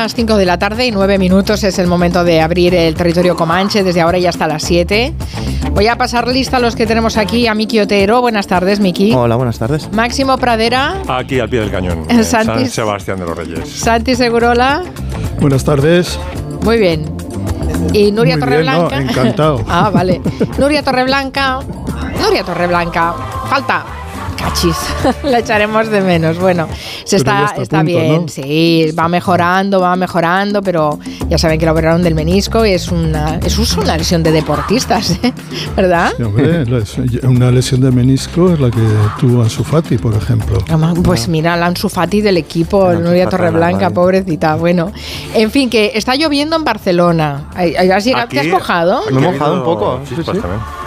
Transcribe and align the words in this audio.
Las 0.00 0.14
5 0.14 0.38
de 0.38 0.46
la 0.46 0.58
tarde 0.58 0.86
y 0.86 0.92
9 0.92 1.18
minutos 1.18 1.62
es 1.62 1.78
el 1.78 1.86
momento 1.86 2.24
de 2.24 2.40
abrir 2.40 2.74
el 2.74 2.94
territorio 2.94 3.36
Comanche 3.36 3.82
desde 3.84 4.00
ahora 4.00 4.16
y 4.16 4.24
hasta 4.24 4.46
las 4.46 4.62
7. 4.62 5.12
Voy 5.72 5.88
a 5.88 5.96
pasar 5.98 6.26
lista 6.26 6.56
a 6.56 6.60
los 6.60 6.74
que 6.74 6.86
tenemos 6.86 7.18
aquí 7.18 7.46
a 7.46 7.54
Miki 7.54 7.80
Otero. 7.80 8.22
Buenas 8.22 8.46
tardes, 8.46 8.80
Miki. 8.80 9.12
Hola, 9.12 9.36
buenas 9.36 9.58
tardes. 9.58 9.92
Máximo 9.92 10.38
Pradera. 10.38 11.02
Aquí 11.06 11.38
al 11.38 11.50
pie 11.50 11.60
del 11.60 11.70
cañón. 11.70 12.06
Santi- 12.24 12.24
San 12.24 12.66
Sebastián 12.70 13.18
de 13.20 13.26
los 13.26 13.36
Reyes. 13.36 13.68
Santi 13.68 14.14
Segurola. 14.14 14.84
Buenas 15.38 15.64
tardes. 15.64 16.18
Muy 16.64 16.78
bien. 16.78 17.04
Y 17.92 18.10
Nuria 18.10 18.12
Muy 18.12 18.24
bien, 18.24 18.40
Torreblanca. 18.40 19.00
no, 19.02 19.10
encantado. 19.10 19.64
ah, 19.68 19.90
vale. 19.92 20.22
Nuria 20.58 20.82
Torreblanca. 20.82 21.58
Nuria 22.22 22.42
Torreblanca. 22.42 23.12
Falta. 23.50 23.84
Cachis, 24.40 24.76
la 25.24 25.38
echaremos 25.40 25.88
de 25.90 26.00
menos. 26.00 26.38
Bueno, 26.38 26.66
se 27.04 27.18
Pero 27.18 27.30
está, 27.30 27.44
está 27.44 27.60
a 27.60 27.62
está 27.62 27.76
punto, 27.78 27.92
bien, 27.92 28.22
¿no? 28.22 28.28
sí, 28.28 28.90
va 28.98 29.08
mejorando, 29.08 29.80
va 29.80 29.96
mejorando, 29.96 30.62
pero 30.62 30.98
ya 31.28 31.36
saben 31.38 31.58
que 31.60 31.66
lo 31.66 31.72
operaron 31.72 32.02
del 32.02 32.14
menisco 32.14 32.64
y 32.64 32.70
es 32.72 32.88
una, 32.88 33.36
es 33.44 33.76
una 33.76 33.96
lesión 33.96 34.22
de 34.22 34.32
deportistas, 34.32 35.10
¿eh? 35.22 35.32
¿verdad? 35.76 36.12
Sí, 36.16 36.22
hombre, 36.22 36.64
una 37.24 37.50
lesión 37.50 37.80
de 37.80 37.90
menisco 37.90 38.52
es 38.52 38.60
la 38.60 38.70
que 38.70 38.80
tuvo 39.20 39.42
Ansu 39.42 39.62
Fati, 39.62 39.98
por 39.98 40.14
ejemplo. 40.14 40.58
Pues 41.02 41.28
mira, 41.28 41.56
la 41.56 41.66
Ansu 41.66 41.88
Fati 41.88 42.20
del 42.22 42.36
equipo, 42.38 42.84
La 42.84 42.90
Ansu 42.92 43.02
Nuria 43.04 43.28
Torreblanca, 43.28 43.90
pobrecita. 43.90 44.54
Bueno, 44.56 44.90
en 45.34 45.50
fin, 45.50 45.68
que 45.68 45.92
está 45.94 46.14
lloviendo 46.16 46.56
en 46.56 46.64
Barcelona. 46.64 47.44
¿has 47.54 48.04
llegado- 48.04 48.28
¿Te 48.28 48.40
has 48.40 48.46
mojado? 48.46 49.02
Me 49.10 49.18
he 49.20 49.32
mojado 49.32 49.54
un 49.54 49.64
poco, 49.64 50.00
sí, 50.08 50.14
sí. 50.24 50.30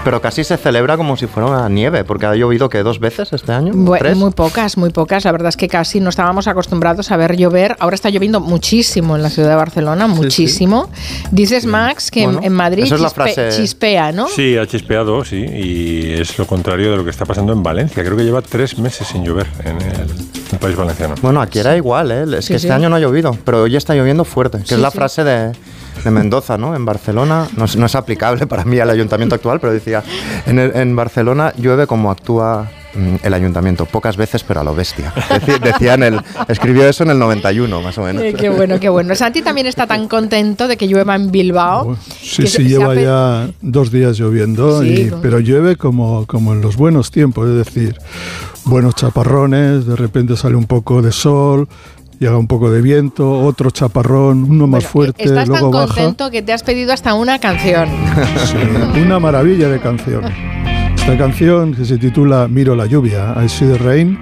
Pero 0.03 0.21
casi 0.21 0.43
se 0.43 0.57
celebra 0.57 0.97
como 0.97 1.15
si 1.15 1.27
fuera 1.27 1.47
una 1.49 1.69
nieve, 1.69 2.03
porque 2.03 2.25
ha 2.25 2.35
llovido 2.35 2.67
que 2.69 2.83
dos 2.83 2.99
veces 2.99 3.31
este 3.43 3.51
año. 3.53 3.73
Muy 3.73 4.31
pocas, 4.31 4.77
muy 4.77 4.89
pocas. 4.89 5.25
La 5.25 5.31
verdad 5.31 5.49
es 5.49 5.57
que 5.57 5.67
casi 5.67 5.99
no 5.99 6.09
estábamos 6.09 6.47
acostumbrados 6.47 7.11
a 7.11 7.17
ver 7.17 7.35
llover. 7.35 7.75
Ahora 7.79 7.95
está 7.95 8.09
lloviendo 8.09 8.39
muchísimo 8.39 9.15
en 9.15 9.21
la 9.21 9.29
ciudad 9.29 9.49
de 9.49 9.55
Barcelona, 9.55 10.07
muchísimo. 10.07 10.89
Dices, 11.31 11.65
Max, 11.65 12.09
que 12.09 12.23
en- 12.23 12.31
Bueno, 12.33 12.47
en, 12.47 12.53
Madrid 12.53 12.85
chispe- 12.85 13.13
frase- 13.13 13.49
chispea, 13.55 14.11
¿no? 14.11 14.27
Sí, 14.29 14.57
ha 14.57 14.65
chispeado, 14.65 15.23
sí, 15.25 15.37
y 15.37 16.13
es 16.13 16.37
lo 16.37 16.47
contrario 16.47 16.91
de 16.91 16.97
lo 16.97 17.03
que 17.03 17.09
está 17.09 17.25
pasando 17.25 17.51
en 17.53 17.61
Valencia. 17.63 18.03
Creo 18.03 18.15
que 18.15 18.23
lleva 18.23 18.41
tres 18.41 18.77
meses 18.79 19.07
sin 19.07 19.23
llover 19.23 19.47
en 19.65 19.77
el, 19.77 19.83
en 19.83 20.07
el 20.53 20.57
país 20.59 20.75
valenciano. 20.75 21.15
Bueno, 21.21 21.41
aquí 21.41 21.59
era 21.59 21.75
igual, 21.75 22.11
¿eh? 22.11 22.23
Es 22.37 22.45
Sí, 22.45 22.53
que 22.53 22.59
sí. 22.59 22.67
este 22.67 22.71
año 22.73 22.89
no 22.89 22.95
ha 22.95 22.99
llovido, 22.99 23.37
pero 23.43 23.63
hoy 23.63 23.75
está 23.75 23.93
lloviendo 23.93 24.23
fuerte, 24.23 24.59
que 24.59 24.65
Sí, 24.67 24.73
es 24.75 24.79
la 24.79 24.89
sí. 24.91 24.97
frase 24.97 25.23
de, 25.23 25.51
de 26.03 26.11
Mendoza, 26.11 26.57
¿no? 26.57 26.75
En 26.75 26.85
Barcelona, 26.85 27.47
no 27.57 27.65
es, 27.65 27.75
no 27.75 27.85
es 27.85 27.95
aplicable 27.95 28.45
para 28.47 28.65
mí 28.65 28.79
al 28.79 28.89
ayuntamiento 28.89 29.35
actual, 29.35 29.59
pero 29.59 29.73
decía, 29.73 30.03
en, 30.45 30.59
el- 30.59 30.75
en 30.75 30.95
Barcelona 30.95 31.53
llueve 31.57 31.87
como 31.87 32.11
actúa 32.11 32.69
mm, 32.93 33.15
el 33.23 33.33
ayuntamiento, 33.33 33.85
pocas 33.85 34.17
veces, 34.17 34.43
pero 34.43 34.59
a 34.59 34.63
lo 34.63 34.75
bestia. 34.75 35.13
Decía 35.63 35.93
en 35.95 36.03
el, 36.03 36.21
escribió 36.47 36.87
eso 36.87 37.03
en 37.03 37.11
el 37.11 37.19
91, 37.19 37.81
más 37.81 37.97
o 37.97 38.03
menos. 38.03 38.21
Eh, 38.23 38.33
qué 38.37 38.49
bueno, 38.49 38.79
qué 38.79 38.89
bueno. 38.89 39.15
Santi 39.15 39.41
también 39.41 39.67
está 39.67 39.87
tan 39.87 40.07
contento 40.07 40.67
de 40.67 40.77
que 40.77 40.87
llueva 40.87 41.15
en 41.15 41.31
Bilbao. 41.31 41.97
Sí, 42.21 42.43
sí, 42.43 42.47
se- 42.47 42.63
lleva 42.65 42.95
ya 42.95 43.49
dos 43.61 43.91
días 43.91 44.17
lloviendo, 44.17 44.81
Sí, 44.81 44.87
y- 45.05 45.09
con- 45.09 45.21
pero 45.21 45.39
llueve 45.39 45.75
como, 45.77 46.25
como 46.27 46.53
en 46.53 46.61
los 46.61 46.75
buenos 46.75 47.11
tiempos, 47.11 47.49
es 47.49 47.55
decir, 47.65 47.97
buenos 48.65 48.95
chaparrones, 48.95 49.85
de 49.85 49.95
repente 49.95 50.35
sale 50.37 50.55
un 50.55 50.65
poco 50.65 51.01
de 51.01 51.11
sol, 51.11 51.67
llega 52.19 52.37
un 52.37 52.47
poco 52.47 52.69
de 52.71 52.81
viento, 52.81 53.39
otro 53.41 53.71
chaparrón, 53.71 54.43
uno 54.49 54.67
más 54.67 54.83
Bueno, 54.83 54.89
fuerte, 54.89 55.23
Estás 55.23 55.47
luego 55.47 55.71
tan 55.71 55.81
baja. 55.81 55.87
contento 55.95 56.31
que 56.31 56.41
te 56.41 56.53
has 56.53 56.63
pedido 56.63 56.93
hasta 56.93 57.13
una 57.13 57.39
canción. 57.39 57.89
Sí, 58.45 58.99
una 59.01 59.19
maravilla 59.19 59.69
de 59.69 59.79
canción. 59.79 60.23
Esta 60.95 61.17
canción 61.17 61.73
que 61.73 61.83
se 61.85 61.97
titula 61.97 62.47
Miro 62.47 62.75
la 62.75 62.85
lluvia, 62.85 63.35
I 63.43 63.49
See 63.49 63.67
the 63.67 63.77
Rain, 63.77 64.17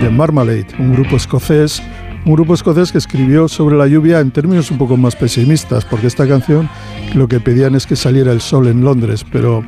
de 0.00 0.10
Marmalade, 0.10 0.66
un 0.78 0.92
grupo 0.94 1.16
escocés, 1.16 1.82
un 2.26 2.32
grupo 2.32 2.54
escocés 2.54 2.90
que 2.90 2.98
escribió 2.98 3.46
sobre 3.46 3.76
la 3.76 3.86
lluvia 3.86 4.18
en 4.18 4.32
términos 4.32 4.72
un 4.72 4.78
poco 4.78 4.96
más 4.96 5.14
pesimistas, 5.14 5.84
porque 5.84 6.08
esta 6.08 6.26
canción 6.26 6.68
lo 7.14 7.28
que 7.28 7.38
pedían 7.38 7.76
es 7.76 7.86
que 7.86 7.94
saliera 7.94 8.32
el 8.32 8.40
sol 8.40 8.66
en 8.66 8.82
Londres, 8.82 9.24
pero 9.30 9.64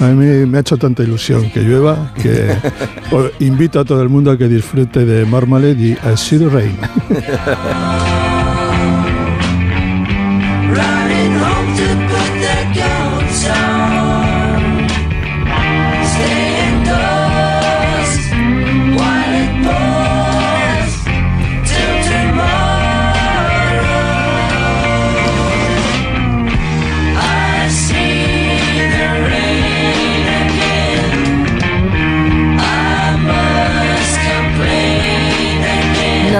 a 0.00 0.06
mí 0.06 0.46
me 0.46 0.56
ha 0.56 0.60
hecho 0.62 0.78
tanta 0.78 1.02
ilusión 1.02 1.50
que 1.50 1.60
llueva 1.60 2.14
que 2.14 2.56
invito 3.44 3.80
a 3.80 3.84
todo 3.84 4.00
el 4.02 4.08
mundo 4.08 4.30
a 4.30 4.38
que 4.38 4.48
disfrute 4.48 5.04
de 5.04 5.26
Marmalade 5.26 5.78
y 5.78 5.90
I 5.92 6.16
See 6.16 6.38
the 6.38 6.48
Rain. 6.48 6.78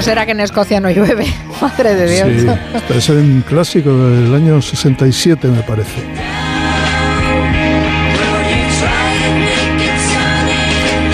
No 0.00 0.04
será 0.04 0.24
que 0.24 0.32
en 0.32 0.40
Escocia 0.40 0.80
no 0.80 0.88
llueve. 0.88 1.26
Madre 1.60 1.94
de 1.94 2.10
Dios. 2.10 2.56
Sí, 2.88 2.96
es 2.96 3.08
un 3.10 3.44
clásico 3.46 3.94
del 3.94 4.34
año 4.34 4.62
67 4.62 5.46
me 5.46 5.62
parece. 5.62 6.02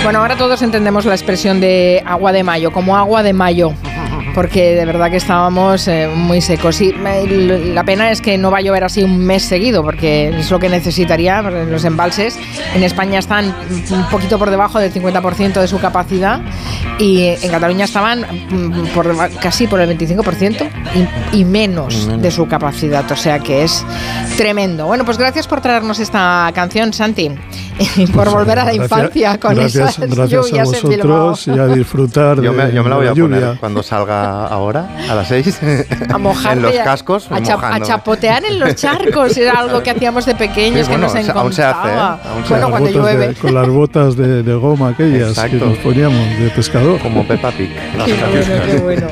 Bueno, 0.05 0.21
ahora 0.21 0.37
todos 0.37 0.63
entendemos 0.63 1.05
la 1.05 1.15
expresión 1.17 1.59
de 1.59 2.01
agua 2.07 2.31
de 2.31 2.45
mayo, 2.45 2.71
como 2.71 2.97
agua 2.97 3.25
de 3.25 3.33
mayo, 3.33 3.75
porque 4.37 4.75
de 4.77 4.85
verdad 4.85 5.11
que 5.11 5.17
estábamos 5.17 5.89
eh, 5.89 6.09
muy 6.15 6.41
secos. 6.43 6.81
Y 6.83 6.93
me- 6.93 7.27
la 7.75 7.83
pena 7.83 8.11
es 8.13 8.21
que 8.21 8.37
no 8.39 8.51
va 8.51 8.59
a 8.59 8.61
llover 8.61 8.85
así 8.85 9.03
un 9.03 9.19
mes 9.19 9.43
seguido, 9.43 9.83
porque 9.83 10.29
es 10.29 10.51
lo 10.51 10.59
que 10.61 10.69
necesitaría. 10.69 11.41
Los 11.43 11.85
embalses 11.87 12.39
en 12.75 12.83
España 12.85 13.19
están 13.19 13.55
un 13.91 14.05
poquito 14.11 14.39
por 14.39 14.51
debajo 14.51 14.79
del 14.79 14.93
50% 14.93 15.55
de 15.61 15.67
su 15.67 15.79
capacidad 15.81 16.41
y 16.99 17.23
en 17.43 17.51
Cataluña 17.51 17.87
estaban 17.87 18.21
mm, 18.51 18.89
por 18.95 19.07
casi 19.41 19.67
por 19.67 19.81
el 19.81 19.99
25% 19.99 20.69
y, 21.33 21.39
y 21.41 21.45
menos 21.47 22.07
de 22.21 22.31
su 22.31 22.47
capacidad, 22.47 23.11
o 23.11 23.17
sea 23.17 23.39
que 23.39 23.65
es 23.65 23.85
tremendo. 24.37 24.87
Bueno, 24.87 25.05
pues 25.07 25.17
gracias 25.19 25.47
por 25.49 25.61
traernos 25.63 25.99
esta 25.99 26.51
canción, 26.55 26.93
Santi, 26.93 27.31
y 27.97 28.07
por 28.09 28.31
volver 28.31 28.59
a 28.59 28.65
la 28.67 28.73
Gracias- 28.73 28.85
infancia 28.85 29.39
con 29.39 29.55
gracias, 29.55 29.91
esas 29.99 30.11
gracias 30.11 30.45
a 30.45 30.49
lluvias 30.49 30.73
en 30.83 30.89
Bilbao. 30.91 31.31
vosotros 31.31 31.57
y 31.57 31.61
a 31.61 31.67
disfrutar 31.75 32.37
Yo 32.43 32.53
de, 32.53 32.65
me, 32.67 32.73
yo 32.73 32.83
me 32.85 32.91
la 32.91 32.97
voy 32.97 33.07
a 33.07 33.13
lluvia. 33.15 33.41
poner 33.41 33.59
cuando 33.59 33.83
salga 33.83 34.26
ahora, 34.27 34.89
a 35.11 35.15
las 35.15 35.29
6, 35.29 35.61
A 36.13 36.19
mojarte, 36.19 36.57
en 36.59 36.63
los 36.63 36.73
cascos, 36.85 37.29
a, 37.31 37.41
cha- 37.43 37.59
a 37.75 37.81
chapotear 37.81 38.45
en 38.45 38.59
los 38.61 38.75
charcos, 38.75 39.37
era 39.37 39.53
algo 39.61 39.83
que 39.83 39.91
hacíamos 39.91 40.27
de 40.27 40.35
pequeños 40.35 40.87
Sí, 40.87 40.93
que 40.93 40.99
bueno, 40.99 41.13
nos 41.15 41.25
sea, 41.25 41.33
aún 41.35 41.53
se 41.53 41.63
hace, 41.65 41.89
¿eh? 41.89 41.93
encantaba. 41.93 42.21
Aún 42.33 42.43
se 42.45 42.49
Bueno, 42.51 42.71
cuando 42.71 42.91
llueve. 42.91 43.29
de- 43.29 43.35
con 43.35 43.55
las 43.55 43.69
botas 43.69 44.17
de, 44.17 44.43
de 44.43 44.55
goma 44.55 44.91
aquellas 44.91 45.31
Exacto. 45.31 45.59
que 45.59 45.65
nos 45.67 45.79
poníamos 45.79 46.39
de 46.39 46.51
pescador. 46.55 46.99
como 47.01 47.27
Peppa 47.27 47.51
Pig. 47.53 47.71
Qué 48.05 48.15
bueno, 48.15 48.65
qué 48.67 48.79
bueno. 48.79 49.07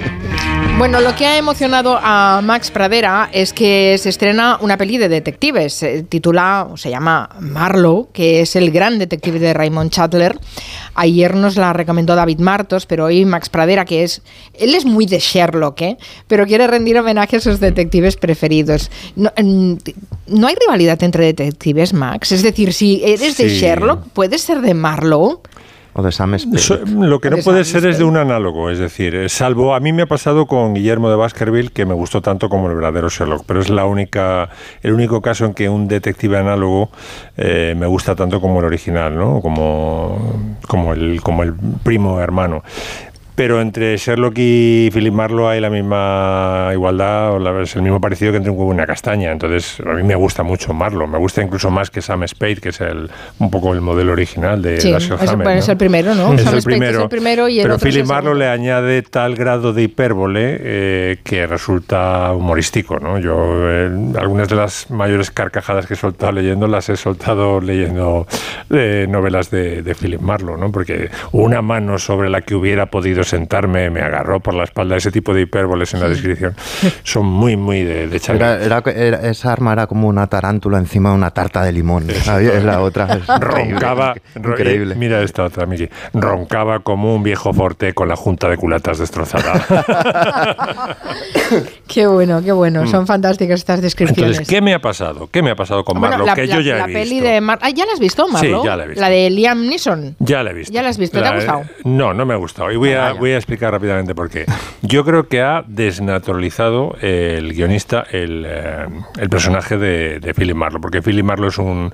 Bueno, 0.76 1.00
lo 1.00 1.14
que 1.14 1.24
ha 1.24 1.38
emocionado 1.38 1.98
a 2.02 2.40
Max 2.42 2.70
Pradera 2.70 3.30
es 3.32 3.52
que 3.52 3.96
se 3.96 4.08
estrena 4.08 4.58
una 4.60 4.76
peli 4.76 4.98
de 4.98 5.08
detectives. 5.08 5.72
Se 5.72 6.02
titula, 6.02 6.68
o 6.70 6.76
se 6.76 6.90
llama 6.90 7.30
Marlowe, 7.38 8.08
que 8.12 8.40
es 8.40 8.56
el 8.56 8.72
gran 8.72 8.98
detective 8.98 9.38
de 9.38 9.54
Raymond 9.54 9.92
Chandler. 9.92 10.36
Ayer 10.94 11.36
nos 11.36 11.56
la 11.56 11.72
recomendó 11.72 12.16
David 12.16 12.40
Martos, 12.40 12.86
pero 12.86 13.04
hoy 13.04 13.24
Max 13.24 13.48
Pradera, 13.48 13.84
que 13.84 14.02
es. 14.02 14.20
Él 14.52 14.74
es 14.74 14.84
muy 14.84 15.06
de 15.06 15.20
Sherlock, 15.20 15.80
¿eh? 15.80 15.96
Pero 16.26 16.44
quiere 16.44 16.66
rendir 16.66 16.98
homenaje 16.98 17.36
a 17.36 17.40
sus 17.40 17.60
detectives 17.60 18.16
preferidos. 18.16 18.90
No, 19.14 19.32
no 19.36 20.46
hay 20.46 20.54
rivalidad 20.56 21.02
entre 21.04 21.24
detectives, 21.26 21.92
Max. 21.92 22.32
Es 22.32 22.42
decir, 22.42 22.72
si 22.72 23.00
eres 23.04 23.36
de. 23.36 23.48
Sherlock, 23.48 24.08
puedes 24.12 24.42
ser 24.42 24.60
de 24.60 24.74
Marlowe. 24.74 25.40
O 25.94 26.02
de 26.02 26.10
Sam 26.10 26.36
Spade. 26.38 26.90
Lo 26.90 27.20
que 27.20 27.30
no 27.30 27.36
puede 27.38 27.64
ser 27.64 27.86
es 27.86 27.98
de 27.98 28.04
un 28.04 28.16
análogo, 28.16 28.68
es 28.68 28.78
decir, 28.78 29.14
eh, 29.14 29.28
salvo 29.28 29.74
a 29.74 29.80
mí 29.80 29.92
me 29.92 30.02
ha 30.02 30.06
pasado 30.06 30.46
con 30.46 30.74
Guillermo 30.74 31.08
de 31.08 31.14
Baskerville 31.14 31.70
que 31.70 31.86
me 31.86 31.94
gustó 31.94 32.20
tanto 32.20 32.48
como 32.48 32.68
el 32.68 32.74
verdadero 32.74 33.08
Sherlock, 33.08 33.44
pero 33.46 33.60
es 33.60 33.70
la 33.70 33.86
única, 33.86 34.48
el 34.82 34.92
único 34.92 35.22
caso 35.22 35.44
en 35.44 35.54
que 35.54 35.68
un 35.68 35.86
detective 35.86 36.36
análogo 36.36 36.90
eh, 37.36 37.74
me 37.76 37.86
gusta 37.86 38.16
tanto 38.16 38.40
como 38.40 38.58
el 38.58 38.66
original, 38.66 39.16
¿no? 39.16 39.40
Como, 39.40 40.58
como 40.66 40.92
el, 40.94 41.20
como 41.22 41.44
el 41.44 41.54
primo 41.84 42.20
hermano. 42.20 42.64
Pero 43.36 43.60
entre 43.60 43.96
Sherlock 43.96 44.34
y 44.36 44.90
Philip 44.92 45.12
Marlowe 45.12 45.48
hay 45.48 45.60
la 45.60 45.68
misma 45.68 46.70
igualdad, 46.72 47.32
o 47.32 47.38
la- 47.40 47.62
es 47.62 47.74
el 47.74 47.82
mismo 47.82 48.00
parecido 48.00 48.30
que 48.30 48.36
entre 48.36 48.52
un 48.52 48.56
huevo 48.58 48.70
y 48.70 48.74
una 48.74 48.86
castaña. 48.86 49.32
Entonces, 49.32 49.80
a 49.84 49.92
mí 49.94 50.04
me 50.04 50.14
gusta 50.14 50.44
mucho 50.44 50.72
Marlowe. 50.72 51.08
Me 51.08 51.18
gusta 51.18 51.42
incluso 51.42 51.68
más 51.68 51.90
que 51.90 52.00
Sam 52.00 52.22
Spade, 52.28 52.56
que 52.56 52.68
es 52.68 52.80
el, 52.80 53.10
un 53.40 53.50
poco 53.50 53.72
el 53.72 53.80
modelo 53.80 54.12
original 54.12 54.62
de 54.62 54.80
Sí, 54.80 54.92
Dashiell 54.92 55.14
es- 55.20 55.28
Hammett, 55.28 55.44
bueno, 55.46 55.58
es 55.58 55.66
¿no? 55.66 55.72
el 55.72 55.78
primero, 55.78 56.14
¿no? 56.14 56.32
Es 56.34 56.42
Sam 56.42 56.54
el 56.54 56.60
Spade 56.60 56.76
primero. 56.76 56.98
es 56.98 57.02
el 57.02 57.08
primero 57.08 57.48
y 57.48 57.58
el 57.58 57.64
pero 57.64 57.74
otro 57.74 57.88
Philip 57.88 58.06
Marlowe 58.06 58.34
le 58.38 58.46
añade 58.48 59.02
tal 59.02 59.34
grado 59.34 59.72
de 59.72 59.82
hipérbole 59.82 60.56
eh, 60.60 61.16
que 61.24 61.48
resulta 61.48 62.32
humorístico, 62.32 63.00
¿no? 63.00 63.18
Yo 63.18 63.34
eh, 63.68 63.90
algunas 64.16 64.48
de 64.48 64.54
las 64.54 64.92
mayores 64.92 65.32
carcajadas 65.32 65.86
que 65.86 65.94
he 65.94 65.96
soltado 65.96 66.30
leyendo 66.30 66.68
las 66.68 66.88
he 66.88 66.96
soltado 66.96 67.60
leyendo 67.60 68.28
eh, 68.70 69.06
novelas 69.08 69.50
de, 69.50 69.82
de 69.82 69.94
Philip 69.96 70.20
Marlowe, 70.20 70.56
¿no? 70.56 70.70
Porque 70.70 71.10
una 71.32 71.62
mano 71.62 71.98
sobre 71.98 72.30
la 72.30 72.40
que 72.42 72.54
hubiera 72.54 72.86
podido 72.86 73.23
sentarme, 73.24 73.90
me 73.90 74.00
agarró 74.00 74.40
por 74.40 74.54
la 74.54 74.64
espalda, 74.64 74.96
ese 74.96 75.10
tipo 75.10 75.32
de 75.34 75.42
hipérboles 75.42 75.92
en 75.94 76.00
la 76.00 76.08
descripción 76.08 76.54
son 77.02 77.26
muy, 77.26 77.56
muy 77.56 77.82
de, 77.82 78.06
de. 78.08 78.20
Era- 78.28 78.62
era- 78.62 78.82
era- 78.94 79.28
esa 79.28 79.52
arma 79.52 79.72
era 79.72 79.86
como 79.86 80.08
una 80.08 80.26
tarántula 80.26 80.78
encima 80.78 81.10
de 81.10 81.16
una 81.16 81.30
tarta 81.30 81.62
de 81.62 81.72
limón. 81.72 82.06
¿sabes? 82.22 82.52
Es 82.54 82.64
la 82.64 82.80
otra. 82.80 83.06
es 83.14 83.26
Roncaba, 83.40 84.14
increíble. 84.36 84.94
Mira 84.94 85.20
esta 85.22 85.44
otra, 85.44 85.66
Miki. 85.66 85.88
Roncaba 86.12 86.80
como 86.80 87.14
un 87.14 87.22
viejo 87.22 87.52
forte 87.52 87.92
con 87.94 88.08
la 88.08 88.16
junta 88.16 88.48
de 88.48 88.56
culatas 88.56 88.98
destrozada. 88.98 89.64
Qué 91.86 92.06
bueno, 92.06 92.42
qué 92.42 92.52
bueno. 92.52 92.86
Son 92.86 93.06
fantásticas 93.06 93.60
estas 93.60 93.80
descripciones. 93.82 94.22
Mm. 94.24 94.32
Entonces, 94.32 94.48
¿qué 94.48 94.60
me 94.60 94.74
ha 94.74 94.80
pasado? 94.80 95.28
¿Qué 95.30 95.42
me 95.42 95.50
ha 95.50 95.54
pasado 95.56 95.84
con 95.84 96.00
Bueno, 96.00 96.16
Marlowe? 96.18 96.26
la, 96.26 96.34
que 96.34 96.46
la- 96.46 96.54
yo 96.56 96.60
ya 96.60 96.76
la 96.76 96.84
he 96.84 96.86
visto. 96.88 97.00
peli 97.00 97.20
de 97.20 97.40
Mar 97.40 97.58
ah, 97.62 97.70
¿Ya 97.70 97.84
la 97.86 97.92
has 97.92 98.00
visto, 98.00 98.26
Marlo? 98.28 98.64
ya 98.64 98.76
la 98.76 98.84
he 98.84 98.88
visto. 98.88 99.00
La 99.00 99.08
de 99.10 99.30
Liam 99.30 99.66
Neeson. 99.66 100.16
Ya 100.18 100.42
la 100.42 100.50
he 100.50 100.54
visto. 100.54 100.72
¿Ya 100.72 100.82
la 100.82 100.88
has 100.88 100.98
visto? 100.98 101.20
¿Te 101.20 101.26
ha 101.28 101.34
gustado? 101.34 101.62
No, 101.84 102.14
no 102.14 102.26
me 102.26 102.34
ha 102.34 102.36
gustado. 102.36 102.72
Y 102.72 102.76
voy 102.76 102.92
Ah, 102.92 103.08
a, 103.08 103.08
vaya. 103.10 103.13
Voy 103.18 103.30
a 103.32 103.36
explicar 103.36 103.72
rápidamente 103.72 104.14
por 104.14 104.30
qué. 104.30 104.46
Yo 104.82 105.04
creo 105.04 105.28
que 105.28 105.40
ha 105.42 105.64
desnaturalizado 105.66 106.96
el 107.00 107.52
guionista 107.52 108.04
el, 108.10 108.44
eh, 108.46 108.86
el 109.18 109.28
personaje 109.28 109.76
de, 109.78 110.20
de 110.20 110.34
Philip 110.34 110.56
Marlowe, 110.56 110.80
porque 110.80 111.02
Philip 111.02 111.24
Marlowe 111.24 111.48
es 111.48 111.58
un 111.58 111.92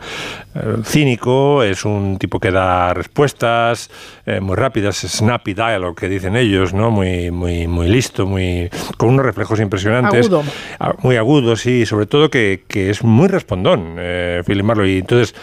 eh, 0.55 0.77
cínico, 0.85 1.63
es 1.63 1.85
un 1.85 2.19
tipo 2.19 2.39
que 2.41 2.51
da 2.51 2.93
respuestas 2.95 3.91
eh, 4.27 4.41
muy 4.41 4.57
rápidas, 4.57 4.97
snappy 4.97 5.55
dialogue 5.55 5.95
que 5.97 6.09
dicen 6.09 6.37
ellos, 6.37 6.75
¿no? 6.75 6.91
Muy, 6.91 7.31
muy, 7.31 7.67
muy 7.67 7.89
listo, 7.89 8.27
muy 8.27 8.71
con 8.97 9.11
unos 9.11 9.25
reflejos 9.25 9.61
impresionantes. 9.61 10.27
Agudo. 10.27 10.45
Ah, 10.79 10.95
Muy 11.03 11.17
agudo, 11.17 11.57
sí, 11.57 11.87
sobre 11.87 12.07
todo 12.07 12.31
que, 12.31 12.65
que 12.69 12.91
es 12.91 13.03
muy 13.03 13.29
respondón, 13.29 13.97
eh, 13.99 14.43
Philip 14.47 14.65
Marlowe. 14.65 14.89
Y 14.89 14.99
entonces, 14.99 15.35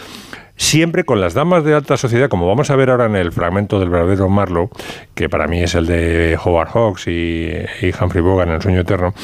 siempre 0.58 1.04
con 1.04 1.20
las 1.20 1.32
damas 1.32 1.64
de 1.64 1.72
alta 1.72 1.96
sociedad, 1.96 2.28
como 2.28 2.46
vamos 2.46 2.70
a 2.70 2.76
ver 2.76 2.90
ahora 2.90 3.06
en 3.06 3.16
el 3.16 3.32
fragmento 3.32 3.80
del 3.80 3.88
verdadero 3.88 4.28
Marlowe, 4.28 4.70
que 5.14 5.30
para 5.30 5.46
mí 5.46 5.62
es 5.62 5.74
el 5.74 5.86
de 5.86 6.38
Howard 6.44 6.68
Hawks 6.68 7.06
y, 7.06 7.50
Humphrey 7.98 8.22
Bogart 8.22 8.50
en 8.50 8.56
El 8.56 8.62
sueño 8.62 8.80
eterno, 8.80 9.14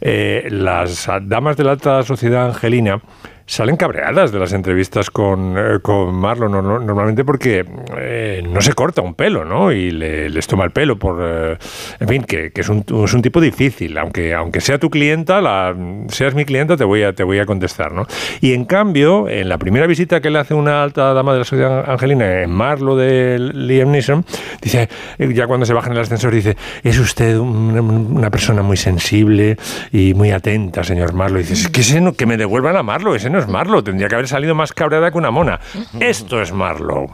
eh, 0.00 0.46
las 0.50 1.08
damas 1.22 1.56
de 1.56 1.64
la 1.64 1.72
alta 1.72 2.02
sociedad 2.04 2.46
angelina 2.46 3.02
salen 3.46 3.76
cabreadas 3.76 4.32
de 4.32 4.38
las 4.38 4.52
entrevistas 4.52 5.10
con, 5.10 5.54
eh, 5.58 5.78
con 5.82 6.14
Marlowe 6.14 6.48
no- 6.48 6.62
no- 6.62 6.78
normalmente 6.78 7.24
porque 7.24 7.64
eh, 7.96 8.42
no 8.48 8.60
se 8.62 8.72
corta 8.72 9.02
un 9.02 9.14
pelo, 9.14 9.44
¿no? 9.44 9.70
Y 9.70 9.90
le- 9.90 10.30
les 10.30 10.46
toma 10.46 10.64
el 10.64 10.70
pelo 10.70 10.98
por... 10.98 11.18
eh, 11.22 11.58
en 12.00 12.08
fin, 12.08 12.22
que, 12.24 12.52
que 12.52 12.62
es, 12.62 12.68
un, 12.68 12.84
es 13.04 13.12
un 13.14 13.20
tipo 13.22 13.40
difícil. 13.40 13.98
Aunque, 13.98 14.32
aunque 14.34 14.60
sea 14.60 14.78
tu 14.78 14.88
clienta, 14.90 15.40
la, 15.40 15.74
seas 16.08 16.34
mi 16.34 16.44
clienta, 16.44 16.76
te 16.76 16.84
voy, 16.84 17.02
a, 17.02 17.12
te 17.12 17.22
voy 17.22 17.38
a 17.38 17.46
contestar, 17.46 17.92
¿no? 17.92 18.06
Y 18.40 18.54
en 18.54 18.64
cambio, 18.64 19.28
en 19.28 19.48
la 19.48 19.58
primera 19.58 19.86
visita 19.86 20.20
que 20.20 20.30
le 20.30 20.38
hace 20.38 20.54
una 20.54 20.82
alta 20.82 21.12
dama 21.12 21.32
de 21.34 21.40
la 21.40 21.44
sociedad 21.44 21.90
angelina 21.90 22.42
en 22.42 22.50
Marlowe 22.50 22.96
de 22.96 23.38
Liam 23.38 23.90
Neeson, 23.90 24.24
dice, 24.62 24.88
eh, 25.18 25.32
ya 25.34 25.46
cuando 25.46 25.66
se 25.66 25.74
baja 25.74 25.88
en 25.90 25.96
el 25.96 26.02
ascensor, 26.02 26.32
dice, 26.32 26.56
es 26.82 26.98
usted 26.98 27.36
una, 27.38 28.30
persona 28.30 28.62
muy 28.62 28.76
sensible 28.76 29.56
y 29.92 30.14
muy 30.14 30.30
atenta, 30.30 30.82
señor 30.82 31.12
Marlowe. 31.12 31.40
Y 31.40 31.44
dices, 31.44 31.68
que, 31.68 32.00
no- 32.00 32.14
que 32.14 32.26
me 32.26 32.36
devuelvan 32.36 32.76
a 32.76 32.82
Marlowe, 32.82 33.16
ese 33.16 33.33
no 33.34 33.40
es 33.40 33.48
Marlowe, 33.48 33.82
tendría 33.82 34.08
que 34.08 34.14
haber 34.14 34.28
salido 34.28 34.54
más 34.54 34.72
cabreada 34.72 35.10
que 35.10 35.18
una 35.18 35.32
mona. 35.32 35.58
Esto 35.98 36.40
es 36.40 36.52
Marlowe. 36.52 37.10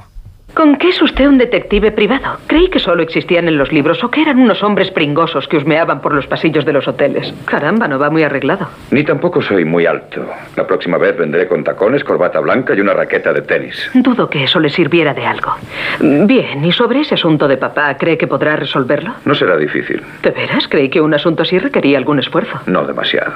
¿Con 0.55 0.77
qué 0.77 0.89
es 0.89 1.01
usted 1.01 1.29
un 1.29 1.39
detective 1.39 1.93
privado? 1.93 2.39
Creí 2.49 2.69
que 2.69 2.81
solo 2.81 3.03
existían 3.03 3.47
en 3.47 3.57
los 3.57 3.73
libros 3.73 4.03
o 4.03 4.11
que 4.11 4.21
eran 4.21 4.41
unos 4.41 4.63
hombres 4.65 4.91
pringosos 4.91 5.47
que 5.47 5.57
husmeaban 5.57 6.01
por 6.01 6.13
los 6.13 6.27
pasillos 6.27 6.65
de 6.65 6.73
los 6.73 6.89
hoteles. 6.89 7.33
Caramba, 7.45 7.87
no 7.87 7.99
va 8.01 8.11
muy 8.11 8.25
arreglado. 8.25 8.69
Ni 8.91 9.05
tampoco 9.05 9.41
soy 9.41 9.65
muy 9.65 9.87
alto. 9.87 10.27
La 10.57 10.67
próxima 10.67 10.99
vez 10.99 11.17
vendré 11.17 11.47
con 11.47 11.63
tacones, 11.63 12.03
corbata 12.03 12.41
blanca 12.41 12.75
y 12.75 12.81
una 12.81 12.93
raqueta 12.95 13.33
de 13.33 13.43
tenis. 13.43 13.91
Dudo 13.95 14.29
que 14.29 14.43
eso 14.45 14.59
le 14.59 14.71
sirviera 14.71 15.15
de 15.15 15.25
algo. 15.25 15.55
Bien, 16.01 16.65
¿y 16.65 16.73
sobre 16.73 17.01
ese 17.01 17.15
asunto 17.15 17.47
de 17.47 17.57
papá, 17.57 17.97
cree 17.97 18.19
que 18.19 18.27
podrá 18.27 18.57
resolverlo? 18.57 19.15
No 19.25 19.35
será 19.37 19.57
difícil. 19.57 20.03
¿De 20.23 20.31
veras? 20.31 20.67
Creí 20.69 20.89
que 20.89 21.01
un 21.01 21.15
asunto 21.15 21.45
así 21.45 21.59
requería 21.61 21.97
algún 21.97 22.19
esfuerzo. 22.19 22.59
No 22.67 22.85
demasiado. 22.85 23.33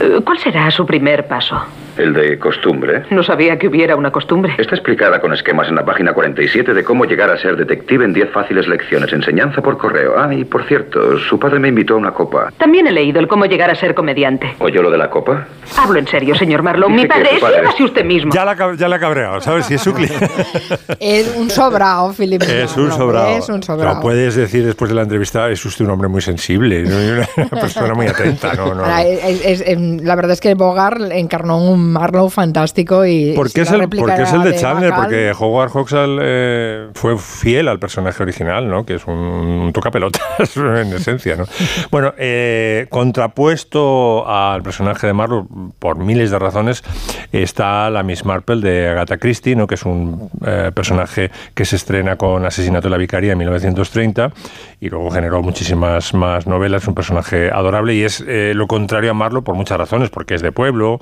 Eh, 0.00 0.20
¿Cuál 0.24 0.38
será 0.38 0.70
su 0.70 0.86
primer 0.86 1.26
paso? 1.26 1.60
El 1.98 2.14
de 2.14 2.38
costumbre. 2.38 3.02
No 3.10 3.22
sabía 3.22 3.58
que 3.58 3.68
hubiera 3.68 3.96
una 3.96 4.10
costumbre. 4.10 4.54
Está 4.58 4.74
explicada 4.76 5.20
con 5.20 5.32
esquemas 5.32 5.68
en 5.68 5.74
la 5.74 5.84
página 5.84 6.12
47 6.12 6.72
de 6.72 6.84
cómo 6.84 7.04
llegar 7.04 7.30
a 7.30 7.36
ser 7.38 7.56
detective 7.56 8.04
en 8.04 8.12
10 8.12 8.30
fáciles 8.30 8.66
lecciones. 8.68 9.12
Enseñanza 9.12 9.60
por 9.62 9.76
correo. 9.78 10.14
Ah, 10.16 10.32
y 10.32 10.44
por 10.44 10.64
cierto, 10.64 11.18
su 11.18 11.38
padre 11.38 11.58
me 11.58 11.68
invitó 11.68 11.94
a 11.94 11.96
una 11.96 12.12
copa. 12.12 12.52
También 12.56 12.86
he 12.86 12.92
leído 12.92 13.18
el 13.20 13.26
cómo 13.28 13.44
llegar 13.46 13.70
a 13.70 13.74
ser 13.74 13.94
comediante. 13.94 14.54
¿Oyó 14.60 14.82
lo 14.82 14.90
de 14.90 14.98
la 14.98 15.10
copa? 15.10 15.46
Hablo 15.76 15.98
en 15.98 16.06
serio, 16.06 16.34
señor 16.34 16.62
Marlowe. 16.62 16.88
Mi 16.90 17.06
padre 17.06 17.30
es 17.34 17.40
padre- 17.40 17.66
así 17.68 17.82
usted 17.84 18.04
mismo. 18.04 18.32
Ya 18.32 18.44
la, 18.44 18.56
ya 18.76 18.88
la 18.88 18.98
cabreado, 18.98 19.40
¿sabes? 19.40 19.66
Si 19.66 19.74
es 19.74 19.80
su 19.82 19.92
cliente. 19.92 20.28
Es 21.00 21.34
un 21.36 21.48
sobrao, 21.50 22.12
Philip. 22.12 22.42
Es 22.42 22.76
un 22.76 22.90
sobrado. 22.90 23.36
Es 23.38 23.48
un 23.48 23.62
sobrao. 23.62 23.94
Lo 23.96 24.00
puedes 24.00 24.34
decir 24.34 24.64
después 24.64 24.88
de 24.90 24.94
la 24.96 25.02
entrevista, 25.02 25.48
es 25.50 25.64
usted 25.64 25.84
un 25.84 25.90
hombre 25.92 26.08
muy 26.08 26.20
sensible, 26.20 26.82
¿no? 26.82 26.96
Una, 27.36 27.48
persona 27.60 27.94
muy 27.94 28.06
atenta, 28.06 28.54
¿no? 28.54 28.66
no, 28.68 28.74
no. 28.76 28.82
Ahora, 28.84 29.02
es- 29.04 29.60
es- 29.62 29.80
la 30.02 30.14
verdad 30.16 30.32
es 30.32 30.40
que 30.40 30.54
Bogart 30.54 31.00
encarnó 31.10 31.58
un 31.62 31.87
Marlowe 31.88 32.30
fantástico 32.30 33.04
y 33.06 33.32
Porque 33.34 33.62
es, 33.62 33.70
el, 33.70 33.88
porque 33.88 34.22
es 34.22 34.32
el 34.32 34.42
de 34.42 34.56
Chandler, 34.56 34.92
porque 34.94 35.32
Howard 35.38 35.70
Hawks 35.70 35.94
eh, 35.96 36.88
fue 36.94 37.18
fiel 37.18 37.68
al 37.68 37.78
personaje 37.78 38.22
original, 38.22 38.68
¿no? 38.68 38.84
Que 38.84 38.94
es 38.94 39.06
un, 39.06 39.14
un 39.14 39.72
tocapelotas 39.72 40.22
en 40.56 40.92
esencia, 40.92 41.36
¿no? 41.36 41.44
Bueno, 41.90 42.14
eh, 42.18 42.86
contrapuesto 42.90 44.28
al 44.28 44.62
personaje 44.62 45.06
de 45.06 45.12
Marlowe, 45.12 45.46
por 45.78 45.98
miles 45.98 46.30
de 46.30 46.38
razones, 46.38 46.84
está 47.32 47.90
la 47.90 48.02
Miss 48.02 48.24
Marple 48.24 48.60
de 48.60 48.88
Agatha 48.88 49.18
Christie, 49.18 49.56
¿no? 49.56 49.66
Que 49.66 49.74
es 49.74 49.84
un 49.84 50.30
eh, 50.46 50.70
personaje 50.74 51.30
que 51.54 51.64
se 51.64 51.76
estrena 51.76 52.16
con 52.16 52.44
Asesinato 52.44 52.88
de 52.88 52.90
la 52.90 52.98
Vicaria 52.98 53.32
en 53.32 53.38
1930 53.38 54.32
y 54.80 54.88
luego 54.88 55.10
generó 55.10 55.42
muchísimas 55.42 56.14
más 56.14 56.46
novelas, 56.46 56.86
un 56.86 56.94
personaje 56.94 57.50
adorable 57.50 57.94
y 57.94 58.04
es 58.04 58.24
lo 58.26 58.66
contrario 58.66 59.10
a 59.10 59.14
Marlowe 59.14 59.42
por 59.42 59.54
muchas 59.54 59.78
razones, 59.78 60.10
porque 60.10 60.34
es 60.34 60.42
de 60.42 60.52
pueblo, 60.52 61.00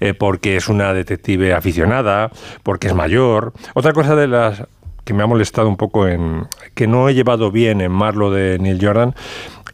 eh, 0.00 0.14
porque 0.26 0.56
es 0.56 0.68
una 0.68 0.92
detective 0.92 1.54
aficionada, 1.54 2.32
porque 2.64 2.88
es 2.88 2.94
mayor. 2.94 3.52
Otra 3.74 3.92
cosa 3.92 4.16
de 4.16 4.26
las 4.26 4.64
que 5.04 5.14
me 5.14 5.22
ha 5.22 5.26
molestado 5.28 5.68
un 5.68 5.76
poco 5.76 6.08
en 6.08 6.48
que 6.74 6.88
no 6.88 7.08
he 7.08 7.14
llevado 7.14 7.52
bien 7.52 7.80
en 7.80 7.92
Marlowe 7.92 8.34
de 8.34 8.58
Neil 8.58 8.84
Jordan 8.84 9.14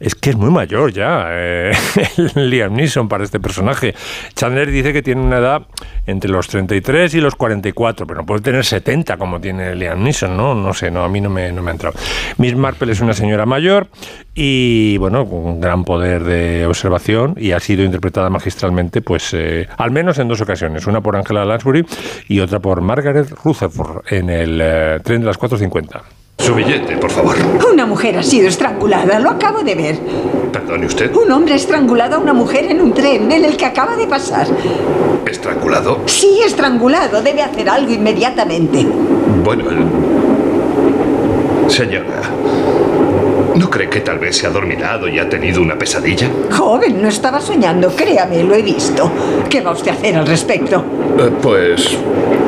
es 0.03 0.15
que 0.15 0.31
es 0.31 0.35
muy 0.35 0.49
mayor 0.49 0.91
ya 0.91 1.27
eh, 1.29 1.71
Liam 2.35 2.75
Neeson 2.75 3.07
para 3.07 3.23
este 3.23 3.39
personaje. 3.39 3.95
Chandler 4.35 4.69
dice 4.69 4.91
que 4.91 5.01
tiene 5.01 5.21
una 5.21 5.37
edad 5.37 5.61
entre 6.05 6.29
los 6.29 6.47
33 6.49 7.15
y 7.15 7.21
los 7.21 7.35
44, 7.35 8.05
pero 8.05 8.19
no 8.19 8.25
puede 8.25 8.41
tener 8.41 8.65
70 8.65 9.15
como 9.15 9.39
tiene 9.39 9.73
Liam 9.75 10.03
Neeson, 10.03 10.35
¿no? 10.35 10.53
No 10.55 10.73
sé, 10.73 10.91
no, 10.91 11.05
a 11.05 11.09
mí 11.09 11.21
no 11.21 11.29
me, 11.29 11.53
no 11.53 11.61
me 11.61 11.71
ha 11.71 11.73
entrado. 11.73 11.97
Miss 12.37 12.53
Marple 12.55 12.91
es 12.91 12.99
una 12.99 13.13
señora 13.13 13.45
mayor 13.45 13.87
y, 14.35 14.97
bueno, 14.97 15.25
con 15.25 15.61
gran 15.61 15.85
poder 15.85 16.25
de 16.25 16.65
observación 16.65 17.35
y 17.37 17.51
ha 17.51 17.59
sido 17.61 17.83
interpretada 17.83 18.29
magistralmente, 18.29 19.01
pues, 19.01 19.33
eh, 19.33 19.69
al 19.77 19.91
menos 19.91 20.19
en 20.19 20.27
dos 20.27 20.41
ocasiones. 20.41 20.85
Una 20.85 20.99
por 20.99 21.15
Angela 21.15 21.45
Lansbury 21.45 21.85
y 22.27 22.41
otra 22.41 22.59
por 22.59 22.81
Margaret 22.81 23.29
Rutherford 23.43 24.03
en 24.11 24.29
el 24.29 24.59
eh, 24.61 24.99
tren 25.01 25.21
de 25.21 25.27
las 25.27 25.39
4.50. 25.39 26.22
Su 26.37 26.53
billete, 26.55 26.97
por 26.97 27.09
favor. 27.09 27.35
Una 27.71 27.85
mujer 27.85 28.17
ha 28.17 28.23
sido 28.23 28.47
estrangulada, 28.49 29.19
lo 29.19 29.29
acabo 29.29 29.61
de 29.63 29.75
ver. 29.75 29.97
Perdone 30.51 30.85
usted. 30.87 31.15
Un 31.15 31.31
hombre 31.31 31.53
ha 31.53 31.55
estrangulado 31.57 32.17
a 32.17 32.19
una 32.19 32.33
mujer 32.33 32.65
en 32.69 32.81
un 32.81 32.93
tren 32.93 33.31
en 33.31 33.45
el 33.45 33.55
que 33.55 33.65
acaba 33.65 33.95
de 33.95 34.07
pasar. 34.07 34.47
¿Estrangulado? 35.25 35.99
Sí, 36.05 36.41
estrangulado, 36.45 37.21
debe 37.21 37.41
hacer 37.43 37.69
algo 37.69 37.91
inmediatamente. 37.93 38.85
Bueno, 39.43 39.63
el- 39.69 39.87
señora, 41.71 42.21
¿no 43.55 43.69
cree 43.69 43.89
que 43.89 44.01
tal 44.01 44.19
vez 44.19 44.37
se 44.37 44.47
ha 44.47 44.49
dormilado 44.49 45.07
y 45.07 45.19
ha 45.19 45.27
tenido 45.29 45.61
una 45.61 45.77
pesadilla? 45.77 46.29
Joven, 46.51 47.01
no 47.01 47.07
estaba 47.07 47.39
soñando, 47.41 47.89
créame, 47.95 48.43
lo 48.43 48.55
he 48.55 48.61
visto. 48.61 49.11
¿Qué 49.49 49.61
va 49.61 49.71
usted 49.71 49.91
a 49.91 49.93
hacer 49.95 50.15
al 50.17 50.27
respecto? 50.27 50.83
Eh, 51.19 51.31
pues 51.41 51.97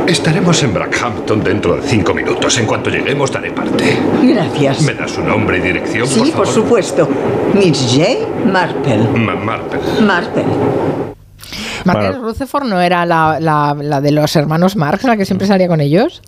estaremos 0.07 0.62
en 0.63 0.74
Brackhampton 0.74 1.43
dentro 1.43 1.75
de 1.75 1.81
cinco 1.83 2.13
minutos. 2.13 2.57
En 2.57 2.65
cuanto 2.65 2.89
lleguemos 2.89 3.31
daré 3.31 3.51
parte. 3.51 3.97
Gracias. 4.24 4.81
¿Me 4.81 4.93
da 4.93 5.07
su 5.07 5.21
nombre 5.24 5.57
y 5.57 5.62
dirección, 5.62 6.07
Sí, 6.07 6.19
por 6.19 6.31
por 6.31 6.47
favor? 6.47 6.53
supuesto. 6.53 7.09
Miss 7.53 7.95
J. 7.95 8.50
Marple. 8.51 8.97
Ma- 9.15 9.35
Marple. 9.35 9.79
Marple. 10.01 10.43
Margaret 11.85 12.17
Rutherford 12.19 12.65
no 12.65 12.81
era 12.81 13.05
la, 13.05 13.38
la- 13.39 13.75
la 13.79 14.01
de 14.01 14.12
los 14.12 14.35
hermanos 14.35 14.75
Marx, 14.75 15.03
la 15.03 15.17
que 15.17 15.25
siempre 15.25 15.47
salía 15.47 15.67
con 15.67 15.81
ellos. 15.81 16.21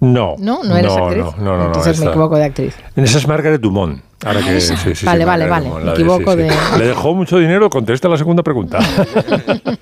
No. 0.00 0.34
No, 0.38 0.62
no 0.62 0.76
eres 0.76 0.94
no, 0.94 1.06
actriz. 1.06 1.24
No, 1.24 1.32
no, 1.38 1.44
no. 1.44 1.58
no, 1.58 1.66
Entonces 1.66 1.98
me 2.00 2.06
equivoco 2.06 2.36
de 2.36 2.44
actriz. 2.44 2.76
Esa 2.96 3.18
es 3.18 3.26
Margaret 3.28 3.60
Dumont. 3.60 4.02
Ahora 4.24 4.40
que, 4.40 4.58
sí, 4.60 4.74
sí, 4.94 5.04
Vale, 5.04 5.24
vale, 5.24 5.46
vale. 5.46 5.66
Dumont, 5.66 5.84
Me 5.84 5.92
equivoco 5.92 6.36
de- 6.36 6.50
Le 6.78 6.86
dejó 6.86 7.14
mucho 7.14 7.38
dinero, 7.38 7.68
contesta 7.68 8.08
la 8.08 8.16
segunda 8.16 8.42
pregunta. 8.42 8.78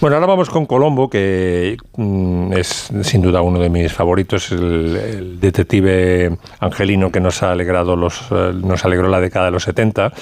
bueno, 0.00 0.16
ahora 0.16 0.26
vamos 0.26 0.50
con 0.50 0.66
Colombo, 0.66 1.08
que 1.10 1.76
mm, 1.96 2.52
es 2.52 2.88
sin 3.02 3.22
duda 3.22 3.42
uno 3.42 3.58
de 3.58 3.68
mis 3.68 3.92
favoritos, 3.92 4.52
el, 4.52 4.96
el 4.96 5.40
detective 5.40 6.36
angelino 6.60 7.10
que 7.10 7.20
nos 7.20 7.42
ha 7.42 7.52
alegrado 7.52 7.96
los, 7.96 8.22
eh, 8.30 8.52
nos 8.54 8.84
alegró 8.84 9.08
la 9.08 9.20
década 9.20 9.46
de 9.46 9.52
los 9.52 9.64
70. 9.64 10.12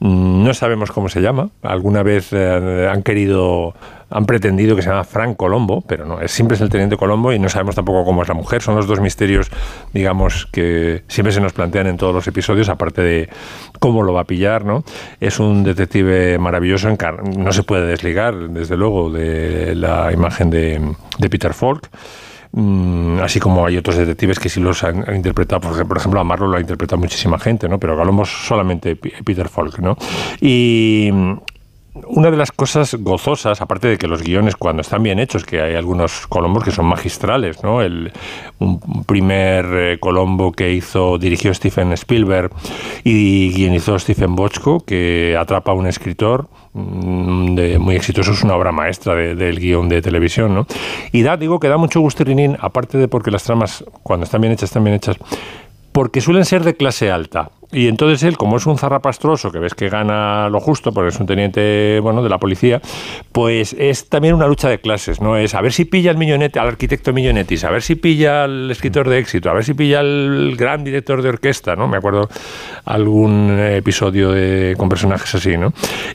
Mm, 0.00 0.44
No 0.44 0.54
sabemos 0.54 0.90
cómo 0.92 1.08
se 1.08 1.20
llama. 1.20 1.48
Alguna 1.62 2.02
vez 2.02 2.28
eh, 2.32 2.88
han 2.92 3.02
querido 3.02 3.74
han 4.12 4.26
pretendido 4.26 4.76
que 4.76 4.82
se 4.82 4.90
llama 4.90 5.04
Frank 5.04 5.36
Colombo, 5.36 5.82
pero 5.82 6.04
no, 6.04 6.20
es, 6.20 6.30
siempre 6.30 6.56
es 6.56 6.60
el 6.60 6.68
teniente 6.68 6.96
Colombo 6.96 7.32
y 7.32 7.38
no 7.38 7.48
sabemos 7.48 7.74
tampoco 7.74 8.04
cómo 8.04 8.22
es 8.22 8.28
la 8.28 8.34
mujer. 8.34 8.62
Son 8.62 8.76
los 8.76 8.86
dos 8.86 9.00
misterios, 9.00 9.50
digamos, 9.92 10.46
que 10.52 11.02
siempre 11.08 11.32
se 11.32 11.40
nos 11.40 11.52
plantean 11.52 11.86
en 11.86 11.96
todos 11.96 12.14
los 12.14 12.26
episodios 12.26 12.68
aparte 12.68 13.02
de 13.02 13.28
cómo 13.78 14.02
lo 14.02 14.12
va 14.12 14.22
a 14.22 14.24
pillar, 14.24 14.64
¿no? 14.64 14.84
Es 15.20 15.40
un 15.40 15.64
detective 15.64 16.38
maravilloso, 16.38 16.88
no 17.36 17.52
se 17.52 17.62
puede 17.62 17.86
desligar, 17.86 18.50
desde 18.50 18.76
luego, 18.76 19.10
de 19.10 19.74
la 19.74 20.12
imagen 20.12 20.50
de, 20.50 20.80
Peter 21.30 21.54
Falk. 21.54 21.88
Mm, 22.54 23.20
así 23.20 23.40
como 23.40 23.64
hay 23.64 23.78
otros 23.78 23.96
detectives 23.96 24.38
que 24.38 24.50
sí 24.50 24.60
los 24.60 24.84
han, 24.84 25.04
interpretado, 25.16 25.60
por 25.60 25.96
ejemplo, 25.96 26.20
a 26.20 26.36
lo 26.36 26.56
ha 26.56 26.60
interpretado 26.60 27.00
muchísima 27.00 27.38
gente, 27.38 27.66
¿no? 27.68 27.78
Pero 27.78 27.98
hablamos 27.98 28.46
solamente 28.46 28.94
Peter 28.96 29.48
Falk, 29.48 29.78
¿no? 29.78 29.96
Y 30.40 31.10
una 31.94 32.30
de 32.30 32.36
las 32.38 32.52
cosas 32.52 32.94
gozosas, 32.94 33.60
aparte 33.60 33.86
de 33.88 33.98
que 33.98 34.06
los 34.08 34.22
guiones 34.22 34.56
cuando 34.56 34.80
están 34.80 35.02
bien 35.02 35.18
hechos, 35.18 35.44
que 35.44 35.60
hay 35.60 35.74
algunos 35.74 36.26
Colombos 36.26 36.64
que 36.64 36.70
son 36.70 36.86
magistrales, 36.86 37.62
¿no? 37.62 37.82
El, 37.82 38.10
un 38.60 39.04
primer 39.04 39.66
eh, 39.72 39.98
Colombo 40.00 40.52
que 40.52 40.72
hizo, 40.72 41.18
dirigió 41.18 41.52
Stephen 41.52 41.92
Spielberg 41.92 42.50
y 43.04 43.52
guionizó 43.52 43.98
Stephen 43.98 44.34
Bochco, 44.34 44.80
que 44.80 45.36
atrapa 45.38 45.72
a 45.72 45.74
un 45.74 45.86
escritor 45.86 46.48
mm, 46.72 47.54
de, 47.56 47.78
muy 47.78 47.96
exitoso, 47.96 48.32
es 48.32 48.42
una 48.42 48.54
obra 48.56 48.72
maestra 48.72 49.14
de- 49.14 49.34
del 49.34 49.60
guion 49.60 49.88
de 49.90 50.00
televisión, 50.00 50.54
¿no? 50.54 50.66
Y 51.12 51.22
da, 51.22 51.36
digo 51.36 51.60
que 51.60 51.68
da 51.68 51.76
mucho 51.76 52.00
gusto 52.00 52.24
aparte 52.60 52.96
de 52.98 53.08
porque 53.08 53.30
las 53.30 53.42
tramas, 53.44 53.84
cuando 54.02 54.24
están 54.24 54.40
bien 54.40 54.52
hechas, 54.54 54.70
están 54.70 54.84
bien 54.84 54.96
hechas, 54.96 55.16
porque 55.92 56.20
suelen 56.22 56.44
ser 56.46 56.64
de 56.64 56.74
clase 56.74 57.10
alta. 57.10 57.50
Y 57.72 57.88
entonces 57.88 58.22
él, 58.22 58.36
como 58.36 58.58
es 58.58 58.66
un 58.66 58.76
zarrapastroso, 58.76 59.50
que 59.50 59.58
ves 59.58 59.74
que 59.74 59.88
gana 59.88 60.50
lo 60.50 60.60
justo, 60.60 60.92
porque 60.92 61.08
es 61.08 61.18
un 61.18 61.26
teniente 61.26 62.00
bueno 62.00 62.22
de 62.22 62.28
la 62.28 62.38
policía, 62.38 62.82
pues 63.32 63.74
es 63.78 64.10
también 64.10 64.34
una 64.34 64.46
lucha 64.46 64.68
de 64.68 64.78
clases, 64.78 65.22
¿no? 65.22 65.38
Es 65.38 65.54
a 65.54 65.62
ver 65.62 65.72
si 65.72 65.86
pilla 65.86 66.10
al 66.10 66.18
millonetti, 66.18 66.58
al 66.58 66.68
arquitecto 66.68 67.14
Millonetis, 67.14 67.64
a 67.64 67.70
ver 67.70 67.80
si 67.80 67.94
pilla 67.94 68.44
al 68.44 68.70
escritor 68.70 69.08
de 69.08 69.18
éxito, 69.18 69.48
a 69.48 69.54
ver 69.54 69.64
si 69.64 69.72
pilla 69.72 70.00
al 70.00 70.54
gran 70.56 70.84
director 70.84 71.22
de 71.22 71.30
orquesta, 71.30 71.74
¿no? 71.74 71.88
Me 71.88 71.96
acuerdo 71.96 72.28
algún 72.84 73.58
episodio 73.58 74.32
de, 74.32 74.74
con 74.76 74.90
personajes 74.90 75.34
así, 75.34 75.56
¿no? 75.56 75.72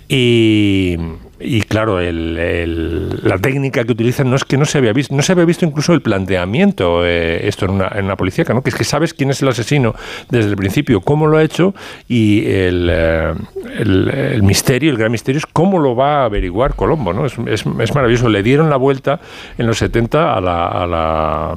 Y, 0.07 0.95
y 1.39 1.61
claro, 1.61 1.99
el- 1.99 3.19
la 3.23 3.37
técnica 3.37 3.83
que 3.83 3.91
utilizan 3.91 4.29
no 4.29 4.35
es 4.35 4.43
que 4.43 4.57
no 4.57 4.65
se 4.65 4.77
había 4.79 4.93
visto, 4.93 5.15
no 5.15 5.21
se 5.21 5.31
había 5.33 5.45
visto 5.45 5.65
incluso 5.65 5.93
el 5.93 6.01
planteamiento, 6.01 7.05
eh, 7.05 7.47
esto 7.47 7.65
en 7.65 7.71
una, 7.71 7.89
en 7.95 8.05
una 8.05 8.15
policíaca, 8.15 8.53
¿no? 8.53 8.61
Que 8.63 8.69
es 8.69 8.75
que 8.75 8.83
sabes 8.83 9.13
quién 9.13 9.29
es 9.29 9.41
el 9.41 9.47
asesino 9.49 9.93
desde 10.29 10.49
el 10.49 10.55
principio, 10.55 11.01
cómo 11.01 11.27
lo 11.27 11.37
ha 11.37 11.43
hecho 11.43 11.75
y 12.07 12.45
el, 12.47 12.89
eh, 12.91 14.39
misterio, 14.41 14.91
el 14.91 14.97
gran 14.97 15.11
misterio 15.11 15.37
es 15.39 15.45
cómo 15.45 15.79
lo 15.79 15.95
va 15.95 16.21
a 16.21 16.25
averiguar 16.25 16.75
Colombo, 16.75 17.13
¿no? 17.13 17.25
Es, 17.25 17.65
maravilloso. 17.65 18.29
Le 18.29 18.43
dieron 18.43 18.69
la 18.69 18.77
vuelta 18.77 19.19
en 19.57 19.67
los 19.67 19.77
70 19.77 20.33
a, 20.35 20.41
la- 20.41 20.67
a 20.67 20.87
la- 20.87 21.51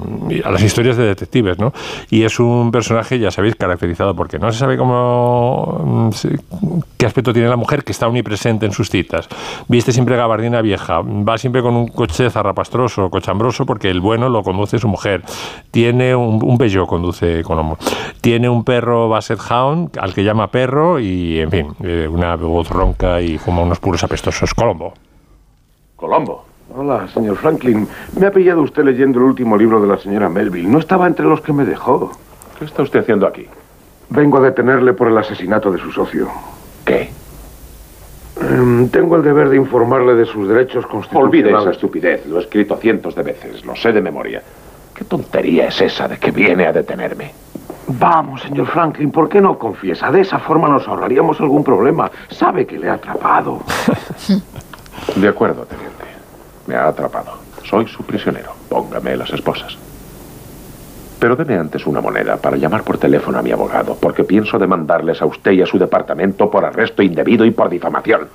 a 0.44 0.50
las 0.50 0.62
historias 0.62 0.96
de 0.96 1.04
detectives, 1.06 1.58
¿no? 1.58 1.72
Y 2.10 2.24
es 2.24 2.38
un 2.38 2.70
personaje, 2.70 3.18
ya 3.18 3.30
sabéis, 3.30 3.54
caracterizado 3.56 4.14
porque 4.14 4.38
no 4.38 4.50
se 4.52 4.58
sabe 4.58 4.76
cómo 4.76 6.10
mm, 6.12 6.80
qué 6.96 7.06
aspecto 7.06 7.32
tiene 7.32 7.48
la 7.48 7.56
mujer 7.56 7.82
que 7.84 7.92
está 7.92 8.06
omnipresente 8.06 8.66
en 8.66 8.72
sus 8.72 8.90
citas. 8.90 9.28
Viste 9.70 9.92
siempre 9.92 10.16
gabardina 10.16 10.62
vieja, 10.62 11.00
va 11.00 11.38
siempre 11.38 11.62
con 11.62 11.76
un 11.76 11.86
coche 11.86 12.28
zarrapastroso, 12.28 13.08
cochambroso, 13.08 13.64
porque 13.64 13.88
el 13.88 14.00
bueno 14.00 14.28
lo 14.28 14.42
conduce 14.42 14.80
su 14.80 14.88
mujer. 14.88 15.22
Tiene 15.70 16.12
un, 16.12 16.42
un 16.42 16.58
Peugeot, 16.58 16.88
conduce 16.88 17.44
Colombo. 17.44 17.78
Tiene 18.20 18.48
un 18.48 18.64
perro 18.64 19.08
Basset 19.08 19.38
Hound, 19.48 19.96
al 20.00 20.12
que 20.12 20.24
llama 20.24 20.48
perro, 20.50 20.98
y 20.98 21.38
en 21.38 21.50
fin, 21.52 21.68
eh, 21.84 22.08
una 22.10 22.34
voz 22.34 22.68
ronca 22.68 23.20
y 23.20 23.38
fuma 23.38 23.62
unos 23.62 23.78
puros 23.78 24.02
apestosos. 24.02 24.52
Colombo. 24.54 24.92
Colombo. 25.94 26.46
Hola, 26.76 27.06
señor 27.06 27.36
Franklin. 27.36 27.86
Me 28.18 28.26
ha 28.26 28.32
pillado 28.32 28.62
usted 28.62 28.82
leyendo 28.82 29.20
el 29.20 29.26
último 29.26 29.56
libro 29.56 29.80
de 29.80 29.86
la 29.86 29.98
señora 29.98 30.28
Melville. 30.28 30.68
No 30.68 30.80
estaba 30.80 31.06
entre 31.06 31.26
los 31.26 31.42
que 31.42 31.52
me 31.52 31.64
dejó. 31.64 32.10
¿Qué 32.58 32.64
está 32.64 32.82
usted 32.82 32.98
haciendo 32.98 33.24
aquí? 33.24 33.46
Vengo 34.08 34.38
a 34.38 34.40
detenerle 34.40 34.94
por 34.94 35.06
el 35.06 35.16
asesinato 35.16 35.70
de 35.70 35.78
su 35.78 35.92
socio. 35.92 36.26
¿Qué? 36.84 37.19
Em, 38.40 38.88
tengo 38.88 39.16
el 39.16 39.22
deber 39.22 39.48
de 39.48 39.56
informarle 39.56 40.14
de 40.14 40.24
sus 40.24 40.48
derechos 40.48 40.86
constitucionales. 40.86 41.44
Olvide 41.44 41.50
esa 41.50 41.70
estupidez. 41.70 42.26
Lo 42.26 42.38
he 42.38 42.42
escrito 42.42 42.76
cientos 42.76 43.14
de 43.14 43.22
veces. 43.22 43.64
Lo 43.64 43.76
sé 43.76 43.92
de 43.92 44.00
memoria. 44.00 44.42
¿Qué 44.94 45.04
tontería 45.04 45.68
es 45.68 45.80
esa 45.80 46.08
de 46.08 46.18
que 46.18 46.30
viene 46.30 46.66
a 46.66 46.72
detenerme? 46.72 47.32
Vamos, 47.86 48.42
señor 48.42 48.66
Franklin, 48.66 49.10
¿por 49.10 49.28
qué 49.28 49.40
no 49.40 49.58
confiesa? 49.58 50.10
De 50.12 50.20
esa 50.20 50.38
forma 50.38 50.68
nos 50.68 50.86
ahorraríamos 50.86 51.40
algún 51.40 51.64
problema. 51.64 52.10
Sabe 52.30 52.64
que 52.66 52.78
le 52.78 52.88
ha 52.88 52.94
atrapado. 52.94 53.60
De 55.16 55.28
acuerdo, 55.28 55.64
teniente. 55.64 56.04
Me 56.66 56.76
ha 56.76 56.88
atrapado. 56.88 57.32
Soy 57.64 57.86
su 57.88 58.02
prisionero. 58.04 58.52
Póngame 58.68 59.16
las 59.16 59.30
esposas. 59.32 59.76
Pero 61.20 61.36
deme 61.36 61.54
antes 61.54 61.86
una 61.86 62.00
moneda 62.00 62.38
para 62.38 62.56
llamar 62.56 62.82
por 62.82 62.96
teléfono 62.96 63.38
a 63.38 63.42
mi 63.42 63.52
abogado, 63.52 63.94
porque 64.00 64.24
pienso 64.24 64.58
demandarles 64.58 65.20
a 65.20 65.26
usted 65.26 65.52
y 65.52 65.60
a 65.60 65.66
su 65.66 65.78
departamento 65.78 66.50
por 66.50 66.64
arresto 66.64 67.02
indebido 67.02 67.44
y 67.44 67.50
por 67.50 67.68
difamación. 67.68 68.28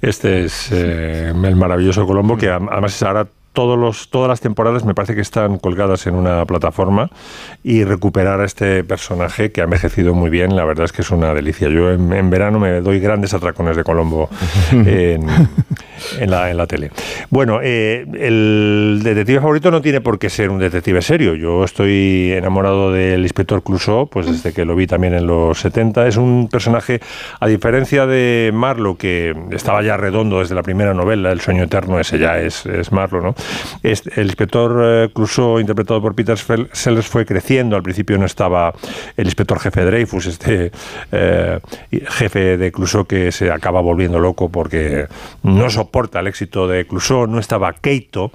Este 0.00 0.46
es 0.46 0.72
eh, 0.72 1.28
el 1.28 1.56
maravilloso 1.56 2.06
Colombo, 2.06 2.36
que 2.36 2.48
además 2.48 2.96
es 2.96 3.02
ahora 3.02 3.26
todos 3.52 3.78
los, 3.78 4.08
todas 4.08 4.28
las 4.28 4.40
temporadas 4.40 4.84
me 4.84 4.94
parece 4.94 5.14
que 5.14 5.20
están 5.20 5.58
colgadas 5.58 6.06
en 6.06 6.14
una 6.14 6.44
plataforma 6.46 7.10
y 7.62 7.84
recuperar 7.84 8.40
a 8.40 8.44
este 8.46 8.82
personaje 8.82 9.52
que 9.52 9.60
ha 9.60 9.64
envejecido 9.64 10.14
muy 10.14 10.30
bien, 10.30 10.56
la 10.56 10.64
verdad 10.64 10.86
es 10.86 10.92
que 10.92 11.02
es 11.02 11.10
una 11.10 11.34
delicia. 11.34 11.68
Yo 11.68 11.90
en, 11.90 12.12
en 12.14 12.30
verano 12.30 12.58
me 12.58 12.80
doy 12.80 12.98
grandes 12.98 13.34
atracones 13.34 13.76
de 13.76 13.84
Colombo 13.84 14.30
en, 14.72 15.26
en 16.18 16.30
la, 16.30 16.50
en 16.50 16.56
la 16.56 16.66
tele. 16.66 16.90
Bueno, 17.30 17.60
eh, 17.62 18.04
el 18.20 19.00
detective 19.02 19.40
favorito 19.40 19.70
no 19.70 19.80
tiene 19.80 20.00
por 20.00 20.18
qué 20.18 20.30
ser 20.30 20.50
un 20.50 20.58
detective 20.58 21.02
serio. 21.02 21.34
Yo 21.34 21.64
estoy 21.64 22.32
enamorado 22.32 22.92
del 22.92 23.22
inspector 23.22 23.62
Clouseau, 23.62 24.08
pues 24.08 24.26
desde 24.26 24.52
que 24.52 24.64
lo 24.64 24.74
vi 24.74 24.86
también 24.86 25.14
en 25.14 25.26
los 25.26 25.58
70. 25.60 26.06
Es 26.06 26.16
un 26.16 26.48
personaje, 26.50 27.00
a 27.40 27.46
diferencia 27.46 28.06
de 28.06 28.50
Marlowe, 28.52 28.96
que 28.96 29.34
estaba 29.52 29.82
ya 29.82 29.96
redondo 29.96 30.40
desde 30.40 30.54
la 30.54 30.62
primera 30.62 30.94
novela, 30.94 31.32
El 31.32 31.40
sueño 31.40 31.64
eterno, 31.64 31.98
ese 32.00 32.18
ya 32.18 32.38
es, 32.38 32.66
es 32.66 32.92
Marlowe, 32.92 33.22
¿no? 33.22 33.34
Es- 33.82 34.02
el 34.16 34.26
inspector 34.26 34.80
eh, 34.84 35.08
Clouseau, 35.14 35.58
interpretado 35.60 36.00
por 36.02 36.14
Peter 36.14 36.36
Sellers, 36.72 37.06
fue 37.06 37.24
creciendo. 37.24 37.76
Al 37.76 37.82
principio 37.82 38.18
no 38.18 38.26
estaba 38.26 38.72
el 39.16 39.24
inspector 39.26 39.58
jefe 39.60 39.84
Dreyfus, 39.84 40.26
este 40.26 40.70
eh, 41.12 41.58
jefe 42.08 42.56
de 42.56 42.72
Clouseau 42.72 43.04
que 43.04 43.32
se 43.32 43.50
acaba 43.50 43.80
volviendo 43.80 44.18
loco 44.18 44.48
porque 44.48 45.06
no 45.42 45.68
soporta 45.70 45.91
el 46.20 46.26
éxito 46.26 46.66
de 46.68 46.86
Clouseau. 46.86 47.26
No 47.26 47.38
estaba 47.38 47.72
Keito. 47.72 48.30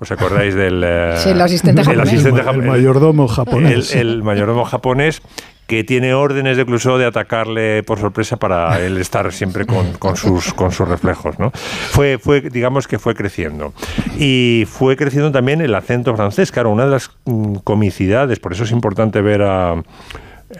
¿Os 0.00 0.10
acordáis 0.10 0.54
del 0.54 0.82
eh, 0.84 1.14
Sí, 1.18 1.30
el 1.30 1.40
asistente 1.40 1.80
el 1.82 1.86
japonés. 1.86 2.08
asistente 2.08 2.40
El 2.40 2.46
jap- 2.46 2.64
mayordomo 2.66 3.28
japonés. 3.28 3.94
el, 3.94 4.00
el 4.08 4.22
mayordomo 4.22 4.64
japonés 4.64 5.22
que 5.68 5.82
tiene 5.82 6.12
órdenes 6.12 6.58
de 6.58 6.66
Clouseau 6.66 6.98
de 6.98 7.06
atacarle 7.06 7.82
por 7.84 7.98
sorpresa 7.98 8.36
para 8.36 8.78
él 8.84 8.98
estar 8.98 9.32
siempre 9.32 9.64
con, 9.64 9.92
con 9.94 10.14
sus, 10.16 10.52
con 10.52 10.72
sus 10.72 10.86
reflejos. 10.86 11.38
¿no? 11.38 11.52
Fue, 11.52 12.18
fue, 12.18 12.42
digamos 12.42 12.86
que 12.86 12.98
fue 12.98 13.14
creciendo. 13.14 13.72
Y 14.18 14.64
fue 14.68 14.96
creciendo 14.96 15.32
también 15.32 15.62
el 15.62 15.74
acento 15.74 16.14
francés. 16.14 16.52
Claro, 16.52 16.70
una 16.70 16.84
de 16.84 16.90
las 16.90 17.10
mm, 17.24 17.54
comicidades, 17.64 18.40
por 18.40 18.52
eso 18.52 18.64
es 18.64 18.72
importante 18.72 19.22
ver 19.22 19.40
a, 19.42 19.82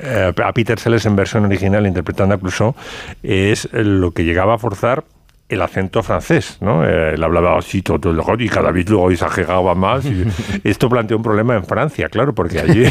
eh, 0.00 0.32
a 0.42 0.52
Peter 0.54 0.78
Sellers 0.78 1.04
en 1.04 1.16
versión 1.16 1.44
original 1.44 1.86
interpretando 1.86 2.36
a 2.36 2.38
Clouseau, 2.38 2.74
es 3.22 3.68
lo 3.72 4.12
que 4.12 4.24
llegaba 4.24 4.54
a 4.54 4.58
forzar 4.58 5.04
el 5.48 5.60
acento 5.60 6.02
francés, 6.02 6.58
¿no? 6.60 6.86
Eh, 6.86 7.14
él 7.14 7.22
hablaba 7.22 7.58
así 7.58 7.82
todo 7.82 8.10
el 8.10 8.16
rato 8.16 8.42
y 8.42 8.48
cada 8.48 8.70
vez 8.70 8.88
luego 8.88 9.10
exageraba 9.10 9.74
más. 9.74 10.04
y 10.06 10.24
esto 10.64 10.88
planteó 10.88 11.16
un 11.16 11.22
problema 11.22 11.54
en 11.54 11.64
Francia, 11.64 12.08
claro, 12.08 12.34
porque 12.34 12.60
allí 12.60 12.84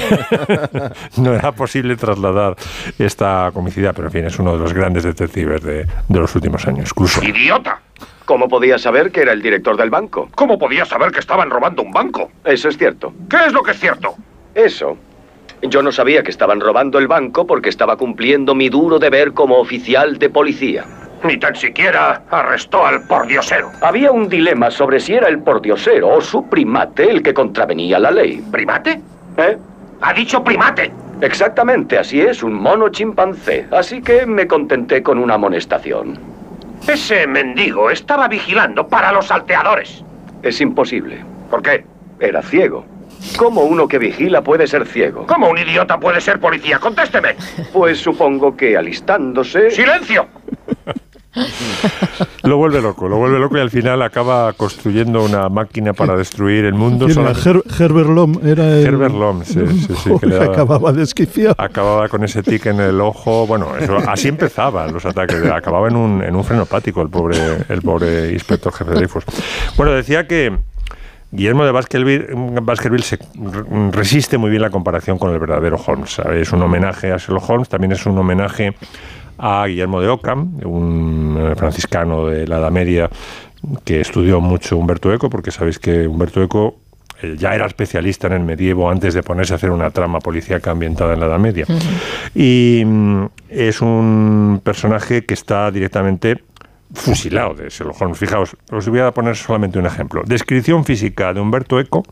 no 1.17 1.33
era 1.33 1.51
posible 1.51 1.95
trasladar 1.95 2.55
esta 2.99 3.49
comicidad, 3.53 3.93
pero 3.95 4.07
en 4.07 4.11
fin, 4.11 4.25
es 4.25 4.37
uno 4.39 4.53
de 4.53 4.59
los 4.59 4.73
grandes 4.73 5.03
detectives 5.03 5.63
de, 5.63 5.85
de 6.07 6.19
los 6.19 6.33
últimos 6.35 6.65
años, 6.67 6.89
incluso. 6.91 7.23
¡Idiota! 7.23 7.81
¿Cómo 8.25 8.47
podía 8.47 8.77
saber 8.77 9.11
que 9.11 9.21
era 9.21 9.33
el 9.33 9.41
director 9.41 9.75
del 9.75 9.89
banco? 9.89 10.29
¿Cómo 10.33 10.57
podía 10.57 10.85
saber 10.85 11.11
que 11.11 11.19
estaban 11.19 11.49
robando 11.49 11.81
un 11.81 11.91
banco? 11.91 12.31
Eso 12.45 12.69
es 12.69 12.77
cierto. 12.77 13.13
¿Qué 13.29 13.37
es 13.47 13.51
lo 13.51 13.63
que 13.63 13.71
es 13.71 13.79
cierto? 13.79 14.15
Eso. 14.55 14.97
Yo 15.61 15.81
no 15.81 15.91
sabía 15.91 16.23
que 16.23 16.31
estaban 16.31 16.61
robando 16.61 16.99
el 16.99 17.07
banco 17.07 17.45
porque 17.45 17.69
estaba 17.69 17.97
cumpliendo 17.97 18.55
mi 18.55 18.69
duro 18.69 18.99
deber 18.99 19.33
como 19.33 19.57
oficial 19.59 20.19
de 20.19 20.29
policía. 20.29 20.85
Ni 21.23 21.37
tan 21.37 21.55
siquiera 21.55 22.21
arrestó 22.29 22.85
al 22.85 23.03
pordiosero. 23.07 23.71
Había 23.81 24.11
un 24.11 24.27
dilema 24.27 24.69
sobre 24.69 24.99
si 24.99 25.13
era 25.13 25.29
el 25.29 25.39
pordiosero 25.39 26.09
o 26.09 26.21
su 26.21 26.47
primate 26.49 27.09
el 27.09 27.23
que 27.23 27.33
contravenía 27.33 27.97
la 27.99 28.11
ley. 28.11 28.43
¿Primate? 28.51 29.01
¿Eh? 29.37 29.57
Ha 30.01 30.13
dicho 30.13 30.43
primate. 30.43 30.91
Exactamente, 31.21 31.97
así 31.97 32.19
es, 32.19 32.43
un 32.43 32.53
mono 32.53 32.89
chimpancé. 32.89 33.67
Así 33.71 34.01
que 34.01 34.25
me 34.25 34.47
contenté 34.47 35.01
con 35.01 35.17
una 35.17 35.35
amonestación. 35.35 36.19
Ese 36.85 37.25
mendigo 37.27 37.89
estaba 37.89 38.27
vigilando 38.27 38.87
para 38.87 39.13
los 39.13 39.27
salteadores. 39.27 40.03
Es 40.41 40.59
imposible. 40.59 41.23
¿Por 41.49 41.61
qué? 41.61 41.85
Era 42.19 42.41
ciego. 42.41 42.85
¿Cómo 43.37 43.61
uno 43.61 43.87
que 43.87 43.97
vigila 43.97 44.41
puede 44.41 44.67
ser 44.67 44.85
ciego? 44.85 45.25
¿Cómo 45.25 45.49
un 45.49 45.57
idiota 45.57 45.97
puede 45.97 46.19
ser 46.19 46.39
policía? 46.41 46.79
Contésteme. 46.79 47.35
Pues 47.71 47.99
supongo 47.99 48.55
que 48.57 48.75
alistándose... 48.75 49.71
¡Silencio! 49.71 50.27
Lo 52.43 52.57
vuelve 52.57 52.81
loco, 52.81 53.07
lo 53.07 53.17
vuelve 53.17 53.39
loco 53.39 53.57
y 53.57 53.61
al 53.61 53.69
final 53.69 54.01
acaba 54.01 54.51
construyendo 54.53 55.23
una 55.23 55.49
máquina 55.49 55.93
para 55.93 56.15
destruir 56.15 56.65
el 56.65 56.73
mundo. 56.73 57.07
Her- 57.07 57.63
Herbert 57.79 58.09
Lom 58.09 58.39
era 58.45 58.67
el... 58.77 58.85
Herbert 58.85 59.13
Lom, 59.15 59.43
sí, 59.43 59.59
sí, 59.67 59.93
sí, 60.03 60.11
que 60.19 60.27
le 60.27 60.35
daba- 60.35 60.53
acababa 60.53 60.91
desquiciado. 60.91 61.55
acababa 61.57 62.09
con 62.09 62.23
ese 62.23 62.43
tic 62.43 62.65
en 62.67 62.79
el 62.81 62.99
ojo. 63.01 63.47
Bueno, 63.47 63.67
eso- 63.79 63.97
así 64.07 64.27
empezaban 64.27 64.93
los 64.93 65.05
ataques. 65.05 65.43
Acababa 65.45 65.87
en 65.87 65.95
un, 65.95 66.23
en 66.23 66.35
un 66.35 66.43
frenopático 66.43 67.01
el 67.01 67.09
pobre, 67.09 67.37
el 67.69 67.81
pobre 67.81 68.33
inspector 68.33 68.71
jefe 68.73 68.91
de 68.91 68.95
Dreyfus. 68.97 69.23
Bueno, 69.77 69.93
decía 69.93 70.27
que 70.27 70.55
Guillermo 71.31 71.65
de 71.65 71.71
Baskerville, 71.71 72.27
Baskerville 72.61 73.03
se 73.03 73.15
re- 73.17 73.91
resiste 73.91 74.37
muy 74.37 74.49
bien 74.51 74.61
la 74.61 74.69
comparación 74.69 75.17
con 75.17 75.31
el 75.31 75.39
verdadero 75.39 75.77
Holmes. 75.83 76.19
Es 76.35 76.51
un 76.51 76.61
homenaje 76.61 77.11
a 77.11 77.17
Sherlock 77.17 77.49
Holmes, 77.49 77.69
también 77.69 77.91
es 77.93 78.05
un 78.05 78.17
homenaje 78.17 78.75
a 79.37 79.65
Guillermo 79.67 80.01
de 80.01 80.07
Ockham, 80.09 80.59
un 80.63 81.37
eh, 81.39 81.55
franciscano 81.55 82.27
de 82.27 82.47
la 82.47 82.59
Edad 82.59 82.71
Media 82.71 83.09
que 83.83 84.01
estudió 84.01 84.41
mucho 84.41 84.77
Humberto 84.77 85.13
Eco, 85.13 85.29
porque 85.29 85.51
sabéis 85.51 85.79
que 85.79 86.07
Humberto 86.07 86.41
Eco 86.43 86.75
eh, 87.21 87.35
ya 87.37 87.55
era 87.55 87.65
especialista 87.65 88.27
en 88.27 88.33
el 88.33 88.41
medievo 88.41 88.89
antes 88.89 89.13
de 89.13 89.23
ponerse 89.23 89.53
a 89.53 89.55
hacer 89.55 89.71
una 89.71 89.89
trama 89.91 90.19
policíaca 90.19 90.71
ambientada 90.71 91.13
en 91.13 91.19
la 91.19 91.27
Edad 91.27 91.39
Media. 91.39 91.65
Y 92.35 92.83
mm, 92.85 93.25
es 93.49 93.81
un 93.81 94.61
personaje 94.63 95.25
que 95.25 95.33
está 95.33 95.71
directamente 95.71 96.43
fusilado 96.93 97.55
de 97.55 97.69
Sherlock 97.69 98.01
Holmes. 98.01 98.17
Fijaos, 98.17 98.55
os 98.71 98.87
voy 98.87 98.99
a 98.99 99.11
poner 99.11 99.35
solamente 99.35 99.79
un 99.79 99.85
ejemplo. 99.85 100.23
Descripción 100.25 100.85
física 100.85 101.33
de 101.33 101.39
Humberto 101.39 101.79
Eco 101.79 102.03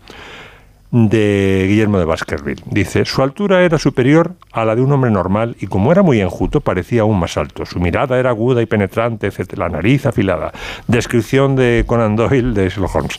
de 0.92 1.66
Guillermo 1.68 2.00
de 2.00 2.06
Baskerville. 2.06 2.62
Dice, 2.66 3.06
su 3.06 3.22
altura 3.22 3.64
era 3.64 3.80
superior 3.80 4.36
a 4.52 4.66
la 4.66 4.76
de 4.76 4.82
un 4.82 4.92
hombre 4.92 5.10
normal 5.10 5.56
y 5.60 5.68
como 5.68 5.92
era 5.92 6.04
muy 6.04 6.20
enjuto 6.20 6.62
parecía 6.62 7.02
aún 7.02 7.20
más 7.20 7.38
alto. 7.38 7.66
Su 7.66 7.80
mirada 7.80 8.20
era 8.20 8.30
aguda 8.30 8.62
y 8.62 8.66
penetrante, 8.66 9.28
etc. 9.28 9.58
la 9.58 9.70
nariz 9.70 10.06
afilada. 10.06 10.52
Descripción 10.88 11.56
de 11.56 11.86
Conan 11.88 12.16
Doyle 12.16 12.54
de 12.54 12.70
Sherlock 12.70 12.96
Holmes. 12.96 13.18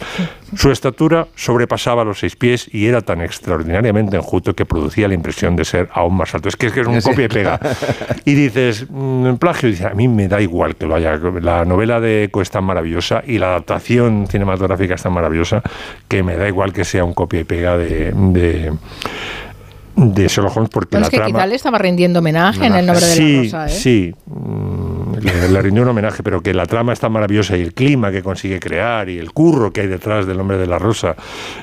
Su 0.55 0.71
estatura 0.71 1.27
sobrepasaba 1.35 2.05
los 2.05 2.19
seis 2.21 2.37
pies 2.37 2.69
y 2.73 2.87
era 2.87 3.01
tan 3.01 3.21
extraordinariamente 3.23 4.17
enjuto 4.17 4.55
que 4.55 4.67
producía 4.67 5.09
la 5.09 5.15
impresión 5.15 5.57
de 5.57 5.65
ser 5.65 5.89
aún 5.93 6.17
más 6.17 6.35
alto. 6.35 6.49
Es 6.49 6.57
que 6.57 6.67
es, 6.67 6.73
que 6.73 6.81
es 6.83 6.87
un 6.87 7.01
Sí. 7.01 7.09
copia 7.09 7.25
y 7.25 7.29
pega. 7.29 7.61
Y 8.25 8.35
dices, 8.35 8.87
mm, 8.89 9.35
plagio, 9.37 9.69
dice, 9.69 9.87
a 9.87 9.95
mí 9.95 10.09
me 10.09 10.29
da 10.29 10.41
igual 10.41 10.77
que 10.77 10.87
lo 10.87 10.95
haya. 10.95 11.17
La 11.41 11.65
novela 11.65 12.01
de 12.01 12.25
Eco 12.25 12.43
es 12.43 12.51
tan 12.51 12.65
maravillosa 12.65 13.23
y 13.27 13.39
la 13.39 13.49
adaptación 13.49 14.27
cinematográfica 14.29 14.95
es 14.95 15.03
tan 15.03 15.13
maravillosa 15.13 15.63
que 16.09 16.23
me 16.23 16.37
da 16.37 16.47
igual 16.49 16.73
que 16.73 16.85
sea 16.85 17.05
un 17.05 17.15
copia 17.15 17.41
y 17.41 17.45
pega 17.45 17.77
de, 17.79 18.13
de, 18.13 18.73
de 19.97 20.29
Sherlock 20.29 20.57
Holmes 20.57 20.71
porque 20.71 20.97
la 20.99 21.03
es 21.03 21.11
que 21.11 21.17
trama... 21.17 21.33
quizá 21.33 21.47
le 21.47 21.55
estaba 21.55 21.79
rindiendo 21.79 22.19
homenaje 22.21 22.65
en 22.67 22.75
el 22.75 22.87
nombre 22.87 23.05
de 23.05 23.13
sí, 23.13 23.35
la 23.37 23.43
rosa, 23.43 23.67
¿eh? 23.67 23.69
Sí, 23.79 24.15
mm, 24.27 24.82
le, 25.23 25.49
le 25.49 25.63
rindió 25.63 25.83
un 25.83 25.89
homenaje, 25.89 26.23
pero 26.23 26.41
que 26.43 26.53
la 26.55 26.67
trama 26.67 26.93
es 26.93 27.01
tan 27.01 27.13
maravillosa 27.13 27.57
y 27.57 27.63
el 27.63 27.73
clima 27.75 28.11
que 28.13 28.23
consigue 28.23 28.61
crear 28.61 29.09
y 29.09 29.19
el 29.19 29.33
curro 29.33 29.73
que 29.73 29.83
hay 29.83 29.87
detrás 29.87 30.27
del 30.27 30.37
nombre 30.39 30.59
de 30.59 30.67
la 30.67 30.79
rosa 30.79 31.17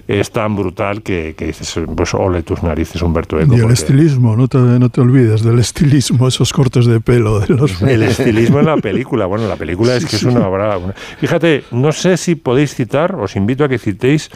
es 0.08 0.32
tan 0.32 0.56
brutal 0.56 1.02
que, 1.04 1.36
que 1.38 1.48
dices, 1.48 1.80
pues 1.96 2.14
ole 2.14 2.44
tus 2.44 2.64
narices, 2.64 3.02
Humberto 3.02 3.40
Eco. 3.40 3.54
Y 3.54 3.56
el 3.58 3.62
porque- 3.62 3.74
estilismo, 3.74 4.36
no 4.36 4.48
te, 4.48 4.58
no 4.58 4.90
te 4.90 5.02
olvides 5.02 5.44
del 5.44 5.60
estilismo, 5.60 6.28
esos 6.28 6.52
cortes 6.54 6.86
de 6.86 7.00
pelo 7.02 7.40
de 7.40 7.54
los... 7.56 7.82
El 7.82 8.04
estilismo 8.04 8.60
en 8.60 8.66
la 8.66 8.78
película. 8.78 9.26
Bueno, 9.26 9.48
la 9.48 9.56
película 9.56 9.96
es 9.96 10.06
que 10.06 10.16
es 10.16 10.24
una 10.24 10.48
obra. 10.48 10.78
una- 10.78 10.94
Fíjate, 10.94 11.64
no 11.72 11.92
sé 11.92 12.18
si 12.18 12.36
podéis 12.36 12.74
citar, 12.76 13.16
os 13.16 13.36
invito 13.36 13.64
a 13.64 13.70
que 13.70 13.78
citéis 13.80 14.30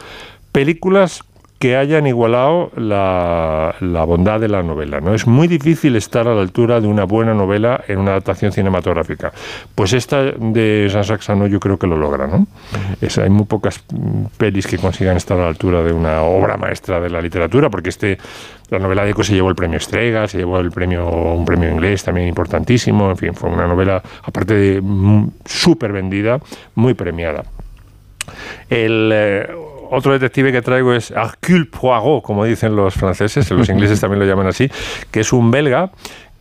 películas 0.51 1.23
que 1.63 1.77
hayan 1.77 2.05
igualado 2.07 2.71
la, 2.75 3.73
la 3.79 4.03
bondad 4.03 4.37
de 4.41 4.49
la 4.49 4.61
novela. 4.61 4.99
¿no? 4.99 5.13
Es 5.13 5.25
muy 5.25 5.47
difícil 5.47 5.95
estar 5.95 6.27
a 6.27 6.35
la 6.35 6.41
altura 6.41 6.81
de 6.81 6.87
una 6.87 7.05
buena 7.05 7.33
novela 7.33 7.81
en 7.87 7.99
una 7.99 8.11
adaptación 8.11 8.51
cinematográfica. 8.51 9.31
Pues 9.73 9.93
esta 9.93 10.23
de 10.23 10.89
Jean 10.91 11.05
Saxano 11.05 11.47
yo 11.47 11.61
creo 11.61 11.79
que 11.79 11.87
lo 11.87 11.95
logra. 11.95 12.27
¿no? 12.27 12.47
Es- 12.99 13.17
hay 13.17 13.29
muy 13.29 13.45
pocas 13.45 13.81
pelis 14.35 14.67
que 14.67 14.77
consigan 14.77 15.15
estar 15.15 15.37
a 15.39 15.43
la 15.43 15.47
altura 15.47 15.81
de 15.83 15.93
una 15.93 16.23
obra 16.23 16.57
maestra 16.57 16.99
de 16.99 17.09
la 17.09 17.21
literatura, 17.21 17.69
porque 17.69 17.91
este 17.91 18.17
la 18.69 18.79
novela 18.79 19.05
de 19.05 19.11
Eco 19.11 19.23
se 19.23 19.33
llevó 19.33 19.47
el 19.47 19.55
premio 19.55 19.77
Estrega, 19.77 20.27
se 20.27 20.39
llevó 20.39 20.59
el 20.59 20.69
premio, 20.69 21.07
un 21.09 21.45
premio 21.45 21.69
inglés 21.71 22.03
también 22.03 22.27
importantísimo, 22.27 23.09
en 23.09 23.15
fin, 23.15 23.33
fue 23.35 23.49
una 23.49 23.67
novela, 23.67 24.03
aparte 24.23 24.53
de 24.53 24.81
mm, 24.81 25.27
súper 25.45 25.93
vendida, 25.93 26.39
muy 26.75 26.93
premiada. 26.93 27.45
El 28.69 29.11
eh, 29.13 29.47
otro 29.93 30.13
detective 30.13 30.51
que 30.51 30.61
traigo 30.61 30.93
es 30.93 31.11
Hercule 31.11 31.65
Poirot, 31.65 32.23
como 32.23 32.45
dicen 32.45 32.75
los 32.75 32.95
franceses, 32.95 33.49
los 33.51 33.69
ingleses 33.69 33.99
también 33.99 34.19
lo 34.19 34.25
llaman 34.25 34.47
así, 34.47 34.69
que 35.11 35.19
es 35.21 35.31
un 35.31 35.51
belga 35.51 35.91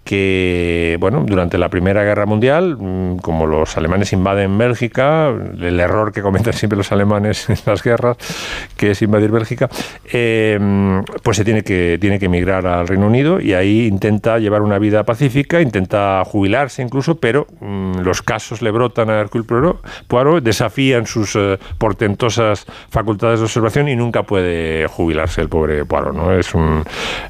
que, 0.05 0.97
bueno, 1.01 1.25
durante 1.27 1.59
la 1.59 1.69
Primera 1.69 2.03
Guerra 2.03 2.27
Mundial, 2.27 2.77
mm, 2.79 3.19
como 3.19 3.47
los 3.47 3.77
alemanes 3.77 4.13
invaden 4.13 4.59
Bélgica, 4.59 5.29
el 5.29 5.79
error 5.79 6.13
que 6.13 6.23
cometen 6.23 6.53
siempre 6.53 6.77
los 6.77 6.91
alemanes 6.93 7.49
en 7.49 7.57
las 7.67 7.83
guerras, 7.83 8.17
que 8.77 8.93
es 8.93 9.03
invadir 9.03 9.31
Bélgica, 9.31 9.69
eh, 10.13 10.59
pues 11.23 11.37
se 11.37 11.45
tiene 11.45 11.63
que, 11.63 11.99
tiene 12.01 12.19
que 12.19 12.27
emigrar 12.27 12.67
al 12.67 12.89
Reino 12.89 13.07
Unido 13.07 13.41
y 13.41 13.55
ahí 13.55 13.87
intenta 13.87 14.39
llevar 14.39 14.63
una 14.63 14.79
vida 14.79 15.05
pacífica, 15.05 15.61
intenta 15.61 16.23
jubilarse 16.25 16.83
incluso, 16.83 17.17
pero 17.17 17.47
mm, 17.61 18.01
los 18.01 18.23
casos 18.23 18.61
le 18.63 18.71
brotan 18.71 19.09
a 19.11 19.21
Hercule 19.21 19.45
Poirot, 20.09 20.43
desafían 20.43 21.07
sus 21.07 21.37
eh, 21.37 21.59
portentosas 21.79 22.67
facultades 22.91 23.39
de 23.39 23.45
observación 23.45 23.89
y 23.89 23.97
nunca 23.97 24.25
puede 24.25 24.87
jubilarse 24.89 25.41
el 25.41 25.49
pobre 25.49 25.85
Poirot, 25.85 26.15
¿no? 26.15 26.33
Es 26.33 26.55
un, 26.55 26.83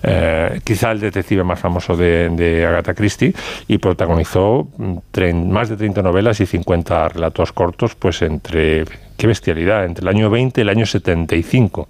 eh, 0.03 0.61
quizá 0.65 0.93
el 0.93 1.01
detective 1.01 1.45
más 1.45 1.61
famoso 1.61 1.97
de, 1.97 2.31
de 2.31 2.62
Agatha 2.67 2.95
Christie 2.95 3.35
y 3.69 3.79
protagonizó 3.79 4.69
mm, 4.77 5.51
más 5.51 5.69
de 5.69 5.77
30 5.77 6.03
novelas 6.03 6.41
y 6.41 6.47
50 6.47 7.09
relatos 7.09 7.53
cortos, 7.53 7.95
pues 7.95 8.23
entre, 8.23 8.85
qué 9.17 9.27
bestialidad, 9.27 9.85
entre 9.85 10.03
el 10.03 10.09
año 10.09 10.31
20 10.31 10.61
y 10.61 10.63
el 10.63 10.69
año 10.69 10.87
75. 10.87 11.89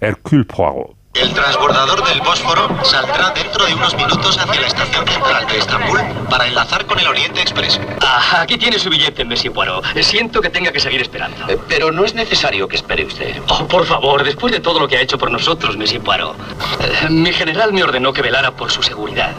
Hercule 0.00 0.44
Poirot. 0.44 0.96
El 1.20 1.32
transbordador 1.32 2.06
del 2.08 2.20
Bósforo 2.20 2.68
saldrá 2.84 3.30
dentro 3.30 3.64
de 3.64 3.74
unos 3.74 3.94
minutos 3.96 4.36
hacia 4.38 4.60
la 4.60 4.66
estación 4.66 5.06
central 5.06 5.46
de 5.46 5.58
Estambul 5.58 6.00
para 6.28 6.46
enlazar 6.46 6.84
con 6.86 6.98
el 6.98 7.06
Oriente 7.08 7.40
Express. 7.40 7.80
Ah, 8.02 8.40
aquí 8.42 8.58
tiene 8.58 8.78
su 8.78 8.90
billete, 8.90 9.24
Messi 9.24 9.48
Poirot. 9.48 9.84
Siento 10.02 10.40
que 10.42 10.50
tenga 10.50 10.72
que 10.72 10.80
seguir 10.80 11.00
esperando. 11.00 11.48
Eh, 11.48 11.58
Pero 11.68 11.90
no 11.90 12.04
es 12.04 12.14
necesario 12.14 12.68
que 12.68 12.76
espere 12.76 13.04
usted. 13.06 13.40
Oh, 13.48 13.66
por 13.66 13.86
favor, 13.86 14.24
después 14.24 14.52
de 14.52 14.60
todo 14.60 14.78
lo 14.78 14.88
que 14.88 14.98
ha 14.98 15.00
hecho 15.00 15.16
por 15.16 15.30
nosotros, 15.30 15.76
Messi 15.76 15.98
Poirot. 15.98 16.36
Eh, 16.80 17.08
mi 17.10 17.32
general 17.32 17.72
me 17.72 17.82
ordenó 17.82 18.12
que 18.12 18.20
velara 18.22 18.50
por 18.50 18.70
su 18.70 18.82
seguridad. 18.82 19.30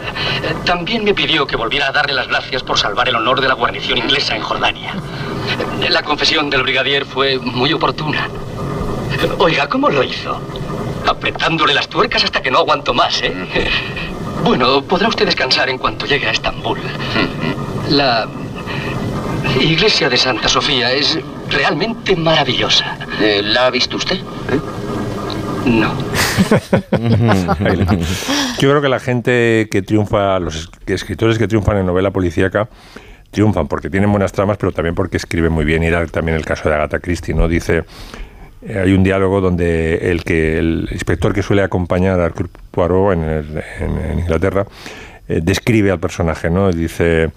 Eh, 0.44 0.56
también 0.66 1.04
me 1.04 1.14
pidió 1.14 1.46
que 1.46 1.56
volviera 1.56 1.88
a 1.88 1.92
darle 1.92 2.14
las 2.14 2.28
gracias 2.28 2.64
por 2.64 2.80
salvar 2.80 3.08
el 3.10 3.16
honor 3.16 3.40
de 3.40 3.48
la 3.48 3.54
guarnición 3.54 3.98
inglesa 4.00 4.36
en 4.36 4.42
Jordania. 4.42 4.94
Eh, 5.82 5.90
La 5.90 6.02
confesión 6.02 6.50
del 6.50 6.64
brigadier 6.64 7.06
fue 7.06 7.38
muy 7.40 7.72
oportuna. 7.74 8.30
Oiga, 9.38 9.68
¿cómo 9.70 9.90
lo 9.90 10.04
hizo? 10.04 10.42
Apretándole 11.08 11.74
las 11.74 11.88
tuercas 11.88 12.24
hasta 12.24 12.42
que 12.42 12.52
no 12.52 12.60
aguanto 12.60 12.94
más, 12.94 13.22
¿eh? 13.24 13.34
Bueno, 14.44 14.82
podrá 14.84 15.08
usted 15.08 15.26
descansar 15.26 15.70
en 15.70 15.78
cuanto 15.78 16.06
llegue 16.06 16.28
a 16.28 16.32
Estambul. 16.32 16.80
La 17.90 18.28
iglesia 19.60 20.10
de 20.10 20.18
Santa 20.18 20.48
Sofía 20.48 20.92
es 20.92 21.18
realmente 21.50 22.16
maravillosa. 22.16 22.98
Eh, 23.22 23.42
¿La 23.44 23.68
ha 23.68 23.70
visto 23.70 23.98
usted? 23.98 24.20
No. 25.66 25.94
Yo 28.60 28.70
creo 28.70 28.82
que 28.82 28.90
la 28.90 29.00
gente 29.00 29.68
que 29.72 29.82
triunfa, 29.82 30.40
los 30.40 30.70
escritores 30.86 31.38
que 31.38 31.48
triunfan 31.48 31.78
en 31.78 31.86
novela 31.86 32.12
policíaca, 32.12 32.70
triunfan 33.32 33.68
porque 33.68 33.90
tienen 33.90 34.12
buenas 34.12 34.32
tramas, 34.32 34.58
pero 34.58 34.72
también 34.72 34.96
porque 34.96 35.18
escriben 35.18 35.52
muy 35.52 35.66
bien. 35.66 35.84
Y 35.84 35.88
era 35.88 36.06
también 36.08 36.38
el 36.38 36.46
caso 36.46 36.70
de 36.70 36.76
Agatha 36.76 37.00
Christie, 37.00 37.34
¿no? 37.34 37.48
Dice, 37.48 37.78
eh, 37.80 37.84
hay 38.76 38.94
un 38.94 39.04
diálogo 39.04 39.42
donde 39.42 40.12
el 40.12 40.24
que 40.24 40.58
el 40.58 40.88
inspector 40.92 41.34
que 41.34 41.42
suele 41.44 41.62
acompañar 41.64 42.20
a 42.20 42.26
Hercule 42.26 42.50
Poirot 42.72 43.14
en, 43.14 43.24
el- 43.24 43.64
en- 43.80 44.12
en 44.12 44.20
Inglaterra 44.20 44.66
eh, 45.28 45.40
describe 45.44 45.92
al 45.92 46.00
personaje, 46.00 46.50
¿no? 46.50 46.72
Dice, 46.72 47.30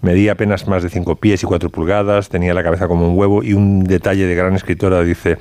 medía 0.00 0.32
apenas 0.32 0.66
más 0.68 0.82
de 0.82 0.88
5 0.90 1.16
pies 1.16 1.42
y 1.42 1.46
4 1.46 1.70
pulgadas, 1.70 2.28
tenía 2.28 2.54
la 2.54 2.62
cabeza 2.62 2.88
como 2.88 3.08
un 3.08 3.18
huevo 3.18 3.42
y 3.42 3.52
un 3.52 3.84
detalle 3.84 4.26
de 4.26 4.34
gran 4.34 4.54
escritora 4.54 5.02
dice, 5.02 5.38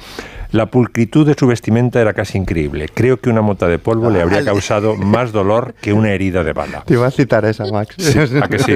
la 0.52 0.66
pulcritud 0.66 1.26
de 1.26 1.34
su 1.34 1.48
vestimenta 1.48 2.02
era 2.02 2.14
casi 2.14 2.38
increíble. 2.38 2.88
Creo 2.94 3.18
que 3.18 3.30
una 3.30 3.42
mota 3.42 3.68
de 3.70 3.80
polvo 3.80 4.10
le 4.10 4.22
habría 4.22 4.44
causado 4.44 4.98
más 4.98 5.32
dolor 5.32 5.74
que 5.82 5.94
una 5.94 6.12
herida 6.12 6.44
de 6.44 6.52
bala. 6.52 6.84
Te 6.86 6.96
iba 6.96 7.08
a 7.08 7.12
citar 7.12 7.46
esa, 7.46 7.64
Max. 7.72 7.96
Sí, 7.98 8.20
¿a 8.20 8.48
que 8.50 8.60
sí? 8.60 8.74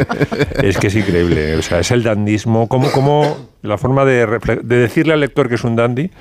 Es 0.63 0.77
que 0.77 0.87
es 0.87 0.95
increíble. 0.95 1.55
O 1.57 1.61
sea, 1.61 1.79
es 1.79 1.91
el 1.91 2.01
dandismo. 2.03 2.69
Como, 2.69 2.89
como 2.91 3.35
la 3.61 3.77
forma 3.77 4.05
de 4.05 4.25
decirle 4.63 5.11
al 5.13 5.19
lector 5.19 5.49
que 5.49 5.55
es 5.55 5.65
un 5.65 5.75
dandy 5.75 6.11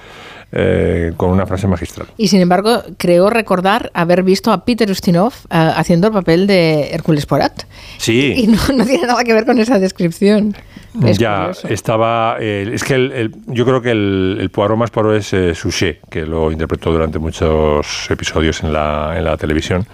eh, 0.57 1.13
con 1.17 1.31
una 1.31 1.47
frase 1.47 1.67
magistral. 1.67 2.07
Y 2.17 2.29
sin 2.29 2.41
embargo, 2.41 2.85
creo 2.97 3.29
recordar 3.29 3.91
haber 3.93 4.23
visto 4.23 4.53
a 4.53 4.65
Peter 4.65 4.89
Ustinov 4.89 5.33
eh, 5.51 5.73
haciendo 5.75 6.07
el 6.07 6.13
papel 6.13 6.47
de 6.47 6.91
Hércules 6.93 7.27
Porat. 7.27 7.65
Sí. 7.99 8.35
Y 8.37 8.47
no, 8.47 8.59
no 8.77 8.87
tiene 8.87 9.07
nada 9.07 9.25
que 9.25 9.33
ver 9.33 9.47
con 9.47 9.59
esa 9.59 9.81
descripción. 9.81 10.55
Es 11.03 11.19
ya 11.19 11.39
curioso. 11.39 11.69
estaba. 11.69 12.37
eh, 12.41 12.71
es 12.73 12.85
que 12.85 12.95
el- 12.95 13.13
el- 13.13 13.35
yo 13.47 13.65
creo 13.65 13.83
que 13.83 13.91
el, 13.91 14.39
el 14.41 14.51
Poirot 14.51 14.77
más 14.79 14.91
Poirot 14.91 15.17
es 15.17 15.33
eh, 15.33 15.55
Suchet, 15.55 16.01
que 16.09 16.25
lo 16.25 16.53
interpretó 16.53 16.93
durante 16.93 17.19
muchos 17.19 18.09
episodios 18.11 18.63
en 18.63 18.73
la, 18.73 19.15
en 19.17 19.25
la 19.25 19.37
televisión. 19.37 19.87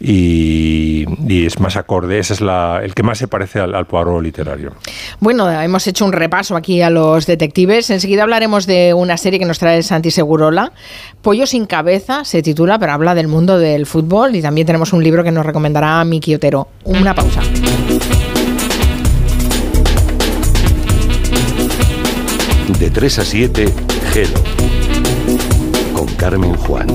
y, 0.00 1.04
y 1.28 1.46
es 1.46 1.58
más 1.60 1.76
acorde. 1.76 2.18
Ese 2.18 2.34
es 2.34 2.40
la, 2.40 2.80
el 2.82 2.94
que 2.94 3.02
más 3.02 3.18
se 3.18 3.28
parece 3.28 3.60
al, 3.60 3.74
al 3.74 3.86
Poirot 3.86 4.22
literario. 4.22 4.72
Bueno, 5.20 5.50
hemos 5.50 5.86
hecho 5.86 6.04
un 6.04 6.12
repaso 6.12 6.56
aquí 6.56 6.82
a 6.82 6.90
los 6.90 7.26
detectives. 7.26 7.90
Enseguida 7.90 8.22
hablaremos 8.22 8.66
de 8.66 8.92
una 8.94 9.16
serie 9.16 9.38
que 9.38 9.44
nos 9.46 9.58
trae 9.58 9.82
Santi 9.82 10.10
Segurola. 10.10 10.72
Pollo 11.22 11.46
sin 11.46 11.66
cabeza 11.66 12.24
se 12.24 12.42
titula, 12.42 12.78
pero 12.78 12.92
habla 12.92 13.14
del 13.14 13.28
mundo 13.28 13.58
del 13.58 13.86
fútbol. 13.86 14.34
Y 14.36 14.42
también 14.42 14.66
tenemos 14.66 14.92
un 14.92 15.02
libro 15.02 15.22
que 15.24 15.30
nos 15.30 15.46
recomendará 15.46 16.04
Miki 16.04 16.34
Otero. 16.34 16.68
Una 16.84 17.14
pausa. 17.14 17.40
De 22.68 22.90
3 22.90 23.18
a 23.18 23.24
7, 23.24 23.74
Gelo. 24.12 24.40
Con 25.92 26.06
Carmen 26.14 26.54
Juan. 26.54 26.88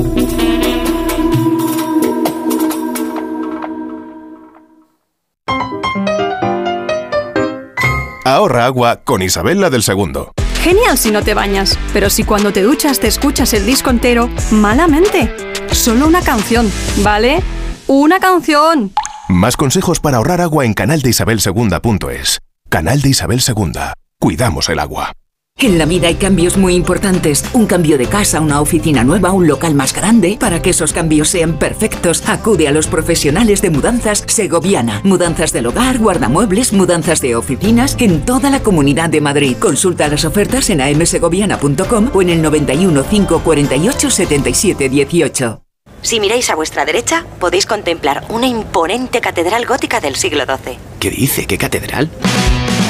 Ahorra 8.25 8.65
agua 8.65 9.01
con 9.03 9.21
Isabel 9.21 9.61
la 9.61 9.69
del 9.69 9.83
Segundo. 9.83 10.31
Genial 10.61 10.97
si 10.97 11.11
no 11.11 11.23
te 11.23 11.33
bañas, 11.33 11.77
pero 11.93 12.09
si 12.09 12.23
cuando 12.23 12.51
te 12.51 12.63
duchas 12.63 12.99
te 12.99 13.07
escuchas 13.07 13.53
el 13.53 13.65
disco 13.65 13.89
entero, 13.91 14.29
malamente. 14.51 15.33
Solo 15.71 16.07
una 16.07 16.21
canción, 16.21 16.71
¿vale? 17.03 17.41
¡Una 17.87 18.19
canción! 18.19 18.91
Más 19.29 19.55
consejos 19.55 19.99
para 19.99 20.17
ahorrar 20.17 20.41
agua 20.41 20.65
en 20.65 20.73
canaldeisabelsegunda.es. 20.73 22.39
Canal 22.69 23.01
de 23.01 23.09
Isabel 23.09 23.41
Segunda. 23.41 23.93
Cuidamos 24.19 24.69
el 24.69 24.79
agua. 24.79 25.13
En 25.61 25.77
la 25.77 25.85
vida 25.85 26.07
hay 26.07 26.15
cambios 26.15 26.55
muy 26.55 26.73
importantes. 26.73 27.43
Un 27.51 27.65
cambio 27.65 27.97
de 27.97 28.05
casa, 28.05 28.39
una 28.39 28.61
oficina 28.61 29.03
nueva, 29.03 29.33
un 29.33 29.45
local 29.45 29.75
más 29.75 29.93
grande. 29.93 30.37
Para 30.39 30.61
que 30.61 30.69
esos 30.69 30.93
cambios 30.93 31.27
sean 31.27 31.59
perfectos, 31.59 32.23
acude 32.27 32.69
a 32.69 32.71
los 32.71 32.87
profesionales 32.87 33.61
de 33.61 33.69
mudanzas 33.69 34.23
Segoviana. 34.25 35.01
Mudanzas 35.03 35.51
del 35.51 35.67
hogar, 35.67 35.97
guardamuebles, 35.97 36.71
mudanzas 36.71 37.19
de 37.19 37.35
oficinas 37.35 37.97
en 37.99 38.23
toda 38.23 38.49
la 38.49 38.63
comunidad 38.63 39.09
de 39.09 39.19
Madrid. 39.19 39.57
Consulta 39.59 40.07
las 40.07 40.23
ofertas 40.23 40.69
en 40.69 40.79
amsegoviana.com 40.79 42.09
o 42.13 42.21
en 42.21 42.29
el 42.29 42.41
91 42.41 43.03
548 43.03 44.09
77 44.09 44.87
18. 44.87 45.61
Si 46.01 46.21
miráis 46.21 46.49
a 46.49 46.55
vuestra 46.55 46.85
derecha, 46.85 47.25
podéis 47.41 47.65
contemplar 47.65 48.23
una 48.29 48.47
imponente 48.47 49.19
catedral 49.19 49.65
gótica 49.65 49.99
del 49.99 50.15
siglo 50.15 50.45
XII. 50.45 50.77
¿Qué 51.01 51.09
dice? 51.09 51.45
¿Qué 51.45 51.57
catedral? 51.57 52.09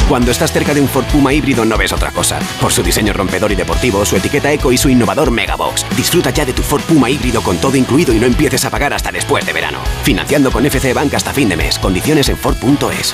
Cuando 0.10 0.32
estás 0.32 0.52
cerca 0.52 0.74
de 0.74 0.82
un 0.82 0.88
Ford 0.88 1.06
Puma 1.06 1.32
híbrido 1.32 1.64
no 1.66 1.78
ves 1.78 1.94
otra 1.94 2.10
cosa. 2.10 2.40
Por 2.60 2.74
su 2.74 2.82
diseño 2.82 3.14
rompedor 3.14 3.52
y 3.52 3.56
deportivo, 3.56 4.04
su 4.06 4.16
etiqueta 4.16 4.52
eco 4.52 4.72
y 4.72 4.78
su 4.78 4.90
innovador 4.90 5.30
Megabox. 5.30 5.86
Disfruta 5.96 6.32
ya 6.32 6.46
de 6.46 6.54
tu 6.54 6.64
Ford 6.64 6.82
Puma 6.82 7.12
híbrido 7.12 7.44
con 7.44 7.58
todo 7.58 7.76
incluido 7.78 8.12
y 8.12 8.20
no 8.20 8.26
empieces 8.26 8.66
a 8.66 8.72
pagar 8.72 8.92
hasta 8.92 9.12
después 9.12 9.46
de 9.46 9.54
verano. 9.54 9.78
Financiando 10.02 10.52
con 10.52 10.66
FC 10.66 10.94
Bank 10.94 11.14
hasta 11.14 11.32
fin 11.32 11.48
de 11.48 11.58
mes. 11.58 11.78
Condiciones 11.78 12.28
en 12.28 12.38
Ford.es. 12.38 13.14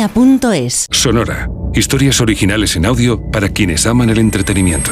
Sonora. 0.91 1.47
Historias 1.73 2.21
originales 2.21 2.75
en 2.75 2.85
audio 2.85 3.21
para 3.31 3.49
quienes 3.49 3.85
aman 3.85 4.09
el 4.09 4.19
entretenimiento. 4.19 4.91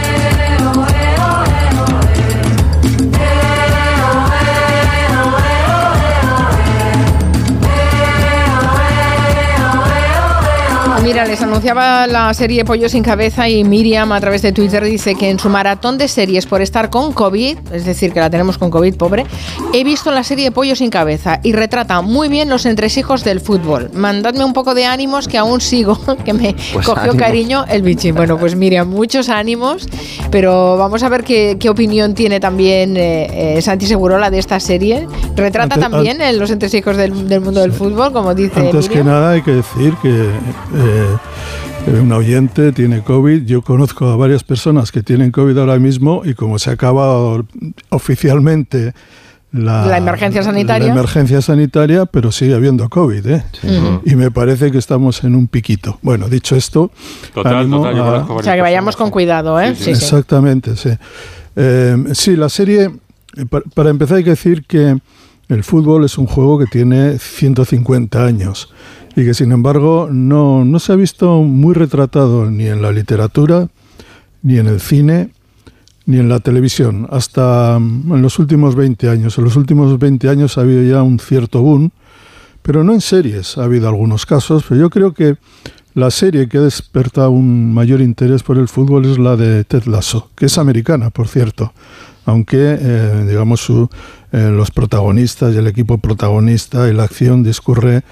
Mira, 11.11 11.25
les 11.25 11.41
anunciaba 11.41 12.07
la 12.07 12.33
serie 12.33 12.63
Pollo 12.63 12.87
sin 12.87 13.03
cabeza 13.03 13.49
y 13.49 13.65
Miriam 13.65 14.13
a 14.13 14.21
través 14.21 14.41
de 14.43 14.53
Twitter 14.53 14.81
dice 14.85 15.15
que 15.15 15.29
en 15.29 15.39
su 15.39 15.49
maratón 15.49 15.97
de 15.97 16.07
series 16.07 16.45
por 16.45 16.61
estar 16.61 16.89
con 16.89 17.11
COVID, 17.11 17.57
es 17.73 17.83
decir, 17.83 18.13
que 18.13 18.21
la 18.21 18.29
tenemos 18.29 18.57
con 18.57 18.69
COVID, 18.71 18.95
pobre, 18.95 19.25
he 19.73 19.83
visto 19.83 20.09
la 20.11 20.23
serie 20.23 20.51
Pollo 20.51 20.73
sin 20.73 20.89
cabeza 20.89 21.41
y 21.43 21.51
retrata 21.51 22.01
muy 22.01 22.29
bien 22.29 22.47
los 22.47 22.65
entresijos 22.65 23.25
del 23.25 23.41
fútbol. 23.41 23.89
Mandadme 23.93 24.45
un 24.45 24.53
poco 24.53 24.73
de 24.73 24.85
ánimos 24.85 25.27
que 25.27 25.37
aún 25.37 25.59
sigo, 25.59 25.99
que 26.25 26.31
me 26.31 26.55
Pues 26.71 26.85
cogió 26.85 27.01
ánimos. 27.11 27.17
cariño 27.17 27.65
el 27.67 27.81
bichín. 27.81 28.15
Bueno, 28.15 28.37
pues 28.37 28.55
Miriam, 28.55 28.87
muchos 28.87 29.27
ánimos, 29.27 29.87
pero 30.31 30.77
vamos 30.77 31.03
a 31.03 31.09
ver 31.09 31.25
qué, 31.25 31.57
qué 31.59 31.69
opinión 31.69 32.13
tiene 32.13 32.39
también 32.39 32.95
eh, 32.95 33.57
eh, 33.57 33.61
Santi 33.61 33.85
Segurola 33.85 34.29
de 34.31 34.39
esta 34.39 34.61
serie. 34.61 35.07
Retrata 35.35 35.75
Ante- 35.75 35.89
también 35.89 36.19
los 36.39 36.51
entresijos 36.51 36.95
del, 36.95 37.27
del 37.27 37.41
mundo 37.41 37.59
del 37.59 37.73
fútbol, 37.73 38.13
como 38.13 38.33
dice 38.33 38.61
Antes 38.61 38.87
que 38.87 39.03
nada 39.03 39.31
hay 39.31 39.41
que 39.41 39.51
decir 39.55 39.93
que 40.01 40.09
eh, 40.09 41.00
un 42.01 42.11
oyente 42.11 42.71
tiene 42.71 43.01
COVID. 43.01 43.43
Yo 43.45 43.61
conozco 43.61 44.07
a 44.09 44.15
varias 44.15 44.43
personas 44.43 44.91
que 44.91 45.01
tienen 45.03 45.31
COVID 45.31 45.57
ahora 45.57 45.79
mismo 45.79 46.21
y 46.25 46.33
como 46.33 46.59
se 46.59 46.69
ha 46.69 46.73
acabado 46.73 47.45
oficialmente 47.89 48.93
la, 49.53 49.85
La 49.85 49.97
emergencia 49.97 50.43
sanitaria. 50.43 50.87
la 50.87 50.93
emergencia 50.93 51.41
sanitaria, 51.41 52.05
pero 52.05 52.31
sigue 52.31 52.53
habiendo 52.55 52.87
COVID. 52.87 53.25
¿eh? 53.27 53.43
Y 54.05 54.15
me 54.15 54.31
parece 54.31 54.71
que 54.71 54.77
estamos 54.77 55.23
en 55.25 55.35
un 55.35 55.47
piquito. 55.47 55.99
Bueno, 56.01 56.29
dicho 56.29 56.55
esto, 56.55 56.91
Total, 57.33 57.69
total, 57.69 57.99
a- 57.99 58.25
O 58.29 58.41
sea, 58.43 58.55
que 58.55 58.61
vayamos 58.61 58.95
con 58.95 59.09
cuidado, 59.09 59.59
¿eh? 59.59 59.75
Sí, 59.75 59.83
sí. 59.85 59.91
Exactamente, 59.91 60.75
sí. 60.77 60.91
Eh, 61.57 61.97
sí, 62.13 62.37
la 62.37 62.47
serie, 62.47 62.91
eh, 63.35 63.45
pa- 63.49 63.61
para 63.73 63.89
empezar 63.89 64.17
hay 64.17 64.23
que 64.23 64.29
decir 64.29 64.63
que 64.65 64.97
el 65.49 65.63
fútbol 65.65 66.05
es 66.05 66.17
un 66.17 66.27
juego 66.27 66.57
que 66.57 66.65
tiene 66.67 67.19
150 67.19 68.23
años 68.23 68.73
y 69.15 69.25
que 69.25 69.33
sin 69.33 69.51
embargo 69.51 70.09
no, 70.11 70.63
no 70.65 70.79
se 70.79 70.93
ha 70.93 70.95
visto 70.95 71.41
muy 71.41 71.73
retratado 71.73 72.49
ni 72.49 72.67
en 72.67 72.81
la 72.81 72.91
literatura, 72.91 73.67
ni 74.41 74.57
en 74.57 74.67
el 74.67 74.79
cine, 74.79 75.31
ni 76.05 76.17
en 76.17 76.29
la 76.29 76.39
televisión. 76.39 77.07
Hasta 77.09 77.77
mm, 77.79 78.13
en 78.13 78.21
los 78.21 78.39
últimos 78.39 78.75
20 78.75 79.09
años. 79.09 79.37
En 79.37 79.43
los 79.43 79.55
últimos 79.55 79.97
20 79.99 80.29
años 80.29 80.57
ha 80.57 80.61
habido 80.61 80.83
ya 80.83 81.03
un 81.03 81.19
cierto 81.19 81.61
boom, 81.61 81.91
pero 82.61 82.83
no 82.83 82.93
en 82.93 83.01
series. 83.01 83.57
Ha 83.57 83.65
habido 83.65 83.87
algunos 83.87 84.25
casos, 84.25 84.65
pero 84.67 84.79
yo 84.79 84.89
creo 84.89 85.13
que 85.13 85.35
la 85.93 86.09
serie 86.09 86.47
que 86.47 86.57
ha 86.57 86.61
despertado 86.61 87.31
un 87.31 87.73
mayor 87.73 88.01
interés 88.01 88.43
por 88.43 88.57
el 88.57 88.67
fútbol 88.67 89.05
es 89.05 89.19
la 89.19 89.35
de 89.35 89.65
Ted 89.65 89.85
Lasso, 89.85 90.29
que 90.35 90.45
es 90.45 90.57
americana, 90.57 91.09
por 91.09 91.27
cierto, 91.27 91.73
aunque, 92.25 92.77
eh, 92.79 93.25
digamos, 93.27 93.59
su, 93.59 93.89
eh, 94.31 94.49
los 94.53 94.71
protagonistas 94.71 95.53
y 95.53 95.57
el 95.57 95.67
equipo 95.67 95.97
protagonista 95.97 96.87
y 96.87 96.93
la 96.93 97.03
acción 97.03 97.43
discurre 97.43 98.03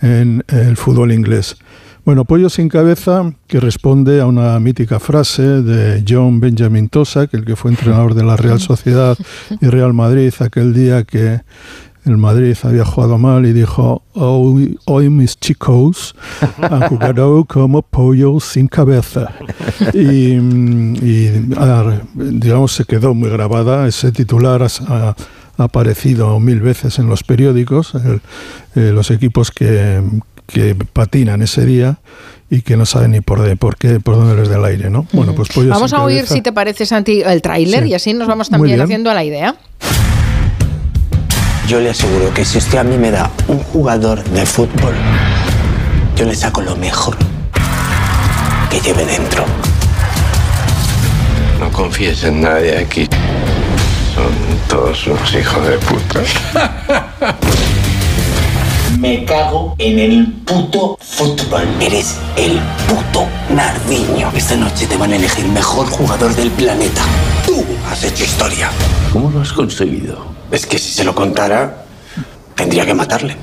en 0.00 0.44
el 0.48 0.76
fútbol 0.76 1.12
inglés. 1.12 1.56
Bueno, 2.04 2.24
Pollo 2.24 2.48
sin 2.48 2.70
cabeza, 2.70 3.34
que 3.46 3.60
responde 3.60 4.22
a 4.22 4.26
una 4.26 4.58
mítica 4.60 4.98
frase 4.98 5.42
de 5.42 6.02
John 6.08 6.40
Benjamin 6.40 6.88
Tosak, 6.88 7.34
el 7.34 7.44
que 7.44 7.54
fue 7.54 7.70
entrenador 7.70 8.14
de 8.14 8.24
la 8.24 8.36
Real 8.36 8.60
Sociedad 8.60 9.18
y 9.60 9.66
Real 9.66 9.92
Madrid 9.92 10.32
aquel 10.40 10.72
día 10.72 11.04
que 11.04 11.42
el 12.06 12.16
Madrid 12.16 12.56
había 12.62 12.86
jugado 12.86 13.18
mal 13.18 13.44
y 13.44 13.52
dijo, 13.52 14.02
hoy, 14.14 14.78
hoy 14.86 15.10
mis 15.10 15.38
chicos 15.38 16.14
han 16.62 16.88
jugado 16.88 17.44
como 17.44 17.82
pollo 17.82 18.40
sin 18.40 18.68
cabeza. 18.68 19.30
Y, 19.92 20.32
y, 20.32 21.50
digamos, 22.16 22.72
se 22.72 22.84
quedó 22.84 23.12
muy 23.12 23.28
grabada, 23.28 23.86
ese 23.86 24.12
titular 24.12 24.66
ha, 25.58 25.64
aparecido 25.64 26.38
mil 26.40 26.60
veces 26.60 26.98
en 26.98 27.08
los 27.08 27.22
periódicos, 27.22 27.92
eh, 27.94 28.92
los 28.92 29.10
equipos 29.10 29.50
que, 29.50 30.02
que 30.46 30.74
patinan 30.74 31.42
ese 31.42 31.64
día 31.66 31.98
y 32.50 32.62
que 32.62 32.76
no 32.76 32.86
saben 32.86 33.10
ni 33.10 33.20
por, 33.20 33.42
de, 33.42 33.56
por 33.56 33.76
qué, 33.76 34.00
por 34.00 34.16
dónde 34.16 34.34
les 34.34 34.48
da 34.48 34.56
el 34.56 34.64
aire, 34.64 34.90
¿no? 34.90 35.06
Bueno, 35.12 35.34
pues 35.34 35.48
pollo 35.50 35.70
Vamos 35.70 35.92
a 35.92 36.02
oír, 36.02 36.26
si 36.26 36.40
te 36.40 36.52
parece, 36.52 36.86
Santi, 36.86 37.20
el 37.20 37.42
tráiler 37.42 37.86
y 37.86 37.94
así 37.94 38.14
nos 38.14 38.26
vamos 38.26 38.48
también 38.48 38.80
haciendo 38.80 39.12
la 39.12 39.24
idea. 39.24 39.54
Yo 41.68 41.80
le 41.80 41.90
aseguro 41.90 42.32
que 42.32 42.46
si 42.46 42.56
usted 42.56 42.78
a 42.78 42.84
mí 42.84 42.96
me 42.96 43.10
da 43.10 43.30
un 43.46 43.58
jugador 43.58 44.24
de 44.24 44.46
fútbol, 44.46 44.94
yo 46.16 46.24
le 46.24 46.34
saco 46.34 46.62
lo 46.62 46.74
mejor 46.76 47.14
que 48.70 48.80
lleve 48.80 49.04
dentro. 49.04 49.44
No 51.60 51.70
confíes 51.70 52.24
en 52.24 52.40
nadie 52.40 52.78
aquí. 52.78 53.06
Son 54.18 54.34
todos 54.68 55.06
unos 55.06 55.32
hijos 55.32 55.68
de 55.68 55.78
puta. 55.78 56.20
Me 58.98 59.24
cago 59.24 59.76
en 59.78 59.98
el 60.00 60.26
puto 60.44 60.98
fútbol. 61.00 61.62
Eres 61.80 62.18
el 62.36 62.58
puto 62.88 63.28
Nardiño. 63.50 64.32
Esta 64.34 64.56
noche 64.56 64.88
te 64.88 64.96
van 64.96 65.12
a 65.12 65.16
elegir 65.16 65.46
mejor 65.46 65.86
jugador 65.86 66.34
del 66.34 66.50
planeta. 66.50 67.02
Tú 67.46 67.64
has 67.88 68.02
hecho 68.02 68.24
historia. 68.24 68.70
¿Cómo 69.12 69.30
lo 69.30 69.40
has 69.40 69.52
conseguido? 69.52 70.18
Es 70.50 70.66
que 70.66 70.78
si 70.78 70.90
se 70.90 71.04
lo 71.04 71.14
contara, 71.14 71.84
tendría 72.56 72.84
que 72.84 72.94
matarle. 72.94 73.36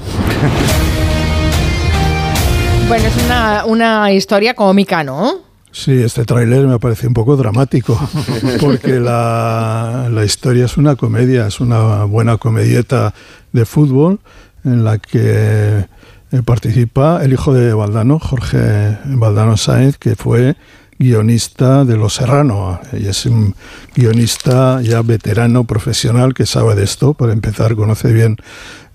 Bueno, 2.89 3.07
es 3.07 3.15
una, 3.25 3.63
una 3.65 4.11
historia 4.11 4.53
cómica, 4.53 5.05
¿no? 5.05 5.35
Sí, 5.75 5.91
este 6.01 6.23
tráiler 6.23 6.65
me 6.67 6.79
parece 6.79 7.05
un 7.05 7.13
poco 7.13 7.35
dramático, 7.35 7.99
porque 8.61 8.97
la, 8.97 10.07
la, 10.09 10.23
historia 10.23 10.63
es 10.63 10.77
una 10.77 10.95
comedia, 10.95 11.47
es 11.47 11.59
una 11.59 12.05
buena 12.05 12.37
comedieta 12.37 13.13
de 13.51 13.65
fútbol 13.65 14.21
en 14.63 14.85
la 14.85 14.99
que 14.99 15.85
eh, 16.31 16.41
participa 16.45 17.21
el 17.25 17.33
hijo 17.33 17.53
de 17.53 17.73
Valdano, 17.73 18.19
Jorge 18.19 18.97
Valdano 19.03 19.57
Sáenz, 19.57 19.97
que 19.97 20.15
fue 20.15 20.55
guionista 20.97 21.83
de 21.83 21.97
Los 21.97 22.13
Serrano 22.13 22.79
y 22.93 23.07
es 23.07 23.25
un 23.25 23.53
guionista 23.93 24.81
ya 24.81 25.01
veterano, 25.01 25.65
profesional, 25.65 26.33
que 26.33 26.45
sabe 26.45 26.75
de 26.75 26.85
esto. 26.85 27.15
Para 27.15 27.33
empezar, 27.33 27.75
conoce 27.75 28.13
bien 28.13 28.37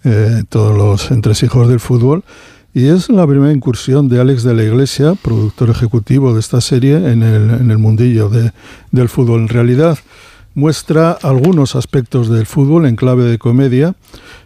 eh, 0.04 0.44
todos 0.48 0.74
los 0.74 1.10
entresijos 1.10 1.68
del 1.68 1.78
fútbol. 1.78 2.24
Y 2.72 2.86
es 2.86 3.08
la 3.08 3.26
primera 3.26 3.52
incursión 3.52 4.08
de 4.08 4.20
Alex 4.20 4.44
de 4.44 4.54
la 4.54 4.62
Iglesia, 4.62 5.14
productor 5.20 5.70
ejecutivo 5.70 6.34
de 6.34 6.40
esta 6.40 6.60
serie, 6.60 6.96
en 6.96 7.22
el, 7.22 7.50
en 7.50 7.70
el 7.70 7.78
mundillo 7.78 8.28
de, 8.28 8.52
del 8.92 9.08
fútbol. 9.08 9.40
En 9.40 9.48
realidad 9.48 9.98
muestra 10.54 11.10
algunos 11.10 11.74
aspectos 11.74 12.28
del 12.28 12.46
fútbol 12.46 12.86
en 12.86 12.94
clave 12.94 13.24
de 13.24 13.38
comedia, 13.38 13.96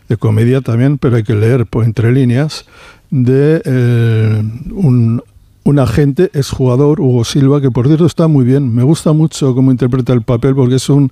de 0.08 0.16
comedia 0.16 0.62
también, 0.62 0.96
pero 0.96 1.16
hay 1.16 1.22
que 1.22 1.34
leer 1.34 1.66
por 1.66 1.84
entre 1.84 2.12
líneas, 2.12 2.64
de 3.10 3.60
eh, 3.64 4.42
un 4.72 5.22
un 5.64 5.78
agente, 5.78 6.30
es 6.34 6.50
jugador, 6.50 7.00
Hugo 7.00 7.24
Silva, 7.24 7.60
que 7.60 7.70
por 7.70 7.87
cierto 7.87 8.04
está 8.04 8.28
muy 8.28 8.44
bien. 8.44 8.74
Me 8.74 8.82
gusta 8.82 9.12
mucho 9.12 9.54
cómo 9.54 9.70
interpreta 9.70 10.12
el 10.12 10.22
papel 10.22 10.54
porque 10.54 10.74
es 10.76 10.88
un, 10.90 11.10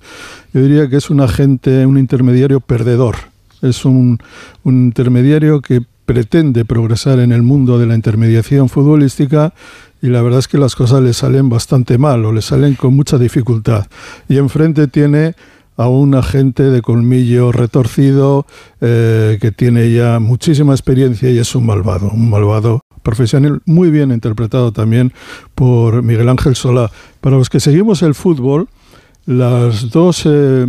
yo 0.53 0.61
diría 0.61 0.87
que 0.87 0.97
es 0.97 1.09
un 1.09 1.21
agente, 1.21 1.85
un 1.85 1.97
intermediario 1.97 2.59
perdedor. 2.59 3.15
Es 3.63 3.83
un 3.83 4.19
intermediario 4.63 5.61
que 5.61 5.81
pretende 6.05 6.65
progresar 6.65 7.19
en 7.19 7.31
el 7.31 7.43
mundo 7.43 7.79
de 7.79 7.85
la 7.85 7.95
intermediación 7.95 8.69
futbolística 8.69 9.53
y 10.01 10.07
la 10.07 10.21
verdad 10.21 10.39
es 10.39 10.47
que 10.47 10.57
las 10.57 10.75
cosas 10.75 11.01
le 11.01 11.13
salen 11.13 11.49
bastante 11.49 11.97
mal 11.97 12.25
o 12.25 12.33
le 12.33 12.41
salen 12.41 12.75
con 12.75 12.93
mucha 12.93 13.17
dificultad. 13.17 13.87
Y 14.27 14.37
enfrente 14.37 14.87
tiene 14.87 15.35
a 15.77 15.87
un 15.87 16.13
agente 16.13 16.63
de 16.63 16.81
colmillo 16.81 17.51
retorcido 17.51 18.45
eh, 18.81 19.37
que 19.41 19.51
tiene 19.51 19.91
ya 19.91 20.19
muchísima 20.19 20.73
experiencia 20.73 21.29
y 21.29 21.39
es 21.39 21.55
un 21.55 21.65
malvado, 21.65 22.09
un 22.09 22.29
malvado 22.29 22.81
profesional 23.01 23.61
muy 23.65 23.89
bien 23.89 24.11
interpretado 24.11 24.71
también 24.71 25.13
por 25.55 26.03
Miguel 26.03 26.29
Ángel 26.29 26.55
Solá. 26.55 26.91
Para 27.21 27.37
los 27.37 27.49
que 27.49 27.59
seguimos 27.59 28.01
el 28.01 28.13
fútbol, 28.13 28.67
las 29.25 29.89
dos, 29.89 30.23
eh, 30.25 30.65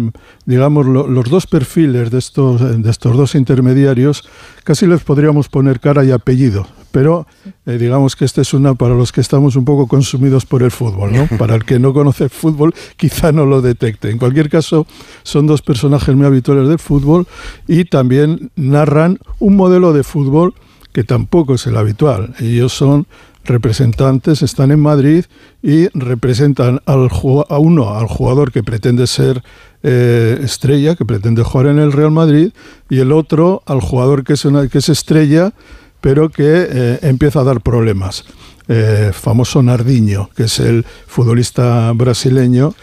digamos, 0.47 0.87
los 0.87 1.29
dos 1.29 1.47
perfiles 1.47 2.11
de 2.11 2.19
estos, 2.19 2.83
de 2.83 2.91
estos 2.91 3.17
dos 3.17 3.35
intermediarios, 3.35 4.29
casi 4.63 4.87
les 4.87 5.03
podríamos 5.03 5.49
poner 5.49 5.81
cara 5.81 6.05
y 6.05 6.13
apellido, 6.13 6.67
pero 6.93 7.27
eh, 7.67 7.79
digamos 7.79 8.15
que 8.15 8.25
esta 8.25 8.43
es 8.43 8.55
una 8.55 8.75
para 8.75 8.95
los 8.95 9.11
que 9.11 9.21
estamos 9.21 9.57
un 9.57 9.65
poco 9.65 9.89
consumidos 9.89 10.47
por 10.47 10.63
el 10.63 10.71
fútbol, 10.71 11.13
¿no? 11.13 11.27
Para 11.39 11.57
el 11.57 11.65
que 11.65 11.81
no 11.81 11.93
conoce 11.93 12.29
fútbol, 12.29 12.73
quizá 12.97 13.33
no 13.33 13.45
lo 13.45 13.61
detecte. 13.61 14.11
En 14.11 14.19
cualquier 14.19 14.49
caso, 14.49 14.87
son 15.25 15.47
dos 15.49 15.61
personajes 15.63 16.15
muy 16.15 16.27
habituales 16.27 16.69
del 16.69 16.79
fútbol 16.79 17.27
y 17.67 17.85
también 17.87 18.53
narran 18.55 19.19
un 19.41 19.57
modelo 19.57 19.93
de 19.93 20.05
fútbol 20.05 20.55
que 20.93 21.03
tampoco 21.03 21.55
es 21.55 21.67
el 21.67 21.77
habitual. 21.77 22.35
Ellos 22.39 22.73
son 22.73 23.09
representantes, 23.45 24.43
están 24.43 24.71
en 24.71 24.81
Madrid 24.81 25.25
y 25.63 25.89
representan 25.89 26.81
al, 26.87 27.09
a 27.49 27.59
uno, 27.59 27.95
al 27.95 28.07
jugador 28.07 28.53
que 28.53 28.63
pretende 28.63 29.07
ser 29.07 29.43
eh, 29.83 30.39
estrella, 30.43 30.97
que 30.97 31.05
pretende 31.05 31.43
jugar 31.43 31.67
en 31.69 31.79
el 31.79 31.93
Real 31.93 32.11
Madrid, 32.11 32.53
y 32.89 33.01
el 33.01 33.13
otro 33.13 33.63
al 33.67 33.81
jugador 33.81 34.25
que 34.25 34.35
es, 34.35 34.47
que 34.71 34.79
es 34.79 34.89
estrella, 34.89 35.53
pero 36.01 36.29
que 36.31 36.69
eh, 36.71 36.99
empieza 37.03 37.41
a 37.41 37.45
dar 37.45 37.61
problemas. 37.61 38.25
Eh, 38.67 39.11
famoso 39.13 39.63
Nardiño, 39.63 40.31
que 40.35 40.45
es 40.45 40.59
el 40.59 40.87
futbolista 41.07 41.93
brasileño 41.93 42.75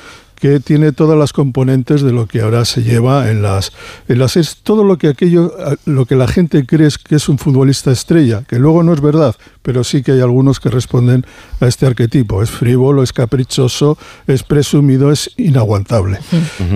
que 0.41 0.59
tiene 0.59 0.91
todas 0.91 1.17
las 1.19 1.33
componentes 1.33 2.01
de 2.01 2.11
lo 2.11 2.25
que 2.25 2.41
ahora 2.41 2.65
se 2.65 2.81
lleva 2.81 3.29
en 3.29 3.43
las, 3.43 3.71
en 4.07 4.17
las 4.17 4.37
es 4.37 4.57
todo 4.63 4.83
lo 4.83 4.97
que 4.97 5.09
aquello 5.09 5.53
lo 5.85 6.07
que 6.07 6.15
la 6.15 6.27
gente 6.27 6.65
cree 6.65 6.89
que 7.07 7.15
es 7.15 7.29
un 7.29 7.37
futbolista 7.37 7.91
estrella, 7.91 8.43
que 8.47 8.57
luego 8.57 8.81
no 8.81 8.91
es 8.91 9.01
verdad, 9.01 9.35
pero 9.61 9.83
sí 9.83 10.01
que 10.01 10.13
hay 10.13 10.19
algunos 10.19 10.59
que 10.59 10.69
responden 10.69 11.27
a 11.59 11.67
este 11.67 11.85
arquetipo. 11.85 12.41
Es 12.41 12.49
frívolo, 12.49 13.03
es 13.03 13.13
caprichoso, 13.13 13.99
es 14.25 14.41
presumido, 14.41 15.11
es 15.11 15.29
inaguantable. 15.37 16.17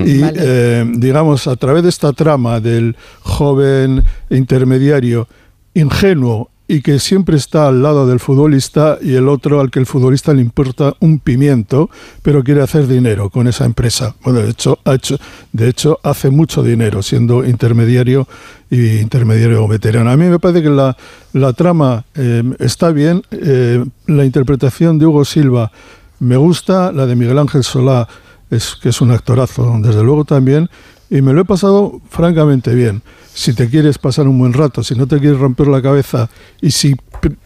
Y 0.06 0.22
eh, 0.22 0.86
digamos, 0.98 1.48
a 1.48 1.56
través 1.56 1.82
de 1.82 1.90
esta 1.90 2.14
trama 2.14 2.60
del 2.60 2.96
joven 3.22 4.04
intermediario 4.30 5.28
ingenuo 5.74 6.52
y 6.68 6.82
que 6.82 7.00
siempre 7.00 7.38
está 7.38 7.68
al 7.68 7.84
lado 7.84 8.08
del 8.08 8.20
futbolista 8.20 8.98
y 9.02 9.14
el 9.14 9.28
otro 9.28 9.60
al 9.60 9.70
que 9.70 9.80
el 9.80 9.86
futbolista 9.86 10.34
le 10.34 10.42
importa 10.42 10.96
un 11.00 11.20
pimiento, 11.20 11.90
pero 12.24 12.44
quiere 12.44 12.62
hacer 12.62 12.88
dinero 12.88 13.30
con 13.30 13.48
esa 13.48 13.66
empresa. 13.66 14.16
Bueno, 14.24 14.40
de 14.40 14.50
hecho, 14.50 14.80
ha 14.84 14.96
hecho, 14.96 15.18
de 15.52 15.70
hecho 15.70 16.00
hace 16.02 16.32
mucho 16.32 16.64
dinero 16.64 17.04
siendo 17.04 17.46
intermediario 17.46 18.28
y 18.70 18.98
intermediario 18.98 19.68
veterano. 19.68 20.10
A 20.10 20.18
mí 20.18 20.26
me 20.26 20.40
parece 20.40 20.64
que 20.64 20.70
la, 20.70 20.98
la 21.34 21.54
trama 21.54 22.06
eh, 22.16 22.44
está 22.60 22.92
bien, 22.92 23.22
eh, 23.30 23.86
la 24.08 24.26
interpretación 24.26 24.98
de 24.98 25.06
Hugo 25.06 25.24
Silva 25.24 25.72
me 26.20 26.38
gusta, 26.38 26.92
la 26.92 27.06
de 27.06 27.16
Miguel 27.16 27.38
Ángel 27.38 27.64
Solá 27.64 28.08
es 28.50 28.76
que 28.82 28.90
es 28.90 29.02
un 29.02 29.12
actorazo, 29.12 29.78
desde 29.82 30.04
luego 30.04 30.26
también, 30.26 30.70
y 31.10 31.22
me 31.22 31.34
lo 31.34 31.42
he 31.42 31.46
pasado 31.46 32.02
francamente 32.10 32.74
bien 32.74 33.04
si 33.36 33.54
te 33.54 33.70
quieres 33.70 33.98
pasar 33.98 34.30
un 34.30 34.40
buen 34.40 34.54
rato, 34.54 34.82
si 34.82 34.96
no 34.96 35.08
te 35.08 35.20
quieres 35.20 35.38
romper 35.38 35.68
la 35.68 35.82
cabeza 35.82 36.30
y 36.62 36.72
si 36.72 36.96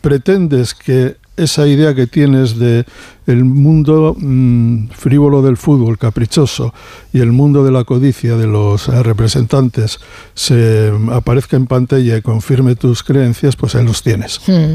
pretendes 0.02 0.76
que 0.76 1.18
esa 1.36 1.68
idea 1.68 1.96
que 1.96 2.06
tienes 2.06 2.60
de 2.60 2.86
el 3.30 3.46
mundo 3.46 4.16
mm, 4.18 4.90
frívolo 4.90 5.42
del 5.42 5.58
fútbol, 5.58 5.98
caprichoso, 5.98 6.74
y 7.14 7.20
el 7.20 7.32
mundo 7.32 7.64
de 7.64 7.72
la 7.72 7.84
codicia 7.84 8.36
de 8.36 8.48
los 8.48 8.88
eh, 8.88 9.04
representantes 9.04 10.00
se 10.34 10.92
aparezca 11.12 11.58
en 11.58 11.68
pantalla 11.68 12.18
y 12.18 12.22
confirme 12.22 12.76
tus 12.76 13.04
creencias, 13.04 13.56
pues 13.56 13.76
ahí 13.76 13.86
los 13.86 14.02
tienes. 14.02 14.42
Mm. 14.48 14.74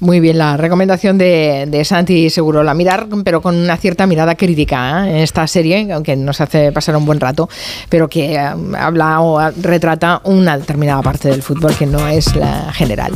Muy 0.00 0.20
bien, 0.20 0.38
la 0.38 0.56
recomendación 0.56 1.18
de, 1.18 1.66
de 1.68 1.84
Santi 1.84 2.28
la 2.62 2.74
mirar, 2.74 3.08
pero 3.24 3.40
con 3.42 3.56
una 3.56 3.76
cierta 3.76 4.06
mirada 4.06 4.34
crítica 4.34 5.06
¿eh? 5.06 5.10
en 5.10 5.16
esta 5.16 5.46
serie, 5.46 5.92
aunque 5.92 6.16
nos 6.16 6.40
hace 6.40 6.72
pasar 6.72 6.96
un 6.96 7.04
buen 7.04 7.20
rato, 7.20 7.48
pero 7.88 8.08
que 8.08 8.34
eh, 8.34 8.38
habla 8.78 9.20
o 9.20 9.50
retrata 9.62 10.20
una 10.24 10.58
determinada 10.58 11.02
parte 11.02 11.28
del 11.28 11.42
fútbol 11.42 11.74
que 11.76 11.86
no 11.86 12.06
es 12.06 12.34
la 12.36 12.72
general. 12.72 13.12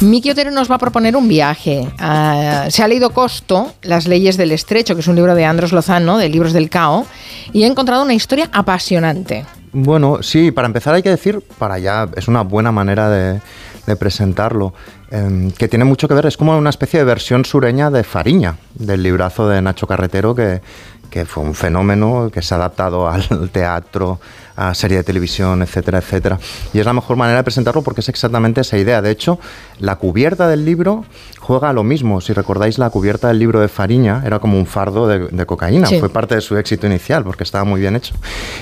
Miki 0.00 0.30
Otero 0.30 0.50
nos 0.50 0.70
va 0.70 0.76
a 0.76 0.78
proponer 0.78 1.16
un 1.16 1.28
viaje. 1.28 1.86
Ah, 1.98 2.66
se 2.70 2.82
ha 2.82 2.88
leído 2.88 3.10
Costo, 3.10 3.72
Las 3.82 4.06
leyes 4.06 4.29
del 4.36 4.52
estrecho, 4.52 4.94
que 4.94 5.00
es 5.00 5.08
un 5.08 5.16
libro 5.16 5.34
de 5.34 5.44
Andros 5.44 5.72
Lozano, 5.72 6.18
de 6.18 6.28
Libros 6.28 6.52
del 6.52 6.70
Cao, 6.70 7.06
y 7.52 7.64
ha 7.64 7.66
encontrado 7.66 8.02
una 8.02 8.14
historia 8.14 8.48
apasionante. 8.52 9.44
Bueno, 9.72 10.22
sí, 10.22 10.50
para 10.50 10.66
empezar 10.66 10.94
hay 10.94 11.02
que 11.02 11.10
decir, 11.10 11.42
para 11.58 11.78
ya 11.78 12.08
es 12.16 12.28
una 12.28 12.42
buena 12.42 12.72
manera 12.72 13.08
de, 13.08 13.40
presentarlo, 13.98 14.72
em, 15.10 15.50
que 15.50 15.66
tiene 15.66 15.84
mucho 15.84 16.06
que 16.06 16.14
ver, 16.14 16.26
es 16.26 16.36
como 16.36 16.56
una 16.56 16.70
especie 16.70 17.00
de 17.00 17.04
versión 17.04 17.44
sureña 17.44 17.90
de 17.90 18.04
Fariña, 18.04 18.56
del 18.74 19.02
librazo 19.02 19.48
de 19.48 19.60
Nacho 19.60 19.88
Carretero, 19.88 20.34
que 20.34 20.60
fue 21.26 21.42
un 21.42 21.54
fenómeno 21.54 22.30
que 22.32 22.40
se 22.40 22.54
ha 22.54 22.56
adaptado 22.56 23.08
al 23.08 23.50
teatro, 23.50 24.20
a 24.60 24.74
serie 24.74 24.98
de 24.98 25.04
televisión, 25.04 25.62
etcétera, 25.62 25.98
etcétera. 25.98 26.38
Y 26.74 26.80
es 26.80 26.86
la 26.86 26.92
mejor 26.92 27.16
manera 27.16 27.38
de 27.38 27.44
presentarlo 27.44 27.82
porque 27.82 28.02
es 28.02 28.08
exactamente 28.10 28.60
esa 28.60 28.76
idea. 28.76 29.00
De 29.00 29.10
hecho, 29.10 29.38
la 29.78 29.96
cubierta 29.96 30.48
del 30.48 30.64
libro 30.66 31.04
juega 31.40 31.72
lo 31.72 31.82
mismo. 31.82 32.20
Si 32.20 32.32
recordáis, 32.32 32.78
la 32.78 32.90
cubierta 32.90 33.28
del 33.28 33.38
libro 33.38 33.60
de 33.60 33.68
Fariña 33.68 34.22
era 34.24 34.38
como 34.38 34.58
un 34.58 34.66
fardo 34.66 35.08
de, 35.08 35.46
cocaína. 35.46 35.88
Fue 35.98 36.10
parte 36.10 36.34
de 36.34 36.42
su 36.42 36.56
éxito 36.58 36.86
inicial 36.86 37.24
porque 37.24 37.44
estaba 37.44 37.64
muy 37.64 37.80
bien 37.80 37.96
hecho. 37.96 38.14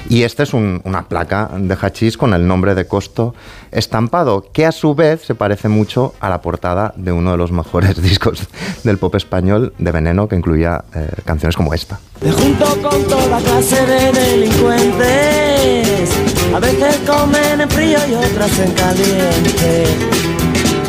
Y 0.08 0.22
esta 0.22 0.44
es 0.44 0.54
una 0.54 1.08
placa 1.08 1.50
de 1.56 1.74
hachís 1.74 2.16
con 2.16 2.32
el 2.32 2.46
nombre 2.46 2.74
de 2.74 2.86
Costo 2.86 3.34
estampado, 3.72 4.46
que 4.52 4.66
a 4.66 4.72
su 4.72 4.94
vez 4.94 5.22
se 5.22 5.34
parece 5.34 5.68
mucho 5.68 6.14
a 6.20 6.28
la 6.30 6.40
portada 6.40 6.94
de 6.96 7.12
uno 7.12 7.32
de 7.32 7.36
los 7.36 7.52
mejores 7.52 8.00
discos 8.02 8.46
del 8.84 8.98
pop 8.98 9.14
español 9.16 9.74
de 9.78 9.92
Veneno, 9.92 10.28
que 10.28 10.36
incluía 10.36 10.84
eh, 10.94 11.08
canciones 11.24 11.56
como 11.56 11.74
esta. 11.74 11.98
junto 12.20 12.66
con 12.82 13.04
toda 13.04 13.38
clase 13.40 13.84
de 13.86 14.12
delincuentes, 14.12 15.87
a 16.54 16.60
veces 16.60 16.96
comen 17.06 17.60
en 17.60 17.70
frío 17.70 17.98
y 18.08 18.14
otras 18.14 18.58
en 18.58 18.72
caliente. 18.72 19.84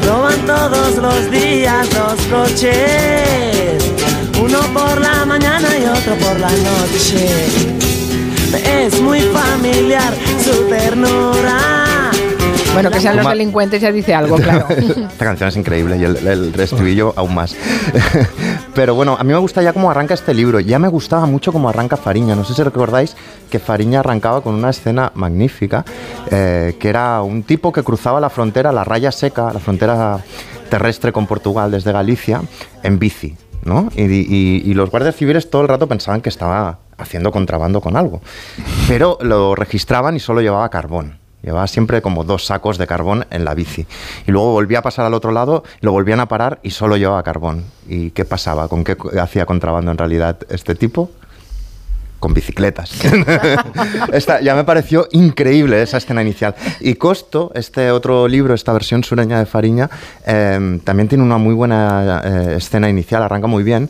Roban 0.05 0.45
todos 0.45 0.95
los 0.97 1.31
días 1.31 1.87
dos 1.91 2.19
coches, 2.29 3.83
uno 4.41 4.59
por 4.73 4.99
la 5.01 5.25
mañana 5.25 5.67
y 5.77 5.85
otro 5.85 6.15
por 6.15 6.39
la 6.39 6.49
noche. 6.49 7.27
Es 8.81 8.99
muy 9.01 9.21
familiar 9.21 10.13
su 10.43 10.67
ternura 10.67 11.88
bueno, 12.81 12.95
que 12.95 13.01
sean 13.01 13.17
los 13.17 13.27
delincuentes 13.27 13.81
ya 13.81 13.91
dice 13.91 14.13
algo, 14.13 14.35
claro. 14.37 14.67
Esta 14.69 15.25
canción 15.25 15.49
es 15.49 15.57
increíble 15.57 15.97
y 15.97 16.03
el, 16.03 16.15
el 16.25 16.59
estribillo 16.59 17.13
aún 17.15 17.35
más. 17.35 17.55
Pero 18.73 18.95
bueno, 18.95 19.17
a 19.19 19.23
mí 19.23 19.33
me 19.33 19.39
gusta 19.39 19.61
ya 19.61 19.73
cómo 19.73 19.91
arranca 19.91 20.13
este 20.13 20.33
libro. 20.33 20.59
Ya 20.59 20.79
me 20.79 20.87
gustaba 20.87 21.25
mucho 21.25 21.51
cómo 21.51 21.69
arranca 21.69 21.97
Fariña. 21.97 22.35
No 22.35 22.45
sé 22.45 22.53
si 22.53 22.63
recordáis 22.63 23.15
que 23.49 23.59
Fariña 23.59 23.99
arrancaba 23.99 24.41
con 24.41 24.55
una 24.55 24.69
escena 24.69 25.11
magnífica, 25.15 25.83
eh, 26.31 26.75
que 26.79 26.89
era 26.89 27.21
un 27.21 27.43
tipo 27.43 27.71
que 27.71 27.83
cruzaba 27.83 28.21
la 28.21 28.29
frontera, 28.29 28.71
la 28.71 28.83
raya 28.83 29.11
seca, 29.11 29.51
la 29.51 29.59
frontera 29.59 30.19
terrestre 30.69 31.11
con 31.11 31.27
Portugal 31.27 31.71
desde 31.71 31.91
Galicia, 31.91 32.41
en 32.83 32.99
bici. 32.99 33.35
¿no? 33.65 33.89
y 33.97 34.73
los 34.73 34.89
guardias 34.89 35.17
civiles 35.17 35.49
todo 35.49 35.63
el 35.63 35.67
rato 35.67 35.85
pensaban 35.85 36.21
que 36.21 36.29
estaba 36.29 36.79
haciendo 36.97 37.29
contrabando 37.31 37.81
con 37.81 37.97
algo. 37.97 38.21
Pero 38.87 39.17
lo 39.21 39.53
registraban 39.53 40.15
y 40.15 40.19
solo 40.19 40.41
llevaba 40.41 40.69
carbón. 40.69 41.19
Llevaba 41.41 41.67
siempre 41.67 42.01
como 42.01 42.23
dos 42.23 42.45
sacos 42.45 42.77
de 42.77 42.85
carbón 42.85 43.25
en 43.29 43.45
la 43.45 43.53
bici. 43.53 43.85
Y 44.27 44.31
luego 44.31 44.51
volvía 44.51 44.79
a 44.79 44.81
pasar 44.81 45.05
al 45.05 45.13
otro 45.13 45.31
lado, 45.31 45.63
lo 45.79 45.91
volvían 45.91 46.19
a 46.19 46.27
parar 46.27 46.59
y 46.63 46.71
solo 46.71 46.97
llevaba 46.97 47.23
carbón. 47.23 47.63
¿Y 47.87 48.11
qué 48.11 48.25
pasaba? 48.25 48.67
¿Con 48.67 48.83
qué 48.83 48.97
hacía 49.19 49.45
contrabando 49.45 49.91
en 49.91 49.97
realidad 49.97 50.37
este 50.49 50.75
tipo? 50.75 51.09
Con 52.19 52.33
bicicletas. 52.33 52.91
esta, 54.13 54.41
ya 54.41 54.53
me 54.53 54.65
pareció 54.65 55.07
increíble 55.11 55.81
esa 55.81 55.97
escena 55.97 56.21
inicial. 56.21 56.53
Y 56.81 56.95
Costo, 56.95 57.53
este 57.55 57.91
otro 57.91 58.27
libro, 58.27 58.53
esta 58.53 58.73
versión 58.73 59.05
sureña 59.05 59.39
de 59.39 59.45
Fariña, 59.45 59.89
eh, 60.27 60.81
también 60.83 61.07
tiene 61.07 61.23
una 61.23 61.37
muy 61.37 61.53
buena 61.53 62.21
eh, 62.25 62.55
escena 62.57 62.89
inicial, 62.89 63.23
arranca 63.23 63.47
muy 63.47 63.63
bien 63.63 63.89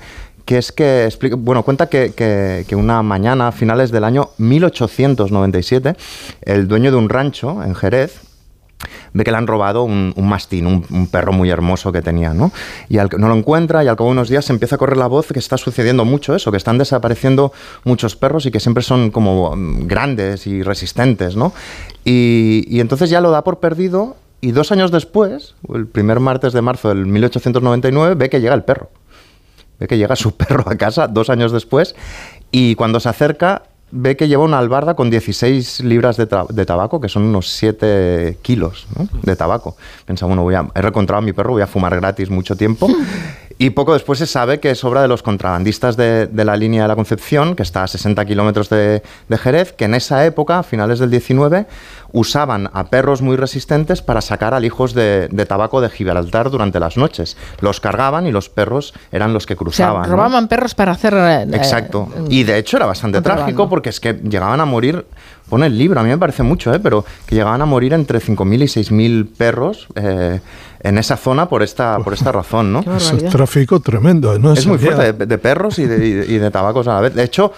que 0.50 0.58
es 0.58 0.72
que 0.72 1.10
bueno, 1.38 1.62
cuenta 1.62 1.90
que, 1.90 2.66
una 2.72 3.04
mañana 3.04 3.50
a 3.50 3.52
finales 3.52 3.92
del 3.92 4.04
año 4.04 4.32
1897, 4.40 5.96
el 6.42 6.68
dueño 6.68 6.90
de 6.90 6.98
un 6.98 7.08
rancho 7.08 7.62
en 7.64 7.76
Jerez, 7.76 8.22
ve 9.14 9.24
que 9.24 9.30
le 9.30 9.38
han 9.38 9.46
robado 9.46 9.84
un, 9.84 10.16
mastín, 10.18 10.66
un, 10.66 11.08
perro 11.12 11.34
muy 11.34 11.52
hermoso 11.52 11.92
que 11.92 12.02
tenía, 12.02 12.34
¿no? 12.34 12.52
Y 12.90 12.98
al, 12.98 13.10
no 13.20 13.28
lo 13.28 13.36
encuentra 13.36 13.84
y 13.84 13.88
al 13.88 13.96
cabo 13.96 14.10
de 14.10 14.14
unos 14.14 14.30
días 14.30 14.44
se 14.44 14.52
empieza 14.52 14.74
a 14.74 14.80
correr 14.80 14.98
la 14.98 15.06
voz 15.06 15.28
que 15.28 15.38
está 15.38 15.56
sucediendo 15.56 16.04
mucho 16.04 16.34
eso, 16.34 16.50
que 16.50 16.58
están 16.58 16.80
desapareciendo 16.80 17.54
muchos 17.84 18.16
perros 18.16 18.48
y 18.48 18.52
que 18.52 18.60
siempre 18.60 18.82
son 18.82 19.12
como 19.12 19.56
mm, 19.56 19.86
grandes 19.86 20.48
y 20.48 20.64
resistentes, 20.64 21.36
¿no? 21.36 21.54
Y, 22.04 22.66
y 22.68 22.80
entonces 22.80 23.12
ya 23.12 23.22
lo 23.22 23.30
da 23.30 23.44
por 23.44 23.60
perdido 23.60 24.16
y 24.42 24.50
dos 24.52 24.72
años 24.72 24.90
después, 24.90 25.54
el 25.72 25.86
primer 25.86 26.20
martes 26.20 26.54
de 26.54 26.64
marzo 26.64 26.90
del 26.90 27.06
1899, 27.06 28.16
ve 28.16 28.30
que 28.32 28.42
llega 28.42 28.56
el 28.56 28.64
perro. 28.64 28.90
Ve 29.80 29.88
que 29.88 29.98
llega 29.98 30.16
su 30.16 30.32
perro 30.38 30.64
a 30.68 30.76
casa 30.76 31.08
dos 31.08 31.30
años 31.30 31.52
después 31.52 31.96
y 32.52 32.76
cuando 32.76 33.00
se 33.00 33.10
acerca 33.10 33.64
ve 33.92 34.16
que 34.16 34.28
lleva 34.28 34.44
una 34.44 34.60
albarda 34.60 34.96
con 34.96 35.10
16 35.10 35.82
libras 35.82 36.18
de, 36.18 36.28
tabaco, 36.28 37.02
que 37.02 37.10
son 37.10 37.24
unos 37.24 37.50
7 37.50 38.38
kilos 38.42 38.88
de 39.24 39.36
tabaco. 39.36 39.76
Pensa, 40.06 40.26
bueno, 40.26 40.44
voy 40.44 40.56
a, 40.56 40.68
he 40.76 40.80
encontrado 40.80 41.20
a 41.20 41.22
mi 41.22 41.34
perro, 41.34 41.54
voy 41.54 41.62
a 41.62 41.68
fumar 41.68 41.96
gratis 41.96 42.30
mucho 42.30 42.56
tiempo. 42.56 42.88
Y 43.62 43.72
poco 43.72 43.92
después 43.92 44.18
se 44.18 44.26
sabe 44.26 44.62
que 44.62 44.72
es 44.72 44.86
obra 44.86 45.02
de 45.02 45.10
los 45.10 45.22
contrabandistas 45.22 45.98
de, 45.98 46.30
la 46.34 46.56
línea 46.56 46.84
de 46.84 46.88
la 46.88 46.96
Concepción, 46.96 47.58
que 47.58 47.64
está 47.64 47.84
a 47.84 47.88
60 47.88 48.24
kilómetros 48.24 48.70
de, 48.70 49.04
Jerez, 49.38 49.74
que 49.74 49.84
en 49.84 49.96
esa 49.96 50.26
época, 50.26 50.60
a 50.60 50.64
finales 50.64 50.98
del 51.00 51.12
19, 51.12 51.66
usaban 52.14 52.70
a 52.72 52.86
perros 52.86 53.22
muy 53.22 53.36
resistentes 53.36 54.02
para 54.02 54.22
sacar 54.22 54.54
alijos 54.54 54.94
de, 54.94 55.28
de 55.30 55.46
tabaco 55.46 55.82
de 55.82 55.90
Gibraltar 55.90 56.50
durante 56.52 56.80
las 56.80 56.96
noches. 56.96 57.36
Los 57.60 57.82
cargaban 57.82 58.26
y 58.28 58.32
los 58.32 58.48
perros 58.48 58.94
eran 59.12 59.34
los 59.34 59.46
que 59.46 59.58
cruzaban. 59.58 60.04
O 60.04 60.06
sea, 60.06 60.14
robaban 60.14 60.48
perros 60.48 60.74
para 60.74 60.94
hacer... 60.94 61.14
Eh, 61.14 61.42
Exacto. 61.52 62.08
y 62.30 62.44
de 62.44 62.60
hecho 62.60 62.78
era 62.78 62.86
bastante 62.86 63.22
trágico 63.22 63.68
porque 63.68 63.90
es 63.90 64.00
que 64.00 64.14
llegaban 64.14 64.62
a 64.62 64.66
morir 64.66 65.06
pone 65.50 65.66
el 65.66 65.78
libro, 65.78 66.00
a 66.00 66.04
mí 66.04 66.10
me 66.10 66.18
parece 66.18 66.44
mucho, 66.44 66.74
¿eh? 66.74 66.80
pero 66.80 67.04
que 67.26 67.36
llegaban 67.36 67.62
a 67.62 67.66
morir 67.66 67.94
entre 67.94 68.20
5.000 68.20 68.64
y 68.64 68.66
6.000 68.66 69.28
perros 69.36 69.88
eh, 69.96 70.40
en 70.82 70.98
esa 70.98 71.18
zona 71.18 71.50
por 71.50 71.64
esta, 71.64 72.00
por 72.00 72.14
esta 72.14 72.32
razón. 72.32 72.72
¿no? 72.72 72.84
Es 72.98 73.12
un 73.12 73.30
tráfico 73.30 73.80
tremendo. 73.80 74.38
¿no? 74.40 74.54
Es 74.54 74.66
muy 74.66 74.78
fuerte, 74.78 75.26
de, 75.26 75.38
perros 75.38 75.80
y 75.80 75.86
de, 75.86 76.26
y 76.28 76.38
de 76.38 76.52
tabacos 76.52 76.88
a 76.88 76.94
la 76.94 77.02
vez. 77.02 77.14
De 77.14 77.24
hecho, 77.24 77.52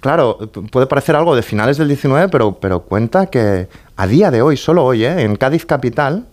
claro, 0.00 0.38
puede 0.70 0.86
parecer 0.86 1.16
algo 1.16 1.34
de 1.34 1.42
finales 1.42 1.78
del 1.78 1.88
19, 1.88 2.28
pero, 2.28 2.58
pero 2.60 2.80
cuenta 2.80 3.26
que 3.26 3.68
a 3.96 4.06
día 4.06 4.30
de 4.30 4.42
hoy, 4.42 4.56
solo 4.56 4.84
hoy, 4.84 5.04
¿eh? 5.04 5.22
en 5.22 5.36
Cádiz 5.36 5.66
capital, 5.66 6.26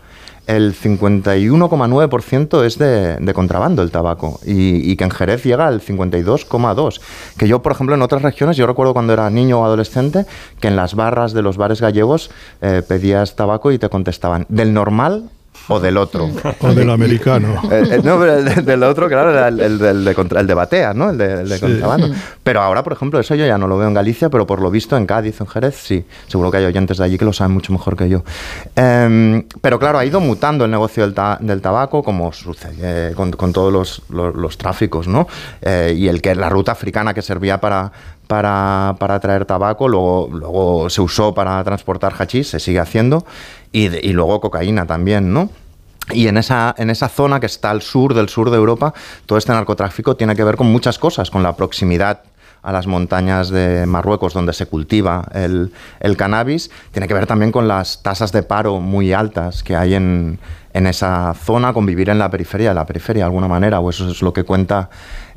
el 0.47 0.73
51,9% 0.75 2.63
es 2.65 2.77
de, 2.77 3.33
contrabando 3.33 3.81
el 3.81 3.91
tabaco 3.91 4.39
y, 4.45 4.95
que 4.95 5.03
en 5.03 5.11
Jerez 5.11 5.43
llega 5.43 5.67
al 5.67 5.81
52,2%. 5.81 6.99
Que 7.37 7.47
yo, 7.47 7.61
por 7.61 7.71
ejemplo, 7.71 7.95
en 7.95 8.01
otras 8.01 8.21
regiones, 8.21 8.57
yo 8.57 8.67
recuerdo 8.67 8.93
cuando 8.93 9.13
era 9.13 9.29
niño 9.29 9.61
o 9.61 9.65
adolescente, 9.65 10.25
que 10.59 10.67
en 10.67 10.75
las 10.75 10.95
barras 10.95 11.33
de 11.33 11.41
los 11.41 11.57
bares 11.57 11.81
gallegos 11.81 12.31
eh, 12.61 12.81
pedías 12.87 13.35
tabaco 13.35 13.71
y 13.71 13.79
te 13.79 13.89
contestaban, 13.89 14.45
del 14.49 14.73
normal 14.73 15.29
o 15.67 15.79
del 15.79 15.97
otro. 15.97 16.29
O 16.59 16.73
del 16.73 16.89
americano. 16.89 17.61
Eh, 17.71 17.83
eh, 17.89 18.01
no, 18.03 18.19
pero 18.19 18.37
el, 18.37 18.65
del 18.65 18.83
otro, 18.83 19.07
claro, 19.07 19.47
el, 19.47 19.59
el, 19.59 19.77
de, 19.77 20.15
el 20.39 20.47
de 20.47 20.53
batea, 20.53 20.93
¿no? 20.93 21.11
El 21.11 21.17
de, 21.17 21.59
contrabando. 21.59 22.09
Pero 22.43 22.61
ahora, 22.61 22.83
por 22.83 22.91
ejemplo, 22.91 23.19
eso 23.19 23.33
yo 23.35 23.45
ya 23.45 23.57
no 23.57 23.67
lo 23.67 23.77
veo 23.77 23.87
en 23.87 23.93
Galicia, 23.93 24.29
pero 24.29 24.45
por 24.45 24.61
lo 24.61 24.69
visto 24.69 24.97
en 24.97 25.05
Cádiz, 25.05 25.39
en 25.39 25.47
Jerez, 25.47 25.75
sí. 25.75 26.03
Seguro 26.27 26.51
que 26.51 26.57
hay 26.57 26.65
oyentes 26.65 26.97
de 26.97 27.05
allí 27.05 27.17
que 27.17 27.23
lo 27.23 27.31
saben 27.31 27.53
mucho 27.53 27.71
mejor 27.71 27.95
que 27.95 28.09
yo. 28.09 28.23
Em, 28.75 29.43
pero 29.61 29.79
claro, 29.79 29.99
ha 29.99 30.05
ido 30.05 30.19
mutando 30.19 30.65
el 30.65 30.71
negocio 30.71 31.03
del, 31.03 31.61
tabaco, 31.61 32.03
como 32.03 32.33
sucede 32.33 33.13
con, 33.13 33.53
todos 33.53 33.71
los, 33.71 34.01
los, 34.09 34.57
tráficos, 34.57 35.07
¿no? 35.07 35.27
Eh, 35.61 35.95
y 35.97 36.07
el 36.07 36.21
que 36.21 36.35
la 36.35 36.49
ruta 36.49 36.73
africana 36.73 37.13
que 37.13 37.21
servía 37.21 37.61
para, 37.61 37.91
para, 38.31 38.95
para, 38.97 39.19
traer 39.19 39.43
tabaco, 39.43 39.89
luego, 39.89 40.29
luego 40.31 40.89
se 40.89 41.01
usó 41.01 41.33
para 41.33 41.61
transportar 41.65 42.13
hachís, 42.17 42.47
se 42.47 42.61
sigue 42.61 42.79
haciendo, 42.79 43.25
y, 43.73 43.87
y 44.07 44.13
luego 44.13 44.39
cocaína 44.39 44.85
también, 44.85 45.33
¿no? 45.33 45.49
Y 46.13 46.29
en 46.29 46.37
esa, 46.37 46.73
en 46.77 46.89
esa 46.89 47.09
zona 47.09 47.41
que 47.41 47.47
está 47.47 47.71
al 47.71 47.81
sur 47.81 48.13
del 48.13 48.29
sur 48.29 48.49
de 48.49 48.55
Europa, 48.55 48.93
todo 49.25 49.37
este 49.37 49.51
narcotráfico 49.51 50.15
tiene 50.15 50.33
que 50.37 50.45
ver 50.45 50.55
con 50.55 50.71
muchas 50.71 50.97
cosas, 50.97 51.29
con 51.29 51.43
la 51.43 51.57
proximidad 51.57 52.21
a 52.63 52.71
las 52.71 52.87
montañas 52.87 53.49
de 53.49 53.85
Marruecos 53.85 54.33
donde 54.33 54.53
se 54.53 54.65
cultiva 54.65 55.27
el, 55.33 55.73
el 55.99 56.15
cannabis, 56.15 56.71
tiene 56.91 57.09
que 57.09 57.13
ver 57.13 57.27
también 57.27 57.51
con 57.51 57.67
las 57.67 58.01
tasas 58.01 58.31
de 58.31 58.43
paro 58.43 58.79
muy 58.79 59.11
altas 59.11 59.61
que 59.61 59.75
hay 59.75 59.95
en, 59.95 60.39
en 60.73 60.87
esa 60.87 61.33
zona, 61.33 61.73
con 61.73 61.85
vivir 61.85 62.09
en 62.09 62.19
la 62.19 62.29
periferia 62.29 62.69
de 62.69 62.75
la 62.75 62.85
periferia 62.85 63.23
de 63.23 63.25
alguna 63.25 63.47
manera, 63.47 63.79
o 63.79 63.89
eso 63.89 64.09
es 64.09 64.21
lo 64.21 64.33
que 64.33 64.43
cuenta 64.43 64.89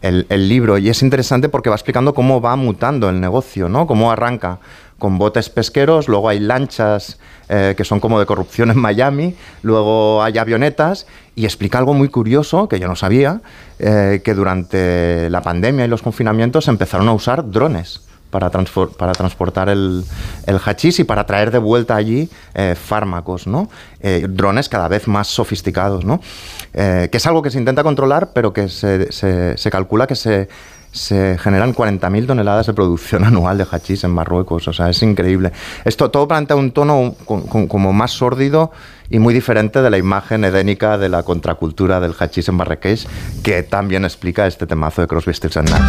el, 0.03 0.27
el 0.29 0.49
libro. 0.49 0.79
Y 0.79 0.89
es 0.89 1.03
interesante 1.03 1.49
porque 1.49 1.71
va 1.71 1.77
explicando 1.77 2.15
cómo 2.15 2.41
va 2.41 2.57
mutando 2.57 3.09
el 3.09 3.21
negocio, 3.21 3.69
¿no? 3.69 3.87
Cómo 3.87 4.11
arranca 4.11 4.59
con 4.99 5.19
botes 5.19 5.51
pesqueros, 5.51 6.09
luego 6.09 6.29
hay 6.29 6.41
lanchas 6.41 7.19
eh, 7.49 7.75
que 7.77 7.85
son 7.85 8.01
como 8.01 8.19
de 8.19 8.27
corrupción 8.27 8.71
en 8.71 8.79
Miami, 8.79 9.35
luego 9.63 10.23
hay 10.23 10.39
avionetas 10.39 11.07
y 11.35 11.45
explica 11.45 11.79
algo 11.79 11.93
muy 11.93 12.09
curioso 12.09 12.69
que 12.69 12.81
yo 12.81 12.89
no 12.89 12.97
sabía, 12.97 13.43
eh, 13.79 14.23
que 14.25 14.35
durante 14.35 15.29
la 15.31 15.43
pandemia 15.43 15.85
y 15.85 15.89
los 15.89 16.03
confinamientos 16.03 16.69
empezaron 16.69 17.09
a 17.09 17.13
usar 17.13 17.51
drones 17.51 18.01
para, 18.35 18.51
para 18.51 19.13
transportar 19.13 19.69
el, 19.69 20.05
el 20.47 20.61
hachís 20.65 20.99
y 20.99 21.05
para 21.05 21.25
traer 21.25 21.53
de 21.53 21.59
vuelta 21.59 21.95
allí 21.95 22.29
eh, 22.55 22.75
fármacos, 22.75 23.47
¿no? 23.47 23.69
Eh, 24.01 24.27
drones 24.29 24.69
cada 24.69 24.89
vez 24.89 25.07
más 25.07 25.29
sofisticados, 25.29 26.05
¿no? 26.05 26.21
Eh, 26.73 27.09
que 27.13 27.19
es 27.19 27.27
algo 27.27 27.43
que 27.43 27.51
se 27.53 27.59
intenta 27.59 27.85
controlar, 27.85 28.33
pero 28.35 28.53
que 28.53 28.69
se, 28.69 29.13
se- 29.13 29.71
calcula 29.71 30.09
que 30.09 30.17
se, 30.17 30.49
se 30.91 31.39
generan 31.39 31.73
40.000 31.75 32.27
toneladas 32.27 32.67
de 32.67 32.73
producción 32.75 33.23
anual 33.31 33.57
de 33.57 33.67
hachís 33.71 34.03
en 34.03 34.11
Marruecos, 34.11 34.67
o 34.67 34.73
sea, 34.73 34.91
es 34.91 35.01
increíble. 35.03 35.53
Esto 35.85 36.11
todo 36.11 36.27
plantea 36.27 36.57
un 36.57 36.73
tono 36.73 37.15
como 37.25 37.93
más 37.93 38.11
sórdido 38.11 38.73
y 39.11 39.19
muy 39.19 39.35
diferente 39.35 39.83
de 39.83 39.91
la 39.91 39.99
imagen 39.99 40.45
edénica 40.45 40.99
de 40.99 41.09
la 41.09 41.23
contracultura 41.23 42.01
del 42.01 42.15
hachís 42.19 42.49
en 42.49 42.55
Marrakech, 42.57 43.07
que 43.43 43.63
también 43.63 44.05
explica 44.05 44.47
este 44.47 44.67
temazo 44.67 45.03
de 45.03 45.09
Crosby, 45.09 45.35
Stills 45.35 45.57
and 45.57 45.71
Nash. 45.71 45.81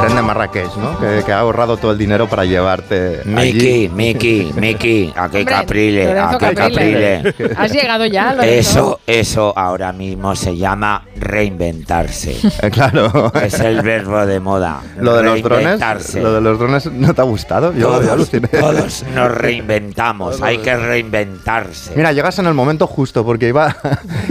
Tren 0.00 0.14
de 0.14 0.22
Marrakech, 0.22 0.76
¿no? 0.76 0.98
Que, 0.98 1.22
que 1.24 1.32
ha 1.32 1.40
ahorrado 1.40 1.76
todo 1.76 1.92
el 1.92 1.98
dinero 1.98 2.28
para 2.28 2.44
llevarte 2.44 3.22
Miki. 3.24 3.88
Miki, 3.88 4.52
Miki, 4.56 5.12
a 5.16 5.28
qué 5.28 5.44
caprile, 5.44 6.18
a 6.18 6.38
qué 6.38 6.54
Caprile. 6.54 7.34
¿Has 7.56 7.72
llegado 7.72 8.06
ya, 8.06 8.32
Lorenzo? 8.34 8.48
Eso, 8.48 9.00
eso 9.06 9.52
ahora 9.58 9.92
mismo 9.92 10.34
se 10.36 10.56
llama 10.56 11.04
reinventarse. 11.16 12.36
Eh, 12.60 12.70
claro. 12.70 13.30
Es 13.40 13.60
el 13.60 13.82
verbo 13.82 14.26
de 14.26 14.40
moda. 14.40 14.80
Lo 14.98 15.16
de 15.16 15.22
los 15.22 15.42
drones, 15.42 16.14
lo 16.14 16.32
de 16.32 16.40
los 16.40 16.58
drones 16.58 16.90
no 16.90 17.14
te 17.14 17.20
ha 17.20 17.24
gustado. 17.24 17.72
Yo, 17.72 18.00
Todos, 18.00 18.30
todos 18.30 19.04
nos 19.14 19.30
reinventamos, 19.30 20.42
hay 20.42 20.58
que 20.58 20.74
reinventarse. 20.74 21.92
Mira, 21.94 22.12
llegas 22.12 22.38
en 22.40 22.46
el 22.46 22.54
momento 22.54 22.86
justo 22.86 23.24
porque 23.24 23.48
iba, 23.48 23.76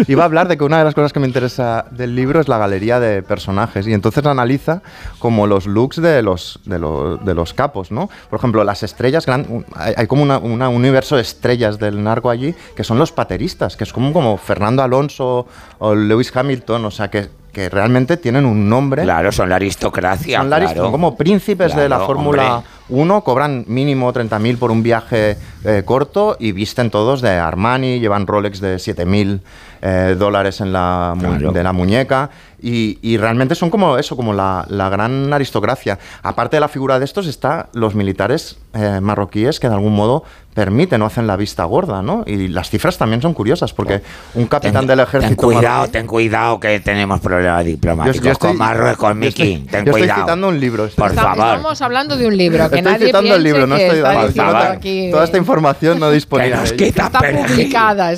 iba 0.08 0.24
a 0.24 0.26
hablar 0.26 0.48
de 0.50 0.58
que 0.58 0.64
una 0.64 0.80
de 0.80 0.84
las 0.84 0.94
cosas 0.94 1.14
que 1.14 1.20
me 1.20 1.28
interesa 1.28 1.86
del 1.92 2.16
libro 2.16 2.42
es 2.42 2.50
la 2.50 2.58
galería 2.58 3.00
de 3.00 3.24
personajes 3.24 3.88
y 3.88 3.94
entonces 3.94 4.26
analiza 4.26 4.77
como 5.20 5.48
los 5.48 5.66
looks 5.68 6.02
de 6.02 6.22
los, 6.22 6.60
de 6.66 6.80
los, 6.80 7.24
de 7.24 7.34
los 7.34 7.54
capos, 7.54 7.92
¿no? 7.92 8.10
Por 8.30 8.40
ejemplo, 8.40 8.64
las 8.64 8.84
estrellas, 8.84 9.26
gran- 9.26 9.66
hay, 9.76 9.94
hay 9.98 10.08
como 10.08 10.24
una- 10.24 10.38
una- 10.38 10.70
un 10.70 10.76
universo 10.78 11.16
de 11.16 11.22
estrellas 11.22 11.80
del 11.80 12.04
narco 12.04 12.30
allí 12.30 12.54
que 12.76 12.84
son 12.84 12.98
los 13.00 13.12
pateristas, 13.12 13.76
que 13.78 13.84
es 13.84 13.94
como, 13.94 14.14
como 14.14 14.38
Fernando 14.38 14.84
Alonso 14.84 15.48
o 15.80 15.96
Lewis 15.96 16.36
Hamilton, 16.36 16.86
o 16.86 16.92
sea, 16.92 17.10
que, 17.10 17.30
que 17.52 17.70
realmente 17.70 18.18
tienen 18.18 18.46
un 18.46 18.70
nombre. 18.70 19.04
Claro, 19.04 19.32
son 19.32 19.50
la 19.50 19.56
aristocracia. 19.56 20.40
Son, 20.40 20.50
la 20.50 20.58
arist- 20.58 20.74
claro. 20.74 20.84
son 20.84 20.92
como 20.92 21.16
príncipes 21.18 21.76
de 21.76 21.90
la 21.90 22.00
Fórmula 22.02 22.58
hombre. 22.58 22.72
1, 22.90 23.22
cobran 23.24 23.66
mínimo 23.68 24.14
30.000 24.14 24.58
por 24.58 24.72
un 24.72 24.84
viaje 24.84 25.38
eh, 25.66 25.82
corto 25.84 26.38
y 26.40 26.52
visten 26.52 26.90
todos 26.92 27.22
de 27.22 27.32
Armani, 27.32 28.00
llevan 28.00 28.28
Rolex 28.28 28.62
de 28.62 28.76
7.000 28.78 29.42
eh, 29.82 30.16
dólares 30.18 30.62
en 30.62 30.72
la 30.72 31.16
Claro. 31.20 31.52
de 31.52 31.64
la 31.64 31.74
muñeca 31.74 32.30
y, 32.62 32.98
y 33.02 33.18
realmente 33.18 33.56
son 33.56 33.70
como 33.70 33.98
eso, 33.98 34.16
como 34.16 34.34
la, 34.34 34.66
la 34.70 34.90
gran 34.90 35.32
aristocracia. 35.34 36.00
Aparte 36.24 36.58
de 36.58 36.62
la 36.62 36.68
figura 36.68 37.00
de 37.00 37.06
estos 37.06 37.28
está 37.28 37.70
los 37.74 37.96
militares 37.96 38.58
eh, 38.74 39.00
marroquíes 39.02 39.60
que 39.60 39.68
de 39.70 39.74
algún 39.76 39.96
modo 39.96 40.24
permiten 40.54 41.02
o 41.04 41.06
hacen 41.06 41.28
la 41.28 41.36
vista 41.36 41.64
gorda, 41.66 42.02
¿no? 42.02 42.24
Y 42.26 42.48
las 42.48 42.70
cifras 42.72 42.98
también 42.98 43.22
son 43.22 43.34
curiosas 43.36 43.74
porque 43.74 44.02
un 44.34 44.48
capitán 44.48 44.88
del 44.88 45.00
ejército 45.00 45.28
Ten 45.28 45.36
cuidado, 45.36 45.84
marroquí- 45.86 45.92
ten 45.92 46.08
cuidado 46.08 46.60
que 46.60 46.80
tenemos 46.80 47.20
problemas 47.20 47.64
diplomáticos 47.64 48.18
Yo- 48.18 48.24
yo 48.26 48.32
estoy- 48.32 48.50
con 48.50 48.58
Marruecos, 48.58 49.16
Miki. 49.16 49.28
estoy- 49.28 49.56
ten 49.70 49.86
yo 49.86 49.92
estoy 49.92 50.02
cuidado. 50.02 50.22
citando 50.22 50.48
un 50.50 50.60
libro. 50.60 50.90
Por 50.96 51.10
Está- 51.12 51.22
favor. 51.22 51.46
Estamos 51.46 51.82
hablando 51.84 52.18
de 52.18 52.28
un 52.28 52.36
libro, 52.36 52.70
que 52.70 52.78
Estoy 52.78 52.92
nadie 52.92 53.06
citando 53.06 53.36
el 53.36 53.44
libro, 53.44 53.68
no 53.68 53.76
estoy 53.78 54.00
dando 54.00 54.30
toda- 54.34 54.72
aquí- 54.72 55.10
toda 55.12 55.24
esta 55.26 55.38
información 55.38 56.00
no 56.00 56.10
disponible. 56.12 56.52
Que 56.54 56.58
nos 56.58 56.74
quitan 56.74 57.12
perejil. 57.12 57.72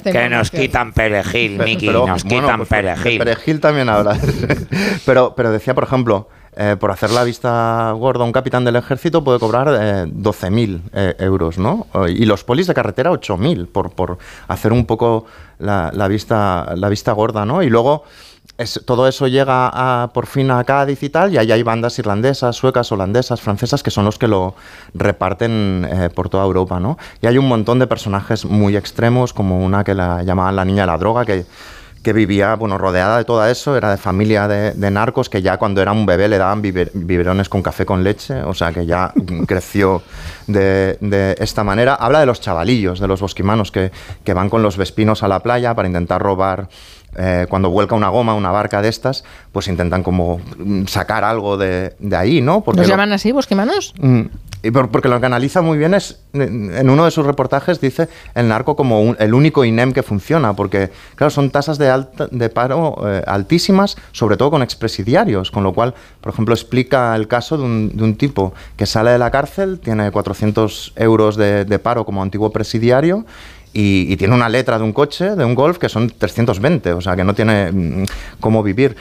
Que 0.04 0.30
nos 0.30 0.52
quitan 0.52 0.93
perejil, 0.93 1.58
Miki. 1.64 1.88
nos 1.88 2.24
bueno, 2.24 2.41
quitan 2.41 2.58
pues, 2.58 2.70
perejil. 2.70 3.18
Perejil 3.20 3.60
también 3.60 3.89
habla. 3.89 4.18
pero, 5.06 5.34
pero 5.36 5.52
decía, 5.52 5.74
por 5.74 5.84
ejemplo, 5.84 6.30
eh, 6.62 6.76
por 6.78 6.91
hacer 6.91 7.10
la 7.12 7.24
vista 7.24 7.91
gorda, 7.97 8.26
un 8.26 8.34
capitán 8.34 8.66
del 8.66 8.76
ejército 8.76 9.24
puede 9.24 9.39
cobrar 9.39 9.70
eh, 9.70 10.05
12.000 10.07 10.82
eh, 10.93 11.16
euros, 11.20 11.57
¿no? 11.57 11.88
Y 12.10 12.26
los 12.26 12.43
polis 12.43 12.68
de 12.68 12.74
carretera 12.74 13.12
8.000 13.12 13.66
por, 13.68 13.91
por 13.91 14.18
hacer 14.49 14.74
un 14.74 14.86
poco 14.86 15.26
la, 15.57 15.89
la 15.93 16.07
vista, 16.10 16.74
la 16.76 16.89
vista 16.89 17.14
gorda, 17.14 17.45
¿no? 17.45 17.64
Y 17.64 17.70
luego 17.70 18.03
es- 18.57 18.82
todo 18.86 19.07
eso 19.07 19.28
llega 19.28 19.70
a, 19.74 20.12
por 20.14 20.26
fin 20.28 20.51
a 20.51 20.62
Cádiz 20.66 21.01
y 21.01 21.10
tal, 21.10 21.34
y 21.34 21.38
ahí 21.38 21.49
hay 21.51 21.64
bandas 21.64 21.97
irlandesas, 21.97 22.57
suecas, 22.57 22.91
holandesas, 22.91 23.39
francesas, 23.39 23.82
que 23.82 23.91
son 23.91 24.03
los 24.03 24.18
que 24.20 24.28
lo 24.28 24.53
reparten 24.93 25.88
eh, 25.89 26.10
por 26.14 26.28
toda 26.28 26.43
Europa, 26.43 26.80
¿no? 26.80 26.97
Y 27.22 27.28
hay 27.28 27.38
un 27.38 27.47
montón 27.47 27.80
de 27.80 27.88
personajes 27.88 28.43
muy 28.45 28.76
extremos, 28.76 29.32
como 29.34 29.64
una 29.66 29.84
que 29.86 29.95
la 29.95 30.24
llamaban 30.24 30.55
la 30.57 30.66
niña 30.66 30.84
de 30.84 30.88
la 30.88 30.97
droga, 30.97 31.24
que, 31.26 31.45
que 32.04 32.14
vivía, 32.14 32.56
bueno, 32.56 32.78
rodeada 32.78 33.18
de 33.18 33.26
todo 33.26 33.45
eso, 33.45 33.76
era 33.76 33.91
de 33.91 33.97
familia 33.97 34.47
de, 34.47 34.72
de 34.72 34.91
narcos, 34.91 35.30
que 35.30 35.41
ya 35.41 35.58
cuando 35.58 35.82
era 35.82 35.91
un 35.91 36.06
bebé 36.06 36.28
le 36.30 36.38
daban 36.38 36.62
biber- 36.62 36.91
biberones 36.93 37.50
con 37.50 37.62
café 37.62 37.86
con 37.86 38.04
leche, 38.04 38.41
o 38.43 38.54
sea, 38.54 38.72
que 38.72 38.86
ya 38.86 39.12
creció 39.47 40.02
de, 40.47 40.97
de 41.02 41.36
esta 41.39 41.64
manera. 41.64 41.95
Habla 41.95 42.22
de 42.22 42.26
los 42.26 42.39
chavalillos, 42.41 43.00
de 43.00 43.08
los 43.08 43.20
bosquimanos, 43.22 43.72
que, 43.72 43.91
que 44.24 44.34
van 44.34 44.50
con 44.50 44.64
los 44.64 44.78
vespinos 44.78 45.24
a 45.24 45.28
la 45.28 45.39
playa 45.41 45.76
para 45.76 45.88
intentar 45.88 46.22
robar 46.22 46.70
eh, 47.18 47.47
cuando 47.50 47.70
vuelca 47.70 47.95
una 47.95 48.10
goma, 48.10 48.34
una 48.36 48.52
barca 48.52 48.82
de 48.82 48.88
estas, 48.89 49.24
pues 49.52 49.68
intentan 49.68 50.04
como 50.04 50.39
sacar 50.88 51.24
algo 51.24 51.58
de, 51.58 51.95
de 52.00 52.16
ahí, 52.16 52.39
¿no? 52.41 52.64
¿Nos 52.66 52.78
lo- 52.78 52.84
llaman 52.84 53.12
así, 53.12 53.32
bosquimanos? 53.32 53.93
Mm, 54.00 54.22
y 54.62 54.72
por- 54.72 54.89
porque 54.89 55.07
lo 55.07 55.20
que 55.20 55.26
analiza 55.26 55.62
muy 55.62 55.78
bien 55.78 55.93
es, 55.93 56.20
en 56.34 56.89
uno 56.89 57.05
de 57.05 57.12
sus 57.12 57.26
reportajes 57.26 57.80
dice 57.80 58.10
el 58.36 58.47
narco 58.47 58.76
como 58.76 59.01
un- 59.01 59.16
el 59.20 59.34
único 59.34 59.64
INEM 59.64 59.93
que 59.93 60.03
funciona, 60.03 60.53
porque 60.53 60.89
claro, 61.16 61.32
son 61.32 61.49
tasas 61.49 61.78
de, 61.78 61.89
alta- 61.89 62.28
de 62.30 62.49
paro 62.49 62.95
eh, 63.07 63.24
altísimas, 63.26 63.95
sobre 64.12 64.36
todo 64.38 64.51
con 64.51 64.62
expresidiarios, 64.62 65.51
con 65.51 65.64
lo 65.64 65.74
cual, 65.74 65.93
por 66.22 66.34
ejemplo, 66.34 66.53
explica 66.53 67.16
el 67.16 67.28
caso 67.28 67.57
de 67.57 67.64
un, 67.64 67.91
de 67.95 68.03
un 68.03 68.16
tipo 68.16 68.53
que 68.76 68.86
sale 68.86 69.12
de 69.12 69.18
la 69.20 69.32
cárcel, 69.32 69.80
tiene 69.80 70.12
400 70.12 70.93
euros 70.95 71.36
de, 71.38 71.66
de 71.66 71.80
paro 71.80 72.05
como 72.05 72.22
antiguo 72.22 72.51
presidiario, 72.51 73.26
y, 73.72 74.12
y 74.12 74.18
tiene 74.18 74.34
una 74.34 74.49
letra 74.49 74.80
de 74.80 74.84
un 74.84 74.91
coche, 74.93 75.36
de 75.36 75.45
un 75.45 75.53
golf, 75.53 75.78
que 75.78 75.89
son 75.89 76.10
320, 76.10 76.91
o 76.93 77.01
sea, 77.01 77.16
que 77.16 77.24
no 77.24 77.36
tiene 77.36 77.72
mm, 77.72 78.03
cómo 78.39 78.64
vivir. 78.64 78.95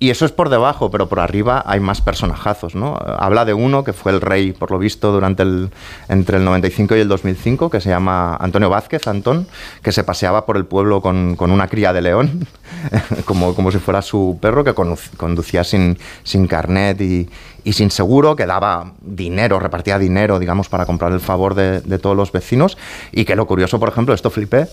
Y 0.00 0.10
eso 0.10 0.24
es 0.24 0.30
por 0.30 0.48
debajo, 0.48 0.92
pero 0.92 1.08
por 1.08 1.18
arriba 1.18 1.64
hay 1.66 1.80
más 1.80 2.00
personajazos, 2.00 2.76
¿no? 2.76 2.96
Habla 3.18 3.44
de 3.44 3.52
uno 3.52 3.82
que 3.82 3.92
fue 3.92 4.12
el 4.12 4.20
rey, 4.20 4.52
por 4.52 4.70
lo 4.70 4.78
visto, 4.78 5.10
durante 5.10 5.42
el, 5.42 5.70
entre 6.08 6.36
el 6.36 6.44
95 6.44 6.94
y 6.94 7.00
el 7.00 7.08
2005, 7.08 7.68
que 7.68 7.80
se 7.80 7.88
llama 7.88 8.36
Antonio 8.36 8.70
Vázquez, 8.70 9.08
Antón, 9.08 9.48
que 9.82 9.90
se 9.90 10.04
paseaba 10.04 10.46
por 10.46 10.56
el 10.56 10.66
pueblo 10.66 11.00
con, 11.00 11.34
con 11.34 11.50
una 11.50 11.66
cría 11.66 11.92
de 11.92 12.02
león, 12.02 12.46
como, 13.24 13.56
como 13.56 13.72
si 13.72 13.78
fuera 13.78 14.00
su 14.00 14.38
perro, 14.40 14.62
que 14.62 14.72
conducía 14.72 15.64
sin, 15.64 15.98
sin 16.22 16.46
carnet 16.46 17.00
y, 17.00 17.28
y 17.64 17.72
sin 17.72 17.90
seguro, 17.90 18.36
que 18.36 18.46
daba 18.46 18.92
dinero, 19.00 19.58
repartía 19.58 19.98
dinero, 19.98 20.38
digamos, 20.38 20.68
para 20.68 20.86
comprar 20.86 21.10
el 21.10 21.20
favor 21.20 21.56
de, 21.56 21.80
de 21.80 21.98
todos 21.98 22.16
los 22.16 22.30
vecinos. 22.30 22.78
Y 23.10 23.24
que 23.24 23.34
lo 23.34 23.48
curioso, 23.48 23.80
por 23.80 23.88
ejemplo, 23.88 24.14
esto 24.14 24.30
flipé, 24.30 24.68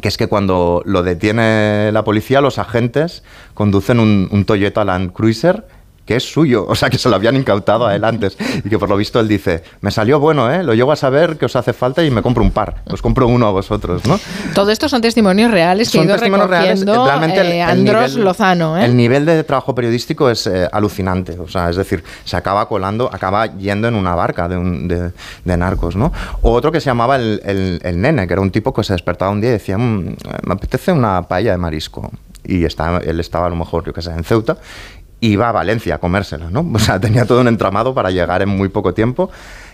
que 0.00 0.08
es 0.08 0.16
que 0.16 0.26
cuando 0.26 0.82
lo 0.84 1.02
detiene 1.02 1.90
la 1.92 2.04
policía, 2.04 2.40
los 2.40 2.58
agentes 2.58 3.22
conducen 3.54 4.00
un, 4.00 4.28
un 4.30 4.44
Toyota 4.44 4.84
Land 4.84 5.12
Cruiser 5.12 5.64
que 6.08 6.16
es 6.16 6.24
suyo, 6.24 6.64
o 6.66 6.74
sea 6.74 6.88
que 6.88 6.96
se 6.96 7.10
lo 7.10 7.16
habían 7.16 7.36
incautado 7.36 7.86
a 7.86 7.94
él 7.94 8.02
antes 8.02 8.38
y 8.64 8.68
que 8.70 8.78
por 8.78 8.88
lo 8.88 8.96
visto 8.96 9.20
él 9.20 9.28
dice, 9.28 9.62
me 9.82 9.90
salió 9.90 10.18
bueno, 10.18 10.50
¿eh? 10.50 10.62
lo 10.64 10.72
llevo 10.72 10.90
a 10.90 10.96
saber 10.96 11.36
que 11.36 11.44
os 11.44 11.54
hace 11.54 11.74
falta 11.74 12.02
y 12.02 12.10
me 12.10 12.22
compro 12.22 12.42
un 12.42 12.50
par, 12.50 12.76
os 12.86 13.02
compro 13.02 13.28
uno 13.28 13.46
a 13.46 13.50
vosotros, 13.50 14.06
¿no? 14.06 14.18
Todo 14.54 14.70
esto 14.70 14.88
son 14.88 15.02
testimonios 15.02 15.50
reales 15.50 15.88
que 15.90 15.98
Son 15.98 16.02
ha 16.02 16.04
ido 16.06 16.14
testimonios 16.14 16.48
reales, 16.48 16.80
recogiendo 16.80 17.06
realmente 17.06 17.40
eh, 17.42 17.62
el 17.62 17.68
Andros 17.68 18.12
nivel- 18.16 18.24
Lozano. 18.24 18.78
¿eh? 18.78 18.86
El 18.86 18.96
nivel 18.96 19.26
de 19.26 19.44
trabajo 19.44 19.74
periodístico 19.74 20.30
es 20.30 20.46
eh, 20.46 20.66
alucinante, 20.72 21.38
o 21.38 21.46
sea, 21.46 21.68
es 21.68 21.76
decir, 21.76 22.02
se 22.24 22.38
acaba 22.38 22.66
colando, 22.68 23.10
acaba 23.12 23.54
yendo 23.58 23.86
en 23.86 23.94
una 23.94 24.14
barca 24.14 24.48
de, 24.48 24.56
un- 24.56 24.88
de- 24.88 25.12
de 25.44 25.56
narcos, 25.58 25.94
¿no? 25.94 26.10
O 26.40 26.52
otro 26.52 26.72
que 26.72 26.80
se 26.80 26.86
llamaba 26.86 27.16
el, 27.16 27.42
el- 27.44 27.80
el 27.84 28.00
nene, 28.00 28.26
que 28.26 28.32
era 28.32 28.40
un 28.40 28.50
tipo 28.50 28.72
que 28.72 28.82
se 28.82 28.94
despertaba 28.94 29.30
un 29.30 29.42
día 29.42 29.50
y 29.50 29.52
decía, 29.52 29.76
"Mm, 29.76 30.16
me 30.46 30.54
apetece 30.54 30.90
una 30.90 31.20
paella 31.28 31.50
de 31.52 31.58
marisco. 31.58 32.10
Y 32.44 32.64
estaba, 32.64 32.98
él 33.00 33.20
estaba 33.20 33.46
a 33.46 33.50
lo 33.50 33.56
mejor, 33.56 33.84
yo 33.84 33.92
qué 33.92 34.00
sé, 34.00 34.10
en 34.10 34.24
Ceuta, 34.24 34.56
y 35.20 35.32
iba 35.32 35.48
a 35.48 35.52
Valencia 35.52 35.96
a 35.96 35.98
comérsela, 35.98 36.50
¿no? 36.50 36.66
O 36.74 36.78
sea, 36.78 37.00
tenía 37.00 37.24
todo 37.24 37.40
un 37.40 37.48
entramado 37.48 37.94
para 37.94 38.10
llegar 38.10 38.42
en 38.42 38.48
muy 38.48 38.68
poco 38.68 38.94
tiempo. 38.94 39.30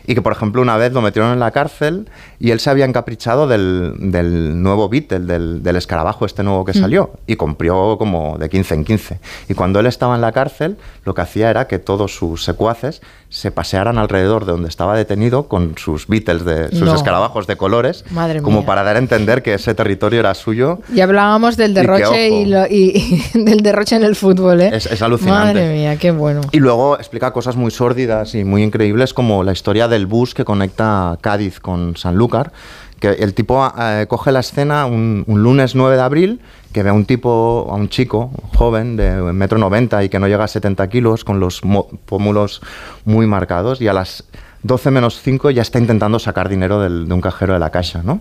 Y 0.06 0.14
que, 0.14 0.22
por 0.22 0.32
ejemplo, 0.32 0.60
una 0.62 0.76
vez 0.76 0.92
lo 0.92 1.00
metieron 1.02 1.32
en 1.32 1.40
la 1.40 1.50
cárcel 1.50 2.08
y 2.38 2.50
él 2.50 2.60
se 2.60 2.70
había 2.70 2.84
encaprichado 2.84 3.46
del, 3.46 3.94
del 3.98 4.62
nuevo 4.62 4.88
Beatle, 4.88 5.20
del, 5.20 5.62
del 5.62 5.76
escarabajo 5.76 6.26
este 6.26 6.42
nuevo 6.42 6.64
que 6.64 6.72
Mm. 6.72 6.80
salió, 6.80 7.10
y 7.26 7.36
compró 7.36 7.96
como 7.98 8.36
de 8.38 8.48
15 8.50 8.74
en 8.74 8.84
15. 8.84 9.18
Y 9.48 9.54
cuando 9.54 9.80
él 9.80 9.86
estaba 9.86 10.14
en 10.14 10.20
la 10.20 10.32
cárcel, 10.32 10.76
lo 11.04 11.14
que 11.14 11.22
hacía 11.22 11.50
era 11.50 11.66
que 11.66 11.78
todos 11.78 12.14
sus 12.14 12.44
secuaces 12.44 13.00
se 13.28 13.50
pasearan 13.50 13.98
alrededor 13.98 14.44
de 14.44 14.52
donde 14.52 14.68
estaba 14.68 14.96
detenido 14.96 15.48
con 15.48 15.76
sus 15.76 16.06
Beatles, 16.06 16.44
de, 16.44 16.68
sus 16.70 16.80
No. 16.82 16.94
escarabajos 16.94 17.46
de 17.46 17.56
colores, 17.56 18.04
Madre 18.10 18.42
como 18.42 18.58
mía. 18.58 18.66
para 18.66 18.82
dar 18.84 18.96
a 18.96 18.98
entender 18.98 19.42
que 19.42 19.54
ese 19.54 19.74
territorio 19.74 20.20
era 20.20 20.34
suyo. 20.34 20.78
Y 20.94 21.00
hablábamos 21.00 21.56
del 21.56 21.72
Y 21.72 21.74
que, 21.74 21.80
derroche 21.80 22.28
y, 22.28 22.44
lo- 22.46 22.66
y- 22.66 23.22
y 23.34 23.38
del 23.44 23.60
derroche 23.62 23.96
en 23.96 24.04
el 24.04 24.14
fútbol, 24.16 24.60
¿eh? 24.60 24.70
Es- 24.74 24.86
es 24.86 25.02
alucinante. 25.02 25.54
Madre 25.60 25.72
mía, 25.74 25.96
qué 25.96 26.10
bueno. 26.12 26.42
Y 26.52 26.58
luego 26.60 26.96
explica 26.98 27.32
cosas 27.32 27.56
muy 27.56 27.70
sórdidas 27.70 28.34
y 28.34 28.44
muy 28.44 28.62
increíbles 28.62 29.14
como 29.14 29.42
la 29.42 29.52
historia 29.52 29.88
del 29.94 30.06
bus 30.06 30.34
que 30.34 30.44
conecta 30.44 31.16
Cádiz 31.20 31.60
con 31.60 31.96
Sanlúcar, 31.96 32.52
que 33.00 33.08
el 33.10 33.34
tipo 33.34 33.70
eh, 33.78 34.06
coge 34.08 34.32
la 34.32 34.40
escena 34.40 34.86
un, 34.86 35.24
un 35.26 35.42
lunes 35.42 35.74
9 35.74 35.96
de 35.96 36.02
abril, 36.02 36.40
que 36.72 36.82
ve 36.82 36.90
a 36.90 36.92
un 36.92 37.04
tipo, 37.04 37.68
a 37.70 37.74
un 37.74 37.88
chico 37.88 38.30
joven 38.56 38.96
de 38.96 39.12
metro 39.32 39.58
noventa 39.58 40.02
y 40.02 40.08
que 40.08 40.18
no 40.18 40.26
llega 40.26 40.44
a 40.44 40.48
70 40.48 40.88
kilos, 40.88 41.24
con 41.24 41.38
los 41.38 41.60
pómulos 42.06 42.60
muy 43.04 43.26
marcados, 43.26 43.80
y 43.80 43.88
a 43.88 43.92
las 43.92 44.24
12 44.64 44.90
menos 44.90 45.20
5 45.22 45.50
ya 45.50 45.62
está 45.62 45.78
intentando 45.78 46.18
sacar 46.18 46.48
dinero 46.48 46.80
de 46.80 47.14
un 47.14 47.20
cajero 47.20 47.52
de 47.52 47.60
la 47.60 47.70
caja, 47.70 48.02
¿no? 48.02 48.20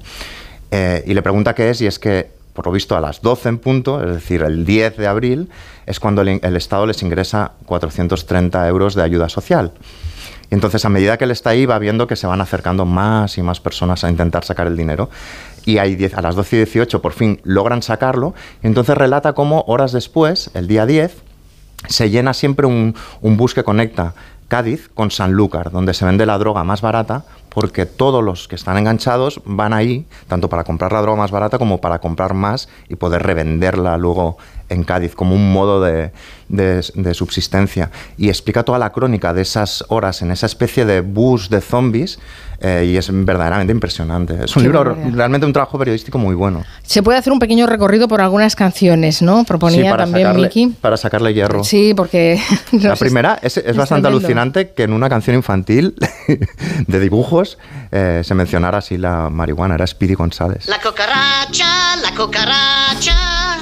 Eh, 0.69 1.03
y 1.07 1.13
le 1.13 1.21
pregunta 1.21 1.55
qué 1.55 1.69
es, 1.69 1.81
y 1.81 1.87
es 1.87 1.97
que, 1.97 2.29
por 2.53 2.65
lo 2.65 2.71
visto, 2.71 2.95
a 2.95 3.01
las 3.01 3.21
12 3.21 3.49
en 3.49 3.57
punto, 3.57 4.03
es 4.03 4.13
decir, 4.13 4.43
el 4.43 4.65
10 4.65 4.97
de 4.97 5.07
abril, 5.07 5.49
es 5.85 5.99
cuando 5.99 6.21
el 6.21 6.55
Estado 6.55 6.85
les 6.85 7.01
ingresa 7.01 7.53
430 7.65 8.67
euros 8.67 8.93
de 8.95 9.01
ayuda 9.01 9.29
social. 9.29 9.71
Entonces, 10.53 10.85
a 10.85 10.89
medida 10.89 11.17
que 11.17 11.23
él 11.23 11.31
está 11.31 11.49
ahí, 11.49 11.65
va 11.65 11.79
viendo 11.79 12.05
que 12.05 12.15
se 12.15 12.27
van 12.27 12.39
acercando 12.39 12.85
más 12.85 13.39
y 13.39 13.41
más 13.41 13.59
personas 13.59 14.03
a 14.03 14.09
intentar 14.09 14.45
sacar 14.45 14.67
el 14.67 14.77
dinero. 14.77 15.09
Y 15.65 15.79
10 15.79 16.13
a 16.13 16.21
las 16.21 16.35
12 16.35 16.55
y 16.55 16.59
18, 16.59 17.01
por 17.01 17.13
fin, 17.13 17.41
logran 17.43 17.81
sacarlo. 17.81 18.35
Y 18.61 18.67
entonces 18.67 18.95
relata 18.95 19.33
cómo 19.33 19.63
horas 19.65 19.93
después, 19.93 20.51
el 20.53 20.67
día 20.67 20.85
10, 20.85 21.15
se 21.87 22.11
llena 22.11 22.35
siempre 22.35 22.67
un, 22.67 22.93
un 23.21 23.35
bus 23.35 23.55
que 23.55 23.63
conecta 23.63 24.13
Cádiz 24.47 24.89
con 24.93 25.09
Sanlúcar, 25.09 25.71
donde 25.71 25.95
se 25.95 26.05
vende 26.05 26.27
la 26.27 26.37
droga 26.37 26.63
más 26.63 26.81
barata, 26.81 27.25
porque 27.49 27.87
todos 27.87 28.23
los 28.23 28.47
que 28.47 28.55
están 28.55 28.77
enganchados 28.77 29.41
van 29.45 29.73
ahí, 29.73 30.05
tanto 30.27 30.49
para 30.49 30.63
comprar 30.63 30.91
la 30.91 31.01
droga 31.01 31.17
más 31.17 31.31
barata 31.31 31.57
como 31.57 31.81
para 31.81 31.97
comprar 31.97 32.35
más 32.35 32.69
y 32.89 32.95
poder 32.95 33.23
revenderla 33.23 33.97
luego 33.97 34.37
en 34.69 34.83
Cádiz, 34.83 35.15
como 35.15 35.35
un 35.35 35.51
modo 35.53 35.81
de, 35.81 36.11
de- 36.49 36.85
de 36.95 37.13
subsistencia. 37.13 37.91
Y 38.17 38.29
explica 38.29 38.63
toda 38.63 38.79
la 38.79 38.91
crónica 38.91 39.33
de 39.33 39.41
esas 39.41 39.83
horas 39.89 40.21
en 40.21 40.31
esa 40.31 40.45
especie 40.45 40.85
de 40.85 41.01
bus 41.01 41.49
de 41.49 41.61
zombies, 41.61 42.19
eh, 42.65 42.89
y 42.93 42.95
es 42.97 43.09
verdaderamente 43.11 43.73
impresionante. 43.73 44.45
Es 44.45 44.55
un 44.55 44.61
Qué 44.63 44.69
libro, 44.69 44.85
barbaridad. 44.85 45.15
realmente 45.17 45.45
un 45.45 45.51
trabajo 45.51 45.77
periodístico 45.77 46.17
muy 46.17 46.33
bueno. 46.33 46.63
Se 46.83 47.03
puede 47.03 47.17
hacer 47.17 47.33
un 47.33 47.39
pequeño 47.39 47.67
recorrido 47.67 48.07
por 48.07 48.21
algunas 48.21 48.55
canciones, 48.55 49.21
¿no? 49.21 49.43
Proponía 49.43 49.83
Sí, 49.83 49.89
para 49.89 50.05
también 50.05 50.27
sacarle, 50.27 50.47
Miki. 50.47 50.67
Para 50.79 50.95
sacarle 50.95 51.33
hierro. 51.33 51.63
Sí, 51.65 51.93
porque... 51.93 52.39
La 52.71 52.95
primera 52.95 53.37
es, 53.41 53.57
es 53.57 53.75
bastante 53.75 54.07
alucinante 54.07 54.69
que 54.71 54.83
en 54.83 54.93
una 54.93 55.09
canción 55.09 55.35
infantil 55.35 55.95
de 56.87 56.99
dibujos 57.01 57.57
eh, 57.91 58.21
se 58.23 58.33
mencionara 58.33 58.77
así 58.77 58.97
la 58.97 59.29
marihuana, 59.29 59.75
era 59.75 59.85
Speedy 59.85 60.13
González. 60.13 60.65
La 60.67 60.77
cucaracha, 60.79 61.97
la 61.97 62.15
cucaracha, 62.15 63.57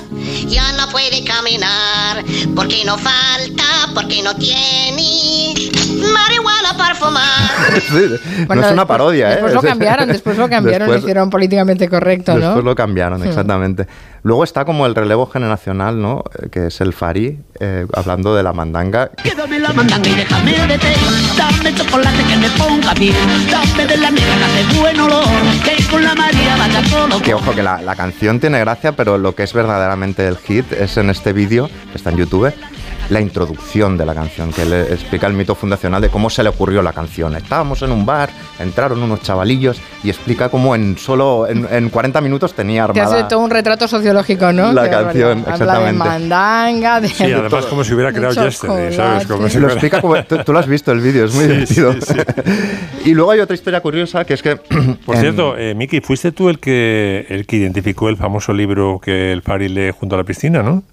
ya 0.48 0.74
no 0.74 0.81
puede 0.92 1.24
caminar. 1.24 2.24
Porque 2.56 2.84
no 2.86 2.98
falta, 2.98 3.64
porque 3.94 4.22
no 4.22 4.36
tiene 4.36 5.54
marihuana 6.14 6.78
para 6.78 6.96
fumar. 6.96 7.22
Sí, 7.72 7.94
no 7.94 8.46
Bueno, 8.48 8.62
es 8.64 8.72
una 8.72 8.82
después- 8.82 8.86
parodia, 8.88 9.28
¿eh? 9.30 9.32
Después 9.36 9.54
lo 9.54 9.62
cambiaron, 9.62 10.08
después 10.10 10.38
lo 10.38 10.50
cambiaron, 10.50 10.88
lo 10.88 10.94
Después- 10.94 11.04
hicieron 11.04 11.30
políticamente 11.30 11.88
correcto, 11.88 12.34
¿no? 12.34 12.40
Después 12.46 12.66
lo 12.66 12.76
cambiaron, 12.76 13.22
Hmm. 13.22 13.28
exactamente. 13.28 13.88
Luego 14.24 14.44
está 14.44 14.66
como 14.66 14.86
el 14.86 14.94
relevo 14.96 15.26
generacional, 15.28 16.02
¿no? 16.02 16.24
Eh, 16.42 16.50
Que 16.52 16.68
es 16.68 16.82
el 16.82 16.94
Fari, 16.94 17.40
eh, 17.60 17.86
hablando 17.94 18.36
de 18.36 18.44
la 18.44 18.54
mandanga. 18.54 19.10
Quédame 19.24 19.60
la 19.60 19.72
mandanga 19.74 20.10
y 20.10 20.16
déjame 20.16 20.52
de 20.68 20.78
té. 20.78 20.94
Dame 21.38 21.74
chocolate 21.76 22.24
que 22.24 22.38
me 22.38 22.50
ponga 22.52 22.94
bien. 22.94 23.16
Dame 23.50 23.86
de 23.88 23.98
la 23.98 24.12
negra 24.12 24.48
de 24.48 24.80
buen 24.80 25.00
olor. 25.00 25.24
Que 25.64 25.84
con 25.90 26.04
la 26.04 26.14
María 26.16 26.56
vaya 26.58 26.82
todo. 26.90 27.22
Que 27.22 27.34
ojo, 27.34 27.54
que 27.54 27.64
la, 27.64 27.82
la 27.82 27.96
canción 27.96 28.40
tiene 28.40 28.60
gracia, 28.60 28.92
pero 28.94 29.18
lo 29.18 29.34
que 29.36 29.44
es 29.44 29.54
verdaderamente 29.54 30.28
el 30.28 30.38
hit 30.38 30.72
es 30.84 30.98
en 30.98 31.10
este 31.10 31.34
vídeo, 31.34 31.70
está 31.94 32.10
en 32.10 32.18
YouTube, 32.18 32.54
la 33.12 33.20
introducción 33.20 33.98
de 33.98 34.06
la 34.06 34.14
canción, 34.16 34.54
que 34.54 34.64
le 34.66 34.84
explica 34.94 35.28
el 35.28 35.34
mito 35.34 35.54
fundacional 35.54 36.02
de 36.02 36.08
cómo 36.10 36.30
se 36.30 36.44
le 36.44 36.50
ocurrió 36.50 36.82
la 36.82 36.94
canción. 36.94 37.36
Estábamos 37.36 37.82
en 37.82 37.92
un 37.92 38.06
bar, 38.06 38.30
entraron 38.58 39.04
unos 39.04 39.22
chavalillos 39.22 39.82
y 40.02 40.10
explica 40.10 40.48
cómo 40.48 40.76
en 40.76 40.98
solo 40.98 41.46
en, 41.46 41.68
en 41.70 41.90
40 41.90 42.22
minutos 42.22 42.54
tenía 42.54 42.88
Te 42.88 43.02
hace 43.02 43.10
armada 43.16 43.28
todo 43.28 43.40
un 43.42 43.50
retrato 43.50 43.86
sociológico, 43.90 44.54
¿no? 44.54 44.72
La 44.72 44.84
Qué 44.86 44.90
canción, 44.92 45.44
barbaridad. 45.44 45.54
exactamente. 45.54 45.64
Habla 45.74 45.86
de 45.86 45.94
mandanga, 46.20 47.02
de... 47.02 47.08
Sí, 47.10 47.24
además 47.34 47.66
como 47.66 47.84
si 47.84 47.94
hubiera 47.94 48.14
creado 48.14 48.34
Yesterday, 48.46 48.94
¿sabes? 48.96 49.28
Como 49.28 49.50
si 49.50 49.56
lo 49.56 49.68
fuera- 49.68 49.74
explica 49.74 50.02
como 50.02 50.24
tú, 50.24 50.38
tú 50.46 50.54
lo 50.54 50.60
has 50.60 50.68
visto 50.68 50.94
el 50.94 51.02
vídeo, 51.02 51.26
es 51.26 51.36
muy 51.36 51.44
Sí, 51.44 51.50
divertido. 51.52 51.94
sí, 52.02 52.14
y 53.10 53.14
luego 53.14 53.32
hay 53.32 53.42
otra 53.42 53.56
historia 53.56 53.82
curiosa 53.82 54.24
que 54.24 54.36
es 54.36 54.42
que 54.42 54.56
Por 55.06 55.16
en- 55.16 55.22
cierto, 55.22 55.58
eh, 55.58 55.76
Miki, 55.76 56.00
fuiste 56.00 56.32
tú 56.32 56.48
el 56.48 56.60
que 56.60 57.26
el 57.30 57.46
que 57.46 57.58
identificó 57.58 58.08
el 58.08 58.16
famoso 58.16 58.54
libro 58.54 59.00
que 59.04 59.34
el 59.34 59.42
Fari 59.42 59.68
lee 59.68 59.92
junto 59.92 60.16
a 60.16 60.18
la 60.20 60.24
piscina, 60.24 60.64
¿no? 60.64 60.84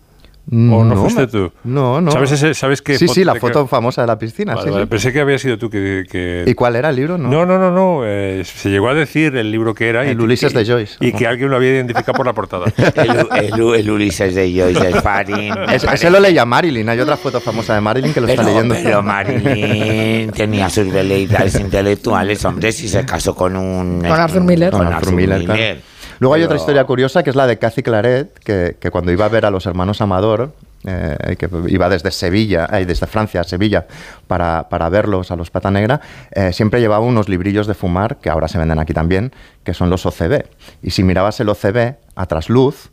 ¿O 0.51 0.55
no, 0.55 0.85
No, 0.85 0.97
fuiste 0.97 1.27
tú? 1.27 1.53
no, 1.65 2.01
no. 2.01 2.11
¿Sabes, 2.11 2.33
ese, 2.33 2.55
¿sabes 2.55 2.81
qué 2.81 2.97
Sí, 2.97 3.07
sí, 3.07 3.23
la 3.23 3.35
foto 3.35 3.65
qué- 3.65 3.69
famosa 3.69 4.01
de 4.01 4.07
la 4.07 4.19
piscina. 4.19 4.55
Vale, 4.55 4.67
sí, 4.69 4.71
vale, 4.73 4.85
sí. 4.85 4.89
Pensé 4.91 5.13
que 5.13 5.21
había 5.21 5.39
sido 5.39 5.59
tú 5.59 5.69
que... 5.69 6.05
que- 6.11 6.45
¿Y 6.47 6.55
cuál 6.55 6.77
era 6.77 6.89
el 6.89 6.97
libro? 6.97 7.19
No, 7.19 7.29
No, 7.29 7.45
no, 7.45 7.59
no, 7.59 7.71
no. 7.71 8.01
eh, 8.05 8.43
se 8.45 8.71
llegó 8.71 8.89
a 8.89 8.95
decir 8.95 9.37
el 9.37 9.51
libro 9.53 9.75
que 9.75 9.89
era. 9.91 10.07
El 10.07 10.19
y, 10.19 10.25
Ulises 10.25 10.53
y- 10.53 10.57
de 10.57 10.65
Joyce. 10.65 10.97
Y 11.01 11.13
que 11.13 11.27
alguien 11.27 11.51
lo 11.51 11.57
había 11.57 11.71
identificado 11.73 12.17
por 12.17 12.25
la 12.25 12.33
portada. 12.33 12.65
El, 12.95 13.45
el- 13.55 13.75
el 13.75 13.91
Ulises 13.91 14.35
de 14.35 14.51
Joyce, 14.51 14.87
el 14.89 14.95
Farin. 15.03 15.53
Es- 15.73 15.85
ese 15.85 16.09
lo 16.11 16.19
leía 16.19 16.45
Marilyn. 16.47 16.89
Hay 16.89 17.01
otra 17.01 17.17
foto 17.19 17.41
famosa 17.41 17.75
de 17.75 17.81
Marilyn 17.83 18.15
que 18.15 18.21
lo 18.23 18.27
está 18.29 18.43
Pero, 18.43 18.55
leyendo. 18.55 18.75
pero 18.83 19.03
Marilyn 19.03 20.31
tenía 20.33 20.71
sus 20.71 20.91
veleidades 20.91 21.61
intelectuales, 21.61 22.45
hombre, 22.45 22.73
si 22.73 22.89
se 22.89 23.05
casó 23.05 23.35
con 23.35 23.57
un... 23.57 24.01
Con 24.01 24.13
Arthur 24.13 24.43
Miller. 24.45 24.71
Con 24.71 24.87
Arthur 24.87 25.13
Miller, 25.13 25.45
claro. 25.45 25.77
Luego 26.19 26.35
hay 26.35 26.41
Pero- 26.41 26.47
otra 26.47 26.57
historia 26.59 26.85
curiosa 26.85 27.23
que 27.23 27.31
es 27.31 27.37
la 27.37 27.47
de 27.47 27.59
Cathy 27.59 27.83
Claret, 27.83 28.39
que, 28.41 28.77
que 28.79 28.91
cuando 28.91 29.13
iba 29.13 29.25
a 29.25 29.29
ver 29.29 29.47
a 29.47 29.51
los 29.51 29.67
hermanos 29.67 30.01
Amador, 30.01 30.53
eh, 30.85 31.37
que 31.39 31.49
iba 31.69 31.89
desde 31.89 32.11
Sevilla, 32.13 32.69
eh, 32.73 32.87
desde 32.87 33.07
Francia 33.07 33.41
a 33.41 33.45
Sevilla 33.45 33.87
para, 34.27 34.69
para 34.69 34.89
verlos 34.89 35.31
a 35.31 35.37
los 35.37 35.51
Pata 35.51 35.71
Negra, 35.71 36.01
eh, 36.31 36.53
siempre 36.53 36.81
llevaba 36.81 37.05
unos 37.05 37.29
librillos 37.29 37.67
de 37.67 37.75
fumar, 37.75 38.19
que 38.19 38.31
ahora 38.31 38.47
se 38.49 38.59
venden 38.59 38.79
aquí 38.79 38.93
también, 38.95 39.33
que 39.65 39.75
son 39.75 39.91
los 39.91 40.07
OCB. 40.07 40.45
Y 40.83 40.91
si 40.91 41.03
mirabas 41.03 41.41
el 41.41 41.49
OCB 41.49 41.97
a 42.15 42.27
trasluz, 42.27 42.91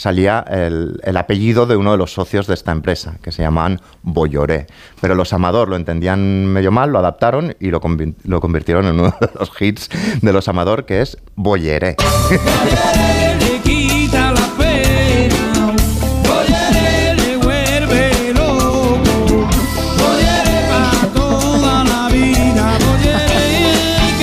salía 0.00 0.42
el, 0.50 0.98
el 1.04 1.16
apellido 1.18 1.66
de 1.66 1.76
uno 1.76 1.92
de 1.92 1.98
los 1.98 2.14
socios 2.14 2.46
de 2.46 2.54
esta 2.54 2.72
empresa, 2.72 3.18
que 3.22 3.32
se 3.32 3.42
llamaban 3.42 3.80
Bolloré. 4.02 4.66
Pero 5.00 5.14
los 5.14 5.32
Amador 5.34 5.68
lo 5.68 5.76
entendían 5.76 6.46
medio 6.46 6.72
mal, 6.72 6.90
lo 6.90 6.98
adaptaron 6.98 7.54
y 7.60 7.68
lo, 7.70 7.82
convi- 7.82 8.14
lo 8.24 8.40
convirtieron 8.40 8.86
en 8.86 8.94
uno 8.98 9.14
de 9.20 9.28
los 9.38 9.50
hits 9.60 9.90
de 10.22 10.32
los 10.32 10.48
Amador, 10.48 10.86
que 10.86 11.02
es. 11.02 11.18
Oye, 11.36 11.96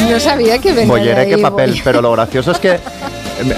Yo 0.10 0.20
sabía 0.20 0.58
que 0.60 0.74
venía 0.74 1.26
qué 1.26 1.38
papel. 1.38 1.80
Pero 1.84 2.02
lo 2.02 2.12
gracioso 2.14 2.52
es 2.52 2.60
que 2.60 2.80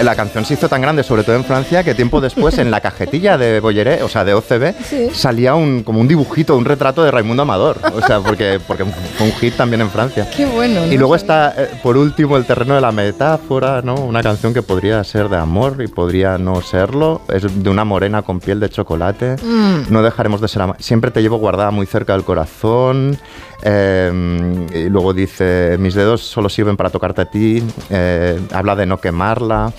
la 0.04 0.16
canción 0.16 0.46
se 0.46 0.54
hizo 0.56 0.68
tan 0.70 0.82
grande, 0.82 1.04
sobre 1.04 1.24
todo 1.24 1.36
en 1.36 1.44
Francia, 1.44 1.84
que 1.84 1.94
tiempo 1.96 2.22
después 2.22 2.58
en 2.58 2.72
la 2.72 2.82
cajetilla 2.82 3.38
de 3.38 3.60
Bolleré, 3.60 4.04
o 4.04 4.10
sea, 4.10 4.24
de 4.26 4.34
OCB, 4.34 4.74
Sí. 4.84 5.10
salía 5.14 5.56
un, 5.56 5.84
como 5.84 6.00
un 6.00 6.08
dibujito, 6.08 6.56
un 6.58 6.66
retrato 6.66 7.04
de 7.04 7.12
Raimundo 7.12 7.44
Amador. 7.44 7.78
O 7.94 8.02
sea, 8.06 8.20
porque, 8.20 8.60
porque 8.66 8.86
fue 8.86 9.28
un 9.28 9.34
hit 9.34 9.56
también 9.56 9.82
en 9.82 9.90
Francia. 9.90 10.30
Qué 10.36 10.46
bueno. 10.46 10.86
Y 10.86 10.92
¿no? 10.92 10.98
luego 11.00 11.16
está, 11.16 11.54
eh, 11.58 11.70
por 11.84 11.98
último, 11.98 12.38
el 12.38 12.46
terreno 12.46 12.76
de 12.76 12.82
la 12.82 12.92
metáfora, 12.92 13.82
¿no? 13.82 13.96
Una 13.96 14.22
canción 14.24 14.54
que 14.54 14.62
podría 14.62 15.04
ser 15.04 15.30
de 15.30 15.38
amor 15.38 15.78
y 15.84 15.88
podría 15.88 16.38
no 16.38 16.62
serlo. 16.62 17.22
Es 17.28 17.44
de 17.64 17.70
una 17.70 17.86
morena 17.86 18.22
con 18.22 18.40
piel 18.40 18.60
de 18.60 18.70
chocolate. 18.70 19.36
Mm. 19.44 19.92
No 19.92 20.02
dejaremos 20.04 20.42
de 20.42 20.48
ser 20.48 20.62
ama- 20.64 20.76
Siempre 20.80 21.12
te 21.12 21.22
llevo 21.22 21.38
guardada 21.38 21.72
muy 21.72 21.86
cerca 21.86 22.14
del 22.14 22.24
corazón. 22.24 23.18
Eh, 23.62 24.68
y 24.74 24.90
luego 24.90 25.14
dice, 25.14 25.78
mis 25.80 25.94
dedos 25.94 26.22
solo 26.22 26.50
sirven 26.50 26.78
para 26.78 26.90
tocarte 26.90 27.22
a 27.22 27.26
ti. 27.26 27.64
Eh, 27.90 28.40
habla 28.54 28.76
de 28.76 28.86
no 28.86 29.00
quemarla. 29.00 29.74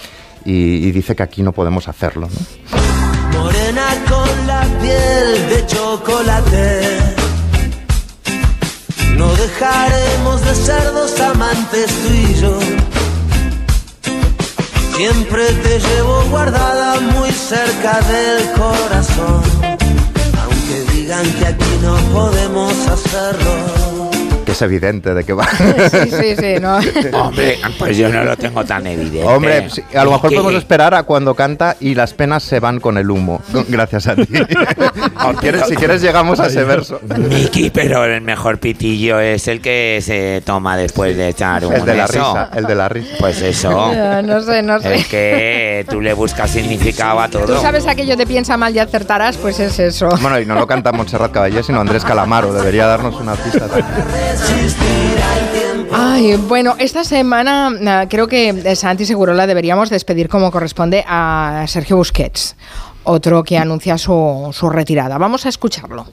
Y, 0.45 0.87
y 0.87 0.93
dice 0.93 1.15
que 1.15 1.23
aquí 1.23 1.43
no 1.43 1.53
podemos 1.53 1.89
hacerlo. 1.89 2.29
¿no? 2.29 3.39
Morena 3.39 3.87
con 4.09 4.47
la 4.47 4.63
piel 4.81 5.49
de 5.49 5.67
chocolate. 5.67 6.99
No 9.17 9.35
dejaremos 9.35 10.45
de 10.45 10.55
ser 10.55 10.85
dos 10.93 11.21
amantes 11.21 11.87
tú 11.87 12.13
y 12.13 12.35
yo. 12.41 12.59
Siempre 14.97 15.45
te 15.63 15.79
llevo 15.79 16.23
guardada 16.31 17.01
muy 17.01 17.31
cerca 17.31 18.01
del 18.01 18.53
corazón. 18.53 19.60
Que 21.11 21.45
aquí 21.45 21.79
no 21.83 21.97
podemos 22.13 22.73
hacerlo. 22.87 23.80
Que 24.51 24.55
es 24.55 24.63
evidente 24.63 25.15
de 25.15 25.23
que 25.23 25.33
va. 25.33 25.47
Sí, 25.47 26.11
sí, 26.11 26.37
sí, 26.37 26.55
no. 26.61 26.79
Hombre, 27.21 27.59
pues 27.79 27.97
yo 27.97 28.09
no 28.09 28.25
lo 28.25 28.37
tengo 28.37 28.65
tan 28.65 28.85
evidente. 28.87 29.23
Hombre, 29.25 29.69
a 29.95 30.05
lo 30.05 30.11
mejor 30.13 30.31
que- 30.31 30.37
podemos 30.37 30.55
esperar 30.59 30.93
a 30.95 31.05
cuando 31.05 31.35
canta 31.35 31.77
y 31.79 31.95
las 31.95 32.15
penas 32.15 32.43
se 32.43 32.59
van 32.59 32.81
con 32.81 32.99
el 32.99 33.11
humo. 33.11 33.41
Gracias 33.69 34.09
a 34.09 34.17
ti. 34.17 34.27
¿Quieres- 35.41 35.67
si 35.69 35.77
quieres 35.77 36.03
llegamos 36.03 36.41
a 36.41 36.47
ese 36.47 36.65
verso. 36.65 37.01
Miki, 37.17 37.71
pero 37.71 38.05
el 38.05 38.21
mejor 38.23 38.59
pitillo 38.59 39.21
es 39.21 39.47
el 39.49 39.61
que 39.61 40.01
se 40.03 40.43
toma 40.45 40.77
después 40.77 41.17
de 41.17 41.29
echar 41.29 41.65
un 41.65 41.73
El 41.73 41.85
de 41.85 41.95
la 41.95 42.05
eso. 42.07 42.13
risa, 42.15 42.51
el 42.55 42.65
de 42.67 42.75
la 42.75 42.89
risa. 42.89 43.17
Pues 43.19 43.41
eso. 43.43 43.93
Ya, 44.01 44.23
no 44.23 44.41
sé, 44.41 44.63
no 44.63 44.81
sé. 44.81 44.95
Es 44.95 45.07
que 45.09 45.87
tú 45.89 46.01
le 46.01 46.13
buscas 46.13 46.51
significado 46.51 47.21
a 47.21 47.29
todo. 47.29 47.45
Tú 47.47 47.61
sabes 47.61 47.87
aquello 47.87 48.17
de 48.17 48.27
piensa 48.27 48.57
mal 48.57 48.75
y 48.75 48.79
acertarás, 48.79 49.37
pues 49.37 49.61
es 49.61 49.79
eso. 49.79 50.09
Bueno, 50.21 50.41
y 50.41 50.47
no 50.47 50.55
lo 50.55 50.67
canta 50.67 50.91
Montserrat 50.93 51.31
Caballé, 51.33 51.63
sino 51.63 51.81
Andrés 51.81 52.05
Calamaro. 52.05 52.53
Debería 52.53 52.87
darnos 52.87 53.15
una 53.21 53.35
pista 53.35 53.67
también. 53.67 53.87
Ay, 55.93 56.37
bueno, 56.37 56.77
esta 56.79 57.03
semana 57.05 57.71
ah, 57.87 58.07
creo 58.09 58.29
que 58.29 58.51
eh, 58.51 58.77
Santi 58.77 59.07
Segurola 59.07 59.47
deberíamos 59.47 59.91
despedir 59.91 60.29
como 60.29 60.51
corresponde 60.51 61.05
a 61.07 61.65
Sergio 61.67 61.97
Busquets, 61.97 62.57
otro 63.05 63.43
que 63.43 63.59
anuncia 63.59 63.99
su, 63.99 64.51
su 64.53 64.69
retirada. 64.69 65.19
Vamos 65.19 65.47
a 65.47 65.49
escucharlo. 65.49 66.07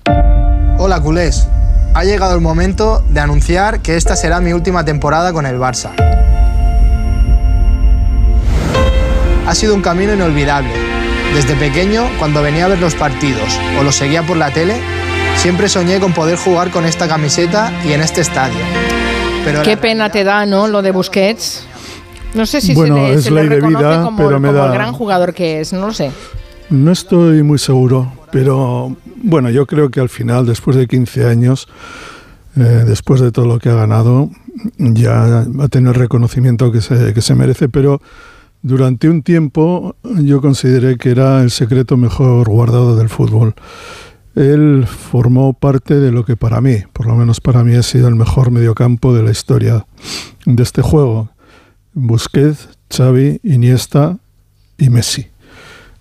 Hola 0.79 1.01
culés, 1.01 1.47
ha 1.93 2.03
llegado 2.03 2.35
el 2.35 2.41
momento 2.41 3.03
de 3.09 3.19
anunciar 3.19 3.81
que 3.81 3.95
esta 3.95 4.15
será 4.15 4.39
mi 4.39 4.53
última 4.53 4.85
temporada 4.85 5.33
con 5.33 5.45
el 5.45 5.57
Barça. 5.57 5.91
Ha 9.47 9.55
sido 9.55 9.73
un 9.75 9.81
camino 9.81 10.13
inolvidable. 10.13 10.71
Desde 11.33 11.55
pequeño, 11.55 12.05
cuando 12.19 12.41
venía 12.41 12.65
a 12.65 12.67
ver 12.67 12.79
los 12.79 12.95
partidos 12.95 13.59
o 13.79 13.83
los 13.83 13.95
seguía 13.95 14.23
por 14.23 14.37
la 14.37 14.51
tele, 14.51 14.75
siempre 15.37 15.69
soñé 15.69 15.99
con 15.99 16.13
poder 16.13 16.37
jugar 16.37 16.71
con 16.71 16.85
esta 16.85 17.07
camiseta 17.07 17.71
y 17.87 17.93
en 17.93 18.01
este 18.01 18.21
estadio. 18.21 18.57
Pero 19.45 19.61
Qué 19.63 19.77
pena 19.77 20.09
te 20.11 20.23
da, 20.23 20.45
¿no? 20.45 20.67
Lo 20.67 20.81
de 20.81 20.91
Busquets. 20.91 21.65
No 22.33 22.45
sé 22.45 22.59
si 22.61 22.73
Bueno, 22.73 22.95
se 22.97 23.01
le, 23.01 23.13
es 23.13 23.23
se 23.23 23.31
le 23.31 23.43
ley 23.45 23.61
de 23.61 23.67
vida, 23.67 24.03
como, 24.03 24.17
pero 24.17 24.39
me 24.39 24.49
como 24.49 24.59
da- 24.59 24.67
el 24.67 24.73
gran 24.73 24.93
jugador 24.93 25.33
que 25.33 25.61
es, 25.61 25.71
no 25.73 25.87
lo 25.87 25.93
sé. 25.93 26.11
No 26.69 26.91
estoy 26.91 27.43
muy 27.43 27.57
seguro, 27.59 28.11
pero 28.31 28.95
bueno, 29.23 29.49
yo 29.49 29.65
creo 29.65 29.89
que 29.89 30.01
al 30.01 30.09
final, 30.09 30.45
después 30.45 30.75
de 30.75 30.85
15 30.85 31.25
años, 31.25 31.69
eh, 32.57 32.59
después 32.85 33.21
de 33.21 33.31
todo 33.31 33.45
lo 33.45 33.57
que 33.59 33.69
ha 33.69 33.75
ganado, 33.75 34.29
ya 34.77 35.45
va 35.57 35.65
a 35.65 35.67
tener 35.69 35.93
el 35.95 35.99
reconocimiento 36.01 36.71
que 36.73 36.81
se, 36.81 37.13
que 37.13 37.21
se 37.21 37.35
merece, 37.35 37.69
pero 37.69 38.01
durante 38.63 39.07
un 39.07 39.23
tiempo 39.23 39.95
yo 40.03 40.41
consideré 40.41 40.97
que 40.97 41.11
era 41.11 41.41
el 41.41 41.51
secreto 41.51 41.95
mejor 41.95 42.49
guardado 42.49 42.97
del 42.97 43.07
fútbol. 43.07 43.55
Él 44.37 44.85
formó 44.85 45.53
parte 45.53 45.99
de 45.99 46.11
lo 46.11 46.23
que 46.23 46.37
para 46.37 46.61
mí, 46.61 46.83
por 46.93 47.07
lo 47.07 47.15
menos 47.15 47.41
para 47.41 47.63
mí, 47.63 47.73
ha 47.73 47.81
sido 47.81 48.07
el 48.07 48.15
mejor 48.15 48.51
mediocampo 48.51 49.11
de 49.15 49.23
la 49.23 49.31
historia 49.31 49.87
de 50.45 50.61
este 50.61 50.83
juego. 50.83 51.29
Busquets, 51.95 52.69
Xavi, 52.95 53.39
Iniesta 53.41 54.19
y 54.77 54.91
Messi. 54.91 55.25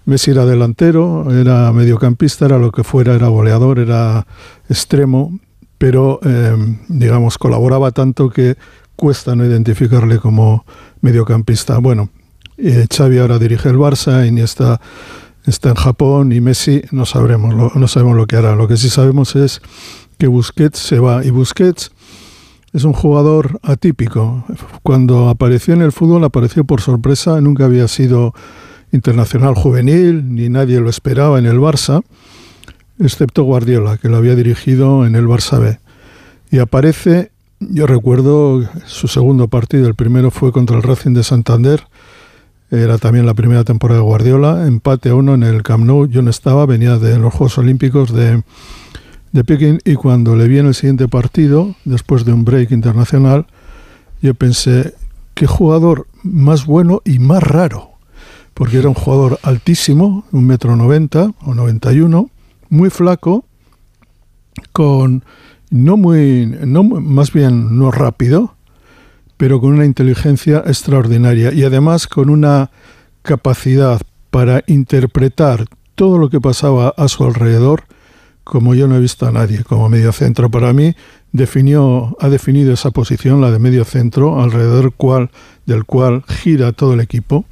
Messi 0.04 0.32
era 0.32 0.44
delantero, 0.44 1.32
era 1.32 1.72
mediocampista, 1.72 2.44
era 2.44 2.58
lo 2.58 2.72
que 2.72 2.84
fuera, 2.84 3.14
era 3.14 3.28
goleador, 3.28 3.78
era 3.78 4.26
extremo, 4.68 5.40
pero 5.78 6.20
eh, 6.22 6.54
digamos 6.88 7.38
colaboraba 7.38 7.90
tanto 7.92 8.28
que 8.28 8.56
cuesta 8.96 9.34
no 9.34 9.46
identificarle 9.46 10.18
como 10.18 10.66
mediocampista. 11.00 11.78
Bueno, 11.78 12.10
eh, 12.58 12.86
Xavi 12.94 13.16
ahora 13.16 13.38
dirige 13.38 13.70
el 13.70 13.76
Barça, 13.76 14.28
Iniesta 14.28 14.78
está 15.46 15.70
en 15.70 15.76
Japón 15.76 16.32
y 16.32 16.40
Messi 16.40 16.82
no 16.90 17.06
sabremos 17.06 17.74
no 17.74 17.88
sabemos 17.88 18.16
lo 18.16 18.26
que 18.26 18.36
hará. 18.36 18.56
Lo 18.56 18.68
que 18.68 18.76
sí 18.76 18.90
sabemos 18.90 19.36
es 19.36 19.62
que 20.18 20.26
Busquets 20.26 20.78
se 20.78 20.98
va 20.98 21.24
y 21.24 21.30
Busquets 21.30 21.90
es 22.72 22.84
un 22.84 22.92
jugador 22.92 23.58
atípico. 23.62 24.44
Cuando 24.82 25.28
apareció 25.30 25.72
en 25.72 25.82
el 25.82 25.92
fútbol 25.92 26.24
apareció 26.24 26.64
por 26.64 26.82
sorpresa, 26.82 27.40
nunca 27.40 27.64
había 27.64 27.88
sido 27.88 28.34
internacional 28.92 29.54
juvenil, 29.54 30.34
ni 30.34 30.48
nadie 30.48 30.80
lo 30.80 30.90
esperaba 30.90 31.38
en 31.38 31.46
el 31.46 31.58
Barça, 31.58 32.02
excepto 32.98 33.44
Guardiola, 33.44 33.96
que 33.98 34.08
lo 34.08 34.16
había 34.16 34.34
dirigido 34.34 35.06
en 35.06 35.14
el 35.14 35.26
Barça 35.26 35.58
B. 35.58 35.78
Y 36.50 36.58
aparece, 36.58 37.30
yo 37.60 37.86
recuerdo 37.86 38.62
su 38.84 39.08
segundo 39.08 39.48
partido, 39.48 39.88
el 39.88 39.94
primero 39.94 40.30
fue 40.30 40.52
contra 40.52 40.76
el 40.76 40.82
Racing 40.82 41.14
de 41.14 41.24
Santander, 41.24 41.86
era 42.70 42.98
también 42.98 43.26
la 43.26 43.34
primera 43.34 43.64
temporada 43.64 44.00
de 44.00 44.06
Guardiola, 44.06 44.66
empate 44.66 45.10
a 45.10 45.14
uno 45.14 45.34
en 45.34 45.42
el 45.42 45.62
Camp 45.62 45.84
Nou, 45.84 46.06
yo 46.06 46.22
no 46.22 46.30
estaba, 46.30 46.66
venía 46.66 46.98
de 46.98 47.18
los 47.18 47.32
Juegos 47.32 47.58
Olímpicos 47.58 48.12
de, 48.12 48.42
de 49.32 49.44
Pekín 49.44 49.78
y 49.84 49.94
cuando 49.94 50.34
le 50.34 50.48
vi 50.48 50.58
en 50.58 50.66
el 50.66 50.74
siguiente 50.74 51.08
partido, 51.08 51.76
después 51.84 52.24
de 52.24 52.32
un 52.32 52.44
break 52.44 52.72
internacional, 52.72 53.46
yo 54.20 54.34
pensé, 54.34 54.94
qué 55.34 55.46
jugador 55.46 56.08
más 56.22 56.66
bueno 56.66 57.02
y 57.04 57.18
más 57.18 57.42
raro, 57.42 57.90
porque 58.54 58.78
era 58.78 58.88
un 58.88 58.94
jugador 58.94 59.38
altísimo, 59.42 60.24
un 60.32 60.46
metro 60.46 60.74
noventa 60.74 61.30
o 61.44 61.54
91, 61.54 62.30
muy 62.70 62.90
flaco, 62.90 63.44
con 64.72 65.24
no 65.70 65.96
muy, 65.96 66.46
no, 66.46 66.82
más 66.82 67.32
bien 67.32 67.78
no 67.78 67.90
rápido, 67.90 68.55
pero 69.36 69.60
con 69.60 69.74
una 69.74 69.84
inteligencia 69.84 70.62
extraordinaria 70.66 71.52
y 71.52 71.64
además 71.64 72.06
con 72.06 72.30
una 72.30 72.70
capacidad 73.22 74.00
para 74.30 74.62
interpretar 74.66 75.66
todo 75.94 76.18
lo 76.18 76.30
que 76.30 76.40
pasaba 76.40 76.94
a 76.96 77.08
su 77.08 77.24
alrededor 77.24 77.84
como 78.46 78.76
yo 78.76 78.86
no 78.86 78.94
he 78.94 79.00
visto 79.00 79.26
a 79.26 79.32
nadie 79.32 79.64
como 79.64 79.88
medio 79.88 80.12
centro. 80.12 80.48
Para 80.52 80.72
mí 80.72 80.94
definió, 81.32 82.16
ha 82.20 82.28
definido 82.28 82.72
esa 82.72 82.92
posición, 82.92 83.40
la 83.40 83.50
de 83.50 83.58
medio 83.58 83.84
centro, 83.84 84.40
alrededor 84.40 84.92
cual, 84.92 85.30
del 85.66 85.84
cual 85.84 86.22
gira 86.28 86.70
todo 86.70 86.94
el 86.94 87.00
equipo. 87.00 87.44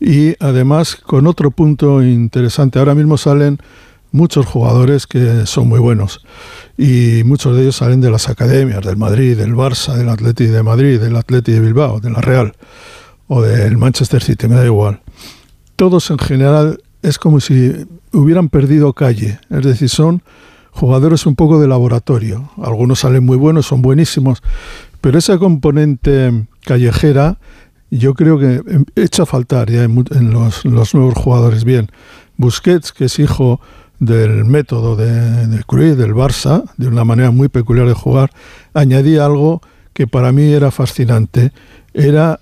Y 0.00 0.34
además 0.40 0.96
con 0.96 1.26
otro 1.26 1.50
punto 1.50 2.02
interesante, 2.02 2.78
ahora 2.78 2.94
mismo 2.94 3.18
salen 3.18 3.58
muchos 4.14 4.46
jugadores 4.46 5.08
que 5.08 5.44
son 5.44 5.68
muy 5.68 5.80
buenos 5.80 6.24
y 6.78 7.22
muchos 7.24 7.56
de 7.56 7.62
ellos 7.62 7.76
salen 7.76 8.00
de 8.00 8.10
las 8.12 8.28
academias 8.28 8.84
del 8.84 8.96
Madrid, 8.96 9.36
del 9.36 9.54
Barça, 9.54 9.94
del 9.94 10.08
Atleti 10.08 10.46
de 10.46 10.62
Madrid, 10.62 11.00
del 11.00 11.16
Atleti 11.16 11.50
de 11.50 11.58
Bilbao, 11.60 11.98
de 11.98 12.10
la 12.10 12.20
Real 12.20 12.54
o 13.26 13.42
del 13.42 13.76
Manchester 13.76 14.22
City, 14.22 14.46
me 14.46 14.54
da 14.54 14.64
igual. 14.64 15.00
Todos 15.74 16.10
en 16.10 16.18
general 16.18 16.80
es 17.02 17.18
como 17.18 17.40
si 17.40 17.86
hubieran 18.12 18.48
perdido 18.50 18.92
calle, 18.92 19.40
es 19.50 19.64
decir, 19.64 19.88
son 19.88 20.22
jugadores 20.70 21.26
un 21.26 21.34
poco 21.34 21.60
de 21.60 21.66
laboratorio. 21.66 22.50
Algunos 22.62 23.00
salen 23.00 23.24
muy 23.24 23.36
buenos, 23.36 23.66
son 23.66 23.82
buenísimos, 23.82 24.42
pero 25.00 25.18
esa 25.18 25.38
componente 25.38 26.46
callejera 26.64 27.38
yo 27.90 28.14
creo 28.14 28.38
que 28.38 28.62
echa 28.94 29.24
a 29.24 29.26
faltar 29.26 29.70
ya 29.70 29.82
en, 29.82 29.90
mu- 29.90 30.04
en 30.12 30.30
los, 30.30 30.64
los 30.64 30.94
nuevos 30.94 31.14
jugadores. 31.14 31.64
Bien, 31.64 31.88
Busquets, 32.36 32.92
que 32.92 33.06
es 33.06 33.18
hijo 33.18 33.60
del 33.98 34.44
método 34.44 34.96
de, 34.96 35.46
de 35.46 35.64
Cruyff, 35.64 35.96
del 35.96 36.14
Barça, 36.14 36.64
de 36.76 36.88
una 36.88 37.04
manera 37.04 37.30
muy 37.30 37.48
peculiar 37.48 37.86
de 37.86 37.94
jugar, 37.94 38.30
añadía 38.74 39.24
algo 39.24 39.62
que 39.92 40.06
para 40.06 40.32
mí 40.32 40.52
era 40.52 40.70
fascinante. 40.70 41.52
Era 41.92 42.40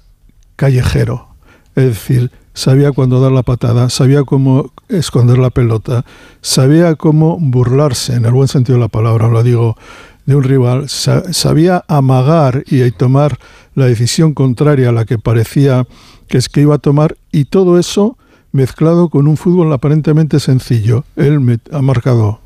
callejero. 0.56 1.28
Es 1.74 1.84
decir, 1.84 2.30
sabía 2.54 2.92
cuándo 2.92 3.20
dar 3.20 3.32
la 3.32 3.42
patada, 3.42 3.90
sabía 3.90 4.22
cómo 4.24 4.72
esconder 4.88 5.38
la 5.38 5.50
pelota, 5.50 6.04
sabía 6.40 6.94
cómo 6.96 7.38
burlarse, 7.40 8.14
en 8.14 8.24
el 8.24 8.32
buen 8.32 8.48
sentido 8.48 8.76
de 8.78 8.82
la 8.84 8.88
palabra, 8.88 9.28
lo 9.28 9.42
digo, 9.42 9.76
de 10.26 10.36
un 10.36 10.44
rival, 10.44 10.88
sa- 10.88 11.32
sabía 11.32 11.84
amagar 11.88 12.62
y 12.66 12.88
tomar 12.92 13.38
la 13.74 13.86
decisión 13.86 14.34
contraria 14.34 14.90
a 14.90 14.92
la 14.92 15.04
que 15.04 15.18
parecía 15.18 15.86
que 16.28 16.38
es 16.38 16.48
que 16.48 16.60
iba 16.60 16.76
a 16.76 16.78
tomar, 16.78 17.16
y 17.32 17.46
todo 17.46 17.78
eso 17.78 18.16
mezclado 18.52 19.08
con 19.08 19.26
un 19.26 19.36
fútbol 19.36 19.72
aparentemente 19.72 20.38
sencillo. 20.38 21.04
Él 21.16 21.60
ha 21.72 21.82
marcado 21.82 22.40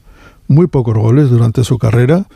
muy 0.48 0.68
pocos 0.68 0.96
goles 0.96 1.28
durante 1.28 1.64
su 1.64 1.78
carrera, 1.78 2.26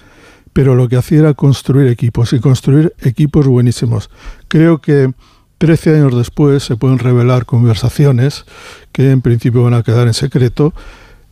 pero 0.53 0.75
lo 0.75 0.89
que 0.89 0.97
hacía 0.97 1.21
era 1.21 1.35
construir 1.35 1.89
equipos 1.89 2.33
y 2.33 2.41
construir 2.41 2.93
equipos 3.01 3.47
buenísimos. 3.47 4.11
Creo 4.49 4.81
que 4.81 5.13
13 5.59 5.97
años 5.97 6.17
después 6.17 6.65
se 6.65 6.77
pueden 6.77 6.99
revelar 6.99 7.47
conversaciones 7.47 8.45
que 8.93 9.11
en 9.11 9.21
principio 9.21 9.63
van 9.63 9.75
a 9.75 9.83
quedar 9.83 10.07
en 10.09 10.15
secreto 10.15 10.75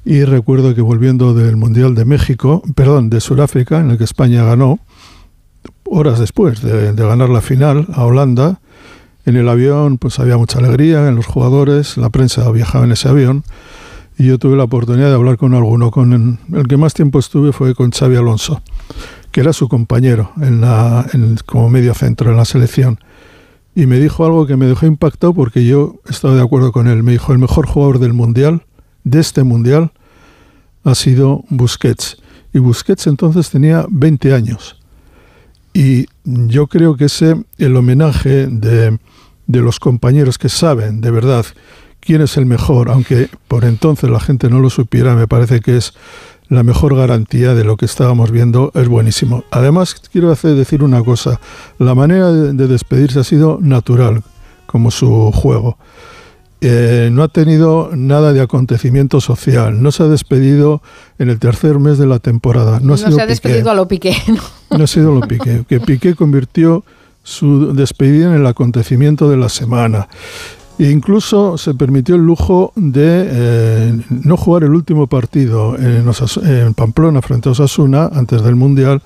y 0.05 0.25
recuerdo 0.25 0.75
que 0.75 0.81
volviendo 0.81 1.35
del 1.35 1.57
Mundial 1.57 1.95
de 1.95 2.05
México, 2.05 2.63
perdón, 2.75 3.11
de 3.11 3.21
Sudáfrica, 3.21 3.81
en 3.81 3.91
el 3.91 3.99
que 3.99 4.05
España 4.05 4.45
ganó, 4.45 4.79
horas 5.85 6.19
después 6.19 6.63
de, 6.63 6.93
de 6.93 7.07
ganar 7.07 7.29
la 7.29 7.41
final 7.41 7.87
a 7.93 8.05
Holanda, 8.05 8.61
en 9.29 9.37
el 9.37 9.49
avión 9.49 9.99
pues 9.99 10.19
había 10.19 10.37
mucha 10.37 10.59
alegría 10.59 11.07
en 11.09 11.17
los 11.17 11.27
jugadores, 11.27 11.97
la 11.97 12.11
prensa 12.11 12.51
viajaba 12.51 12.85
en 12.85 12.93
ese 12.93 13.09
avión 13.09 13.45
y 14.19 14.27
yo 14.27 14.39
tuve 14.39 14.57
la 14.57 14.65
oportunidad 14.65 15.09
de 15.09 15.15
hablar 15.15 15.37
con 15.37 15.55
alguno. 15.55 15.91
Con 15.91 16.39
el 16.53 16.67
que 16.69 16.77
más 16.77 16.95
tiempo 16.95 17.19
estuve 17.19 17.53
fue 17.53 17.75
con 17.75 17.91
Xavi 17.93 18.17
Alonso, 18.17 18.61
que 19.31 19.41
era 19.41 19.53
su 19.53 19.69
compañero 19.69 20.33
en 20.41 20.61
la, 20.61 21.07
en- 21.13 21.37
como 21.47 21.69
medio 21.71 21.95
centro 21.95 22.31
en 22.31 22.37
la 22.37 22.45
selección. 22.45 22.99
Y 23.77 23.87
me 23.87 24.01
dijo 24.01 24.25
algo 24.27 24.45
que 24.47 24.57
me 24.57 24.67
dejó 24.67 24.87
impactado 24.87 25.33
porque 25.35 25.65
yo 25.65 25.97
estaba 26.09 26.35
de 26.35 26.43
acuerdo 26.43 26.73
con 26.73 26.89
él. 26.89 27.05
Me 27.05 27.13
dijo, 27.13 27.33
el 27.33 27.39
mejor 27.39 27.67
jugador 27.69 28.01
del 28.01 28.13
Mundial, 28.13 28.65
de 29.05 29.21
este 29.21 29.45
Mundial, 29.45 29.93
ha 30.83 30.97
sido 30.97 31.45
Busquets. 31.49 32.17
Y 32.53 32.59
Busquets 32.59 33.07
entonces 33.07 33.51
tenía 33.51 33.87
20 33.89 34.35
años. 34.35 34.81
Y 35.73 36.07
yo 36.25 36.67
creo 36.67 36.97
que 36.97 37.05
ese, 37.05 37.37
el 37.59 37.77
homenaje 37.77 38.49
de, 38.49 38.99
de 39.49 39.61
los 39.61 39.81
compañeros 39.81 40.39
que 40.39 40.49
saben 40.49 41.01
de 41.01 41.11
verdad 41.11 41.45
quién 41.99 42.23
es 42.23 42.37
el 42.37 42.47
mejor, 42.47 42.91
aunque 42.91 43.29
por 43.49 43.65
entonces 43.65 44.09
la 44.09 44.21
gente 44.21 44.49
no 44.49 44.61
lo 44.61 44.71
supiera, 44.71 45.17
me 45.17 45.27
parece 45.27 45.59
que 45.61 45.77
es 45.77 45.95
la 46.49 46.63
mejor 46.63 46.95
garantía 46.97 47.55
de 47.55 47.65
lo 47.65 47.77
que 47.77 47.85
estábamos 47.87 48.31
viendo, 48.31 48.71
es 48.75 48.89
buenísimo. 48.89 49.45
Además, 49.51 49.97
quiero 50.13 50.31
hacer, 50.31 50.55
decir 50.55 50.83
una 50.83 51.03
cosa, 51.03 51.41
la 51.79 51.95
manera 51.95 52.31
de, 52.33 52.53
de 52.53 52.67
despedirse 52.69 53.19
ha 53.21 53.25
sido 53.25 53.59
natural, 53.61 54.23
como 54.67 54.91
su 54.91 55.33
juego. 55.33 55.77
Eh, 56.61 57.11
no 57.13 57.23
ha 57.23 57.29
tenido 57.29 57.91
nada 57.95 58.33
de 58.33 58.41
acontecimiento 58.41 59.21
social, 59.21 59.81
no 59.83 59.93
se 59.93 60.03
ha 60.03 60.07
despedido 60.09 60.83
en 61.19 61.29
el 61.31 61.39
tercer 61.39 61.79
mes 61.79 61.99
de 61.99 62.07
la 62.07 62.19
temporada. 62.19 62.81
No, 62.81 62.87
No, 62.89 62.95
ha 62.95 62.99
sido 62.99 63.11
se 63.11 63.17
ha 63.23 63.25
Piqué. 63.25 63.29
despedido 63.29 63.71
a 63.71 63.75
lo 63.75 63.87
piqué. 63.87 64.17
¿no? 64.29 64.79
No 64.79 64.85
ha 64.85 64.87
sido 64.89 65.15
lo 65.15 65.21
Piqué, 65.21 65.65
que 65.69 65.81
Piqué 65.81 66.15
convirtió 66.15 66.85
su 67.29 67.75
despedida 67.75 68.29
en 68.29 68.41
el 68.41 68.47
acontecimiento 68.47 69.29
de 69.29 69.37
la 69.37 69.51
semana. 69.51 70.09
E 70.79 70.91
incluso 70.91 71.59
se 71.59 71.75
permitió 71.75 72.15
el 72.15 72.23
lujo 72.23 72.73
de 72.75 73.27
eh, 73.29 74.01
no 74.09 74.37
jugar 74.37 74.65
el 74.65 74.75
último 74.75 75.09
partido 75.09 75.77
en, 75.77 76.75
Pamplona 76.75 77.21
frente 77.21 77.49
a 77.49 77.53
Osasuna 77.53 78.09
antes 78.13 78.43
del 78.43 78.55
Mundial 78.55 79.03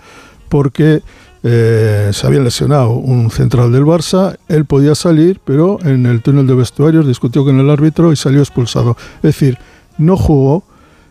porque 0.48 1.02
eh, 1.42 2.10
se 2.12 2.26
había 2.26 2.40
lesionado 2.40 2.92
un 2.92 3.30
central 3.30 3.72
del 3.72 3.84
Barça, 3.84 4.36
él 4.48 4.66
podía 4.66 4.94
salir, 4.94 5.40
pero 5.44 5.78
en 5.82 6.06
el 6.06 6.22
túnel 6.22 6.46
de 6.46 6.54
vestuarios 6.54 7.06
discutió 7.06 7.44
con 7.44 7.58
el 7.58 7.70
árbitro 7.70 8.12
y 8.12 8.16
salió 8.16 8.40
expulsado. 8.40 8.96
Es 9.16 9.22
decir, 9.22 9.58
no 9.98 10.16
jugó 10.16 10.62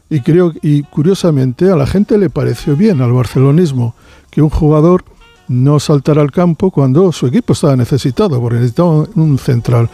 y 0.09 0.21
creo 0.21 0.53
y 0.61 0.83
curiosamente 0.83 1.71
a 1.71 1.75
la 1.75 1.87
gente 1.87 2.17
le 2.17 2.29
pareció 2.29 2.77
bien 2.77 3.01
al 3.01 3.11
barcelonismo 3.11 3.95
que 4.29 4.41
un 4.41 4.49
jugador 4.49 5.03
no 5.51 5.79
saltara 5.79 6.21
al 6.21 6.31
campo 6.31 6.71
cuando 6.71 7.11
su 7.11 7.27
equipo 7.27 7.53
estaba 7.53 7.75
necesitado, 7.75 8.39
porque 8.39 8.55
necesitaba 8.55 9.05
un 9.15 9.37
central. 9.37 9.89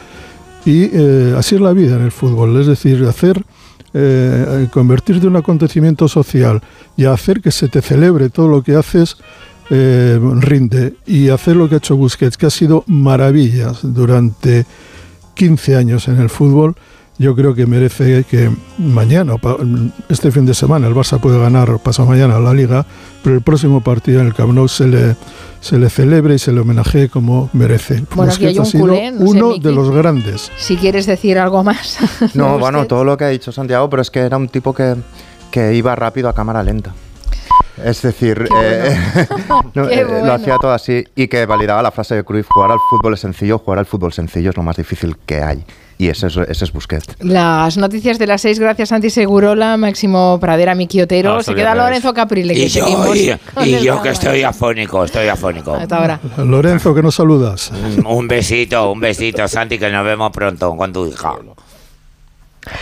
Y 0.66 0.90
eh, 0.94 1.36
así 1.38 1.56
es 1.56 1.62
la 1.62 1.74
vida 1.74 1.96
en 1.96 2.04
el 2.04 2.12
fútbol, 2.12 2.60
es 2.60 2.68
decir, 2.68 3.04
hacer 3.06 3.44
eh, 3.94 4.68
convertirte 4.72 5.28
un 5.28 5.36
acontecimiento 5.36 6.08
social 6.08 6.62
y 6.96 7.06
hacer 7.06 7.42
que 7.42 7.52
se 7.52 7.68
te 7.70 7.82
celebre 7.82 8.30
todo 8.30 8.48
lo 8.48 8.62
que 8.62 8.76
haces 8.76 9.18
eh, 9.70 10.20
rinde 10.40 10.96
y 11.06 11.30
hacer 11.30 11.56
lo 11.56 11.68
que 11.68 11.76
ha 11.76 11.78
hecho 11.80 11.96
Busquets, 11.96 12.38
que 12.38 12.46
ha 12.46 12.52
sido 12.52 12.84
maravillas 12.86 13.80
durante 13.82 14.66
15 15.36 15.76
años 15.76 16.08
en 16.08 16.20
el 16.20 16.30
fútbol, 16.30 16.76
yo 17.20 17.36
creo 17.36 17.56
que 17.56 17.66
merece 17.66 18.24
que 18.30 18.52
mañana, 18.78 19.36
este 20.10 20.32
fin 20.32 20.46
de 20.46 20.54
semana, 20.54 20.88
el 20.88 20.94
Barça 20.94 21.20
puede 21.20 21.40
ganar 21.40 21.80
pasado 21.80 22.08
mañana 22.08 22.40
la 22.40 22.54
Liga, 22.54 22.86
pero 23.24 23.36
el 23.36 23.42
próximo 23.42 23.82
partido 23.82 24.22
en 24.22 24.28
el 24.28 24.34
Camp 24.34 24.54
Nou 24.54 24.68
se 24.68 24.88
le, 24.88 25.16
se 25.60 25.78
le 25.78 25.90
celebre 25.90 26.36
y 26.36 26.40
se 26.40 26.52
le 26.52 26.62
homenajee 26.62 27.10
como 27.10 27.50
merece. 27.54 28.04
Bueno, 28.16 28.32
aquí 28.32 28.46
hay 28.46 28.58
Busquets 28.58 28.60
ha 28.60 28.62
un 28.62 28.66
sido 28.66 28.82
culé, 28.84 29.12
no 29.12 29.26
uno 29.26 29.58
de 29.58 29.72
los 29.72 29.92
grandes. 29.92 30.52
Si 30.58 30.78
quieres 30.78 31.06
decir 31.06 31.38
algo 31.38 31.64
más. 31.64 31.98
No, 32.34 32.60
bueno, 32.60 32.86
todo 32.86 33.04
lo 33.04 33.18
que 33.18 33.26
ha 33.26 33.30
dicho 33.30 33.52
Santiago, 33.52 33.90
pero 33.90 34.02
es 34.02 34.12
que 34.12 34.20
era 34.20 34.38
un 34.38 34.50
tipo 34.50 34.74
que, 34.74 34.96
que 35.52 35.74
iba 35.74 35.96
rápido 35.96 36.30
a 36.30 36.34
cámara 36.34 36.62
lenta. 36.64 36.94
Es 37.84 38.02
decir, 38.02 38.48
eh, 38.60 38.98
no, 39.76 39.88
eh, 39.90 40.06
lo 40.24 40.34
hacía 40.34 40.58
todo 40.58 40.72
así 40.72 41.04
y 41.16 41.28
que 41.28 41.46
validaba 41.46 41.82
la 41.82 41.92
frase 41.92 42.16
de 42.16 42.24
Cruyff, 42.24 42.48
jugar 42.50 42.72
al 42.72 42.80
fútbol 42.90 43.14
es 43.14 43.20
sencillo, 43.20 43.60
jugar 43.60 43.80
al 43.80 43.86
fútbol 43.86 44.14
sencillo 44.14 44.50
es 44.50 44.58
lo 44.58 44.64
más 44.64 44.78
difícil 44.78 45.16
que 45.26 45.42
hay. 45.44 45.64
Y 46.00 46.10
ese 46.10 46.28
es, 46.28 46.38
ese 46.38 46.66
es 46.66 46.72
Busquets. 46.72 47.08
Las 47.20 47.76
noticias 47.78 48.20
de 48.20 48.28
las 48.28 48.42
seis, 48.42 48.60
gracias 48.60 48.90
Santi 48.90 49.10
Segurola, 49.10 49.78
Máximo 49.78 50.38
Pradera, 50.40 50.76
Miki 50.76 51.02
Otero. 51.02 51.38
Ah, 51.38 51.44
Se 51.44 51.56
queda. 51.56 51.74
Lorenzo 51.74 52.14
Caprile, 52.14 52.54
que 52.54 52.66
Y 52.66 52.68
yo, 52.68 52.84
seguimos 52.86 53.18
y, 53.18 53.32
y 53.66 53.80
yo 53.84 54.02
que 54.02 54.10
estoy 54.10 54.44
afónico, 54.44 55.04
estoy 55.04 55.28
afónico. 55.28 55.74
Hasta 55.74 55.98
ahora. 55.98 56.20
Lorenzo, 56.38 56.94
que 56.94 57.02
nos 57.02 57.16
saludas. 57.16 57.72
Un 58.06 58.28
besito, 58.28 58.92
un 58.92 59.00
besito, 59.00 59.48
Santi, 59.48 59.80
que 59.80 59.90
nos 59.90 60.06
vemos 60.06 60.32
pronto 60.32 60.76
con 60.76 60.94
tu 60.94 61.08
hija. 61.08 61.34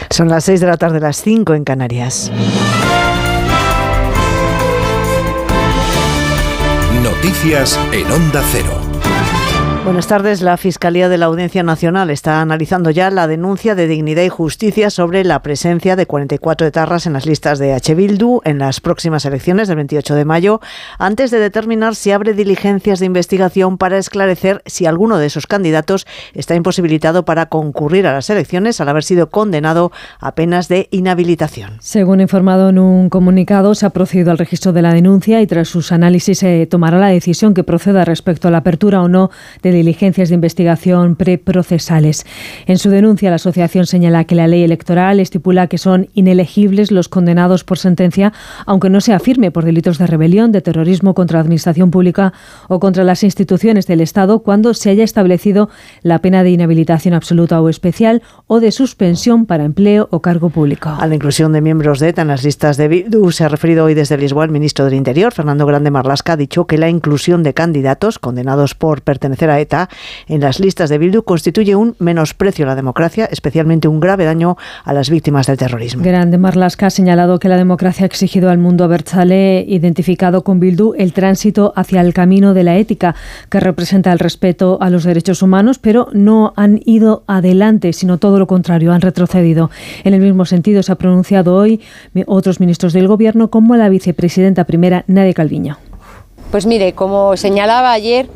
Son 0.10 0.28
las 0.28 0.44
6 0.46 0.60
de 0.60 0.68
la 0.68 0.78
tarde, 0.78 1.00
las 1.00 1.22
5 1.22 1.54
en 1.54 1.64
Canarias. 1.64 2.32
Noticias 7.02 7.80
en 7.92 8.12
Onda 8.12 8.44
Cero. 8.52 8.85
Buenas 9.86 10.08
tardes. 10.08 10.42
La 10.42 10.58
Fiscalía 10.58 11.10
de 11.10 11.20
la 11.20 11.28
Audiencia 11.28 11.62
Nacional 11.62 12.10
está 12.10 12.42
analizando 12.42 12.90
ya 12.90 13.12
la 13.12 13.28
denuncia 13.28 13.76
de 13.76 13.88
Dignidad 13.88 14.24
y 14.24 14.30
Justicia 14.30 14.90
sobre 14.90 15.24
la 15.24 15.44
presencia 15.44 15.96
de 15.96 16.08
44 16.08 16.66
etarras 16.66 17.06
en 17.06 17.14
las 17.14 17.28
listas 17.28 17.60
de 17.60 17.72
H. 17.72 17.94
Bildu 17.94 18.42
en 18.46 18.58
las 18.58 18.82
próximas 18.82 19.26
elecciones 19.26 19.68
del 19.68 19.78
28 19.78 20.16
de 20.16 20.26
mayo, 20.26 20.60
antes 20.98 21.30
de 21.30 21.38
determinar 21.38 21.94
si 21.96 22.12
abre 22.12 22.34
diligencias 22.34 23.00
de 23.00 23.06
investigación 23.06 23.78
para 23.78 24.00
esclarecer 24.00 24.64
si 24.66 24.88
alguno 24.88 25.20
de 25.20 25.28
esos 25.28 25.46
candidatos 25.46 26.08
está 26.34 26.56
imposibilitado 26.56 27.24
para 27.24 27.46
concurrir 27.46 28.08
a 28.08 28.14
las 28.14 28.32
elecciones 28.32 28.82
al 28.82 28.90
haber 28.90 29.04
sido 29.04 29.30
condenado 29.30 29.92
a 30.20 30.34
penas 30.34 30.68
de 30.68 30.88
inhabilitación. 30.90 31.78
Según 31.80 32.22
informado 32.22 32.70
en 32.70 32.80
un 32.80 33.10
comunicado, 33.10 33.76
se 33.76 33.86
ha 33.86 33.92
procedido 33.92 34.32
al 34.32 34.40
registro 34.40 34.74
de 34.74 34.82
la 34.82 34.96
denuncia 34.96 35.42
y 35.42 35.48
tras 35.48 35.68
sus 35.68 35.92
análisis 35.92 36.40
se 36.40 36.66
tomará 36.66 36.98
la 36.98 37.10
decisión 37.10 37.54
que 37.54 37.64
proceda 37.64 38.04
respecto 38.04 38.48
a 38.48 38.52
la 38.52 38.58
apertura 38.58 39.04
o 39.04 39.08
no 39.08 39.30
de 39.62 39.75
diligencias 39.78 40.30
de 40.30 40.36
investigación 40.36 41.16
preprocesales. 41.16 42.26
En 42.66 42.78
su 42.78 42.90
denuncia, 42.90 43.30
la 43.30 43.36
asociación 43.36 43.86
señala 43.86 44.24
que 44.24 44.36
la 44.36 44.48
ley 44.48 44.64
electoral 44.64 45.20
estipula 45.20 45.68
que 45.68 45.78
son 45.78 46.10
inelegibles 46.14 46.92
los 46.92 47.10
condenados 47.10 47.64
por 47.64 47.78
sentencia, 47.78 48.34
aunque 48.66 48.90
no 48.90 49.02
se 49.02 49.14
afirme 49.14 49.52
por 49.52 49.66
delitos 49.66 49.98
de 49.98 50.08
rebelión, 50.08 50.52
de 50.52 50.62
terrorismo 50.62 51.14
contra 51.14 51.38
la 51.38 51.42
administración 51.42 51.92
pública 51.92 52.34
o 52.68 52.80
contra 52.80 53.04
las 53.04 53.24
instituciones 53.24 53.88
del 53.88 54.02
Estado 54.02 54.40
cuando 54.40 54.74
se 54.74 54.90
haya 54.90 55.04
establecido 55.04 55.70
la 56.02 56.20
pena 56.20 56.44
de 56.44 56.52
inhabilitación 56.52 57.14
absoluta 57.14 57.62
o 57.62 57.70
especial 57.70 58.22
o 58.48 58.60
de 58.60 58.72
suspensión 58.72 59.46
para 59.46 59.66
empleo 59.66 60.08
o 60.12 60.22
cargo 60.22 60.50
público. 60.50 60.90
A 60.90 61.08
la 61.08 61.16
inclusión 61.16 61.52
de 61.54 61.62
miembros 61.62 62.00
de 62.00 62.10
ETA 62.10 62.22
en 62.22 62.30
las 62.30 62.44
listas 62.44 62.78
de 62.78 62.88
Bildu 62.88 63.32
se 63.32 63.44
ha 63.44 63.50
referido 63.50 63.86
hoy 63.86 63.94
desde 63.94 64.18
Lisboa 64.18 64.46
el 64.46 64.52
ministro 64.52 64.86
del 64.86 64.94
Interior, 64.94 65.34
Fernando 65.34 65.66
Grande 65.66 65.92
Marlasca, 65.92 66.34
ha 66.34 66.38
dicho 66.38 66.66
que 66.66 66.78
la 66.78 66.90
inclusión 66.90 67.44
de 67.44 67.54
candidatos 67.54 68.20
condenados 68.20 68.76
por 68.76 69.02
pertenecer 69.02 69.50
a 69.50 69.60
ETA 69.66 69.90
en 70.28 70.42
las 70.42 70.60
listas 70.60 70.90
de 70.90 70.98
Bildu 70.98 71.24
constituye 71.24 71.76
un 71.76 71.96
menosprecio 72.00 72.66
a 72.66 72.70
la 72.70 72.76
democracia, 72.76 73.26
especialmente 73.26 73.88
un 73.88 74.00
grave 74.00 74.26
daño 74.26 74.58
a 74.84 74.94
las 74.94 75.10
víctimas 75.10 75.48
del 75.48 75.58
terrorismo. 75.58 76.04
Grande 76.04 76.38
Marlaska 76.38 76.88
ha 76.88 76.90
señalado 76.90 77.40
que 77.40 77.50
la 77.50 77.58
democracia 77.58 78.06
ha 78.06 78.08
exigido 78.08 78.50
al 78.50 78.58
mundo 78.58 78.88
Berchale, 78.88 79.66
identificado 79.68 80.44
con 80.44 80.60
Bildu, 80.60 80.94
el 80.98 81.14
tránsito 81.14 81.74
hacia 81.76 82.02
el 82.02 82.14
camino 82.14 82.54
de 82.54 82.64
la 82.64 82.78
ética, 82.78 83.16
que 83.50 83.60
representa 83.60 84.12
el 84.12 84.20
respeto 84.20 84.78
a 84.82 84.90
los 84.90 85.04
derechos 85.04 85.42
humanos, 85.42 85.80
pero 85.80 86.08
no 86.14 86.54
han 86.56 86.80
ido 86.86 87.24
adelante, 87.28 87.94
sino 87.94 88.18
todo 88.18 88.40
lo 88.40 88.48
contrario, 88.48 88.94
han 88.94 89.02
retrocedido. 89.02 89.72
En 90.04 90.14
el 90.14 90.22
mismo 90.22 90.46
sentido 90.46 90.84
se 90.84 90.92
ha 90.92 90.96
pronunciado 90.96 91.56
hoy 91.56 91.82
otros 92.28 92.60
ministros 92.60 92.94
del 92.94 93.08
Gobierno, 93.08 93.50
como 93.50 93.76
la 93.76 93.90
vicepresidenta 93.90 94.66
primera, 94.66 95.04
Nadia 95.08 95.34
Calviño. 95.34 95.78
Pues 96.52 96.66
mire, 96.66 96.94
como 96.94 97.36
señalaba 97.36 97.92
ayer, 97.92 98.28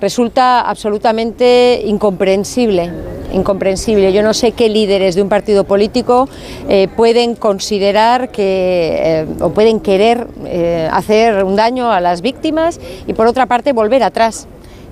resulta 0.00 0.60
absolutamente 0.60 1.82
incomprensible. 1.84 2.90
Incomprensible. 3.32 4.12
Yo 4.12 4.22
no 4.22 4.34
sé 4.34 4.52
qué 4.52 4.68
líderes 4.68 5.14
de 5.14 5.22
un 5.22 5.28
partido 5.28 5.64
político 5.64 6.28
eh, 6.68 6.88
pueden 6.96 7.34
considerar 7.34 8.30
que 8.30 8.94
eh, 8.98 9.26
o 9.40 9.50
pueden 9.50 9.80
querer 9.80 10.26
eh, 10.46 10.88
hacer 10.92 11.44
un 11.44 11.56
daño 11.56 11.90
a 11.90 12.00
las 12.00 12.22
víctimas 12.22 12.80
y 13.06 13.12
por 13.12 13.26
otra 13.26 13.46
parte 13.46 13.72
volver 13.72 14.02
atrás. 14.02 14.46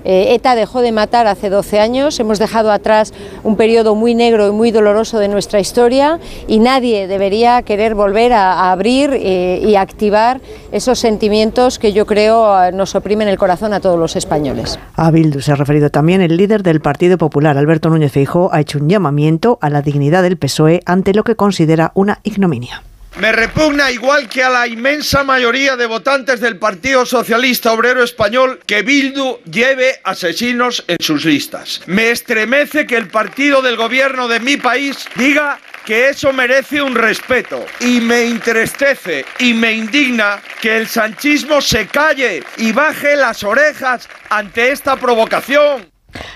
Eh, 0.05 0.35
ETA 0.35 0.55
dejó 0.55 0.81
de 0.81 0.91
matar 0.91 1.25
hace 1.25 1.49
12 1.49 1.79
años, 1.79 2.19
hemos 2.19 2.37
dejado 2.37 2.71
atrás 2.71 3.11
un 3.43 3.57
periodo 3.57 3.95
muy 3.95 4.13
negro 4.13 4.47
y 4.47 4.51
muy 4.51 4.69
doloroso 4.69 5.17
de 5.17 5.27
nuestra 5.27 5.59
historia 5.59 6.19
y 6.47 6.59
nadie 6.59 7.07
debería 7.07 7.63
querer 7.63 7.95
volver 7.95 8.31
a, 8.33 8.71
abrir 8.71 9.09
eh, 9.13 9.59
y 9.65 9.75
activar 9.75 10.41
esos 10.71 10.99
sentimientos 10.99 11.79
que 11.79 11.91
yo 11.91 12.05
creo 12.05 12.63
eh, 12.63 12.71
nos 12.71 12.93
oprimen 12.93 13.27
el 13.27 13.37
corazón 13.37 13.73
a 13.73 13.79
todos 13.79 13.99
los 13.99 14.15
españoles. 14.15 14.77
A 14.95 15.09
Bildu 15.09 15.41
se 15.41 15.51
ha 15.51 15.55
referido 15.55 15.89
también 15.89 16.21
el 16.21 16.37
líder 16.37 16.61
del 16.61 16.81
Partido 16.81 17.17
Popular, 17.17 17.57
Alberto 17.57 17.89
Núñez 17.89 18.11
Feijóo, 18.11 18.49
ha 18.53 18.61
hecho 18.61 18.77
un 18.77 18.87
llamamiento 18.87 19.57
a 19.61 19.71
la 19.71 19.81
dignidad 19.81 20.21
del 20.21 20.37
PSOE 20.37 20.81
ante 20.85 21.13
lo 21.15 21.23
que 21.23 21.35
considera 21.35 21.91
una 21.95 22.19
ignominia. 22.23 22.83
Me 23.17 23.31
repugna 23.31 23.91
igual 23.91 24.27
que 24.27 24.43
a 24.43 24.49
la 24.49 24.67
inmensa 24.67 25.23
mayoría 25.23 25.77
de 25.77 25.85
votantes 25.85 26.41
del 26.41 26.57
Partido 26.57 27.05
Socialista 27.05 27.71
Obrero 27.71 28.03
Español 28.03 28.59
que 28.65 28.81
Bildu 28.81 29.39
lleve 29.49 30.01
asesinos 30.03 30.83
en 30.85 30.97
sus 30.99 31.23
listas. 31.23 31.81
Me 31.85 32.11
estremece 32.11 32.85
que 32.85 32.97
el 32.97 33.07
partido 33.07 33.61
del 33.61 33.77
gobierno 33.77 34.27
de 34.27 34.41
mi 34.41 34.57
país 34.57 35.07
diga 35.15 35.59
que 35.85 36.09
eso 36.09 36.33
merece 36.33 36.81
un 36.81 36.93
respeto. 36.93 37.65
Y 37.79 38.01
me 38.01 38.25
entristece 38.25 39.23
y 39.39 39.53
me 39.53 39.71
indigna 39.71 40.41
que 40.61 40.75
el 40.75 40.87
sanchismo 40.87 41.61
se 41.61 41.87
calle 41.87 42.43
y 42.57 42.73
baje 42.73 43.15
las 43.15 43.45
orejas 43.45 44.09
ante 44.29 44.71
esta 44.71 44.97
provocación. 44.97 45.94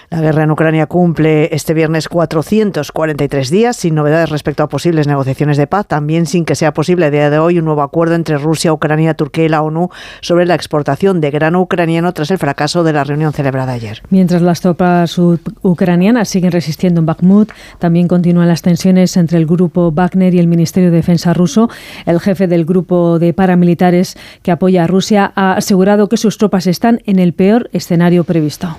La 0.10 0.22
guerra 0.22 0.44
en 0.44 0.52
Ucrania 0.52 0.88
cumple 0.88 1.54
este 1.54 1.74
viernes 1.74 2.10
443 2.10 3.50
días 3.50 3.76
sin 3.76 3.96
novedades 3.96 4.30
respecto 4.30 4.64
a 4.64 4.70
posibles 4.70 5.08
negociaciones 5.08 5.58
de 5.58 5.68
paz, 5.68 5.86
también 5.88 6.26
sin 6.26 6.46
que 6.46 6.56
sea 6.56 6.74
posible 6.74 7.06
a 7.06 7.12
día 7.12 7.30
de 7.30 7.40
hoy 7.40 7.60
un 7.60 7.66
nuevo 7.66 7.82
acuerdo 7.82 8.16
entre 8.16 8.38
Rusia, 8.38 8.74
Ucrania, 8.74 9.14
Turquía 9.14 9.46
y 9.46 9.50
la 9.50 9.62
ONU 9.62 9.90
sobre 10.22 10.46
la 10.46 10.56
exportación 10.56 11.22
de 11.22 11.32
grano 11.32 11.62
ucraniano 11.62 12.12
tras 12.14 12.32
el 12.32 12.38
fracaso 12.38 12.84
de 12.84 12.94
la 12.94 13.04
reunión 13.04 13.34
celebrada 13.34 13.74
ayer. 13.74 14.02
Mientras 14.10 14.42
las 14.42 14.62
tropas 14.62 15.18
ucranianas 15.62 16.30
siguen 16.30 16.52
resistiendo 16.52 17.00
en 17.00 17.06
Bakhmut, 17.06 17.52
también 17.78 18.08
continúan 18.08 18.48
las 18.48 18.62
tensiones 18.62 19.16
entre 19.18 19.38
el 19.38 19.46
grupo 19.46 19.92
Wagner 19.92 20.34
y 20.34 20.40
el 20.40 20.48
Ministerio 20.48 20.90
de 20.92 20.98
Defensa 20.98 21.34
ruso. 21.34 21.70
El 22.06 22.20
jefe 22.20 22.48
del 22.48 22.66
grupo 22.66 23.20
de 23.20 23.34
paramilitares 23.34 24.18
que 24.42 24.52
apoya 24.52 24.84
a 24.84 24.88
Rusia 24.88 25.32
ha 25.36 25.54
asegurado 25.54 26.10
que 26.10 26.18
sus 26.18 26.38
tropas 26.38 26.68
están 26.68 27.02
en 27.06 27.20
el 27.20 27.34
peor 27.34 27.70
escenario 27.74 28.24
previsto. 28.24 28.78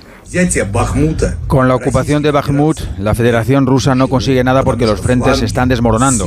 Con 1.49 1.67
la 1.67 1.75
ocupación 1.75 2.23
de 2.23 2.31
Bakhmut, 2.31 2.79
la 2.99 3.15
Federación 3.15 3.67
Rusa 3.67 3.97
no 3.97 4.07
consigue 4.09 4.45
nada 4.45 4.63
porque 4.63 4.87
los 4.87 5.01
frentes 5.01 5.39
se 5.39 5.45
están 5.45 5.69
desmoronando. 5.69 6.25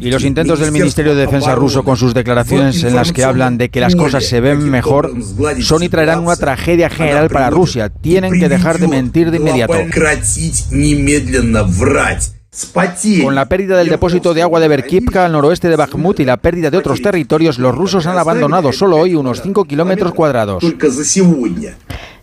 Y 0.00 0.10
los 0.10 0.24
intentos 0.24 0.60
del 0.60 0.72
Ministerio 0.72 1.14
de 1.14 1.22
Defensa 1.22 1.54
ruso 1.54 1.82
con 1.84 1.96
sus 1.96 2.12
declaraciones 2.12 2.84
en 2.84 2.94
las 2.94 3.12
que 3.12 3.24
hablan 3.24 3.56
de 3.56 3.70
que 3.70 3.80
las 3.80 3.96
cosas 3.96 4.26
se 4.26 4.40
ven 4.40 4.70
mejor 4.70 5.10
son 5.60 5.82
y 5.82 5.88
traerán 5.88 6.20
una 6.20 6.36
tragedia 6.36 6.90
general 6.90 7.30
para 7.30 7.48
Rusia. 7.48 7.88
Tienen 7.88 8.38
que 8.38 8.48
dejar 8.48 8.78
de 8.78 8.88
mentir 8.88 9.30
de 9.30 9.38
inmediato. 9.38 9.74
Con 13.22 13.34
la 13.34 13.48
pérdida 13.48 13.76
del 13.76 13.88
depósito 13.88 14.32
de 14.32 14.42
agua 14.42 14.60
de 14.60 14.68
Berkivka 14.68 15.26
al 15.26 15.32
noroeste 15.32 15.68
de 15.68 15.76
Bakhmut 15.76 16.20
y 16.20 16.24
la 16.24 16.38
pérdida 16.38 16.70
de 16.70 16.78
otros 16.78 17.02
territorios, 17.02 17.58
los 17.58 17.74
rusos 17.74 18.06
han 18.06 18.18
abandonado 18.18 18.72
solo 18.72 18.96
hoy 18.96 19.14
unos 19.14 19.42
5 19.42 19.64
kilómetros 19.64 20.12
cuadrados. 20.14 20.62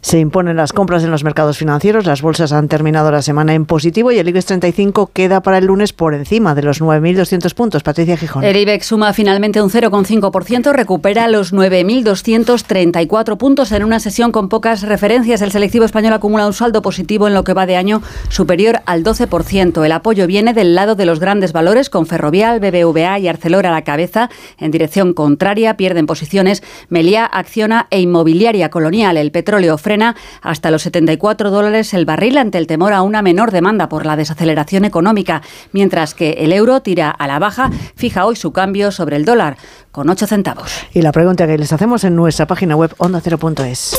Se 0.04 0.20
imponen 0.20 0.58
las 0.58 0.74
compras 0.74 1.02
en 1.06 1.12
los 1.12 1.24
mercados 1.24 1.58
financieros, 1.58 2.06
las 2.06 2.22
bolsas 2.22 2.52
han 2.52 2.68
terminado 2.68 3.10
la 3.10 3.22
semana 3.22 3.54
en 3.54 3.66
positivo 3.66 4.12
y 4.12 4.20
el 4.20 4.28
IBEX 4.28 4.48
35 4.48 5.12
queda 5.14 5.42
para 5.42 5.60
el 5.60 5.66
lunes 5.66 5.94
por 5.94 6.14
encima 6.14 6.54
de 6.56 6.62
los 6.62 6.82
9.200 6.82 7.54
puntos. 7.54 7.84
Patricia 7.84 8.18
Gijón. 8.18 8.44
El 8.44 8.58
IBEX 8.58 8.88
suma 8.88 9.14
finalmente 9.14 9.62
un 9.62 9.70
0,5%, 9.70 10.74
recupera 10.74 11.30
los 11.30 11.54
9.234 11.54 13.38
puntos 13.38 13.72
en 13.72 13.86
una 13.86 14.02
sesión 14.02 14.34
con 14.34 14.50
pocas 14.50 14.82
referencias. 14.82 15.42
El 15.42 15.54
selectivo 15.54 15.86
español 15.86 16.12
acumula 16.12 16.48
un 16.48 16.54
saldo 16.54 16.82
positivo 16.82 17.30
en 17.30 17.34
lo 17.34 17.46
que 17.46 17.54
va 17.54 17.66
de 17.66 17.78
año 17.78 18.02
superior 18.28 18.82
al 18.86 19.06
12%. 19.06 19.86
El 19.86 19.92
apoyo 19.94 20.28
viene 20.28 20.54
del 20.54 20.76
lado 20.76 20.96
de 20.96 21.06
los 21.06 21.22
grandes 21.22 21.54
valores, 21.54 21.90
con 21.90 22.08
Ferrovial, 22.08 22.60
BBVA 22.60 23.20
y 23.20 23.30
Arcelor 23.30 23.66
a 23.68 23.72
la 23.72 23.84
cabeza. 23.84 24.30
En 24.60 24.72
dirección 24.72 25.14
contraria 25.14 25.78
pierden 25.78 26.08
posiciones 26.08 26.62
Meliá, 26.90 27.26
Acciona 27.26 27.88
e 27.90 28.02
Inmobiliaria 28.02 28.70
Colonial. 28.70 29.16
El 29.16 29.32
petróleo 29.32 29.78
frena 29.94 30.16
hasta 30.42 30.72
los 30.72 30.82
74 30.82 31.52
dólares 31.52 31.94
el 31.94 32.06
barril 32.06 32.40
ante 32.40 32.58
el 32.58 32.66
temor 32.66 32.94
a 32.94 33.04
una 33.04 33.22
menor 33.22 33.52
demanda 33.52 33.90
por 33.90 34.08
la 34.08 34.16
desaceleración 34.16 34.86
económica, 34.86 35.44
mientras 35.72 36.16
que 36.16 36.32
el 36.40 36.52
euro 36.52 36.82
tira 36.82 37.12
a 37.12 37.28
la 37.28 37.38
baja, 37.38 37.70
fija 37.96 38.26
hoy 38.26 38.36
su 38.36 38.52
cambio 38.52 38.92
sobre 38.92 39.18
el 39.18 39.24
dólar 39.24 39.56
con 39.92 40.10
8 40.10 40.26
centavos. 40.26 40.72
Y 40.94 41.04
la 41.04 41.12
pregunta 41.12 41.46
que 41.46 41.60
les 41.60 41.72
hacemos 41.72 42.04
en 42.06 42.16
nuestra 42.16 42.48
página 42.48 42.76
web 42.76 42.92
ondacero.es. 42.98 43.96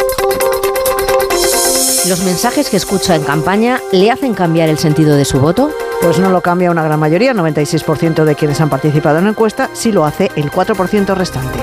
¿Los 2.09 2.25
mensajes 2.25 2.69
que 2.69 2.77
escucha 2.77 3.15
en 3.15 3.23
campaña 3.23 3.81
le 3.93 4.11
hacen 4.11 4.35
cambiar 4.35 4.69
el 4.69 4.79
sentido 4.79 5.15
de 5.15 5.25
su 5.25 5.39
voto? 5.39 5.71
Pues 6.03 6.19
no 6.19 6.31
lo 6.31 6.41
cambia 6.41 6.73
una 6.73 6.83
gran 6.83 6.99
mayoría, 6.99 7.33
96% 7.35 8.25
de 8.25 8.35
quienes 8.35 8.61
han 8.61 8.69
participado 8.69 9.19
en 9.19 9.25
la 9.25 9.31
encuesta, 9.31 9.71
sí 9.75 9.93
lo 9.93 10.05
hace 10.05 10.33
el 10.35 10.51
4% 10.51 11.15
restante. 11.15 11.61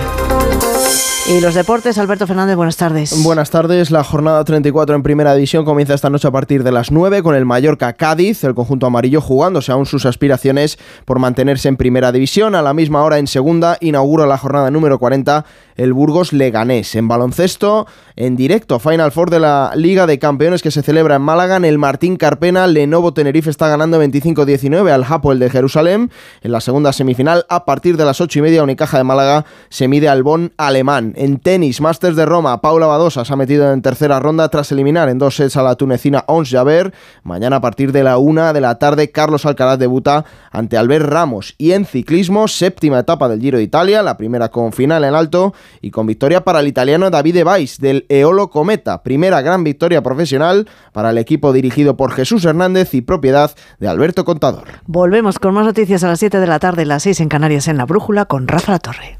Y 1.30 1.39
los 1.39 1.53
deportes, 1.53 1.99
Alberto 1.99 2.26
Fernández, 2.26 2.55
buenas 2.55 2.78
tardes. 2.78 3.24
Buenas 3.24 3.51
tardes. 3.51 3.91
La 3.91 4.03
jornada 4.03 4.43
34 4.43 4.95
en 4.95 5.03
Primera 5.03 5.36
División 5.36 5.63
comienza 5.63 5.93
esta 5.93 6.09
noche 6.09 6.28
a 6.28 6.32
partir 6.32 6.63
de 6.63 6.72
las 6.72 6.91
9 6.91 7.22
con 7.22 7.36
el 7.36 7.45
Mallorca 7.45 7.93
Cádiz, 7.93 8.43
el 8.43 8.55
conjunto 8.55 8.88
amarillo 8.88 9.22
jugándose 9.22 9.72
aún 9.72 9.86
sus 9.86 10.07
aspiraciones 10.07 10.80
por 11.05 11.19
mantenerse 11.19 11.69
en 11.69 11.78
Primera 11.78 12.11
División. 12.11 12.55
A 12.55 12.63
la 12.63 12.74
misma 12.74 13.03
hora 13.03 13.19
en 13.19 13.28
Segunda 13.28 13.78
inaugura 13.82 14.26
la 14.26 14.39
jornada 14.39 14.72
número 14.72 14.97
40 14.97 15.45
el 15.82 15.93
Burgos 15.93 16.34
Leganés. 16.34 16.95
En 16.95 17.07
baloncesto, 17.07 17.88
en 18.15 18.36
directo, 18.36 18.80
Final 18.80 19.11
Four 19.11 19.30
de 19.30 19.39
la 19.39 19.72
Liga 19.76 20.05
de 20.05 20.19
Campeones 20.19 20.61
que 20.61 20.72
se 20.72 20.84
celebra 20.84 21.15
en 21.15 21.22
Málaga, 21.22 21.55
en 21.55 21.65
el 21.65 21.78
Martín 21.78 22.17
Carpena, 22.17 22.67
Lenovo 22.67 23.13
Tenerife 23.13 23.49
está 23.49 23.67
ganando 23.67 24.01
25-19 24.03 24.91
al 24.91 25.03
Hapoel 25.03 25.39
de 25.39 25.49
Jerusalén. 25.49 26.11
En 26.41 26.51
la 26.51 26.61
segunda 26.61 26.93
semifinal, 26.93 27.45
a 27.49 27.65
partir 27.65 27.97
de 27.97 28.05
las 28.05 28.22
8 28.22 28.39
y 28.39 28.41
media, 28.43 28.63
Unicaja 28.63 28.97
de 28.97 29.03
Málaga 29.03 29.45
se 29.69 29.88
mide 29.88 30.07
al 30.09 30.24
Bon 30.24 30.51
alemán. 30.57 31.13
En 31.22 31.38
tenis, 31.38 31.82
Masters 31.82 32.15
de 32.15 32.26
Roma, 32.26 32.61
Paula 32.61 32.88
Badosa 32.88 33.24
se 33.24 33.32
ha 33.32 33.36
metido 33.36 33.72
en 33.72 33.84
tercera 33.84 34.19
ronda 34.19 34.49
tras 34.49 34.72
eliminar 34.72 35.07
en 35.07 35.19
dos 35.19 35.36
sets 35.36 35.55
a 35.55 35.61
la 35.61 35.76
tunecina 35.76 36.24
Ons 36.26 36.49
Jaber. 36.49 36.95
Mañana 37.22 37.57
a 37.57 37.61
partir 37.61 37.91
de 37.91 38.03
la 38.03 38.17
una 38.17 38.53
de 38.53 38.61
la 38.61 38.80
tarde, 38.80 39.11
Carlos 39.11 39.45
Alcaraz 39.45 39.78
debuta 39.78 40.26
ante 40.49 40.78
Albert 40.78 41.05
Ramos. 41.05 41.53
Y 41.59 41.74
en 41.74 41.86
ciclismo, 41.86 42.47
séptima 42.47 42.97
etapa 42.97 43.30
del 43.30 43.39
Giro 43.39 43.59
de 43.59 43.63
Italia, 43.63 44.01
la 44.01 44.17
primera 44.17 44.49
con 44.49 44.74
final 44.74 45.03
en 45.03 45.13
alto 45.13 45.53
y 45.80 45.91
con 45.91 46.07
victoria 46.07 46.43
para 46.43 46.59
el 46.59 46.67
italiano 46.67 47.11
Davide 47.11 47.43
Weiss 47.43 47.78
del 47.78 48.07
Eolo 48.09 48.49
Cometa. 48.49 49.03
Primera 49.03 49.43
gran 49.43 49.63
victoria 49.63 50.01
profesional 50.01 50.67
para 50.91 51.11
el 51.11 51.19
equipo 51.19 51.53
dirigido 51.53 51.95
por 51.97 52.13
Jesús 52.13 52.45
Hernández 52.45 52.95
y 52.95 53.01
propiedad 53.01 53.51
de 53.80 53.88
Alberto 53.88 54.26
Contador. 54.26 54.63
Volvemos 54.88 55.38
con 55.38 55.53
más 55.53 55.65
noticias 55.65 56.03
a 56.03 56.07
las 56.07 56.17
7 56.17 56.39
de 56.39 56.47
la 56.47 56.57
tarde, 56.57 56.84
las 56.86 57.03
6 57.03 57.19
en 57.19 57.30
Canarias 57.30 57.67
en 57.67 57.78
la 57.78 57.86
Brújula 57.86 58.26
con 58.26 58.47
Rafa 58.47 58.80
Torre. 58.80 59.19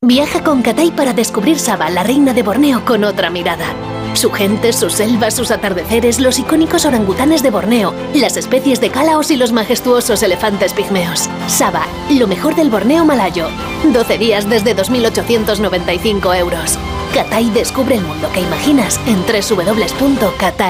Viaja 0.00 0.44
con 0.44 0.62
Catay 0.62 0.92
para 0.92 1.12
descubrir 1.12 1.58
Saba, 1.58 1.90
la 1.90 2.04
reina 2.04 2.32
de 2.32 2.44
Borneo, 2.44 2.84
con 2.84 3.02
otra 3.02 3.30
mirada. 3.30 3.97
Su 4.18 4.32
gente, 4.32 4.72
sus 4.72 4.94
selvas, 4.94 5.34
sus 5.36 5.52
atardeceres, 5.52 6.18
los 6.18 6.40
icónicos 6.40 6.84
orangutanes 6.84 7.40
de 7.40 7.52
Borneo, 7.52 7.94
las 8.14 8.36
especies 8.36 8.80
de 8.80 8.90
calaos 8.90 9.30
y 9.30 9.36
los 9.36 9.52
majestuosos 9.52 10.24
elefantes 10.24 10.72
pigmeos. 10.72 11.30
Saba, 11.46 11.86
lo 12.10 12.26
mejor 12.26 12.56
del 12.56 12.68
Borneo 12.68 13.04
malayo. 13.04 13.46
12 13.84 14.18
días 14.18 14.50
desde 14.50 14.74
2.895 14.74 16.36
euros. 16.36 16.76
Catay 17.14 17.50
descubre 17.50 17.94
el 17.96 18.02
mundo 18.02 18.28
que 18.32 18.40
imaginas 18.40 19.00
en 19.06 19.22
www.catay.es. 19.22 20.68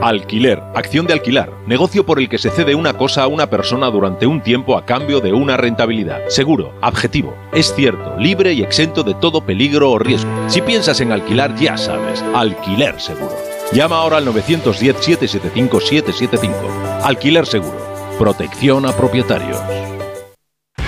Alquiler, 0.00 0.62
acción 0.74 1.06
de 1.06 1.12
alquilar, 1.12 1.52
negocio 1.66 2.04
por 2.04 2.18
el 2.18 2.28
que 2.28 2.38
se 2.38 2.50
cede 2.50 2.74
una 2.74 2.94
cosa 2.94 3.22
a 3.22 3.28
una 3.28 3.48
persona 3.48 3.88
durante 3.90 4.26
un 4.26 4.42
tiempo 4.42 4.76
a 4.76 4.84
cambio 4.84 5.20
de 5.20 5.32
una 5.32 5.56
rentabilidad. 5.56 6.20
Seguro, 6.28 6.74
objetivo, 6.82 7.34
es 7.52 7.74
cierto, 7.74 8.16
libre 8.18 8.52
y 8.52 8.62
exento 8.62 9.02
de 9.02 9.14
todo 9.14 9.40
peligro 9.40 9.90
o 9.92 9.98
riesgo. 9.98 10.30
Si 10.48 10.60
piensas 10.60 11.00
en 11.00 11.12
alquilar, 11.12 11.54
ya 11.56 11.76
sabes, 11.76 12.22
alquiler 12.40 13.00
seguro. 13.00 13.34
Llama 13.72 13.96
ahora 13.96 14.18
al 14.18 14.26
910-775-775. 14.26 17.02
Alquiler 17.02 17.46
seguro. 17.46 17.78
Protección 18.18 18.84
a 18.86 18.92
propietarios. 18.92 19.87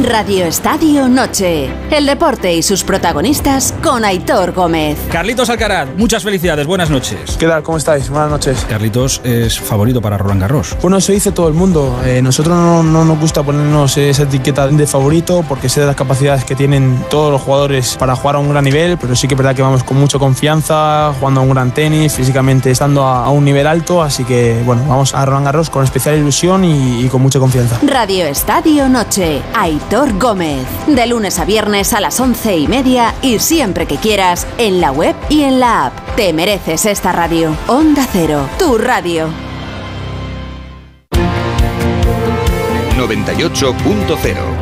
Radio 0.00 0.46
Estadio 0.46 1.06
Noche. 1.06 1.70
El 1.90 2.06
deporte 2.06 2.54
y 2.54 2.62
sus 2.62 2.82
protagonistas 2.82 3.74
con 3.82 4.06
Aitor 4.06 4.52
Gómez. 4.52 4.98
Carlitos 5.12 5.50
Alcaraz, 5.50 5.90
muchas 5.98 6.22
felicidades, 6.24 6.66
buenas 6.66 6.88
noches. 6.88 7.36
¿Qué 7.38 7.46
tal? 7.46 7.62
¿Cómo 7.62 7.76
estáis? 7.76 8.08
Buenas 8.08 8.30
noches. 8.30 8.64
Carlitos 8.66 9.20
es 9.22 9.60
favorito 9.60 10.00
para 10.00 10.16
Roland 10.16 10.40
Garros. 10.40 10.76
Bueno, 10.80 10.96
eso 10.96 11.12
dice 11.12 11.30
todo 11.30 11.46
el 11.46 11.54
mundo. 11.54 12.00
Eh, 12.06 12.22
nosotros 12.22 12.56
no, 12.56 12.82
no 12.82 13.04
nos 13.04 13.20
gusta 13.20 13.42
ponernos 13.42 13.96
esa 13.98 14.22
etiqueta 14.22 14.66
de 14.66 14.86
favorito 14.86 15.44
porque 15.46 15.68
sé 15.68 15.80
de 15.80 15.86
las 15.86 15.94
capacidades 15.96 16.46
que 16.46 16.56
tienen 16.56 17.04
todos 17.10 17.30
los 17.30 17.42
jugadores 17.42 17.96
para 17.98 18.16
jugar 18.16 18.36
a 18.36 18.38
un 18.38 18.48
gran 18.48 18.64
nivel, 18.64 18.96
pero 18.96 19.14
sí 19.14 19.28
que 19.28 19.34
es 19.34 19.38
verdad 19.38 19.54
que 19.54 19.62
vamos 19.62 19.84
con 19.84 19.98
mucha 19.98 20.18
confianza, 20.18 21.12
jugando 21.18 21.40
a 21.40 21.42
un 21.44 21.50
gran 21.50 21.74
tenis, 21.74 22.14
físicamente 22.14 22.70
estando 22.70 23.04
a, 23.04 23.26
a 23.26 23.30
un 23.30 23.44
nivel 23.44 23.66
alto, 23.66 24.02
así 24.02 24.24
que 24.24 24.62
bueno, 24.64 24.84
vamos 24.88 25.14
a 25.14 25.24
Roland 25.26 25.44
Garros 25.44 25.68
con 25.68 25.84
especial 25.84 26.16
ilusión 26.16 26.64
y, 26.64 27.04
y 27.04 27.08
con 27.08 27.20
mucha 27.20 27.38
confianza. 27.38 27.78
Radio 27.86 28.24
Estadio 28.24 28.88
Noche. 28.88 29.42
Aitor 29.54 29.81
Gómez. 30.18 30.66
De 30.86 31.06
lunes 31.06 31.38
a 31.38 31.44
viernes 31.44 31.92
a 31.92 32.00
las 32.00 32.18
once 32.20 32.56
y 32.56 32.66
media 32.66 33.14
y 33.22 33.38
siempre 33.38 33.86
que 33.86 33.96
quieras 33.96 34.46
en 34.58 34.80
la 34.80 34.90
web 34.92 35.14
y 35.28 35.42
en 35.42 35.60
la 35.60 35.86
app. 35.86 35.92
Te 36.16 36.32
mereces 36.32 36.86
esta 36.86 37.12
radio. 37.12 37.54
Onda 37.66 38.06
Cero, 38.10 38.48
tu 38.58 38.78
radio. 38.78 39.28
98.0 42.96 44.61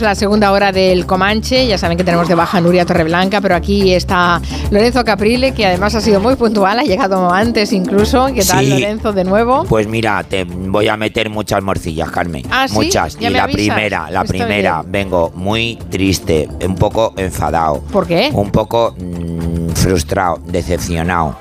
Arrancamos 0.00 0.02
la 0.02 0.14
segunda 0.14 0.52
hora 0.52 0.72
del 0.72 1.04
Comanche. 1.04 1.66
Ya 1.66 1.76
saben 1.76 1.96
que 1.98 2.04
tenemos 2.04 2.26
de 2.26 2.34
baja 2.34 2.60
Nuria 2.60 2.86
Torreblanca, 2.86 3.40
pero 3.40 3.54
aquí 3.54 3.92
está 3.92 4.40
Lorenzo 4.70 5.04
Caprile, 5.04 5.52
que 5.52 5.66
además 5.66 5.94
ha 5.94 6.00
sido 6.00 6.20
muy 6.20 6.36
puntual, 6.36 6.78
ha 6.78 6.82
llegado 6.82 7.30
antes 7.30 7.72
incluso. 7.72 8.26
¿Qué 8.34 8.42
tal, 8.42 8.64
Sí. 8.64 8.70
Lorenzo, 8.70 9.12
de 9.12 9.24
nuevo? 9.24 9.64
Pues 9.64 9.86
mira, 9.86 10.22
te 10.24 10.44
voy 10.44 10.88
a 10.88 10.96
meter 10.96 11.28
muchas 11.28 11.62
morcillas, 11.62 12.10
Carmen. 12.10 12.44
¿Ah, 12.50 12.66
sí? 12.68 12.74
Muchas. 12.74 13.18
Ya 13.18 13.28
y 13.28 13.32
me 13.32 13.38
la 13.38 13.44
avisas. 13.44 13.60
primera, 13.74 14.10
la 14.10 14.24
primera, 14.24 14.80
bien. 14.80 14.92
vengo 14.92 15.32
muy 15.34 15.78
triste, 15.90 16.48
un 16.66 16.74
poco 16.76 17.12
enfadado. 17.16 17.80
¿Por 17.92 18.06
qué? 18.06 18.30
Un 18.32 18.50
poco 18.50 18.94
mm, 18.98 19.70
frustrado, 19.74 20.38
decepcionado. 20.46 21.36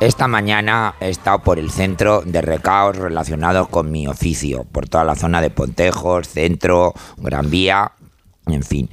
Esta 0.00 0.26
mañana 0.26 0.96
he 1.00 1.08
estado 1.10 1.38
por 1.38 1.58
el 1.60 1.70
centro 1.70 2.22
de 2.26 2.42
recaos 2.42 2.96
relacionados 2.96 3.68
con 3.68 3.90
mi 3.90 4.06
oficio, 4.08 4.66
por 4.70 4.88
toda 4.88 5.04
la 5.04 5.14
zona 5.14 5.40
de 5.40 5.48
Pontejos, 5.50 6.28
centro, 6.28 6.92
Gran 7.18 7.48
Vía, 7.50 7.92
en 8.46 8.62
fin. 8.62 8.90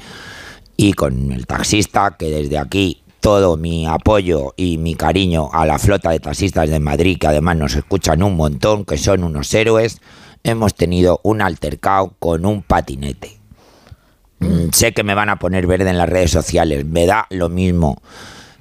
Y 0.78 0.94
con 0.94 1.32
el 1.32 1.46
taxista, 1.46 2.16
que 2.18 2.30
desde 2.30 2.58
aquí 2.58 3.04
todo 3.20 3.58
mi 3.58 3.86
apoyo 3.86 4.54
y 4.56 4.78
mi 4.78 4.96
cariño 4.96 5.50
a 5.52 5.66
la 5.66 5.78
flota 5.78 6.12
de 6.12 6.20
taxistas 6.20 6.70
de 6.70 6.80
Madrid, 6.80 7.18
que 7.20 7.28
además 7.28 7.58
nos 7.58 7.76
escuchan 7.76 8.24
un 8.24 8.36
montón, 8.38 8.86
que 8.86 8.98
son 8.98 9.24
unos 9.24 9.54
héroes, 9.54 10.00
hemos 10.44 10.74
tenido 10.74 11.20
un 11.24 11.42
altercado 11.42 12.14
con 12.20 12.46
un 12.46 12.62
patinete. 12.62 13.38
Mm, 14.40 14.70
Sé 14.72 14.94
que 14.94 15.04
me 15.04 15.16
van 15.16 15.30
a 15.30 15.38
poner 15.38 15.68
verde 15.68 15.90
en 15.90 15.98
las 15.98 16.08
redes 16.08 16.32
sociales, 16.32 16.86
me 16.86 17.06
da 17.06 17.28
lo 17.30 17.50
mismo. 17.50 18.02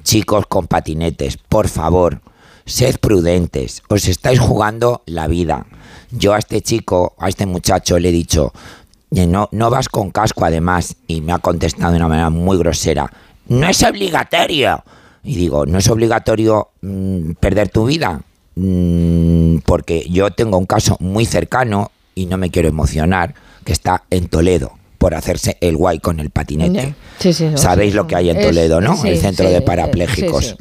Chicos 0.03 0.47
con 0.49 0.67
patinetes, 0.67 1.37
por 1.37 1.69
favor, 1.69 2.21
sed 2.65 2.97
prudentes, 2.99 3.83
os 3.89 4.09
estáis 4.09 4.41
jugando 4.41 5.03
la 5.07 5.29
vida. 5.29 5.67
Yo 6.11 6.35
a 6.35 6.39
este 6.39 6.63
chico, 6.63 7.15
a 7.19 7.29
este 7.29 7.47
muchacho 7.47 7.99
le 7.99 8.09
he 8.09 8.13
dicho, 8.13 8.53
"Eh, 8.53 8.88
no, 9.11 9.49
no 9.53 9.71
vas 9.71 9.89
con 9.89 10.11
casco 10.11 10.45
además, 10.45 10.97
y 11.07 11.21
me 11.21 11.33
ha 11.33 11.39
contestado 11.39 11.93
de 11.93 11.97
una 11.99 12.09
manera 12.09 12.31
muy 12.31 12.59
grosera, 12.59 13.11
no 13.47 13.67
es 13.69 13.83
obligatorio. 13.83 14.83
Y 15.25 15.35
digo, 15.37 15.67
¿no 15.67 15.79
es 15.79 15.89
obligatorio 15.89 16.69
mm, 16.83 17.33
perder 17.41 17.69
tu 17.71 17.87
vida? 17.87 18.21
Mm, 18.55 19.59
porque 19.65 20.07
yo 20.09 20.31
tengo 20.31 20.59
un 20.59 20.67
caso 20.67 20.97
muy 21.01 21.25
cercano, 21.27 21.91
y 22.15 22.27
no 22.27 22.37
me 22.37 22.51
quiero 22.51 22.69
emocionar, 22.69 23.35
que 23.65 23.73
está 23.73 24.05
en 24.11 24.29
Toledo 24.29 24.73
por 24.99 25.15
hacerse 25.15 25.57
el 25.61 25.77
guay 25.77 26.01
con 26.01 26.19
el 26.19 26.31
patinete. 26.31 26.95
Sí, 27.21 27.33
sí, 27.33 27.45
no, 27.45 27.57
Sabéis 27.57 27.93
sí, 27.93 27.97
lo 27.97 28.07
que 28.09 28.17
hay 28.17 28.31
en 28.31 28.39
es- 28.39 28.47
Toledo, 28.47 28.81
¿no? 28.81 29.05
el 29.05 29.19
centro 29.19 29.49
de 29.49 29.59
eh, 29.59 29.63
parapléjicos. 29.63 30.57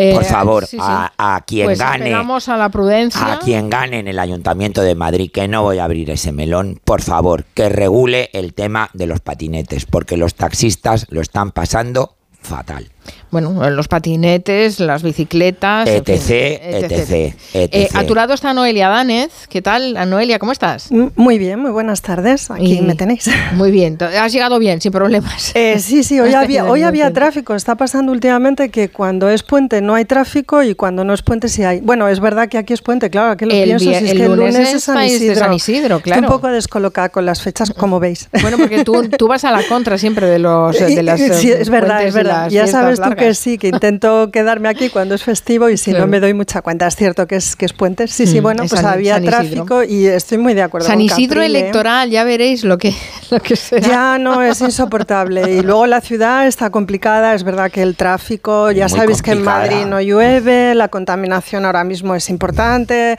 Eh, 0.00 0.14
Por 0.14 0.24
favor, 0.24 0.64
sí, 0.66 0.76
sí. 0.78 0.82
A, 0.82 1.12
a 1.18 1.40
quien 1.42 1.66
Pues 1.66 1.78
gane, 1.78 2.04
esperamos 2.06 2.48
a 2.48 2.56
la 2.56 2.68
prudencia. 2.70 3.34
a 3.34 3.38
quien 3.38 3.68
gane 3.68 3.98
en 3.98 4.08
el 4.08 4.18
Ayuntamiento 4.18 4.80
de 4.82 4.94
Madrid, 4.94 5.30
que 5.32 5.46
no 5.46 5.62
voy 5.62 5.78
a 5.78 5.84
abrir 5.84 6.10
ese 6.10 6.32
melón, 6.32 6.80
por 6.84 7.02
favor, 7.02 7.44
que 7.54 7.68
regule 7.68 8.30
el 8.32 8.54
tema 8.54 8.88
de 8.94 9.06
los 9.06 9.20
patinetes, 9.20 9.84
porque 9.84 10.16
los 10.16 10.34
taxistas 10.34 11.06
lo 11.10 11.20
están 11.20 11.50
pasando 11.52 12.16
fatal. 12.40 12.90
Bueno, 13.30 13.70
los 13.70 13.86
patinetes, 13.88 14.80
las 14.80 15.02
bicicletas. 15.02 15.88
en 15.88 15.96
etc, 15.96 16.20
fin, 16.20 16.36
etc, 16.36 17.10
Eh, 17.10 17.34
etc. 17.54 17.94
a 17.96 18.04
tu 18.04 18.14
lado 18.14 18.34
está 18.34 18.52
Noelia 18.52 18.88
Danez. 18.88 19.30
¿Qué 19.48 19.62
tal, 19.62 19.94
Noelia? 20.10 20.38
¿Cómo 20.38 20.52
estás? 20.52 20.90
Muy 20.90 21.38
bien, 21.38 21.60
muy 21.60 21.70
buenas 21.70 22.02
tardes. 22.02 22.50
Aquí 22.50 22.78
Y- 22.78 22.82
me 22.82 22.94
tenéis. 22.94 23.28
Muy 23.54 23.70
bien. 23.70 23.96
Has 24.18 24.32
llegado 24.32 24.58
bien, 24.58 24.80
sin 24.80 24.92
problemas. 24.92 25.52
Eh, 25.54 25.78
sí, 25.78 26.02
sí, 26.02 26.18
hoy 26.20 26.34
había, 26.34 26.64
hoy 26.64 26.82
había 26.82 27.12
tráfico. 27.12 27.54
Está 27.54 27.74
pasando 27.76 28.12
últimamente 28.12 28.68
que 28.70 28.88
cuando 28.88 29.28
es 29.28 29.42
puente 29.42 29.80
no 29.80 29.94
hay 29.94 30.04
tráfico 30.04 30.62
y 30.62 30.74
cuando 30.74 31.04
no 31.04 31.14
es 31.14 31.22
puente 31.22 31.48
sí 31.48 31.62
hay. 31.62 31.80
Bueno, 31.80 32.08
es 32.08 32.20
verdad 32.20 32.48
que 32.48 32.58
aquí 32.58 32.72
es 32.72 32.82
puente, 32.82 33.10
claro, 33.10 33.36
que 33.36 33.46
lo 33.46 33.52
El 33.54 33.64
pienso. 33.64 33.84
si 33.84 33.94
es 33.94 34.02
el 34.02 34.16
que 34.18 34.24
el 34.24 34.32
lunes 34.32 34.54
lunes 34.54 34.74
es 34.74 34.84
San 34.84 35.04
Isidro. 35.04 35.34
San 35.36 35.52
Isidro, 35.52 35.96
Estoy 35.96 36.12
claro. 36.12 36.22
un 36.22 36.28
poco 36.28 36.48
descolocada 36.48 37.08
con 37.10 37.24
las 37.26 37.40
fechas, 37.42 37.70
como 37.72 38.00
veis. 38.00 38.28
Bueno, 38.42 38.58
porque 38.58 38.84
tú, 38.84 39.08
tú 39.16 39.28
vas 39.28 39.44
a 39.44 39.52
la 39.52 39.62
contra 39.68 39.98
siempre 39.98 40.26
de 40.26 40.38
los 40.38 40.78
de 40.78 41.02
las 41.02 41.20
Sí, 41.20 41.50
eh, 41.50 41.58
es 41.60 41.68
verdad, 41.70 41.88
puentes 41.98 42.08
es 42.08 42.14
verdad. 42.14 42.48
Ya 42.50 42.62
fiestas 42.62 42.72
sabes 42.96 43.10
tú 43.10 43.16
que 43.16 43.20
largas. 43.24 43.38
sí, 43.38 43.58
que 43.58 43.68
intento 43.68 44.30
quedarme 44.32 44.68
aquí 44.68 44.88
cuando 44.88 45.14
es 45.14 45.22
festivo 45.22 45.68
y 45.68 45.76
si 45.76 45.90
Claro. 45.90 46.06
no 46.06 46.10
me 46.10 46.20
doy 46.20 46.34
mucha 46.34 46.62
cuenta. 46.62 46.86
Es 46.86 46.96
cierto 46.96 47.26
que 47.26 47.36
es, 47.36 47.56
que 47.56 47.64
es 47.66 47.72
puente. 47.72 48.06
Sí, 48.08 48.26
sí, 48.26 48.40
Mm, 48.40 48.42
bueno, 48.42 48.62
es 48.64 48.70
pues 48.70 48.80
San- 48.82 48.92
había 48.92 49.14
San 49.14 49.24
Isidro. 49.24 49.38
tráfico 49.64 49.82
y 49.84 50.06
estoy 50.06 50.38
muy 50.38 50.54
de 50.54 50.62
acuerdo 50.62 50.86
San 50.86 50.96
con 50.96 51.02
Isidro 51.02 51.40
Caprile. 51.40 51.58
electoral, 51.60 52.10
ya 52.10 52.24
veréis 52.24 52.64
lo 52.64 52.78
que, 52.78 52.94
lo 53.30 53.40
que 53.40 53.56
será. 53.56 53.86
Ya 53.88 54.18
no 54.18 54.42
es 54.42 54.60
insoportable. 54.60 55.42
Y 55.52 55.62
luego 55.62 55.86
la 55.86 56.00
ciudad 56.00 56.46
está 56.46 56.70
complicada. 56.70 57.34
Es 57.34 57.44
verdad 57.44 57.70
que 57.70 57.82
el 57.82 57.96
tráfico, 57.96 58.70
ya 58.70 58.88
Muy 58.88 58.98
sabéis 58.98 59.22
que 59.22 59.32
en 59.32 59.38
complicada. 59.38 59.60
Madrid 59.60 59.86
no 59.86 60.00
llueve, 60.00 60.74
la 60.74 60.88
contaminación 60.88 61.64
ahora 61.66 61.84
mismo 61.84 62.14
es 62.14 62.28
importante, 62.30 63.16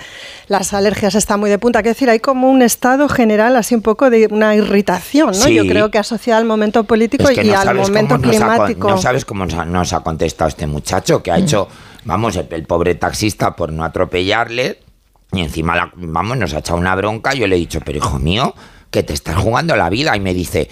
las 0.47 0.73
alergias 0.73 1.15
están 1.15 1.39
muy 1.39 1.49
de 1.49 1.59
punta. 1.59 1.81
Quiero 1.81 1.93
decir, 1.93 2.09
hay 2.09 2.19
como 2.19 2.49
un 2.49 2.61
estado 2.61 3.07
general, 3.09 3.55
así 3.55 3.75
un 3.75 3.81
poco 3.81 4.09
de 4.09 4.27
una 4.31 4.55
irritación, 4.55 5.27
¿no? 5.27 5.33
Sí. 5.33 5.53
Yo 5.55 5.63
creo 5.63 5.91
que 5.91 5.97
asociada 5.97 6.39
al 6.39 6.45
momento 6.45 6.83
político 6.83 7.23
Es 7.29 7.37
que 7.39 7.45
y 7.45 7.49
no 7.51 7.59
al 7.59 7.75
momento 7.75 8.17
nos 8.17 8.27
ha 8.27 8.29
climático. 8.29 8.89
no 8.89 8.97
sabes 8.97 9.25
cómo 9.25 9.45
nos 9.45 9.53
ha, 9.61 9.65
nos 9.65 9.93
ha 9.93 10.01
contestado 10.01 10.49
este 10.49 10.67
muchacho 10.67 11.23
que 11.23 11.31
ha 11.31 11.37
hecho, 11.37 11.67
vamos, 12.05 12.35
el, 12.35 12.47
el 12.51 12.65
pobre 12.65 12.95
taxista 12.95 13.55
por 13.55 13.71
no 13.71 13.83
atropellarle 13.83 14.79
y 15.31 15.39
encima, 15.41 15.75
la- 15.75 15.91
vamos, 15.95 16.37
nos 16.37 16.53
ha 16.53 16.59
echado 16.59 16.77
una 16.79 16.93
bronca. 16.95 17.33
Yo 17.33 17.47
le 17.47 17.55
he 17.55 17.59
dicho, 17.59 17.79
pero 17.85 17.97
hijo 17.99 18.19
mío, 18.19 18.53
que 18.89 19.03
te 19.03 19.13
estás 19.13 19.37
jugando 19.37 19.75
la 19.77 19.89
vida. 19.89 20.15
Y 20.17 20.19
me 20.19 20.33
dice, 20.33 20.69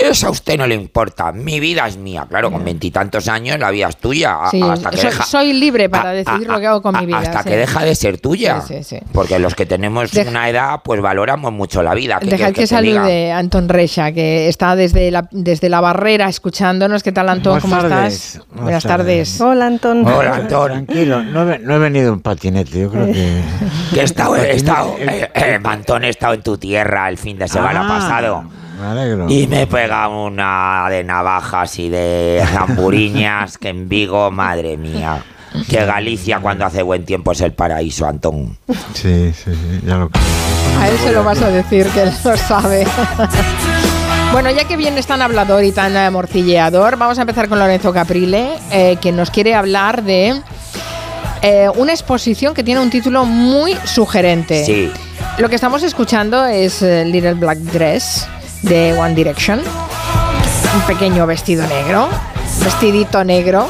Eso 0.00 0.28
a 0.28 0.30
usted 0.30 0.56
no 0.56 0.66
le 0.66 0.74
importa. 0.74 1.30
Mi 1.32 1.60
vida 1.60 1.86
es 1.86 1.96
mía. 1.96 2.26
Claro, 2.28 2.50
con 2.50 2.64
veintitantos 2.64 3.28
años 3.28 3.58
la 3.58 3.70
vida 3.70 3.88
es 3.88 3.96
tuya. 3.98 4.44
a- 4.44 4.50
Sí, 4.50 4.60
hasta 4.62 4.90
que 4.90 4.96
soy, 4.96 5.10
deja, 5.10 5.24
soy 5.24 5.52
libre 5.52 5.88
para 5.90 6.10
decidir 6.12 6.48
lo 6.48 6.58
que 6.58 6.66
hago 6.66 6.80
con 6.82 6.96
mi 6.98 7.06
vida. 7.06 7.18
hasta 7.18 7.42
sí. 7.42 7.48
que 7.50 7.56
deja 7.56 7.84
de 7.84 7.94
ser 7.94 8.18
tuya. 8.18 8.60
Sí, 8.62 8.74
sí, 8.78 8.84
sí. 8.84 8.98
Porque 9.12 9.38
los 9.38 9.54
que 9.54 9.66
tenemos 9.66 10.10
Deja- 10.12 10.30
una 10.30 10.48
edad, 10.48 10.80
pues 10.82 11.00
valoramos 11.02 11.52
mucho 11.52 11.82
la 11.82 11.94
vida. 11.94 12.18
¿Qué 12.20 12.26
Dejad 12.30 12.52
que 12.52 12.62
diga? 12.62 12.66
salude 12.66 13.32
Antón 13.32 13.68
Reixa, 13.68 14.12
que 14.12 14.48
está 14.48 14.74
desde 14.74 15.10
la, 15.10 15.28
desde 15.30 15.68
la 15.68 15.80
barrera 15.80 16.28
escuchándonos. 16.28 17.02
¿Qué 17.02 17.12
tal, 17.12 17.28
Antón? 17.28 17.60
¿Cómo 17.60 17.76
tardes. 17.76 18.14
estás? 18.14 18.46
Buenas 18.48 18.62
Buenas 18.64 18.82
tardes. 18.84 19.40
Hola, 19.40 19.66
Antón. 19.66 20.04
Tranquilo, 20.04 21.22
no 21.22 21.52
he, 21.52 21.58
no 21.58 21.74
he 21.76 21.78
venido 21.78 22.12
en 22.12 22.20
patinete, 22.20 22.80
yo 22.80 22.90
creo 22.90 23.06
que... 23.06 23.42
Que 23.92 24.00
he 24.00 24.04
estado, 24.04 24.36
he 24.36 24.52
estado, 24.54 24.94
eh, 24.98 25.28
eh, 25.34 25.58
Mantón, 25.60 26.04
he 26.04 26.08
estado 26.10 26.34
en 26.34 26.42
tu 26.42 26.56
tierra 26.56 27.08
el 27.08 27.18
fin 27.18 27.36
de 27.38 27.48
semana 27.48 27.82
Ah, 27.84 27.88
pasado. 27.98 28.44
Me 28.80 28.86
alegro. 28.86 29.26
Y 29.28 29.46
me 29.46 29.62
he 29.62 29.66
pegado 29.66 30.24
una 30.24 30.86
de 30.88 31.04
navajas 31.04 31.78
y 31.78 31.90
de 31.90 32.42
zamburiñas 32.50 33.58
que 33.58 33.68
en 33.68 33.88
Vigo, 33.88 34.30
madre 34.30 34.76
mía. 34.78 35.22
Que 35.68 35.84
Galicia 35.84 36.38
cuando 36.40 36.64
hace 36.64 36.82
buen 36.82 37.04
tiempo 37.04 37.32
es 37.32 37.40
el 37.40 37.52
paraíso, 37.52 38.06
Antón. 38.06 38.56
Sí, 38.94 39.32
sí, 39.34 39.52
sí, 39.52 39.80
ya 39.84 39.96
lo 39.96 40.08
creo. 40.08 40.24
A 40.78 40.88
él 40.88 40.96
se 40.98 41.12
lo 41.12 41.24
vas 41.24 41.42
a 41.42 41.48
decir, 41.48 41.88
que 41.88 42.02
él 42.02 42.12
lo 42.24 42.36
sabe. 42.36 42.86
Bueno, 44.32 44.48
ya 44.50 44.64
que 44.64 44.76
bien 44.76 44.96
es 44.96 45.08
tan 45.08 45.20
hablador 45.22 45.64
y 45.64 45.72
tan 45.72 46.12
morcilleador, 46.12 46.96
vamos 46.96 47.18
a 47.18 47.22
empezar 47.22 47.48
con 47.48 47.58
Lorenzo 47.58 47.92
Caprile, 47.92 48.52
eh, 48.70 48.96
que 49.00 49.10
nos 49.10 49.28
quiere 49.28 49.56
hablar 49.56 50.04
de 50.04 50.40
eh, 51.42 51.68
una 51.74 51.92
exposición 51.92 52.54
que 52.54 52.62
tiene 52.62 52.80
un 52.80 52.90
título 52.90 53.24
muy 53.24 53.74
sugerente. 53.84 54.64
Sí. 54.64 54.92
Lo 55.38 55.48
que 55.48 55.56
estamos 55.56 55.82
escuchando 55.82 56.46
es 56.46 56.80
eh, 56.80 57.04
Little 57.04 57.34
Black 57.34 57.58
Dress 57.58 58.28
de 58.62 58.92
One 58.98 59.14
Direction. 59.14 59.60
Un 59.60 60.80
pequeño 60.82 61.26
vestido 61.26 61.66
negro, 61.66 62.08
vestidito 62.64 63.24
negro. 63.24 63.66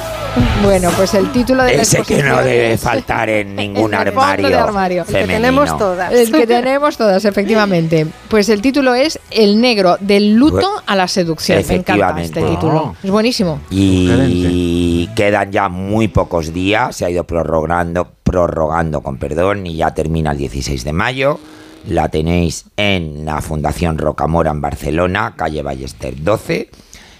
Bueno, 0.63 0.91
pues 0.97 1.13
el 1.15 1.33
título 1.33 1.65
de 1.65 1.77
la 1.77 1.83
Ese 1.83 2.03
que 2.03 2.23
no 2.23 2.37
debe 2.43 2.79
faltar 2.79 3.29
en 3.29 3.57
ningún 3.57 3.93
el 3.93 4.01
armario. 4.01 4.49
de 4.49 4.55
armario. 4.57 5.05
El 5.09 5.15
que 5.15 5.27
tenemos 5.27 5.77
todas. 5.77 6.13
El 6.13 6.31
que 6.31 6.47
tenemos 6.47 6.97
todas, 6.97 7.25
efectivamente. 7.25 8.07
Pues 8.29 8.49
el 8.49 8.63
título 8.63 8.95
es 8.95 9.19
El 9.31 9.61
negro 9.61 9.97
del 9.99 10.35
luto 10.35 10.71
a 10.87 10.95
la 10.95 11.09
seducción. 11.09 11.57
Me 11.67 11.75
encanta 11.77 12.21
este 12.21 12.39
Efectivamente. 12.41 12.43
título. 12.43 12.95
Es 13.03 13.11
buenísimo. 13.11 13.61
Y 13.71 15.09
quedan 15.17 15.51
ya 15.51 15.69
muy 15.69 16.07
pocos 16.09 16.53
días, 16.53 16.95
se 16.95 17.07
ha 17.07 17.11
ido 17.11 17.25
prorrogando, 17.25 18.13
prorrogando 18.23 19.01
con 19.01 19.17
perdón, 19.19 19.67
y 19.67 19.77
ya 19.77 19.95
termina 19.95 20.31
el 20.33 20.39
16 20.39 20.85
de 20.85 20.93
mayo. 20.93 21.41
La 21.89 22.09
tenéis 22.09 22.67
en 22.77 23.25
la 23.25 23.41
Fundación 23.41 23.97
Rocamora 23.99 24.51
en 24.51 24.61
Barcelona, 24.61 25.35
calle 25.37 25.63
Ballester 25.63 26.23
12, 26.23 26.69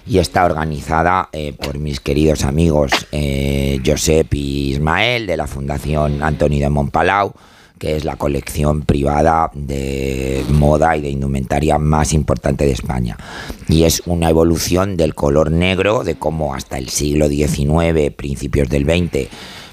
y 0.05 0.19
está 0.19 0.45
organizada 0.45 1.29
eh, 1.31 1.53
por 1.53 1.77
mis 1.77 1.99
queridos 1.99 2.43
amigos 2.43 2.91
eh, 3.11 3.79
Josep 3.85 4.33
y 4.33 4.71
Ismael 4.71 5.25
de 5.27 5.37
la 5.37 5.47
Fundación 5.47 6.21
Antoni 6.23 6.59
de 6.59 6.69
Montpalau, 6.69 7.33
que 7.79 7.95
es 7.95 8.05
la 8.05 8.15
colección 8.15 8.83
privada 8.83 9.49
de 9.55 10.45
moda 10.49 10.95
y 10.95 11.01
de 11.01 11.09
indumentaria 11.09 11.79
más 11.79 12.13
importante 12.13 12.65
de 12.65 12.71
España. 12.71 13.17
Y 13.67 13.85
es 13.85 14.03
una 14.05 14.29
evolución 14.29 14.97
del 14.97 15.15
color 15.15 15.49
negro, 15.49 16.03
de 16.03 16.15
cómo 16.15 16.53
hasta 16.53 16.77
el 16.77 16.89
siglo 16.89 17.27
XIX, 17.27 18.13
principios 18.15 18.69
del 18.69 18.85
XX, 18.85 19.27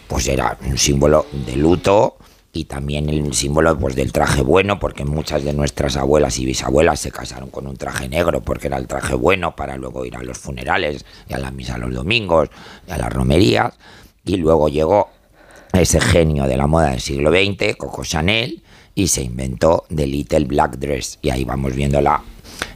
pues 0.06 0.26
era 0.28 0.56
un 0.66 0.78
símbolo 0.78 1.26
de 1.46 1.56
luto 1.56 2.16
y 2.58 2.64
también 2.64 3.08
el 3.08 3.32
símbolo 3.34 3.78
pues, 3.78 3.94
del 3.94 4.10
traje 4.10 4.42
bueno, 4.42 4.80
porque 4.80 5.04
muchas 5.04 5.44
de 5.44 5.52
nuestras 5.52 5.96
abuelas 5.96 6.40
y 6.40 6.44
bisabuelas 6.44 6.98
se 6.98 7.12
casaron 7.12 7.50
con 7.50 7.68
un 7.68 7.76
traje 7.76 8.08
negro, 8.08 8.40
porque 8.40 8.66
era 8.66 8.78
el 8.78 8.88
traje 8.88 9.14
bueno 9.14 9.54
para 9.54 9.76
luego 9.76 10.04
ir 10.04 10.16
a 10.16 10.24
los 10.24 10.38
funerales 10.38 11.04
y 11.28 11.34
a 11.34 11.38
la 11.38 11.52
misa 11.52 11.78
los 11.78 11.94
domingos 11.94 12.50
y 12.88 12.90
a 12.90 12.98
las 12.98 13.12
romerías. 13.12 13.74
Y 14.24 14.38
luego 14.38 14.68
llegó 14.68 15.08
ese 15.72 16.00
genio 16.00 16.46
de 16.46 16.56
la 16.56 16.66
moda 16.66 16.90
del 16.90 17.00
siglo 17.00 17.30
XX, 17.30 17.76
Coco 17.76 18.04
Chanel, 18.04 18.60
y 18.96 19.06
se 19.06 19.22
inventó 19.22 19.84
The 19.94 20.08
Little 20.08 20.46
Black 20.46 20.78
Dress. 20.78 21.20
Y 21.22 21.30
ahí 21.30 21.44
vamos 21.44 21.76
viendo 21.76 22.00
la 22.00 22.24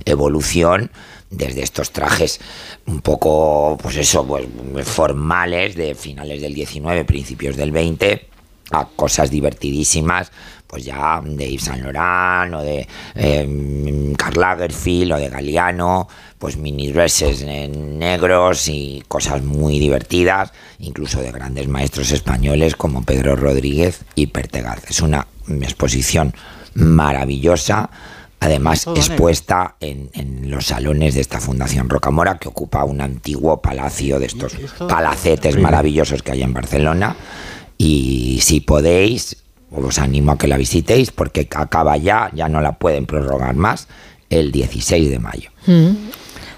evolución 0.04 0.92
desde 1.28 1.62
estos 1.62 1.90
trajes 1.90 2.40
un 2.86 3.00
poco, 3.00 3.76
pues 3.82 3.96
eso, 3.96 4.24
pues 4.24 4.46
formales 4.84 5.74
de 5.74 5.96
finales 5.96 6.40
del 6.40 6.54
19, 6.54 7.04
principios 7.04 7.56
del 7.56 7.72
20, 7.72 8.31
a 8.72 8.86
cosas 8.96 9.30
divertidísimas, 9.30 10.32
pues 10.66 10.84
ya 10.86 11.20
de 11.22 11.50
Yves 11.50 11.64
Saint 11.64 11.84
Laurent 11.84 12.54
o 12.54 12.62
de 12.62 12.88
eh, 13.14 14.14
Karl 14.16 14.40
Lagerfeld 14.40 15.12
o 15.12 15.16
de 15.18 15.28
Galliano, 15.28 16.08
pues 16.38 16.56
mini 16.56 16.90
dresses 16.90 17.42
en 17.42 17.98
negros 17.98 18.68
y 18.68 19.02
cosas 19.06 19.42
muy 19.42 19.78
divertidas, 19.78 20.52
incluso 20.78 21.20
de 21.20 21.30
grandes 21.30 21.68
maestros 21.68 22.10
españoles 22.10 22.74
como 22.74 23.02
Pedro 23.04 23.36
Rodríguez 23.36 24.00
y 24.14 24.28
Pertegaz. 24.28 24.88
Es 24.88 25.02
una 25.02 25.26
exposición 25.60 26.34
maravillosa, 26.74 27.90
además 28.40 28.86
expuesta 28.96 29.76
en, 29.78 30.08
en 30.14 30.50
los 30.50 30.68
salones 30.68 31.14
de 31.14 31.20
esta 31.20 31.38
Fundación 31.38 31.90
Rocamora, 31.90 32.38
que 32.38 32.48
ocupa 32.48 32.82
un 32.84 33.02
antiguo 33.02 33.60
palacio 33.60 34.18
de 34.18 34.26
estos 34.26 34.56
palacetes 34.88 35.58
maravillosos 35.58 36.22
que 36.22 36.32
hay 36.32 36.42
en 36.42 36.54
Barcelona. 36.54 37.14
Y 37.78 38.40
si 38.42 38.60
podéis, 38.60 39.36
os 39.70 39.98
animo 39.98 40.32
a 40.32 40.38
que 40.38 40.48
la 40.48 40.56
visitéis 40.56 41.10
porque 41.10 41.48
acaba 41.54 41.96
ya, 41.96 42.30
ya 42.34 42.48
no 42.48 42.60
la 42.60 42.72
pueden 42.72 43.06
prorrogar 43.06 43.54
más, 43.54 43.88
el 44.30 44.52
16 44.52 45.10
de 45.10 45.18
mayo. 45.18 45.50
Mm. 45.66 45.90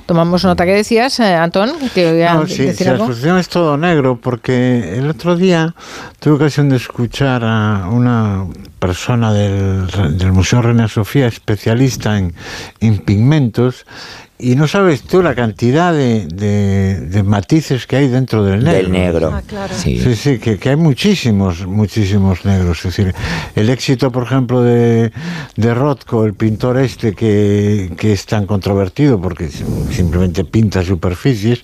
Tomamos 0.06 0.44
nota. 0.44 0.66
¿Qué 0.66 0.74
decías, 0.74 1.18
eh, 1.20 1.34
Antón? 1.34 1.72
¿Que 1.94 2.12
voy 2.12 2.22
a 2.22 2.34
No, 2.34 2.46
sí, 2.46 2.64
decir 2.64 2.76
sí, 2.76 2.84
la 2.84 2.96
exposición 2.96 3.38
es 3.38 3.48
todo 3.48 3.78
negro 3.78 4.20
porque 4.20 4.98
el 4.98 5.08
otro 5.08 5.34
día 5.34 5.74
tuve 6.20 6.34
ocasión 6.34 6.68
de 6.68 6.76
escuchar 6.76 7.42
a 7.42 7.88
una 7.90 8.46
persona 8.78 9.32
del, 9.32 9.86
del 10.18 10.32
Museo 10.32 10.60
Reina 10.60 10.88
Sofía, 10.88 11.26
especialista 11.26 12.18
en, 12.18 12.34
en 12.80 12.98
pigmentos, 12.98 13.86
y 14.38 14.56
no 14.56 14.66
sabes 14.66 15.02
tú 15.02 15.22
la 15.22 15.34
cantidad 15.34 15.92
de, 15.92 16.26
de- 16.26 17.00
de 17.00 17.22
matices 17.22 17.86
que 17.86 17.96
hay 17.96 18.08
dentro 18.08 18.44
del 18.44 18.64
negro. 18.64 18.82
Del 18.82 18.92
negro. 18.92 19.30
Ah, 19.32 19.42
claro. 19.46 19.72
Sí. 19.74 19.98
Sí, 20.00 20.14
sí, 20.16 20.38
que, 20.38 20.58
que 20.58 20.70
hay 20.70 20.76
muchísimos, 20.76 21.66
muchísimos 21.66 22.44
negros. 22.44 22.78
Es 22.84 22.96
decir, 22.96 23.14
el 23.54 23.70
éxito, 23.70 24.10
por 24.10 24.24
ejemplo, 24.24 24.62
de, 24.62 25.12
de 25.56 25.74
Rothko, 25.74 26.24
el 26.24 26.34
pintor 26.34 26.78
este 26.78 27.14
que, 27.14 27.92
que 27.96 28.12
es 28.12 28.26
tan 28.26 28.46
controvertido 28.46 29.20
porque 29.20 29.48
sim- 29.48 29.88
simplemente 29.90 30.44
pinta 30.44 30.82
superficies, 30.82 31.62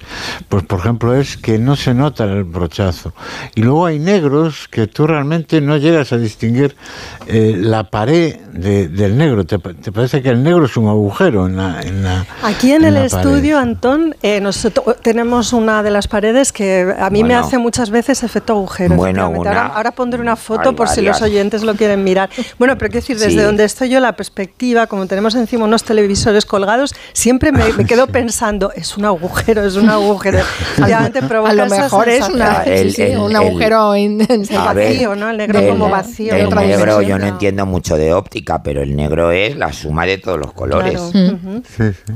pues 0.48 0.62
por 0.64 0.78
ejemplo 0.80 1.14
es 1.14 1.36
que 1.36 1.58
no 1.58 1.74
se 1.76 1.92
nota 1.92 2.24
el 2.24 2.44
brochazo. 2.44 3.12
Y 3.56 3.62
luego 3.62 3.86
hay 3.86 3.98
negros 3.98 4.68
que 4.68 4.86
tú 4.86 5.06
realmente 5.06 5.60
no 5.60 5.76
llegas 5.76 6.12
a 6.12 6.18
distinguir 6.18 6.76
eh, 7.26 7.54
la 7.58 7.90
pared 7.90 8.36
de- 8.52 8.88
del 8.88 9.18
negro. 9.18 9.44
Te, 9.44 9.58
pa- 9.58 9.74
te 9.74 9.90
parece 9.90 10.22
que 10.22 10.28
el 10.30 10.42
negro 10.42 10.66
es 10.66 10.76
un 10.76 10.86
agujero 10.88 11.46
en 11.46 11.56
la... 11.56 11.80
En 11.82 12.04
la 12.04 12.26
Aquí 12.60 12.72
en 12.72 12.84
el 12.84 12.92
pared. 12.94 13.06
estudio, 13.06 13.58
Antón, 13.58 14.14
eh, 14.22 14.38
nosotros 14.40 14.96
tenemos 15.00 15.54
una 15.54 15.82
de 15.82 15.90
las 15.90 16.06
paredes 16.08 16.52
que 16.52 16.94
a 16.98 17.08
mí 17.08 17.24
me 17.24 17.34
hace 17.34 17.56
muchas 17.56 17.88
veces 17.88 18.22
efecto 18.22 18.52
agujero. 18.52 18.96
Bueno, 18.96 19.22
efectivamente. 19.22 19.48
una- 19.48 19.62
ahora, 19.62 19.74
ahora 19.76 19.90
pondré 19.92 20.20
una 20.20 20.36
foto 20.36 20.76
por 20.76 20.88
si 20.88 21.00
los 21.00 21.22
oyentes 21.22 21.62
lo 21.62 21.74
quieren 21.74 22.04
mirar. 22.04 22.28
Bueno, 22.58 22.76
pero 22.76 22.90
quiero 22.90 23.00
decir, 23.02 23.18
desde 23.18 23.30
Sí. 23.30 23.36
donde 23.46 23.64
estoy 23.64 23.88
yo, 23.88 23.98
la 24.00 24.14
perspectiva, 24.14 24.86
como 24.88 25.06
tenemos 25.06 25.34
encima 25.36 25.64
unos 25.64 25.84
televisores 25.84 26.44
colgados, 26.44 26.94
siempre 27.14 27.50
me, 27.50 27.72
me 27.72 27.86
quedo 27.86 28.06
pensando, 28.08 28.72
es 28.74 28.96
un 28.98 29.06
agujero, 29.06 29.64
es 29.64 29.76
un 29.76 29.88
agujero. 29.88 30.40
A 31.46 31.52
lo 31.54 31.66
mejor 31.66 32.08
es 32.10 32.28
una-. 32.28 32.62
El- 32.64 32.90
sí, 32.90 32.96
sí, 32.96 33.02
el- 33.02 33.18
un 33.20 33.30
el- 33.30 33.36
agujero 33.36 33.96
in- 33.96 34.20
A 34.54 34.74
ver, 34.74 34.90
vacío, 34.92 35.14
¿no? 35.16 35.30
El 35.30 35.36
negro 35.38 35.58
el- 35.60 35.68
como 35.70 35.88
vacío. 35.88 36.34
El 36.34 36.50
negro, 36.50 36.60
dimensión. 36.60 37.04
yo 37.04 37.18
no 37.18 37.26
entiendo 37.26 37.64
mucho 37.64 37.96
de 37.96 38.12
óptica, 38.12 38.62
pero 38.62 38.82
el 38.82 38.94
negro 38.94 39.30
es 39.30 39.56
la 39.56 39.72
suma 39.72 40.04
de 40.04 40.18
todos 40.18 40.38
los 40.38 40.52
colores. 40.52 41.00
Claro. 41.00 41.28
Ujú. 41.36 41.62
Sí, 41.76 41.84
sí. 42.06 42.12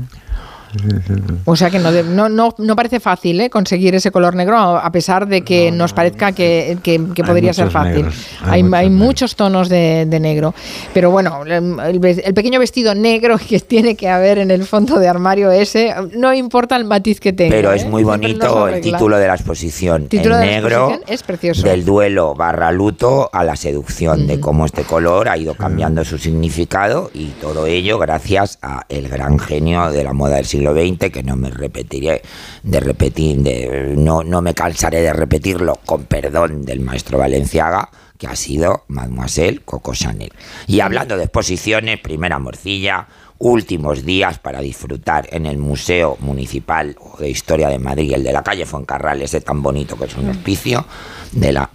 O 1.45 1.55
sea 1.55 1.69
que 1.69 1.79
no, 1.79 1.91
no, 1.91 2.29
no, 2.29 2.55
no 2.57 2.75
parece 2.75 2.99
fácil 2.99 3.39
¿eh? 3.41 3.49
conseguir 3.49 3.95
ese 3.95 4.11
color 4.11 4.35
negro, 4.35 4.57
a 4.57 4.91
pesar 4.91 5.27
de 5.27 5.41
que 5.41 5.71
nos 5.71 5.93
parezca 5.93 6.31
que, 6.31 6.77
que- 6.83 7.01
que 7.13 7.23
podría 7.23 7.53
ser 7.53 7.69
fácil. 7.69 7.95
negros, 8.03 8.15
hay 8.41 8.51
hay, 8.55 8.63
muchos 8.63 8.79
hay 8.79 8.89
muchos 8.89 9.35
tonos 9.35 9.69
de, 9.69 10.05
de 10.07 10.19
negro. 10.19 10.53
Pero 10.93 11.11
bueno, 11.11 11.43
el, 11.45 11.51
el 11.79 12.05
el 12.25 12.33
pequeño 12.33 12.59
vestido 12.59 12.95
negro 12.95 13.37
que 13.49 13.59
tiene 13.59 13.95
que 13.95 14.09
haber 14.09 14.37
en 14.39 14.51
el 14.51 14.63
fondo 14.65 14.99
de 14.99 15.07
armario 15.07 15.51
ese, 15.51 15.93
no 16.15 16.33
importa 16.33 16.75
el 16.75 16.85
matiz 16.85 17.19
que 17.19 17.33
tenga. 17.33 17.55
Pero 17.55 17.71
¿eh? 17.71 17.77
es 17.77 17.85
muy 17.85 18.03
bonito 18.03 18.67
el 18.67 18.81
título 18.81 19.17
de 19.17 19.27
la 19.27 19.35
exposición. 19.35 20.07
Título 20.07 20.35
el 20.35 20.41
de 20.41 20.47
la 20.47 20.51
negro 20.53 20.77
exposición 20.89 21.13
es 21.13 21.23
precioso. 21.23 21.67
del 21.67 21.85
duelo 21.85 22.33
barra 22.35 22.71
luto 22.71 23.29
a 23.31 23.43
la 23.43 23.55
seducción, 23.55 24.27
de 24.27 24.39
cómo 24.39 24.65
este 24.65 24.83
color 24.83 25.29
ha 25.29 25.37
ido 25.37 25.53
cambiando 25.55 26.03
su 26.03 26.17
significado 26.17 27.11
y 27.13 27.27
todo 27.41 27.65
ello 27.65 27.97
gracias 27.99 28.57
a 28.61 28.85
el 28.89 29.07
gran 29.09 29.39
genio 29.39 29.91
de 29.91 30.03
la 30.03 30.13
moda 30.13 30.35
del 30.37 30.45
siglo 30.45 30.64
XX, 30.73 31.11
que 31.11 31.23
no 31.23 31.35
me 31.35 31.49
repetiré 31.49 32.21
de 32.63 32.79
repetir, 32.79 33.37
de, 33.37 33.93
no, 33.97 34.23
no 34.23 34.41
me 34.41 34.53
cansaré 34.53 35.01
de 35.01 35.13
repetirlo, 35.13 35.79
con 35.85 36.05
perdón 36.05 36.65
del 36.65 36.79
maestro 36.79 37.17
Valenciaga, 37.17 37.89
que 38.17 38.27
ha 38.27 38.35
sido 38.35 38.85
Mademoiselle 38.87 39.61
Coco 39.65 39.93
Chanel. 39.93 40.31
Y 40.67 40.79
hablando 40.79 41.17
de 41.17 41.23
exposiciones, 41.23 41.99
primera 41.99 42.39
morcilla, 42.39 43.07
últimos 43.37 44.05
días 44.05 44.39
para 44.39 44.61
disfrutar 44.61 45.27
en 45.31 45.45
el 45.45 45.57
Museo 45.57 46.17
Municipal 46.21 46.95
de 47.19 47.29
Historia 47.29 47.69
de 47.69 47.79
Madrid, 47.79 48.13
el 48.13 48.23
de 48.23 48.31
la 48.31 48.43
calle 48.43 48.65
Fuencarral, 48.65 49.21
ese 49.21 49.41
tan 49.41 49.61
bonito 49.61 49.97
que 49.97 50.05
es 50.05 50.15
un 50.15 50.29
hospicio, 50.29 50.85
de 51.31 51.51
la 51.51 51.69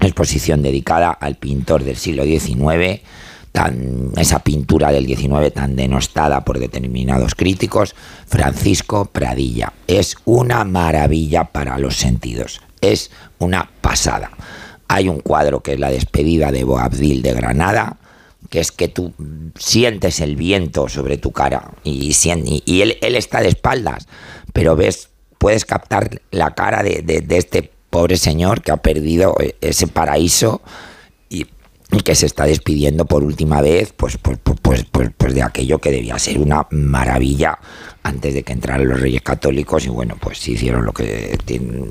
exposición 0.00 0.62
dedicada 0.62 1.10
al 1.10 1.36
pintor 1.36 1.84
del 1.84 1.96
siglo 1.96 2.24
XIX, 2.24 3.00
tan, 3.52 4.12
esa 4.16 4.40
pintura 4.40 4.92
del 4.92 5.06
XIX 5.06 5.52
tan 5.52 5.76
denostada 5.76 6.44
por 6.44 6.58
determinados 6.58 7.34
críticos, 7.34 7.94
Francisco 8.26 9.06
Pradilla. 9.06 9.72
Es 9.86 10.16
una 10.24 10.64
maravilla 10.64 11.44
para 11.44 11.78
los 11.78 11.96
sentidos, 11.96 12.60
es 12.80 13.10
una 13.38 13.70
pasada. 13.80 14.30
Hay 14.88 15.08
un 15.08 15.20
cuadro 15.20 15.60
que 15.60 15.74
es 15.74 15.80
la 15.80 15.90
despedida 15.90 16.50
de 16.50 16.64
Boabdil 16.64 17.22
de 17.22 17.32
Granada, 17.32 17.98
que 18.50 18.60
es 18.60 18.72
que 18.72 18.88
tú 18.88 19.12
sientes 19.58 20.20
el 20.20 20.36
viento 20.36 20.88
sobre 20.88 21.18
tu 21.18 21.32
cara 21.32 21.72
y, 21.84 22.14
y 22.64 22.80
él, 22.80 22.96
está 23.02 23.42
de 23.42 23.48
espaldas, 23.48 24.08
pero 24.54 24.76
ves, 24.76 25.10
puedes 25.36 25.64
captar 25.64 26.22
la 26.30 26.54
cara 26.54 26.82
de, 26.82 27.02
de 27.02 27.36
este 27.36 27.70
pobre 27.90 28.16
señor 28.16 28.62
que 28.62 28.72
ha 28.72 28.76
perdido 28.78 29.36
ese 29.60 29.86
paraíso 29.86 30.62
y, 31.90 32.00
que 32.00 32.14
se 32.14 32.26
está 32.26 32.44
despidiendo 32.44 33.04
por 33.04 33.24
última 33.24 33.60
vez 33.60 33.92
pues 33.96 34.18
pues, 34.18 34.38
pues, 34.42 34.84
pues, 34.90 35.10
pues, 35.16 35.34
de 35.34 35.42
aquello 35.42 35.78
que 35.78 35.90
debía 35.90 36.18
ser 36.18 36.38
una 36.38 36.66
maravilla 36.70 37.58
antes 38.02 38.34
de 38.34 38.42
que 38.42 38.52
entraran 38.52 38.88
los 38.88 39.00
reyes 39.00 39.22
católicos 39.22 39.84
y 39.84 39.88
bueno, 39.88 40.16
pues 40.18 40.46
hicieron 40.48 40.84
lo 40.84 40.92
que 40.92 41.38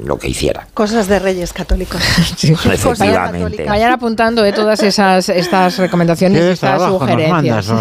lo 0.03 0.17
que 0.17 0.29
hicieran. 0.29 0.65
Cosas 0.73 1.07
de 1.07 1.19
reyes 1.19 1.53
católicos. 1.53 2.01
Efectivamente. 2.43 3.65
Vayan 3.65 3.91
apuntando 3.91 4.41
de 4.41 4.51
todas 4.51 4.81
esas 4.81 5.29
estas 5.29 5.77
recomendaciones 5.77 6.41
y 6.43 6.47
estas 6.47 6.81
sugerencias. 6.81 7.71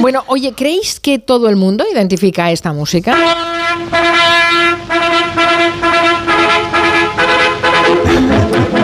bueno, 0.00 0.24
oye, 0.26 0.52
¿creéis 0.52 0.98
que 0.98 1.18
todo 1.18 1.48
el 1.48 1.56
mundo 1.56 1.84
identifica 1.90 2.50
esta 2.50 2.72
música? 2.72 3.14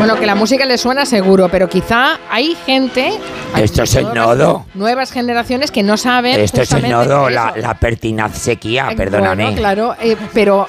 Bueno, 0.03 0.19
que 0.19 0.27
la 0.27 0.35
música 0.35 0.66
le 0.66 0.79
suena 0.79 1.07
seguro, 1.07 1.49
pero 1.49 1.69
quizá 1.69 2.19
hay 2.29 2.57
gente. 2.66 3.12
Esto 3.57 3.85
es 3.85 3.95
el 3.95 4.12
nodo. 4.12 4.66
Nuevas 4.74 5.12
generaciones 5.12 5.70
que 5.70 5.85
no 5.85 5.97
saben. 5.97 6.41
Esto 6.41 6.62
es 6.62 6.73
el 6.73 6.91
nodo, 6.91 7.31
la, 7.31 7.55
la, 7.57 7.74
pertinaz 7.74 8.37
sequía, 8.37 8.89
perdóname. 8.97 9.55
claro, 9.55 9.95
eh, 10.01 10.16
pero 10.35 10.66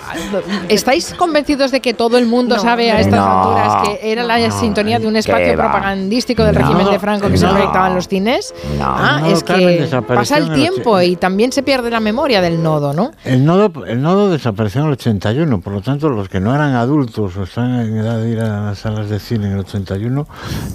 ¿estáis 0.69 1.15
convencidos 1.15 1.71
de 1.71 1.79
que 1.79 1.95
todo 1.95 2.19
el 2.19 2.27
mundo 2.27 2.59
sabe 2.59 2.91
a 2.91 2.99
estas 2.99 3.19
alturas 3.19 3.87
que 3.87 4.11
era 4.11 4.21
la 4.21 4.51
sintonía 4.51 4.99
de 4.99 5.07
un 5.07 5.15
espacio 5.15 5.55
propagandístico 5.55 6.43
del 6.43 6.53
régimen 6.53 6.91
de 6.91 6.99
Franco 6.99 7.27
que 7.27 7.37
se 7.37 7.47
proyectaba 7.47 7.87
en 7.87 7.95
los 7.95 8.07
cines? 8.07 8.53
Ah, 8.79 9.23
es 9.31 9.41
que 9.41 9.89
pasa 10.07 10.37
el 10.37 10.53
tiempo 10.53 11.01
y 11.01 11.15
también 11.15 11.51
se 11.51 11.63
pierde 11.63 11.89
la 11.89 11.99
memoria 11.99 12.39
del 12.39 12.61
nodo, 12.61 12.93
¿no? 12.93 13.09
El 13.25 13.43
nodo, 13.43 13.83
el 13.87 13.99
nodo 13.99 14.29
desapareció 14.29 14.81
en 14.81 14.87
el 14.87 14.93
81, 14.93 15.59
por 15.61 15.73
lo 15.73 15.81
tanto, 15.81 16.09
los 16.09 16.29
que 16.29 16.39
no 16.39 16.53
eran 16.53 16.75
adultos 16.75 17.35
o 17.35 17.43
están 17.43 17.79
en 17.79 17.97
edad 17.97 18.19
de 18.19 18.29
ir 18.29 18.39
a 18.39 18.61
las 18.61 18.77
salas 18.77 19.09
de 19.09 19.22
cine 19.23 19.47
en 19.47 19.53
el 19.53 19.59
81, 19.59 20.27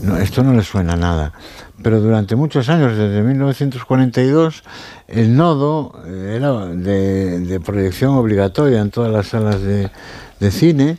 no, 0.03 0.17
esto 0.17 0.43
no 0.43 0.53
le 0.55 0.63
suena 0.63 0.95
a 0.95 0.97
nada. 0.97 1.33
Pero 1.83 2.01
durante 2.01 2.35
muchos 2.35 2.69
años, 2.69 2.97
desde 2.97 3.23
1942, 3.23 4.63
el 5.07 5.37
nodo 5.37 6.03
eh, 6.07 6.35
era 6.37 6.67
de, 6.67 7.61
proyección 7.65 8.15
obligatoria 8.17 8.81
en 8.81 8.91
todas 8.91 9.13
las 9.13 9.29
salas 9.29 9.61
de, 9.61 9.91
de 10.41 10.51
cine 10.51 10.99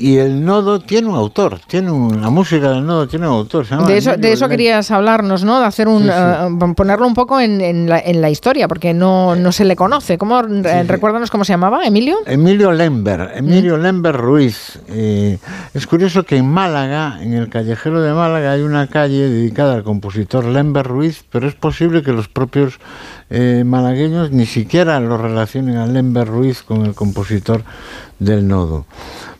y 0.00 0.16
el 0.16 0.42
nodo 0.42 0.80
tiene 0.80 1.08
un 1.08 1.14
autor, 1.14 1.60
tiene 1.66 1.90
una 1.90 2.30
música 2.30 2.70
del 2.70 2.86
nodo 2.86 3.06
tiene 3.06 3.28
un 3.28 3.34
autor. 3.34 3.66
de 3.86 3.98
eso, 3.98 4.16
de 4.16 4.32
eso 4.32 4.48
querías 4.48 4.90
hablarnos, 4.90 5.44
¿no? 5.44 5.60
De 5.60 5.66
hacer 5.66 5.88
un, 5.88 6.08
eh, 6.08 6.72
ponerlo 6.74 7.06
un 7.06 7.12
poco 7.12 7.38
en, 7.38 7.60
en, 7.60 7.86
la, 7.86 8.00
en, 8.00 8.22
la, 8.22 8.30
historia, 8.30 8.66
porque 8.66 8.94
no, 8.94 9.36
no 9.36 9.52
se 9.52 9.66
le 9.66 9.76
conoce. 9.76 10.16
¿Cómo, 10.16 10.40
recuérdanos 10.40 11.30
cómo 11.30 11.44
se 11.44 11.52
llamaba, 11.52 11.84
Emilio? 11.84 12.16
Emilio 12.24 12.72
Lember, 12.72 13.32
Emilio 13.34 13.76
mm. 13.76 13.82
Lember 13.82 14.16
Ruiz. 14.16 14.80
Eh, 14.88 15.38
es 15.74 15.86
curioso 15.86 16.24
que 16.24 16.38
en 16.38 16.48
Málaga, 16.48 17.18
en 17.20 17.34
el 17.34 17.50
callejero 17.50 18.00
de 18.00 18.14
Málaga, 18.14 18.52
hay 18.52 18.62
una 18.62 18.86
calle 18.86 19.28
dedicada 19.28 19.74
al 19.74 19.82
compositor 19.82 20.46
Lember 20.46 20.86
Ruiz, 20.86 21.24
pero 21.30 21.46
es 21.46 21.54
posible 21.54 22.02
que 22.02 22.12
los 22.12 22.28
propios 22.28 22.80
eh, 23.28 23.64
malagueños 23.66 24.30
ni 24.30 24.46
siquiera 24.46 24.98
lo 24.98 25.18
relacionen 25.18 25.76
a 25.76 25.86
Lember 25.86 26.26
Ruiz 26.26 26.62
con 26.62 26.86
el 26.86 26.94
compositor 26.94 27.64
del 28.18 28.48
nodo. 28.48 28.86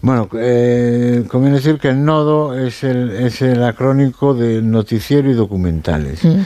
Bueno, 0.03 0.29
eh, 0.35 1.25
conviene 1.29 1.57
decir 1.57 1.79
que 1.79 1.89
el 1.89 2.05
nodo 2.05 2.59
es 2.59 2.83
el, 2.85 3.11
es 3.11 3.43
el 3.43 3.63
acrónico 3.63 4.33
de 4.33 4.63
noticiero 4.63 5.31
y 5.31 5.35
documentales. 5.35 6.25
Mm. 6.25 6.41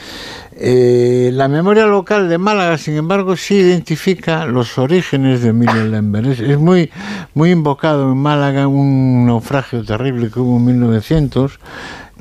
Eh, 0.57 1.31
la 1.33 1.47
memoria 1.47 1.85
local 1.85 2.29
de 2.29 2.37
Málaga, 2.37 2.77
sin 2.77 2.95
embargo, 2.95 3.35
sí 3.35 3.55
identifica 3.55 4.45
los 4.45 4.77
orígenes 4.77 5.41
de 5.41 5.49
Emilio 5.49 5.85
Lember. 5.85 6.27
Es, 6.27 6.57
muy, 6.57 6.91
muy 7.33 7.51
invocado 7.51 8.11
en 8.11 8.17
Málaga 8.17 8.67
un 8.67 9.25
naufragio 9.25 9.83
terrible 9.83 10.29
que 10.29 10.39
hubo 10.39 10.57
en 10.57 10.65
1900 10.65 11.59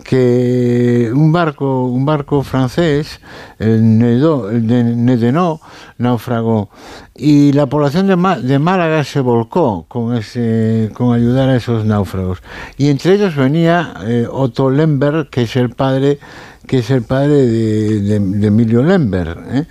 que 0.05 1.10
un 1.12 1.32
barco, 1.32 1.86
un 1.86 2.05
barco 2.05 2.43
francés, 2.43 3.20
el, 3.59 3.98
Nedo, 3.98 4.51
el 4.51 4.66
Nedenó, 5.05 5.60
naufragó 5.98 6.68
y 7.16 7.52
la 7.52 7.66
población 7.66 8.09
de, 8.09 8.16
de, 8.47 8.59
Málaga 8.59 9.05
se 9.05 9.20
volcó 9.20 9.86
con, 9.89 10.16
ese, 10.16 10.90
con 10.94 11.14
ayudar 11.14 11.48
a 11.48 11.56
esos 11.56 11.85
náufragos. 11.85 12.43
Y 12.76 12.89
entre 12.89 13.14
ellos 13.14 13.36
venía 13.36 13.94
eh, 14.05 14.26
Otto 14.31 14.68
Lemberg, 14.70 15.31
que 15.31 15.43
es 15.43 15.55
el 15.56 15.70
padre, 15.70 16.18
que 16.66 16.78
es 16.78 16.90
el 16.90 17.02
padre 17.02 17.47
de, 17.47 18.16
Emilio 18.16 18.82
Lemberg. 18.82 19.39
¿eh? 19.48 19.66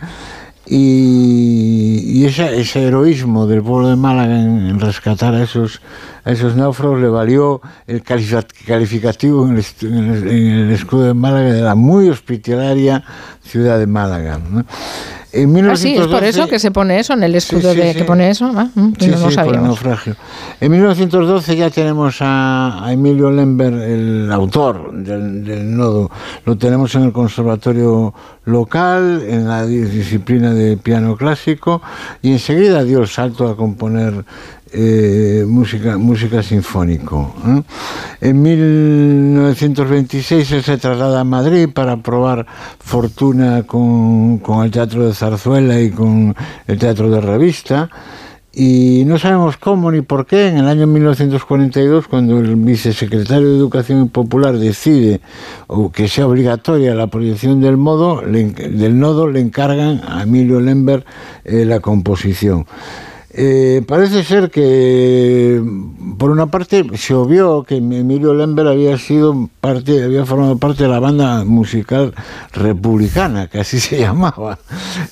Y, 0.66 2.26
ese, 2.26 2.88
heroísmo 2.88 3.48
del 3.48 3.62
pueblo 3.62 3.90
de 3.90 3.96
Málaga 3.98 4.40
en, 4.40 4.80
rescatar 4.80 5.36
a 5.36 5.44
esos, 5.44 5.82
a 6.24 6.32
esos 6.32 6.56
náufragos 6.56 7.02
le 7.02 7.10
valió 7.10 7.62
el 7.86 8.02
calificativo 8.02 9.46
en 9.48 9.58
el, 9.58 10.72
escudo 10.72 11.04
de 11.04 11.14
Málaga 11.14 11.52
de 11.52 11.62
la 11.62 11.76
muy 11.76 12.10
hospitalaria 12.10 13.04
ciudad 13.44 13.78
de 13.78 13.88
Málaga. 13.88 14.40
En 15.34 15.68
ah, 15.68 15.76
sí, 15.76 15.96
es 15.96 16.06
por 16.06 16.24
eso 16.24 16.48
que 16.48 16.60
se 16.60 16.70
pone 16.70 17.00
eso 17.00 17.14
en 17.14 17.24
el 17.24 17.34
escudo 17.34 17.74
de 17.74 17.96
que 17.96 18.04
pone 18.04 18.30
eso. 18.30 18.52
Ah, 18.56 18.70
mm, 18.76 18.94
sí, 19.00 19.08
no 19.08 19.20
por 19.20 19.88
el. 19.88 20.16
En 20.62 20.72
1912 20.72 21.56
ya 21.56 21.72
tenemos 21.72 22.18
a, 22.20 22.88
Emilio 22.92 23.32
Lember, 23.32 23.74
el 23.74 24.32
autor 24.32 24.94
del, 24.94 25.44
del, 25.44 25.76
nodo. 25.76 26.12
Lo 26.46 26.56
tenemos 26.56 26.94
en 26.94 27.06
el 27.06 27.12
conservatorio 27.12 28.14
local, 28.46 29.24
en 29.28 29.48
la 29.48 29.66
disciplina 29.66 30.54
de 30.54 30.78
piano 30.78 31.16
clásico, 31.16 31.82
y 32.22 32.32
enseguida 32.32 32.84
dio 32.84 33.02
el 33.02 33.08
salto 33.08 33.48
a 33.48 33.56
componer 33.56 34.26
eh, 34.76 35.46
música, 35.48 35.98
música 35.98 36.42
sinfónico. 36.42 37.36
¿eh? 37.46 37.62
En 38.22 38.42
1926 38.42 40.52
él 40.52 40.64
se 40.64 40.78
traslada 40.78 41.20
a 41.20 41.24
Madrid 41.24 41.70
para 41.72 41.98
probar 41.98 42.48
fortuna 42.80 43.62
con, 43.64 44.40
con 44.40 44.66
el 44.66 44.72
Teatro 44.72 45.06
de 45.06 45.14
Zarzuela 45.14 45.80
y 45.80 45.92
con 45.92 46.36
el 46.66 46.80
Teatro 46.80 47.12
de 47.12 47.22
Revista 47.22 47.88
y 48.56 49.04
no 49.08 49.18
sabemos 49.18 49.58
cómo 49.58 49.92
ni 49.92 50.02
por 50.02 50.28
qué, 50.28 50.48
en 50.48 50.58
el 50.58 50.68
año 50.68 50.86
1942, 50.86 52.08
cuando 52.08 52.38
el 52.38 52.56
vicesecretario 52.56 53.50
de 53.50 53.58
Educación 53.58 54.10
Popular 54.10 54.60
decide 54.60 55.22
o 55.66 55.92
que 55.92 56.08
sea 56.08 56.28
obligatoria 56.28 56.94
la 56.94 57.08
proyección 57.08 57.62
del, 57.62 57.78
modo, 57.78 58.22
del 58.22 59.00
nodo, 59.00 59.28
le 59.28 59.40
encargan 59.40 60.02
a 60.08 60.22
Emilio 60.22 60.60
Lember 60.60 61.04
eh, 61.46 61.66
la 61.66 61.80
composición. 61.80 62.68
Eh, 63.36 63.82
parece 63.88 64.24
ser 64.24 64.52
que, 64.52 65.60
por 66.20 66.30
una 66.30 66.48
parte, 66.48 66.86
se 66.98 67.16
obvió 67.16 67.64
que 67.64 67.78
Emilio 67.78 68.36
Lember 68.36 68.68
había 68.68 68.96
sido 69.00 69.50
parte, 69.60 70.04
había 70.04 70.24
formado 70.24 70.60
parte 70.60 70.84
de 70.84 70.90
la 70.90 71.00
banda 71.00 71.44
musical 71.44 72.14
republicana, 72.54 73.48
que 73.48 73.60
así 73.60 73.80
se 73.82 74.00
llamaba, 74.00 74.60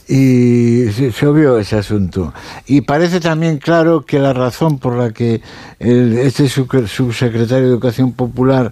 y 0.07 0.85
se, 0.91 1.27
obvió 1.27 1.57
ese 1.57 1.77
asunto. 1.77 2.31
Y 2.67 2.81
parece 2.81 3.19
también 3.19 3.57
claro 3.57 4.05
que 4.05 4.19
la 4.19 4.33
razón 4.33 4.77
por 4.77 4.97
la 4.97 5.11
que 5.11 5.41
este 5.79 6.47
subsecretario 6.47 7.65
de 7.65 7.71
Educación 7.71 8.11
Popular 8.11 8.71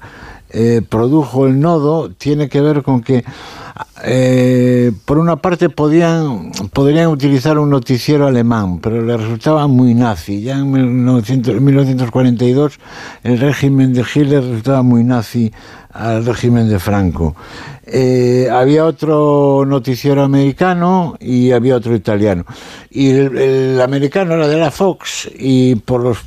eh, 0.52 0.82
produjo 0.88 1.48
el 1.48 1.60
nodo 1.60 2.10
tiene 2.12 2.50
que 2.50 2.62
ver 2.62 2.84
con 2.84 3.02
que 3.02 3.24
eh, 4.04 4.92
por 5.06 5.18
una 5.18 5.38
parte 5.38 5.70
podían, 5.70 6.52
podrían 6.74 7.08
utilizar 7.08 7.58
un 7.60 7.70
noticiero 7.70 8.28
alemán, 8.28 8.80
pero 8.80 9.02
le 9.02 9.18
resultaba 9.18 9.68
muy 9.68 9.94
nazi. 9.94 10.42
Ya 10.42 10.58
en 10.58 10.72
1942 10.72 12.80
el 13.24 13.40
régimen 13.40 13.94
de 13.94 14.02
Hitler 14.02 14.44
resultaba 14.44 14.84
muy 14.84 15.04
nazi 15.04 15.52
al 15.92 16.26
régimen 16.26 16.70
de 16.70 16.80
Franco. 16.80 17.36
Eh, 17.92 18.48
había 18.52 18.86
otro 18.86 19.66
noticiero 19.66 20.22
americano 20.22 21.16
y 21.20 21.52
había 21.52 21.76
otro 21.76 21.96
italiano. 21.96 22.46
Y 22.92 23.10
el, 23.10 23.82
americano 23.82 24.36
era 24.36 24.48
de 24.48 24.58
la 24.58 24.70
Fox 24.70 25.30
y 25.34 25.76
por, 25.76 26.04
los, 26.04 26.20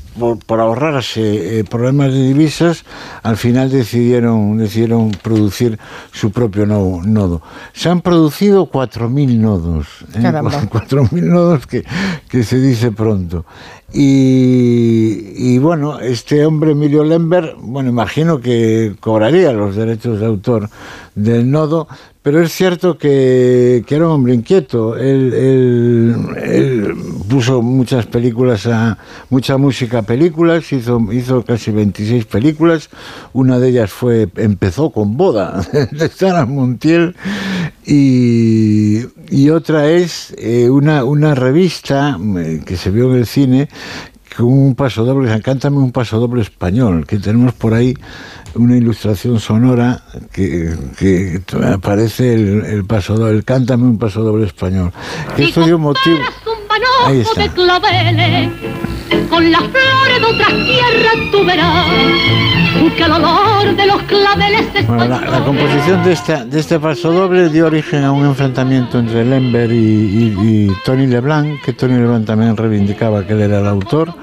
por, 0.47 0.59
ahorrarse 0.59 1.61
eh, 1.61 1.65
problemas 1.65 2.13
de 2.13 2.27
divisas, 2.27 2.85
al 3.23 3.37
final 3.37 3.71
decidieron, 3.71 4.59
decidieron 4.59 5.13
producir 5.23 5.79
su 6.13 6.33
propio 6.33 6.67
nodo. 6.67 7.43
se 7.73 7.89
han 7.89 8.01
producido 8.01 8.69
4.000 8.69 9.39
nodos. 9.39 9.87
¿eh? 10.15 10.21
4.000 10.21 11.11
nodos 11.23 11.67
que, 11.69 11.85
que 12.29 12.43
se 12.43 12.59
dice 12.59 12.91
pronto. 12.91 13.45
Y, 13.95 15.59
bueno, 15.59 16.01
este 16.01 16.47
hombre 16.47 16.73
Emilio 16.73 17.05
Lember, 17.05 17.57
bueno, 17.59 17.91
imagino 17.91 18.41
que 18.41 18.95
cobraría 19.01 19.53
los 19.53 19.77
derechos 19.77 20.19
de 20.19 20.27
autor 20.27 20.71
del 21.15 21.51
nodo, 21.51 21.89
pero 22.23 22.41
es 22.41 22.53
cierto 22.53 22.97
que, 22.99 23.83
que 23.85 23.97
era 23.97 24.07
un 24.07 24.13
hombre 24.13 24.35
inquieto. 24.35 24.97
Él, 24.97 25.35
él, 25.35 26.95
puso 27.29 27.63
muchas 27.63 28.07
películas, 28.07 28.67
a, 28.67 28.97
mucha 29.29 29.57
música 29.57 29.99
a 29.99 30.03
películas, 30.03 30.73
hizo, 30.73 31.45
casi 31.45 31.73
26 31.73 32.27
películas. 32.27 32.91
Una 33.33 33.59
de 33.59 33.71
ellas 33.71 33.91
fue, 33.91 34.29
empezó 34.37 34.91
con 34.91 35.17
Boda, 35.17 35.67
de 35.91 36.09
Sara 36.09 36.47
Montiel, 36.47 37.17
y, 37.85 39.01
y 39.31 39.51
otra 39.51 39.89
es 39.89 40.33
eh, 40.39 40.71
una, 40.71 41.05
una 41.05 41.35
revista 41.35 42.19
eh, 42.39 42.63
que 42.65 42.77
se 42.77 42.91
vio 42.91 43.11
en 43.11 43.19
el 43.19 43.27
cine 43.27 43.69
con 44.37 44.47
un 44.47 44.75
paso 44.75 45.05
doble, 45.05 45.41
cántame 45.41 45.79
un 45.79 45.93
paso 45.93 46.19
doble 46.19 46.43
español, 46.43 47.07
que 47.07 47.19
tenemos 47.19 47.53
por 47.55 47.75
ahí 47.75 47.95
una 48.55 48.77
ilustración 48.77 49.41
sonora 49.41 50.03
que, 50.33 50.77
que 50.99 51.41
aparece 51.73 52.35
el, 52.35 52.65
el 52.65 52.85
paso 52.85 53.15
doble, 53.17 53.37
el 53.37 53.45
cántame 53.45 53.85
un 53.85 53.99
paso 53.99 54.23
doble 54.23 54.47
español. 54.47 54.93
Que 55.37 55.45
esto 55.45 55.65
dio 55.65 55.79
motivo. 55.79 56.19
Ahí 57.07 57.21
está. 57.21 57.53
Con 59.29 59.51
las 59.51 59.63
flores 59.63 60.21
de 60.21 60.27
otras 60.27 60.49
tierras 60.49 61.31
tú 61.31 61.45
verás 61.45 61.87
que 62.97 63.03
el 63.05 63.13
olor 63.13 63.77
de 63.77 63.87
los 63.87 64.03
claveles 64.03 64.87
bueno, 64.87 65.07
la, 65.07 65.21
la, 65.21 65.45
composición 65.45 66.03
de, 66.05 66.13
esta, 66.13 66.45
de 66.45 66.61
este 66.61 66.79
paso 66.79 67.13
doble 67.13 67.49
dio 67.49 67.67
origen 67.67 68.05
a 68.05 68.13
un 68.13 68.25
enfrentamiento 68.27 68.99
entre 68.99 69.25
Lember 69.25 69.71
y, 69.73 69.77
y, 69.77 70.37
y 70.41 70.73
Tony 70.85 71.07
Leblanc, 71.07 71.63
que 71.63 71.73
Tony 71.73 71.95
Leblanc 71.95 72.27
también 72.27 72.57
reivindicaba 72.57 73.25
que 73.27 73.33
él 73.35 73.43
era 73.43 73.61
el 73.61 73.67
autor. 73.67 74.15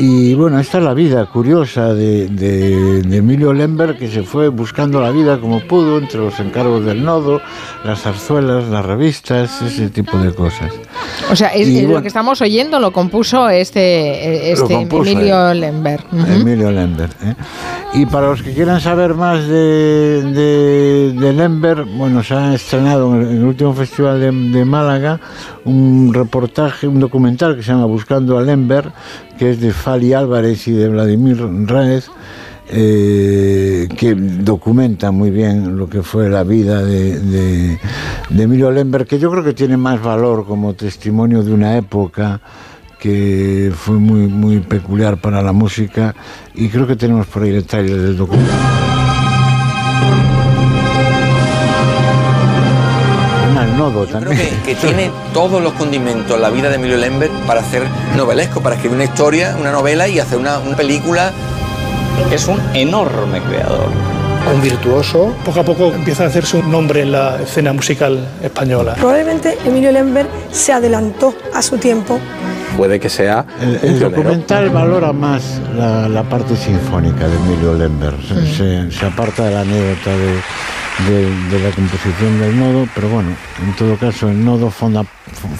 Y 0.00 0.32
bueno, 0.34 0.60
esta 0.60 0.78
es 0.78 0.84
la 0.84 0.94
vida 0.94 1.26
curiosa 1.26 1.92
de, 1.92 2.28
de, 2.28 3.02
de, 3.02 3.16
Emilio 3.16 3.52
Lember, 3.52 3.98
que 3.98 4.08
se 4.08 4.22
fue 4.22 4.46
buscando 4.46 5.00
la 5.00 5.10
vida 5.10 5.40
como 5.40 5.58
pudo 5.66 5.98
entre 5.98 6.20
los 6.20 6.38
encargos 6.38 6.84
del 6.84 7.04
nodo, 7.04 7.40
las 7.84 8.02
zarzuelas, 8.02 8.68
las 8.68 8.86
revistas, 8.86 9.60
ese 9.60 9.90
tipo 9.90 10.16
de 10.18 10.32
cosas. 10.32 10.72
O 11.32 11.34
sea, 11.34 11.48
es, 11.48 11.66
y, 11.66 11.82
lo 11.82 11.88
bueno, 11.88 12.02
que 12.02 12.08
estamos 12.08 12.40
oyendo 12.40 12.78
lo 12.78 12.92
compuso 12.92 13.48
este, 13.48 14.52
este 14.52 14.62
lo 14.62 14.68
compuso 14.68 15.10
Emilio 15.10 15.50
él. 15.50 15.60
Lember. 15.62 16.00
Uh 16.12 16.16
-huh. 16.16 16.40
Emilio 16.42 16.70
Lember. 16.70 17.10
¿eh? 17.24 17.34
Y 17.94 18.06
para 18.06 18.28
los 18.28 18.40
que 18.40 18.52
quieran 18.52 18.80
saber 18.80 19.14
más 19.14 19.48
de, 19.48 20.22
de, 20.32 21.12
de 21.12 21.32
Lember, 21.32 21.82
bueno, 21.84 22.22
se 22.22 22.34
ha 22.34 22.54
estrenado 22.54 23.12
en 23.16 23.22
el, 23.22 23.28
en 23.30 23.36
el 23.38 23.44
último 23.44 23.74
festival 23.74 24.20
de, 24.20 24.30
de 24.30 24.64
Málaga 24.64 25.18
un 25.64 26.12
reportaje, 26.14 26.88
un 26.88 27.00
documental 27.00 27.56
que 27.56 27.62
se 27.62 27.72
llama 27.72 27.84
Buscando 27.84 28.38
a 28.38 28.42
Lember, 28.42 28.90
que 29.38 29.50
es 29.50 29.60
de 29.60 29.72
Fali 29.72 30.12
Álvarez 30.12 30.66
y 30.68 30.72
de 30.72 30.88
Vladimir 30.88 31.38
Raez, 31.66 32.10
eh, 32.70 33.88
que 33.96 34.14
documenta 34.14 35.10
muy 35.10 35.30
bien 35.30 35.76
lo 35.76 35.88
que 35.88 36.02
fue 36.02 36.28
la 36.28 36.42
vida 36.42 36.82
de, 36.82 37.18
de, 37.18 37.78
de, 38.28 38.42
Emilio 38.42 38.70
Lember, 38.70 39.06
que 39.06 39.18
yo 39.18 39.30
creo 39.30 39.42
que 39.42 39.54
tiene 39.54 39.76
más 39.76 40.02
valor 40.02 40.44
como 40.46 40.74
testimonio 40.74 41.42
de 41.42 41.52
una 41.52 41.78
época 41.78 42.40
que 42.98 43.72
fue 43.74 43.96
muy, 43.96 44.26
muy 44.26 44.58
peculiar 44.58 45.18
para 45.18 45.40
la 45.40 45.52
música 45.52 46.14
y 46.54 46.68
creo 46.68 46.86
que 46.86 46.96
tenemos 46.96 47.26
por 47.28 47.44
ahí 47.44 47.52
detalles 47.52 48.02
del 48.02 48.16
documental. 48.16 48.97
Nodo 53.88 54.06
Yo 54.06 54.18
creo 54.18 54.30
que, 54.30 54.50
que, 54.66 54.74
tiene 54.86 55.10
todos 55.32 55.62
los 55.62 55.72
condimentos 55.72 56.38
la 56.38 56.50
vida 56.50 56.68
de 56.68 56.76
Emilio 56.76 56.96
Lambert 56.98 57.32
para 57.46 57.60
hacer 57.60 57.84
novelesco, 58.16 58.60
para 58.60 58.74
escribir 58.74 58.96
una 58.96 59.04
historia, 59.04 59.56
una 59.58 59.72
novela 59.72 60.08
y 60.08 60.18
hacer 60.18 60.38
una, 60.38 60.58
una 60.58 60.76
película. 60.76 61.32
Es 62.30 62.48
un 62.48 62.60
enorme 62.74 63.40
creador. 63.40 63.88
Un 64.52 64.62
virtuoso, 64.62 65.34
poco 65.44 65.60
a 65.60 65.62
poco 65.62 65.92
empieza 65.92 66.24
a 66.24 66.26
hacerse 66.26 66.56
un 66.58 66.70
nombre 66.70 67.02
en 67.02 67.12
la 67.12 67.40
escena 67.42 67.72
musical 67.72 68.26
española. 68.42 68.94
Probablemente 68.94 69.58
Emilio 69.64 69.92
Lambert 69.92 70.28
se 70.50 70.72
adelantó 70.72 71.34
a 71.54 71.62
su 71.62 71.78
tiempo. 71.78 72.18
Puede 72.76 72.98
que 73.00 73.08
sea. 73.08 73.44
El, 73.60 73.78
el 73.82 74.00
documental 74.00 74.70
valora 74.70 75.12
más 75.12 75.60
la, 75.76 76.08
la, 76.08 76.22
parte 76.22 76.56
sinfónica 76.56 77.26
de 77.28 77.36
Emilio 77.36 77.74
Lambert. 77.74 78.18
Mm. 78.18 78.56
Se, 78.56 78.90
se, 78.90 79.06
aparta 79.06 79.44
de 79.44 79.50
la 79.50 79.60
anécdota 79.60 80.10
de 80.10 80.40
de, 81.06 81.56
de, 81.56 81.62
la 81.62 81.70
composición 81.74 82.40
del 82.40 82.58
nodo, 82.58 82.88
pero 82.94 83.08
bueno, 83.08 83.30
en 83.62 83.76
todo 83.76 83.96
caso 83.96 84.28
el 84.28 84.44
nodo 84.44 84.70
fonda, 84.70 85.04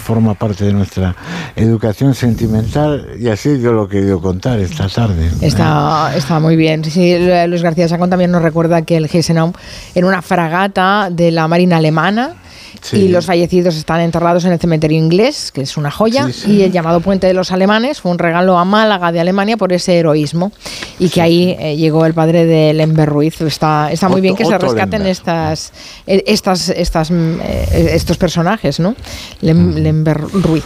forma 0.03 0.33
parte 0.33 0.65
de 0.65 0.73
nuestra 0.73 1.15
educación 1.55 2.13
sentimental 2.13 3.11
y 3.19 3.29
así 3.29 3.59
yo 3.61 3.71
lo 3.71 3.85
he 3.85 3.89
querido 3.89 4.21
contar 4.21 4.59
esta 4.59 4.87
tarde. 4.89 5.29
Está, 5.41 6.13
está 6.15 6.39
muy 6.39 6.55
bien. 6.55 6.83
Sí, 6.83 7.15
Luis 7.47 7.61
García 7.61 7.87
Sacón 7.87 8.09
también 8.09 8.31
nos 8.31 8.41
recuerda 8.41 8.81
que 8.81 8.97
el 8.97 9.07
Gneisenau 9.07 9.53
en 9.95 10.05
una 10.05 10.21
fragata 10.21 11.09
de 11.11 11.31
la 11.31 11.47
Marina 11.47 11.77
Alemana 11.77 12.35
Sí. 12.81 12.97
y 12.97 13.07
los 13.09 13.25
fallecidos 13.25 13.75
están 13.75 14.01
enterrados 14.01 14.45
en 14.45 14.53
el 14.53 14.59
cementerio 14.59 14.97
inglés, 14.97 15.51
que 15.51 15.61
es 15.61 15.77
una 15.77 15.91
joya, 15.91 16.27
sí, 16.27 16.33
sí. 16.33 16.51
y 16.53 16.63
el 16.63 16.71
llamado 16.71 17.01
Puente 17.01 17.27
de 17.27 17.33
los 17.33 17.51
Alemanes 17.51 18.01
fue 18.01 18.11
un 18.11 18.19
regalo 18.19 18.57
a 18.57 18.65
Málaga 18.65 19.11
de 19.11 19.19
Alemania 19.19 19.57
por 19.57 19.73
ese 19.73 19.97
heroísmo, 19.97 20.51
y 20.97 21.09
que 21.09 21.21
ahí 21.21 21.55
eh, 21.59 21.75
llegó 21.75 22.05
el 22.05 22.13
padre 22.13 22.45
de 22.45 22.73
Lember 22.73 23.09
Ruiz. 23.09 23.41
Está, 23.41 23.91
está 23.91 24.07
muy 24.07 24.15
Otto, 24.15 24.21
bien 24.21 24.35
que 24.35 24.45
se 24.45 24.57
rescaten 24.57 25.05
estas, 25.05 25.71
eh, 26.07 26.23
estas, 26.27 26.69
estas, 26.69 27.11
eh, 27.11 27.91
estos 27.93 28.17
personajes, 28.17 28.79
¿no? 28.79 28.95
Lem, 29.41 29.71
mm. 29.71 29.75
Lember 29.75 30.17
Ruiz. 30.17 30.63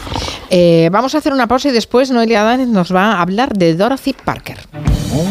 Eh, 0.49 0.89
vamos 0.91 1.15
a 1.15 1.17
hacer 1.19 1.33
una 1.33 1.47
pausa 1.47 1.69
y 1.69 1.71
después 1.71 2.11
Noelia 2.11 2.43
Dáez 2.43 2.67
nos 2.67 2.93
va 2.93 3.13
a 3.13 3.21
hablar 3.21 3.53
de 3.53 3.75
Dorothy 3.75 4.13
Parker. 4.13 4.57
Oh. 5.15 5.25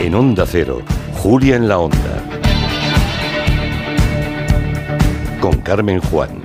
En 0.00 0.14
Onda 0.14 0.44
Cero. 0.46 0.82
Julia 1.24 1.56
en 1.56 1.68
la 1.68 1.78
Onda. 1.78 2.22
Con 5.40 5.58
Carmen 5.62 5.98
Juan. 5.98 6.44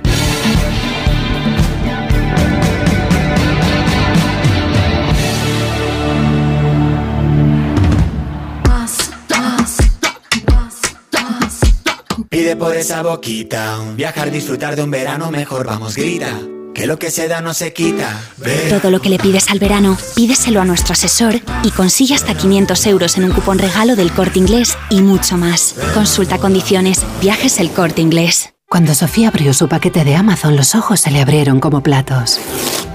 Pide 12.30 12.56
por 12.56 12.74
esa 12.74 13.02
boquita, 13.02 13.80
viajar, 13.96 14.30
disfrutar 14.30 14.76
de 14.76 14.82
un 14.82 14.90
verano 14.90 15.30
mejor, 15.30 15.66
vamos, 15.66 15.94
grita. 15.94 16.38
Que 16.74 16.86
lo 16.86 16.98
que 16.98 17.10
se 17.10 17.28
da 17.28 17.40
no 17.40 17.54
se 17.54 17.72
quita. 17.72 18.20
Todo 18.68 18.90
lo 18.90 19.00
que 19.00 19.08
le 19.08 19.18
pides 19.18 19.50
al 19.50 19.58
verano, 19.58 19.98
pídeselo 20.14 20.60
a 20.60 20.64
nuestro 20.64 20.92
asesor 20.92 21.40
y 21.62 21.70
consigue 21.70 22.14
hasta 22.14 22.34
500 22.34 22.86
euros 22.86 23.18
en 23.18 23.24
un 23.24 23.32
cupón 23.32 23.58
regalo 23.58 23.96
del 23.96 24.12
corte 24.12 24.38
inglés 24.38 24.76
y 24.88 25.02
mucho 25.02 25.36
más. 25.36 25.74
Consulta 25.94 26.38
condiciones. 26.38 27.04
Viajes 27.20 27.58
el 27.58 27.70
corte 27.70 28.00
inglés. 28.00 28.54
Cuando 28.68 28.94
Sofía 28.94 29.28
abrió 29.28 29.52
su 29.52 29.68
paquete 29.68 30.04
de 30.04 30.14
Amazon, 30.14 30.54
los 30.54 30.76
ojos 30.76 31.00
se 31.00 31.10
le 31.10 31.20
abrieron 31.20 31.58
como 31.58 31.82
platos. 31.82 32.38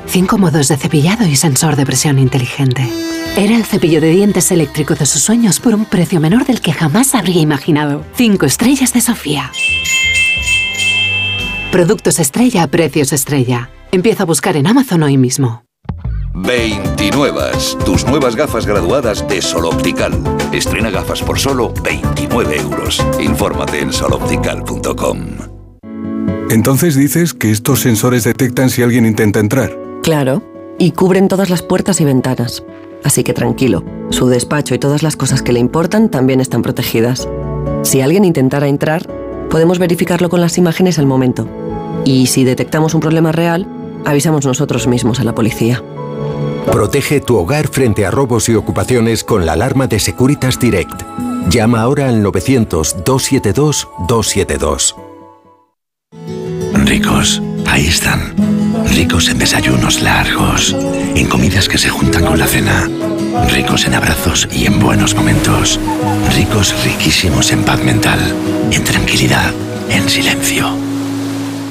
Cinco 0.08 0.38
modos 0.38 0.70
de 0.70 0.78
cepillado 0.78 1.26
y 1.26 1.36
sensor 1.36 1.76
de 1.76 1.86
presión 1.86 2.18
inteligente. 2.18 2.90
Era 3.36 3.58
el 3.58 3.66
cepillo 3.66 4.00
de 4.00 4.12
dientes 4.12 4.52
eléctrico 4.52 4.96
de 4.96 5.06
sus 5.06 5.22
sueños 5.22 5.60
por 5.60 5.76
un 5.76 5.84
precio 5.84 6.22
menor 6.22 6.46
del 6.46 6.62
que 6.62 6.72
jamás 6.72 7.14
habría 7.14 7.42
imaginado. 7.42 8.06
Cinco 8.16 8.46
estrellas 8.46 8.94
de 8.94 9.02
Sofía. 9.02 9.52
Productos 11.76 12.20
estrella 12.20 12.64
a 12.64 12.68
precios 12.68 13.12
estrella. 13.12 13.70
Empieza 13.92 14.24
a 14.24 14.26
buscar 14.26 14.56
en 14.56 14.66
Amazon 14.66 15.04
hoy 15.04 15.18
mismo. 15.18 15.66
29. 16.34 17.42
Tus 17.84 18.08
nuevas 18.08 18.38
gafas 18.38 18.66
graduadas 18.66 19.28
de 19.28 19.42
Sol 19.42 19.66
Optical. 19.66 20.14
Estrena 20.54 20.90
gafas 20.90 21.22
por 21.22 21.38
solo 21.38 21.74
29 21.84 22.62
euros. 22.62 23.06
Infórmate 23.20 23.82
en 23.82 23.92
soloptical.com. 23.92 25.20
Entonces 26.50 26.96
dices 26.96 27.34
que 27.34 27.52
estos 27.52 27.82
sensores 27.82 28.24
detectan 28.24 28.70
si 28.70 28.82
alguien 28.82 29.06
intenta 29.06 29.42
entrar. 29.42 29.78
Claro, 30.02 30.44
y 30.80 30.92
cubren 30.92 31.28
todas 31.28 31.50
las 31.50 31.62
puertas 31.62 32.00
y 32.00 32.06
ventanas. 32.06 32.64
Así 33.04 33.26
que 33.26 33.34
tranquilo, 33.34 33.84
su 34.12 34.30
despacho 34.30 34.76
y 34.76 34.80
todas 34.80 35.04
las 35.04 35.18
cosas 35.18 35.42
que 35.42 35.52
le 35.52 35.60
importan 35.60 36.10
también 36.10 36.40
están 36.40 36.62
protegidas. 36.62 37.28
Si 37.84 38.00
alguien 38.00 38.24
intentara 38.24 38.70
entrar, 38.70 39.10
podemos 39.50 39.78
verificarlo 39.78 40.30
con 40.30 40.40
las 40.40 40.58
imágenes 40.58 41.00
al 41.00 41.06
momento. 41.06 41.50
Y 42.06 42.28
si 42.28 42.46
detectamos 42.46 42.94
un 42.94 43.02
problema 43.02 43.34
real, 43.34 43.68
avisamos 44.06 44.46
nosotros 44.46 44.88
mismos 44.88 45.20
a 45.20 45.24
la 45.24 45.34
policía. 45.36 45.84
Protege 46.72 47.20
tu 47.20 47.38
hogar 47.38 47.68
frente 47.68 48.06
a 48.06 48.12
robos 48.12 48.48
y 48.50 48.56
ocupaciones 48.56 49.24
con 49.24 49.46
la 49.46 49.54
alarma 49.54 49.88
de 49.88 50.00
Securitas 50.00 50.60
Direct. 50.60 51.04
Llama 51.50 51.82
ahora 51.82 52.10
al 52.10 52.24
900-272-272. 52.24 54.96
Ricos, 56.86 57.42
ahí 57.66 57.88
están. 57.88 58.36
Ricos 58.96 59.30
en 59.30 59.40
desayunos 59.40 60.02
largos, 60.02 60.76
en 61.16 61.28
comidas 61.28 61.68
que 61.68 61.78
se 61.78 61.90
juntan 61.90 62.26
con 62.26 62.40
la 62.40 62.48
cena 62.48 62.88
ricos 63.52 63.86
en 63.86 63.94
abrazos 63.94 64.48
y 64.52 64.66
en 64.66 64.80
buenos 64.80 65.16
momentos. 65.16 65.80
Ricos, 66.36 66.76
riquísimos 66.84 67.52
en 67.52 67.64
paz 67.64 67.84
mental, 67.84 68.20
en 68.72 68.84
tranquilidad, 68.84 69.54
en 69.90 70.10
silencio. 70.10 70.85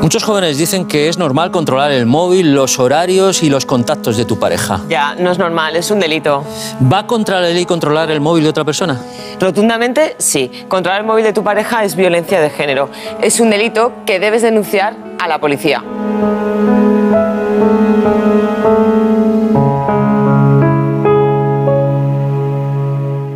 Muchos 0.00 0.24
jóvenes 0.24 0.56
dicen 0.56 0.86
que 0.86 1.08
es 1.08 1.18
normal 1.18 1.50
controlar 1.50 1.90
el 1.90 2.06
móvil, 2.06 2.54
los 2.54 2.78
horarios 2.78 3.42
y 3.42 3.50
los 3.50 3.66
contactos 3.66 4.16
de 4.16 4.24
tu 4.24 4.38
pareja. 4.38 4.80
Ya, 4.88 5.14
no 5.16 5.30
es 5.30 5.38
normal, 5.38 5.76
es 5.76 5.90
un 5.90 6.00
delito. 6.00 6.44
¿Va 6.90 7.06
contra 7.06 7.40
la 7.40 7.48
ley 7.48 7.66
controlar 7.66 8.10
el 8.10 8.20
móvil 8.20 8.44
de 8.44 8.50
otra 8.50 8.64
persona? 8.64 8.98
Rotundamente, 9.38 10.16
sí. 10.18 10.50
Controlar 10.68 11.00
el 11.00 11.06
móvil 11.06 11.24
de 11.24 11.32
tu 11.32 11.42
pareja 11.42 11.84
es 11.84 11.94
violencia 11.96 12.40
de 12.40 12.48
género. 12.48 12.88
Es 13.20 13.40
un 13.40 13.50
delito 13.50 13.92
que 14.06 14.18
debes 14.18 14.42
denunciar 14.42 14.96
a 15.18 15.28
la 15.28 15.40
policía. 15.40 15.82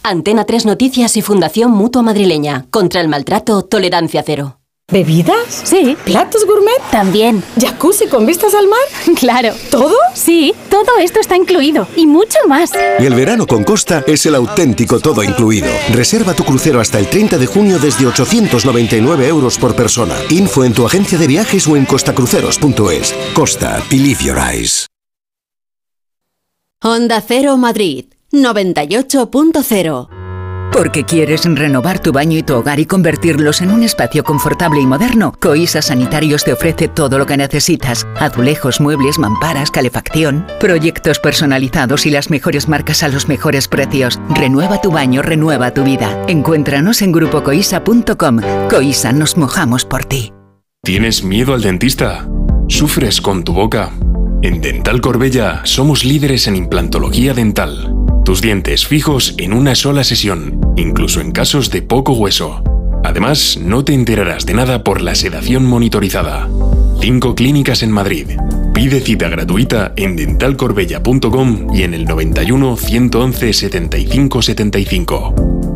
Antena 0.05 0.45
3 0.45 0.67
Noticias 0.67 1.17
y 1.17 1.23
Fundación 1.23 1.71
Mutua 1.71 2.03
Madrileña. 2.03 2.67
Contra 2.71 3.01
el 3.01 3.09
maltrato, 3.09 3.63
tolerancia 3.63 4.23
cero. 4.25 4.62
¿Bebidas? 4.93 5.63
Sí. 5.65 5.97
¿Platos 6.05 6.45
gourmet? 6.45 6.79
También. 6.91 7.43
¿Jacuzzi 7.59 8.07
con 8.07 8.27
vistas 8.27 8.55
al 8.55 8.69
mar? 8.69 8.79
Claro. 9.23 9.55
¿Todo? 9.71 9.95
Sí, 10.15 10.53
todo 10.69 10.99
esto 11.01 11.21
está 11.21 11.37
incluido 11.37 11.87
y 11.97 12.07
mucho 12.07 12.39
más. 12.49 12.71
Y 12.99 13.07
el 13.07 13.15
verano 13.15 13.47
con 13.47 13.63
Costa 13.63 14.03
es 14.07 14.27
el 14.27 14.35
auténtico 14.35 14.99
todo 15.01 15.23
incluido. 15.23 15.69
Reserva 15.93 16.35
tu 16.35 16.45
crucero 16.45 16.81
hasta 16.81 16.99
el 16.99 17.09
30 17.09 17.39
de 17.39 17.47
junio 17.47 17.79
desde 17.79 18.07
899 18.07 19.29
euros 19.29 19.59
por 19.59 19.77
persona. 19.77 20.15
Info 20.31 20.65
en 20.65 20.73
tu 20.73 20.85
agencia 20.85 21.17
de 21.19 21.27
viajes 21.27 21.67
o 21.69 21.77
en 21.77 21.87
costacruceros.es. 21.87 23.15
Costa, 23.33 23.83
believe 23.91 24.25
your 24.25 24.39
eyes. 24.39 24.87
Honda 26.83 27.23
Cero 27.27 27.57
Madrid 27.57 28.07
98.0 28.33 30.22
Porque 30.73 31.05
quieres 31.05 31.45
renovar 31.45 31.99
tu 31.99 32.13
baño 32.13 32.39
y 32.39 32.43
tu 32.43 32.55
hogar 32.55 32.81
y 32.81 32.87
convertirlos 32.87 33.61
en 33.61 33.71
un 33.71 33.83
espacio 33.83 34.25
confortable 34.25 34.81
y 34.81 34.87
moderno, 34.87 35.35
Coisa 35.39 35.83
Sanitarios 35.83 36.45
te 36.45 36.55
ofrece 36.55 36.89
todo 36.89 37.19
lo 37.19 37.27
que 37.27 37.37
necesitas. 37.37 38.07
Azulejos, 38.19 38.81
muebles, 38.81 39.19
mamparas, 39.19 39.71
calefacción, 39.71 40.47
proyectos 40.59 41.19
personalizados 41.19 42.07
y 42.07 42.11
las 42.11 42.31
mejores 42.31 42.69
marcas 42.69 43.03
a 43.03 43.09
los 43.09 43.29
mejores 43.29 43.69
precios. 43.69 44.19
Renueva 44.31 44.81
tu 44.81 44.91
baño, 44.91 45.21
renueva 45.21 45.75
tu 45.75 45.85
vida. 45.85 46.25
Encuéntranos 46.27 47.03
en 47.03 47.13
grupocoisa.com. 47.13 48.41
Coisa, 48.71 49.13
nos 49.13 49.37
mojamos 49.37 49.85
por 49.85 50.07
ti. 50.07 50.33
¿Tienes 50.83 51.23
miedo 51.23 51.53
al 51.53 51.61
dentista? 51.61 52.27
¿Sufres 52.69 53.21
con 53.21 53.45
tu 53.45 53.53
boca? 53.53 53.91
En 54.41 54.63
Dental 54.63 55.03
Corbella 55.03 55.61
somos 55.65 56.05
líderes 56.05 56.47
en 56.47 56.57
implantología 56.57 57.35
dental. 57.35 58.02
Tus 58.25 58.41
dientes 58.41 58.87
fijos 58.87 59.35
en 59.39 59.53
una 59.53 59.75
sola 59.75 60.05
sesión, 60.05 60.61
incluso 60.77 61.21
en 61.21 61.33
casos 61.33 61.71
de 61.71 61.83
poco 61.83 62.13
hueso. 62.13 62.63
Además, 63.03 63.59
no 63.61 63.85
te 63.85 63.95
enterarás 63.95 64.47
de 64.47 64.55
nada 64.55 64.85
por 64.85 65.01
la 65.01 65.17
sedación 65.17 65.67
monitorizada. 65.67 66.49
Cinco 67.01 67.35
clínicas 67.35 67.83
en 67.83 67.91
Madrid. 67.91 68.29
Pide 68.73 69.01
cita 69.01 69.29
gratuita 69.29 69.93
en 69.97 70.15
dentalcorbella.com 70.15 71.75
y 71.75 71.83
en 71.83 71.95
el 71.95 72.05
91 72.05 72.77
111 72.77 73.53
75 73.53 74.41
75. 74.41 75.72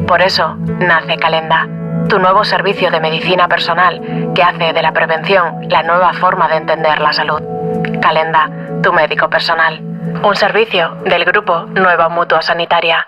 Por 0.05 0.21
eso 0.21 0.55
nace 0.79 1.15
Calenda, 1.15 1.65
tu 2.09 2.19
nuevo 2.19 2.43
servicio 2.43 2.91
de 2.91 2.99
medicina 2.99 3.47
personal 3.47 4.01
que 4.35 4.43
hace 4.43 4.73
de 4.73 4.81
la 4.81 4.91
prevención 4.91 5.69
la 5.69 5.81
nueva 5.81 6.11
forma 6.11 6.49
de 6.49 6.57
entender 6.57 6.99
la 6.99 7.13
salud. 7.13 7.41
Calenda, 8.01 8.49
tu 8.83 8.91
médico 8.91 9.29
personal. 9.29 9.79
Un 9.79 10.35
servicio 10.35 10.97
del 11.05 11.23
grupo 11.23 11.61
Nueva 11.67 12.09
Mutua 12.09 12.41
Sanitaria. 12.41 13.07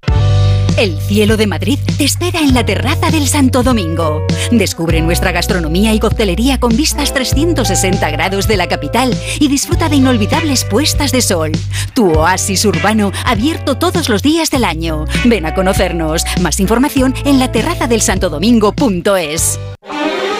El 0.77 0.99
cielo 0.99 1.37
de 1.37 1.47
Madrid 1.47 1.79
te 1.97 2.05
espera 2.05 2.39
en 2.39 2.53
la 2.53 2.65
terraza 2.65 3.11
del 3.11 3.27
Santo 3.27 3.63
Domingo. 3.63 4.25
Descubre 4.51 5.01
nuestra 5.01 5.31
gastronomía 5.31 5.93
y 5.93 5.99
coctelería 5.99 6.59
con 6.59 6.75
vistas 6.75 7.13
360 7.13 8.09
grados 8.11 8.47
de 8.47 8.57
la 8.57 8.67
capital 8.67 9.13
y 9.39 9.47
disfruta 9.47 9.89
de 9.89 9.97
inolvidables 9.97 10.63
puestas 10.63 11.11
de 11.11 11.21
sol. 11.21 11.51
Tu 11.93 12.11
oasis 12.11 12.65
urbano 12.65 13.11
abierto 13.25 13.77
todos 13.77 14.09
los 14.09 14.23
días 14.23 14.49
del 14.49 14.63
año. 14.63 15.05
Ven 15.25 15.45
a 15.45 15.53
conocernos. 15.53 16.23
Más 16.41 16.59
información 16.59 17.13
en 17.25 17.39
la 17.39 17.51
terraza 17.51 17.87
del 17.87 18.01
santodomingo.es. 18.01 19.59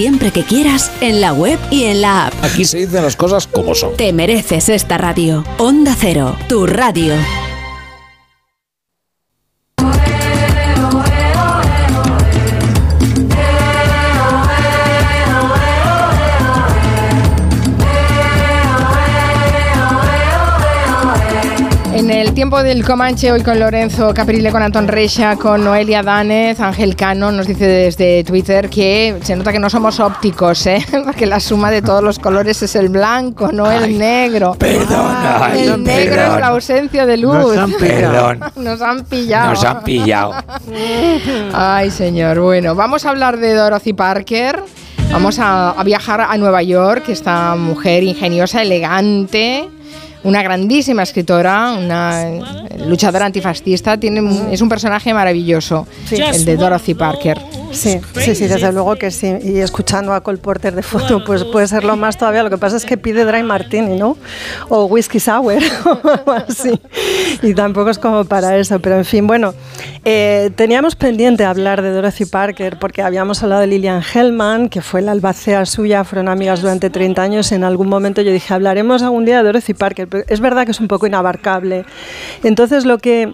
siempre 0.00 0.30
que 0.30 0.44
quieras 0.44 0.90
en 1.02 1.20
la 1.20 1.34
web 1.34 1.58
y 1.70 1.84
en 1.84 2.00
la 2.00 2.28
app. 2.28 2.34
Aquí 2.42 2.64
se 2.64 2.78
dicen 2.78 3.02
las 3.02 3.16
cosas 3.16 3.46
como 3.46 3.74
son. 3.74 3.98
Te 3.98 4.14
mereces 4.14 4.70
esta 4.70 4.96
radio. 4.96 5.44
Onda 5.58 5.94
Cero, 5.94 6.34
tu 6.48 6.66
radio. 6.66 7.12
Tiempo 22.40 22.62
del 22.62 22.86
Comanche, 22.86 23.30
hoy 23.30 23.42
con 23.42 23.60
Lorenzo 23.60 24.14
Caprile, 24.14 24.50
con 24.50 24.62
Antón 24.62 24.88
Reixa, 24.88 25.36
con 25.36 25.62
Noelia 25.62 26.02
Danez, 26.02 26.58
Ángel 26.58 26.96
Cano 26.96 27.30
nos 27.30 27.46
dice 27.46 27.66
desde 27.66 28.24
Twitter 28.24 28.70
que 28.70 29.18
se 29.22 29.36
nota 29.36 29.52
que 29.52 29.58
no 29.58 29.68
somos 29.68 30.00
ópticos, 30.00 30.66
¿eh? 30.66 30.82
porque 31.04 31.26
la 31.26 31.38
suma 31.38 31.70
de 31.70 31.82
todos 31.82 32.02
los 32.02 32.18
colores 32.18 32.62
es 32.62 32.74
el 32.76 32.88
blanco, 32.88 33.52
no 33.52 33.70
el 33.70 33.98
negro. 33.98 34.54
Perdona. 34.58 35.44
Ah, 35.44 35.52
el 35.54 35.84
negro 35.84 36.14
es 36.14 36.40
la 36.40 36.46
ausencia 36.46 37.04
de 37.04 37.18
luz. 37.18 37.34
Nos 37.34 37.58
han 37.58 37.72
pillado. 37.74 38.34
Nos 38.56 38.80
han 38.80 39.04
pillado. 39.04 39.50
Nos 39.50 39.64
han 39.66 39.82
pillado. 39.82 40.34
Ay, 41.52 41.90
señor. 41.90 42.40
Bueno, 42.40 42.74
vamos 42.74 43.04
a 43.04 43.10
hablar 43.10 43.36
de 43.36 43.52
Dorothy 43.52 43.92
Parker. 43.92 44.62
Vamos 45.12 45.38
a, 45.38 45.72
a 45.72 45.84
viajar 45.84 46.22
a 46.22 46.34
Nueva 46.38 46.62
York, 46.62 47.10
esta 47.10 47.54
mujer 47.56 48.02
ingeniosa, 48.02 48.62
elegante 48.62 49.68
una 50.22 50.42
grandísima 50.42 51.02
escritora, 51.02 51.72
una 51.72 52.66
luchadora 52.86 53.26
antifascista, 53.26 53.98
tiene, 53.98 54.52
es 54.52 54.60
un 54.60 54.68
personaje 54.68 55.14
maravilloso, 55.14 55.86
el 56.10 56.44
de 56.44 56.56
Dorothy 56.56 56.94
Parker. 56.94 57.59
Sí, 57.72 58.00
sí, 58.14 58.34
sí, 58.34 58.46
desde 58.46 58.72
luego 58.72 58.96
que 58.96 59.10
sí. 59.10 59.36
Y 59.42 59.58
escuchando 59.58 60.12
a 60.12 60.20
Cole 60.22 60.38
Porter 60.38 60.74
de 60.74 60.82
fondo, 60.82 61.24
pues 61.24 61.44
puede 61.44 61.66
ser 61.68 61.84
lo 61.84 61.96
más 61.96 62.18
todavía. 62.18 62.42
Lo 62.42 62.50
que 62.50 62.58
pasa 62.58 62.76
es 62.76 62.84
que 62.84 62.96
pide 62.96 63.24
dry 63.24 63.42
martini, 63.42 63.96
¿no? 63.96 64.16
O 64.68 64.86
whisky 64.86 65.20
sour 65.20 65.62
o 66.26 66.30
así. 66.30 66.80
Y 67.42 67.54
tampoco 67.54 67.90
es 67.90 67.98
como 67.98 68.24
para 68.24 68.56
eso. 68.56 68.80
Pero 68.80 68.96
en 68.96 69.04
fin, 69.04 69.26
bueno, 69.26 69.54
eh, 70.04 70.50
teníamos 70.56 70.96
pendiente 70.96 71.44
hablar 71.44 71.82
de 71.82 71.90
Dorothy 71.90 72.24
Parker 72.24 72.78
porque 72.78 73.02
habíamos 73.02 73.42
hablado 73.42 73.60
de 73.60 73.68
Lillian 73.68 74.02
Hellman, 74.02 74.68
que 74.68 74.80
fue 74.80 75.02
la 75.02 75.12
albacea 75.12 75.64
suya, 75.66 76.04
fueron 76.04 76.28
amigas 76.28 76.62
durante 76.62 76.90
30 76.90 77.22
años. 77.22 77.52
En 77.52 77.64
algún 77.64 77.88
momento 77.88 78.22
yo 78.22 78.32
dije, 78.32 78.52
hablaremos 78.52 79.02
algún 79.02 79.24
día 79.24 79.38
de 79.38 79.44
Dorothy 79.44 79.74
Parker. 79.74 80.08
Pero 80.08 80.24
es 80.28 80.40
verdad 80.40 80.64
que 80.64 80.72
es 80.72 80.80
un 80.80 80.88
poco 80.88 81.06
inabarcable. 81.06 81.84
Entonces 82.42 82.84
lo 82.84 82.98
que 82.98 83.32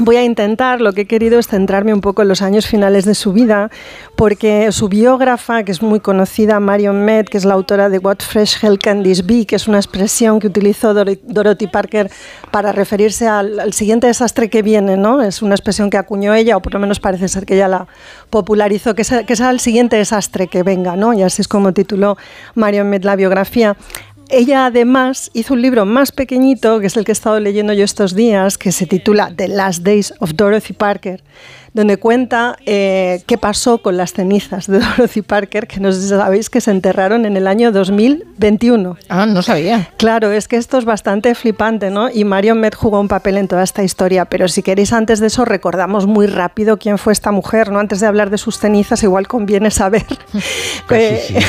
Voy 0.00 0.14
a 0.14 0.22
intentar, 0.22 0.80
lo 0.80 0.92
que 0.92 1.00
he 1.02 1.06
querido 1.06 1.40
es 1.40 1.48
centrarme 1.48 1.92
un 1.92 2.00
poco 2.00 2.22
en 2.22 2.28
los 2.28 2.40
años 2.40 2.68
finales 2.68 3.04
de 3.04 3.16
su 3.16 3.32
vida, 3.32 3.68
porque 4.14 4.70
su 4.70 4.88
biógrafa, 4.88 5.64
que 5.64 5.72
es 5.72 5.82
muy 5.82 5.98
conocida, 5.98 6.60
Marion 6.60 7.04
Mead, 7.04 7.24
que 7.24 7.36
es 7.36 7.44
la 7.44 7.54
autora 7.54 7.88
de 7.88 7.98
What 7.98 8.18
Fresh 8.20 8.64
Hell 8.64 8.78
Can 8.78 9.02
This 9.02 9.26
Be, 9.26 9.44
que 9.44 9.56
es 9.56 9.66
una 9.66 9.78
expresión 9.78 10.38
que 10.38 10.46
utilizó 10.46 10.94
Dor- 10.94 11.18
Dorothy 11.24 11.66
Parker 11.66 12.12
para 12.52 12.70
referirse 12.70 13.26
al, 13.26 13.58
al 13.58 13.72
siguiente 13.72 14.06
desastre 14.06 14.48
que 14.48 14.62
viene, 14.62 14.96
¿no? 14.96 15.20
Es 15.20 15.42
una 15.42 15.56
expresión 15.56 15.90
que 15.90 15.96
acuñó 15.96 16.32
ella, 16.32 16.56
o 16.56 16.62
por 16.62 16.74
lo 16.74 16.78
menos 16.78 17.00
parece 17.00 17.26
ser 17.26 17.44
que 17.44 17.54
ella 17.56 17.66
la 17.66 17.88
popularizó, 18.30 18.94
que 18.94 19.02
es, 19.02 19.12
que 19.26 19.32
es 19.32 19.40
el 19.40 19.58
siguiente 19.58 19.96
desastre 19.96 20.46
que 20.46 20.62
venga, 20.62 20.94
¿no? 20.94 21.12
Y 21.12 21.22
así 21.22 21.42
es 21.42 21.48
como 21.48 21.72
tituló 21.72 22.16
Marion 22.54 22.88
Mead 22.88 23.02
la 23.02 23.16
biografía. 23.16 23.76
Ella 24.30 24.66
además 24.66 25.30
hizo 25.32 25.54
un 25.54 25.62
libro 25.62 25.86
más 25.86 26.12
pequeñito, 26.12 26.80
que 26.80 26.88
es 26.88 26.96
el 26.98 27.04
que 27.04 27.12
he 27.12 27.14
estado 27.14 27.40
leyendo 27.40 27.72
yo 27.72 27.82
estos 27.82 28.14
días, 28.14 28.58
que 28.58 28.72
se 28.72 28.86
titula 28.86 29.32
The 29.34 29.48
Last 29.48 29.82
Days 29.82 30.12
of 30.18 30.34
Dorothy 30.34 30.74
Parker, 30.74 31.22
donde 31.74 31.96
cuenta 31.96 32.56
eh, 32.66 33.22
qué 33.26 33.38
pasó 33.38 33.78
con 33.78 33.96
las 33.96 34.12
cenizas 34.12 34.66
de 34.66 34.78
Dorothy 34.96 35.22
Parker, 35.22 35.66
que 35.66 35.80
no 35.80 35.92
sabéis 35.92 36.50
que 36.50 36.60
se 36.60 36.70
enterraron 36.70 37.26
en 37.26 37.36
el 37.36 37.46
año 37.46 37.72
2021. 37.72 38.96
Ah, 39.08 39.26
no 39.26 39.42
sabía. 39.42 39.90
Claro, 39.96 40.32
es 40.32 40.48
que 40.48 40.56
esto 40.56 40.78
es 40.78 40.84
bastante 40.84 41.34
flipante, 41.34 41.90
¿no? 41.90 42.10
Y 42.10 42.24
Marion 42.24 42.60
Met 42.60 42.74
jugó 42.74 43.00
un 43.00 43.08
papel 43.08 43.36
en 43.38 43.48
toda 43.48 43.62
esta 43.62 43.82
historia, 43.82 44.24
pero 44.24 44.48
si 44.48 44.62
queréis 44.62 44.92
antes 44.92 45.20
de 45.20 45.28
eso 45.28 45.44
recordamos 45.44 46.06
muy 46.06 46.26
rápido 46.26 46.78
quién 46.78 46.98
fue 46.98 47.12
esta 47.12 47.30
mujer, 47.30 47.70
¿no? 47.70 47.78
Antes 47.78 48.00
de 48.00 48.06
hablar 48.06 48.30
de 48.30 48.38
sus 48.38 48.58
cenizas, 48.58 49.02
igual 49.02 49.28
conviene 49.28 49.70
saber 49.70 50.06
eh, 50.90 51.40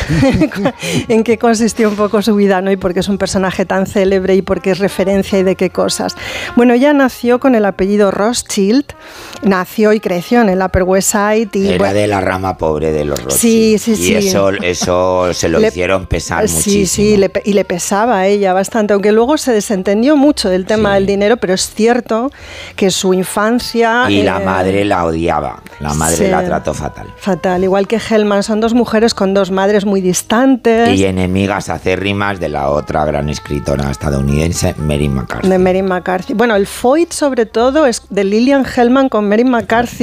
en 1.07 1.23
qué 1.23 1.37
consistió 1.37 1.89
un 1.89 1.95
poco 1.95 2.21
su 2.21 2.35
vida, 2.35 2.61
¿no? 2.61 2.71
Y 2.71 2.77
por 2.77 2.93
qué 2.93 2.99
es 2.99 3.09
un 3.09 3.17
personaje 3.17 3.65
tan 3.65 3.85
célebre 3.85 4.35
y 4.35 4.41
por 4.41 4.61
qué 4.61 4.71
es 4.71 4.79
referencia 4.79 5.39
y 5.39 5.43
de 5.43 5.55
qué 5.55 5.69
cosas. 5.69 6.15
Bueno, 6.55 6.73
ella 6.73 6.93
nació 6.93 7.39
con 7.39 7.55
el 7.55 7.65
apellido 7.65 8.11
Rothschild, 8.11 8.85
nació 9.43 9.93
y 9.93 9.99
creció 10.09 10.41
en 10.41 10.49
el 10.49 10.61
Upper 10.61 10.83
West 10.83 11.11
Side 11.11 11.49
y 11.53 11.67
Era 11.69 11.77
bueno, 11.77 11.93
de 11.93 12.07
la 12.07 12.19
rama 12.21 12.57
pobre 12.57 12.91
de 12.91 13.05
los 13.05 13.19
Rothschild. 13.23 13.39
Sí, 13.39 13.77
sí, 13.77 13.95
sí. 13.95 14.13
Y 14.13 14.15
eso, 14.15 14.49
eso 14.49 15.33
se 15.33 15.49
lo 15.49 15.59
Le- 15.59 15.67
hicieron 15.67 16.07
pesar 16.07 16.47
Sí, 16.49 16.55
muchísimo. 16.55 17.07
sí, 17.09 17.17
le 17.17 17.29
pe- 17.29 17.43
y 17.45 17.53
le 17.53 17.63
pesaba 17.63 18.17
a 18.19 18.27
ella 18.27 18.53
bastante, 18.53 18.93
aunque 18.93 19.11
luego 19.11 19.37
se 19.37 19.51
desentendió 19.53 20.15
mucho 20.17 20.49
del 20.49 20.65
tema 20.65 20.95
del 20.95 21.05
dinero, 21.05 21.37
pero 21.37 21.53
es 21.53 21.69
cierto 21.73 22.31
que 22.75 22.89
su 22.89 23.13
infancia... 23.13 24.05
Y 24.09 24.23
la 24.23 24.41
eh, 24.41 24.45
madre 24.45 24.83
la 24.85 25.05
odiaba. 25.05 25.61
La 25.79 25.93
madre 25.93 26.17
sí. 26.17 26.27
la 26.27 26.43
trató 26.43 26.73
fatal. 26.73 27.07
Fatal, 27.17 27.63
igual 27.63 27.87
que 27.87 27.97
Hellman, 27.99 28.41
son 28.43 28.59
dos 28.59 28.73
mujeres 28.73 29.13
con 29.13 29.33
dos 29.33 29.51
madres 29.51 29.85
muy 29.85 30.01
distantes. 30.01 30.97
Y 30.99 31.05
enemigas 31.05 31.69
acérrimas 31.69 32.39
de 32.39 32.49
la 32.49 32.69
otra 32.69 33.05
gran 33.05 33.29
escritora 33.29 33.91
estadounidense, 33.91 34.73
Mary 34.77 35.07
McCarthy. 35.07 35.47
De 35.47 35.57
Mary 35.59 35.81
McCarthy. 35.83 36.33
Bueno, 36.33 36.55
el 36.55 36.65
Foyt 36.67 37.11
sobre 37.13 37.45
todo 37.45 37.85
es 37.85 38.01
de 38.09 38.23
Lillian 38.23 38.65
Hellman 38.65 39.09
con 39.09 39.27
Mary 39.29 39.43
McCarthy, 39.43 39.98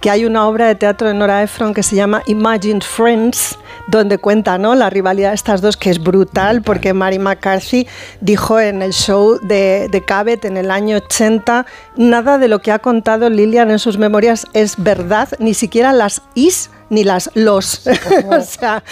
que 0.00 0.10
hay 0.10 0.24
una 0.24 0.46
obra 0.46 0.66
de 0.66 0.74
teatro 0.74 1.08
de 1.08 1.14
Nora 1.14 1.42
Ephron 1.42 1.74
que 1.74 1.82
se 1.82 1.96
llama 1.96 2.22
Imagine 2.26 2.80
Friends, 2.80 3.58
donde 3.88 4.18
cuenta 4.18 4.58
¿no? 4.58 4.74
la 4.74 4.90
rivalidad 4.90 5.30
de 5.30 5.34
estas 5.34 5.60
dos, 5.60 5.76
que 5.76 5.90
es 5.90 6.02
brutal, 6.02 6.62
porque 6.62 6.92
Mary 6.92 7.18
McCarthy 7.18 7.86
dijo 8.20 8.60
en 8.60 8.82
el 8.82 8.92
show 8.92 9.38
de, 9.42 9.88
de 9.90 10.04
Cabot 10.04 10.44
en 10.44 10.56
el 10.56 10.70
año 10.70 10.96
80, 10.96 11.66
nada 11.96 12.38
de 12.38 12.48
lo 12.48 12.60
que 12.60 12.72
ha 12.72 12.78
contado 12.78 13.30
Lillian 13.30 13.70
en 13.70 13.78
sus 13.78 13.98
memorias 13.98 14.46
es 14.52 14.82
verdad, 14.82 15.28
ni 15.38 15.54
siquiera 15.54 15.92
las 15.92 16.22
is 16.34 16.70
ni 16.92 17.04
las 17.04 17.30
los. 17.34 17.82
o 18.28 18.40
sea, 18.42 18.84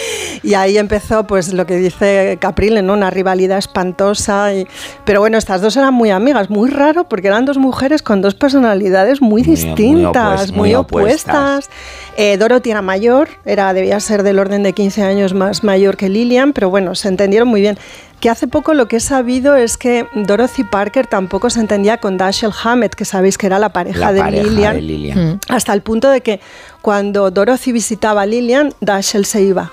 y 0.43 0.55
ahí 0.55 0.79
empezó 0.79 1.27
pues 1.27 1.53
lo 1.53 1.67
que 1.67 1.77
dice 1.77 2.39
Caprile, 2.41 2.83
¿no? 2.83 2.95
Una 2.95 3.11
rivalidad 3.11 3.59
espantosa. 3.59 4.53
y- 4.55 4.67
pero 5.05 5.21
bueno, 5.21 5.39
estas 5.39 5.61
dos 5.61 5.77
eran 5.77 5.95
muy 5.95 6.11
amigas, 6.11 6.51
muy 6.51 6.71
raro 6.71 7.09
porque 7.09 7.29
eran 7.29 7.45
dos 7.45 7.59
mujeres 7.59 8.03
con 8.03 8.21
dos 8.23 8.35
personalidades 8.35 9.21
muy, 9.21 9.43
distintas, 9.43 10.49
opues- 10.49 10.53
muy, 10.53 10.59
muy 10.71 10.75
opuestas. 10.75 11.69
Eh, 12.17 12.37
Dorothy 12.39 12.71
era 12.71 12.83
mayor, 12.83 13.29
era, 13.45 13.73
debía 13.75 14.01
ser 14.01 14.23
del 14.23 14.39
orden 14.39 14.63
de 14.63 14.73
15 14.73 15.03
años 15.03 15.35
más 15.35 15.63
mayor 15.63 15.97
que 15.97 16.09
Lillian, 16.09 16.53
pero 16.53 16.71
bueno, 16.71 16.95
se 16.95 17.09
entendieron 17.09 17.49
muy 17.49 17.61
bien. 17.61 17.79
Que 18.21 18.29
hace 18.29 18.47
poco 18.47 18.75
lo 18.75 18.87
que 18.87 18.97
he 18.97 19.01
sabido 19.01 19.57
es 19.57 19.79
que 19.79 20.07
Dorothy 20.15 20.63
Parker 20.65 21.07
tampoco 21.07 21.49
se 21.49 21.59
entendía 21.61 21.97
con 21.97 22.19
Dashiell 22.19 22.53
Hammett, 22.63 22.95
que 22.95 23.07
sabéis 23.07 23.39
que 23.39 23.47
era 23.47 23.59
la 23.59 23.71
pareja, 23.73 23.99
La 23.99 24.13
de, 24.13 24.21
pareja 24.21 24.43
Lillian, 24.45 24.75
de 24.75 24.83
Lillian. 24.83 25.41
hasta 25.49 25.73
el 25.73 25.81
punto 25.81 26.11
de 26.11 26.21
que 26.21 26.39
cuando 26.83 27.31
Dorothy 27.31 27.73
visitaba 27.73 28.23
a 28.23 28.27
Lillian, 28.27 28.75
Dashiell 28.83 29.25
se 29.25 29.41
iba, 29.43 29.73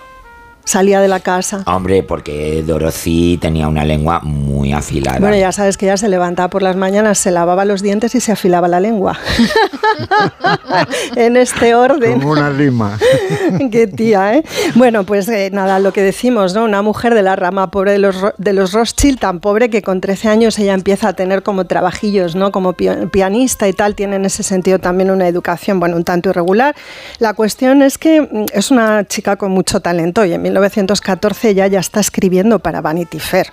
salía 0.68 1.00
de 1.00 1.08
la 1.08 1.20
casa. 1.22 1.64
Hombre, 1.66 2.04
porque 2.04 2.62
Dorothy 2.66 3.38
tenía 3.42 3.68
una 3.70 3.86
lengua 3.86 4.20
muy 4.22 4.74
afilada. 4.74 5.20
Bueno, 5.20 5.38
ya 5.38 5.52
sabes 5.54 5.78
que 5.78 5.86
ella 5.86 5.96
se 5.98 6.10
levantaba 6.10 6.50
por 6.50 6.62
las 6.62 6.76
mañanas, 6.76 7.18
se 7.18 7.32
lavaba 7.32 7.64
los 7.66 7.82
dientes 7.82 8.14
y 8.16 8.20
se 8.20 8.34
afilaba 8.34 8.68
la 8.68 8.80
lengua. 8.82 9.18
en 11.16 11.38
este 11.38 11.74
orden. 11.76 12.14
Como 12.20 12.32
una 12.32 12.50
rima. 12.50 12.98
Qué 13.72 13.88
tía, 13.88 14.36
¿eh? 14.36 14.44
Bueno, 14.76 15.06
pues 15.06 15.28
eh, 15.30 15.50
nada, 15.52 15.80
lo 15.80 15.94
que 15.94 16.02
decimos, 16.02 16.54
¿no? 16.54 16.66
Una 16.66 16.82
mujer 16.82 17.14
de 17.14 17.22
la 17.22 17.36
rama 17.36 17.72
pobre 17.72 17.92
de 17.94 18.00
los, 18.00 18.20
Ro- 18.20 18.34
de 18.38 18.54
los 18.54 18.74
Rothschild, 18.74 19.20
tan 19.20 19.40
pobre 19.40 19.70
que 19.70 19.82
con 19.82 20.02
13 20.02 20.28
años 20.30 20.60
ella 20.60 20.74
empieza 20.74 21.10
a 21.10 21.14
tener 21.14 21.44
como 21.44 21.66
trabajillos, 21.66 22.36
¿no? 22.36 22.52
Como 22.52 22.74
pia- 22.74 23.10
pianista 23.10 23.68
y 23.68 23.74
tal, 23.74 23.96
tiene 23.96 24.18
en 24.18 24.26
ese 24.26 24.44
sentido 24.44 24.80
también 24.80 25.12
una 25.12 25.28
educación, 25.28 25.80
bueno, 25.80 25.96
un 25.96 26.04
tanto 26.04 26.30
irregular. 26.30 26.76
La 27.20 27.34
cuestión 27.34 27.82
es 27.82 27.98
que 27.98 28.22
mm, 28.22 28.46
es 28.54 28.72
una 28.72 29.06
chica 29.06 29.36
con 29.38 29.52
mucho 29.52 29.80
talento 29.80 30.26
y 30.26 30.34
en 30.34 30.42
1914 30.60 31.50
ella 31.50 31.68
ya 31.68 31.80
está 31.80 32.00
escribiendo 32.00 32.60
para 32.60 32.82
Vanity 32.82 33.20
Fair. 33.20 33.48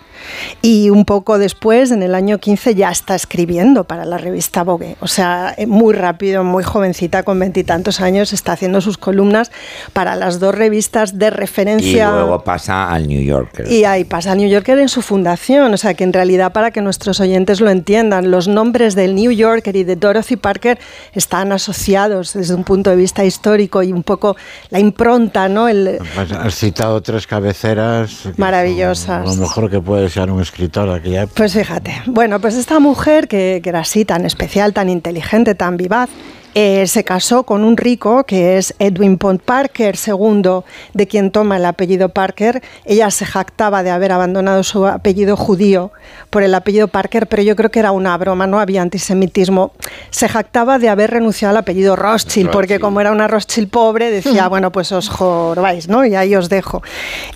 Y 0.63 0.91
un 0.91 1.05
poco 1.05 1.39
después, 1.39 1.91
en 1.91 2.03
el 2.03 2.15
año 2.15 2.39
15, 2.39 2.75
ya 2.75 2.91
está 2.91 3.15
escribiendo 3.15 3.85
para 3.85 4.05
la 4.05 4.19
revista 4.19 4.63
Vogue. 4.63 4.97
O 5.01 5.07
sea, 5.07 5.55
eh, 5.57 5.67
muy 5.67 5.95
rápido, 5.95 6.45
muy 6.45 6.65
jovencita, 6.65 7.23
con 7.23 7.39
veintitantos 7.39 8.01
años, 8.01 8.33
está 8.33 8.53
haciendo 8.53 8.81
sus 8.81 8.99
columnas 8.99 9.51
para 9.93 10.17
las 10.17 10.41
dos 10.41 10.55
revistas 10.55 11.19
de 11.19 11.27
y 11.27 11.31
referencia. 11.31 12.11
luego 12.11 12.43
pasa 12.43 12.91
al 12.91 13.07
New 13.07 13.23
Yorker. 13.23 13.71
Y 13.71 13.85
ahí 13.85 14.05
pasa 14.05 14.33
a 14.33 14.35
New 14.35 14.49
Yorker 14.49 14.79
en 14.79 14.89
su 14.89 15.03
fundación, 15.03 15.73
o 15.73 15.77
sea 15.77 15.95
que 15.95 16.05
en 16.05 16.13
realidad 16.13 16.53
para 16.53 16.71
que 16.71 16.81
nuestros 16.81 17.21
oyentes 17.21 17.61
lo 17.61 17.71
entiendan, 17.71 18.31
los 18.31 18.49
nombres 18.49 18.95
del 18.95 19.15
New 19.15 19.33
Yorker 19.33 19.77
y 19.77 19.85
de 19.85 19.97
Dorothy 19.97 20.37
Parker 20.37 20.79
están 21.13 21.53
asociados 21.53 22.35
desde 22.35 22.55
un 22.55 22.65
punto 22.65 22.91
de 22.91 22.97
vista 22.97 23.25
histórico 23.25 23.83
y 23.83 23.93
un 23.93 24.03
poco 24.03 24.37
la 24.71 24.79
impronta, 24.79 25.49
¿no? 25.49 25.69
El, 25.69 25.99
Pues 26.15 26.33
Has 26.33 26.55
citado 26.55 26.94
tres 27.03 27.27
cabeceras. 27.27 28.29
Maravillosas. 28.37 29.25
Lo 29.25 29.35
mejor 29.35 29.71
que 29.71 29.81
puede 29.81 30.09
ser 30.09 30.31
un 30.31 30.41
escritor 30.41 30.91
de 30.91 30.97
aquella 30.97 31.23
época. 31.23 31.37
Pues 31.37 31.55
fíjate, 31.55 32.03
bueno, 32.07 32.41
pues 32.41 32.55
esta 32.55 32.79
mujer 32.81 33.29
que, 33.29 33.61
que 33.63 33.69
era 33.69 33.81
así, 33.81 34.05
tan 34.05 34.25
especial, 34.25 34.73
tan 34.73 34.89
inteligente, 34.89 35.55
tan 35.55 35.77
vivaz, 35.77 36.11
eh, 36.55 36.87
se 36.87 37.03
casó 37.03 37.43
con 37.43 37.65
un 37.65 37.77
rico 37.77 38.25
que 38.25 38.57
es 38.57 38.75
Edwin 38.79 39.19
Pond 39.19 39.41
Parker 39.41 39.97
II, 40.07 40.61
de 40.93 41.07
quien 41.09 41.31
toma 41.31 41.57
el 41.57 41.65
apellido 41.65 42.11
Parker. 42.11 42.63
Ella 42.85 43.11
se 43.11 43.27
jactaba 43.27 43.83
de 43.83 43.91
haber 43.91 44.13
abandonado 44.13 44.63
su 44.63 44.87
apellido 44.87 45.37
judío 45.37 45.91
por 46.31 46.43
el 46.43 46.55
apellido 46.55 46.89
Parker, 46.89 47.27
pero 47.27 47.43
yo 47.43 47.57
creo 47.57 47.71
que 47.71 47.81
era 47.81 47.91
una 47.91 48.17
broma, 48.17 48.47
no 48.47 48.61
había 48.61 48.83
antisemitismo. 48.83 49.73
Se 50.11 50.29
jactaba 50.29 50.79
de 50.79 50.89
haber 50.89 51.11
renunciado 51.11 51.51
al 51.51 51.57
apellido 51.57 51.97
Rothschild, 51.97 52.51
porque 52.51 52.79
como 52.79 53.01
era 53.01 53.11
una 53.11 53.27
Rothschild 53.27 53.69
pobre, 53.69 54.11
decía, 54.11 54.49
bueno, 54.55 54.71
pues 54.71 54.93
os 54.93 55.09
jorobáis, 55.09 55.89
¿no? 55.89 56.05
Y 56.07 56.15
ahí 56.15 56.37
os 56.37 56.49
dejo. 56.49 56.83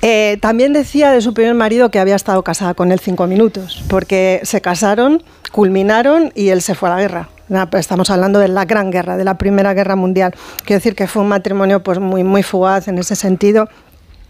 Eh, 0.00 0.38
también 0.40 0.72
decía 0.72 1.10
de 1.10 1.20
su 1.20 1.34
primer 1.34 1.54
marido 1.54 1.90
que 1.90 1.98
había 1.98 2.16
estado 2.16 2.42
casada 2.44 2.74
con 2.74 2.92
él 2.92 3.00
cinco 3.00 3.26
minutos, 3.26 3.82
porque 3.88 4.40
se 4.44 4.60
casaron, 4.60 5.22
culminaron 5.50 6.32
y 6.34 6.50
él 6.50 6.62
se 6.62 6.74
fue 6.74 6.88
a 6.88 6.94
la 6.94 7.00
guerra. 7.00 7.28
Estamos 7.72 8.10
hablando 8.10 8.38
de 8.38 8.48
la 8.48 8.64
Gran 8.64 8.90
Guerra, 8.90 9.16
de 9.16 9.24
la 9.24 9.38
Primera 9.38 9.72
Guerra 9.74 9.96
Mundial. 9.96 10.34
Quiero 10.64 10.78
decir 10.78 10.94
que 10.94 11.06
fue 11.06 11.22
un 11.22 11.28
matrimonio 11.28 11.82
pues 11.82 11.98
muy, 11.98 12.22
muy 12.22 12.42
fugaz 12.42 12.88
en 12.88 12.98
ese 12.98 13.16
sentido 13.16 13.68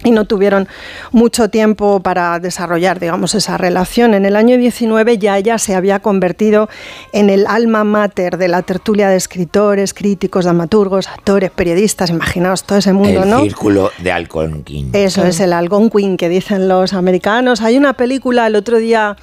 y 0.04 0.12
no 0.12 0.24
tuvieron 0.26 0.68
mucho 1.10 1.50
tiempo 1.50 2.00
para 2.00 2.38
desarrollar, 2.38 3.00
digamos, 3.00 3.34
esa 3.34 3.58
relación. 3.58 4.14
En 4.14 4.24
el 4.24 4.36
año 4.36 4.56
19 4.56 5.18
ya 5.18 5.36
ella 5.36 5.58
se 5.58 5.74
había 5.74 5.98
convertido 5.98 6.68
en 7.12 7.30
el 7.30 7.46
alma 7.46 7.82
mater 7.82 8.38
de 8.38 8.46
la 8.46 8.62
tertulia 8.62 9.08
de 9.08 9.16
escritores, 9.16 9.94
críticos, 9.94 10.44
dramaturgos, 10.44 11.08
actores, 11.08 11.50
periodistas, 11.50 12.10
imaginaos 12.10 12.62
todo 12.62 12.78
ese 12.78 12.92
mundo, 12.92 13.24
el 13.24 13.30
¿no? 13.30 13.40
círculo 13.42 13.90
de 13.98 14.12
Algonquin. 14.12 14.90
Eso 14.92 15.24
es 15.24 15.40
el 15.40 15.52
Algonquin 15.52 16.16
que 16.16 16.28
dicen 16.28 16.68
los 16.68 16.92
americanos. 16.92 17.60
Hay 17.60 17.76
una 17.76 17.94
película 17.94 18.46
el 18.46 18.54
otro 18.54 18.78
día 18.78 19.16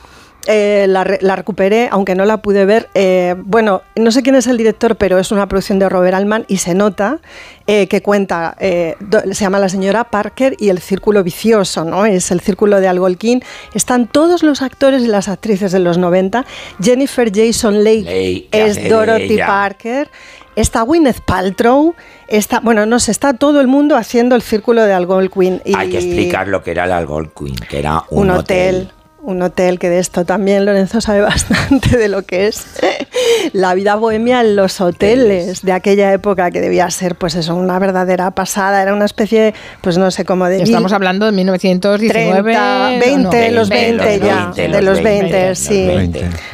eh, 0.47 0.85
la, 0.87 1.03
re- 1.03 1.19
la 1.21 1.35
recuperé, 1.35 1.87
aunque 1.91 2.15
no 2.15 2.25
la 2.25 2.37
pude 2.37 2.65
ver. 2.65 2.89
Eh, 2.93 3.35
bueno, 3.37 3.81
no 3.95 4.11
sé 4.11 4.21
quién 4.23 4.35
es 4.35 4.47
el 4.47 4.57
director, 4.57 4.95
pero 4.95 5.17
es 5.19 5.31
una 5.31 5.47
producción 5.47 5.79
de 5.79 5.89
Robert 5.89 6.15
Altman 6.15 6.45
y 6.47 6.57
se 6.57 6.73
nota 6.75 7.19
eh, 7.67 7.87
que 7.87 8.01
cuenta, 8.01 8.55
do- 8.99 9.21
se 9.33 9.33
llama 9.45 9.59
La 9.59 9.69
señora 9.69 10.03
Parker 10.05 10.55
y 10.59 10.69
el 10.69 10.79
círculo 10.79 11.23
vicioso, 11.23 11.83
¿no? 11.85 12.05
Es 12.05 12.31
el 12.31 12.41
círculo 12.41 12.79
de 12.79 12.87
Algolquín. 12.87 13.43
Están 13.73 14.07
todos 14.07 14.43
los 14.43 14.61
actores 14.61 15.03
y 15.03 15.07
las 15.07 15.27
actrices 15.27 15.71
de 15.71 15.79
los 15.79 15.97
90. 15.97 16.45
Jennifer 16.81 17.31
Jason 17.33 17.83
Leigh 17.83 18.05
es 18.51 18.75
Dorothy. 18.89 19.37
Parker. 19.47 20.09
Está 20.55 20.83
Gwyneth 20.83 21.19
Paltrow, 21.19 21.95
está, 22.29 22.61
bueno, 22.61 22.85
no 22.85 22.97
sé, 23.01 23.11
está 23.11 23.33
todo 23.33 23.59
el 23.59 23.67
mundo 23.67 23.97
haciendo 23.97 24.37
el 24.37 24.41
círculo 24.41 24.83
de 24.83 24.93
Algonquin. 24.93 25.61
Y 25.65 25.75
Hay 25.75 25.89
que 25.89 25.97
explicar 25.97 26.47
lo 26.47 26.63
que 26.63 26.71
era 26.71 26.85
el 26.85 26.93
Algonquin, 26.93 27.55
que 27.57 27.79
era 27.79 28.03
un, 28.09 28.29
un 28.29 28.37
hotel. 28.37 28.89
Un 29.25 29.41
hotel 29.41 29.79
que 29.79 29.89
de 29.89 29.99
esto 29.99 30.23
también 30.23 30.65
Lorenzo 30.65 31.01
sabe 31.01 31.21
bastante 31.33 31.97
de 31.97 32.07
lo 32.09 32.21
que 32.21 32.47
es 32.47 32.65
la 33.53 33.73
vida 33.73 33.95
bohemia 33.95 34.41
en 34.41 34.55
los 34.55 34.79
hoteles 34.81 35.63
de 35.63 35.71
aquella 35.71 36.13
época 36.13 36.51
que 36.51 36.61
debía 36.61 36.89
ser 36.91 37.15
pues 37.15 37.35
eso, 37.35 37.55
una 37.55 37.79
verdadera 37.79 38.31
pasada, 38.31 38.81
era 38.81 38.93
una 38.93 39.05
especie, 39.05 39.53
pues 39.81 39.97
no 39.97 40.11
sé 40.11 40.25
cómo 40.25 40.45
de 40.45 40.61
Estamos 40.61 40.93
hablando 40.93 41.25
de 41.25 41.31
1919. 41.31 42.53
30, 42.53 42.87
¿o 42.87 42.99
20, 42.99 43.49
no? 43.49 43.55
los 43.55 43.69
20 43.69 44.19
ya, 44.19 44.51
de 44.55 44.81
los 44.81 45.01
20, 45.01 45.55
sí. 45.55 45.89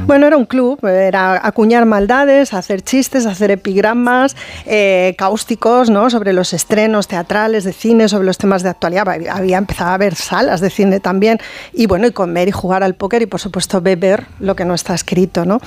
Bueno, 0.05 0.27
era 0.27 0.37
un 0.37 0.45
club, 0.45 0.85
era 0.85 1.45
acuñar 1.45 1.85
maldades, 1.85 2.53
hacer 2.53 2.81
chistes, 2.81 3.25
hacer 3.25 3.51
epigramas 3.51 4.35
eh, 4.65 5.15
cáusticos 5.17 5.89
¿no? 5.89 6.09
sobre 6.09 6.33
los 6.33 6.53
estrenos 6.53 7.07
teatrales 7.07 7.63
de 7.63 7.73
cine, 7.73 8.07
sobre 8.07 8.25
los 8.25 8.37
temas 8.37 8.63
de 8.63 8.69
actualidad. 8.69 9.07
Había 9.09 9.51
había 9.51 9.57
empezado 9.57 9.91
a 9.91 9.93
haber 9.95 10.15
salas 10.15 10.61
de 10.61 10.69
cine 10.69 10.99
también. 10.99 11.39
Y 11.73 11.87
bueno, 11.87 12.07
y 12.07 12.11
comer 12.11 12.47
y 12.47 12.51
jugar 12.61 12.83
al 12.83 12.93
póker 12.93 13.23
y 13.23 13.25
por 13.25 13.39
supuesto 13.39 13.81
beber 13.81 14.27
lo 14.39 14.55
que 14.55 14.65
no 14.65 14.75
está 14.75 14.93
escrito. 14.93 15.45
¿no? 15.45 15.59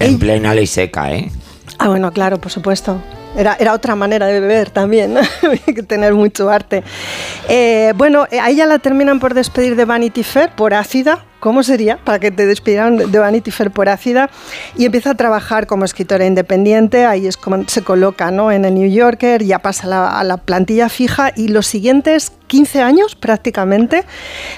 En 0.00 0.18
plena 0.18 0.52
ley 0.54 0.66
seca, 0.66 1.12
¿eh? 1.12 1.30
Ah, 1.78 1.88
bueno, 1.88 2.12
claro, 2.12 2.38
por 2.38 2.50
supuesto. 2.50 3.00
Era, 3.36 3.56
era 3.58 3.72
otra 3.72 3.96
manera 3.96 4.26
de 4.26 4.38
beber 4.38 4.70
también, 4.70 5.16
que 5.66 5.82
tener 5.88 6.14
mucho 6.14 6.50
arte. 6.50 6.84
Eh, 7.48 7.92
bueno, 7.96 8.26
eh, 8.30 8.38
a 8.38 8.50
ella 8.50 8.66
la 8.66 8.78
terminan 8.78 9.18
por 9.18 9.34
despedir 9.34 9.74
de 9.74 9.84
Vanity 9.84 10.22
Fair 10.22 10.50
por 10.54 10.72
ácida. 10.74 11.24
¿Cómo 11.44 11.62
sería 11.62 11.98
para 11.98 12.18
que 12.18 12.30
te 12.30 12.46
despidieran 12.46 13.12
de 13.12 13.18
Vanity 13.18 13.50
Fair 13.50 13.70
por 13.70 13.90
ácida? 13.90 14.30
Y 14.78 14.86
empieza 14.86 15.10
a 15.10 15.14
trabajar 15.14 15.66
como 15.66 15.84
escritora 15.84 16.24
independiente, 16.24 17.04
ahí 17.04 17.26
es 17.26 17.36
como 17.36 17.68
se 17.68 17.82
coloca 17.82 18.30
¿no? 18.30 18.50
en 18.50 18.64
el 18.64 18.72
New 18.72 18.90
Yorker, 18.90 19.44
ya 19.44 19.58
pasa 19.58 19.86
la, 19.86 20.18
a 20.18 20.24
la 20.24 20.38
plantilla 20.38 20.88
fija 20.88 21.32
y 21.36 21.48
los 21.48 21.66
siguientes 21.66 22.32
15 22.46 22.82
años 22.82 23.14
prácticamente, 23.16 24.04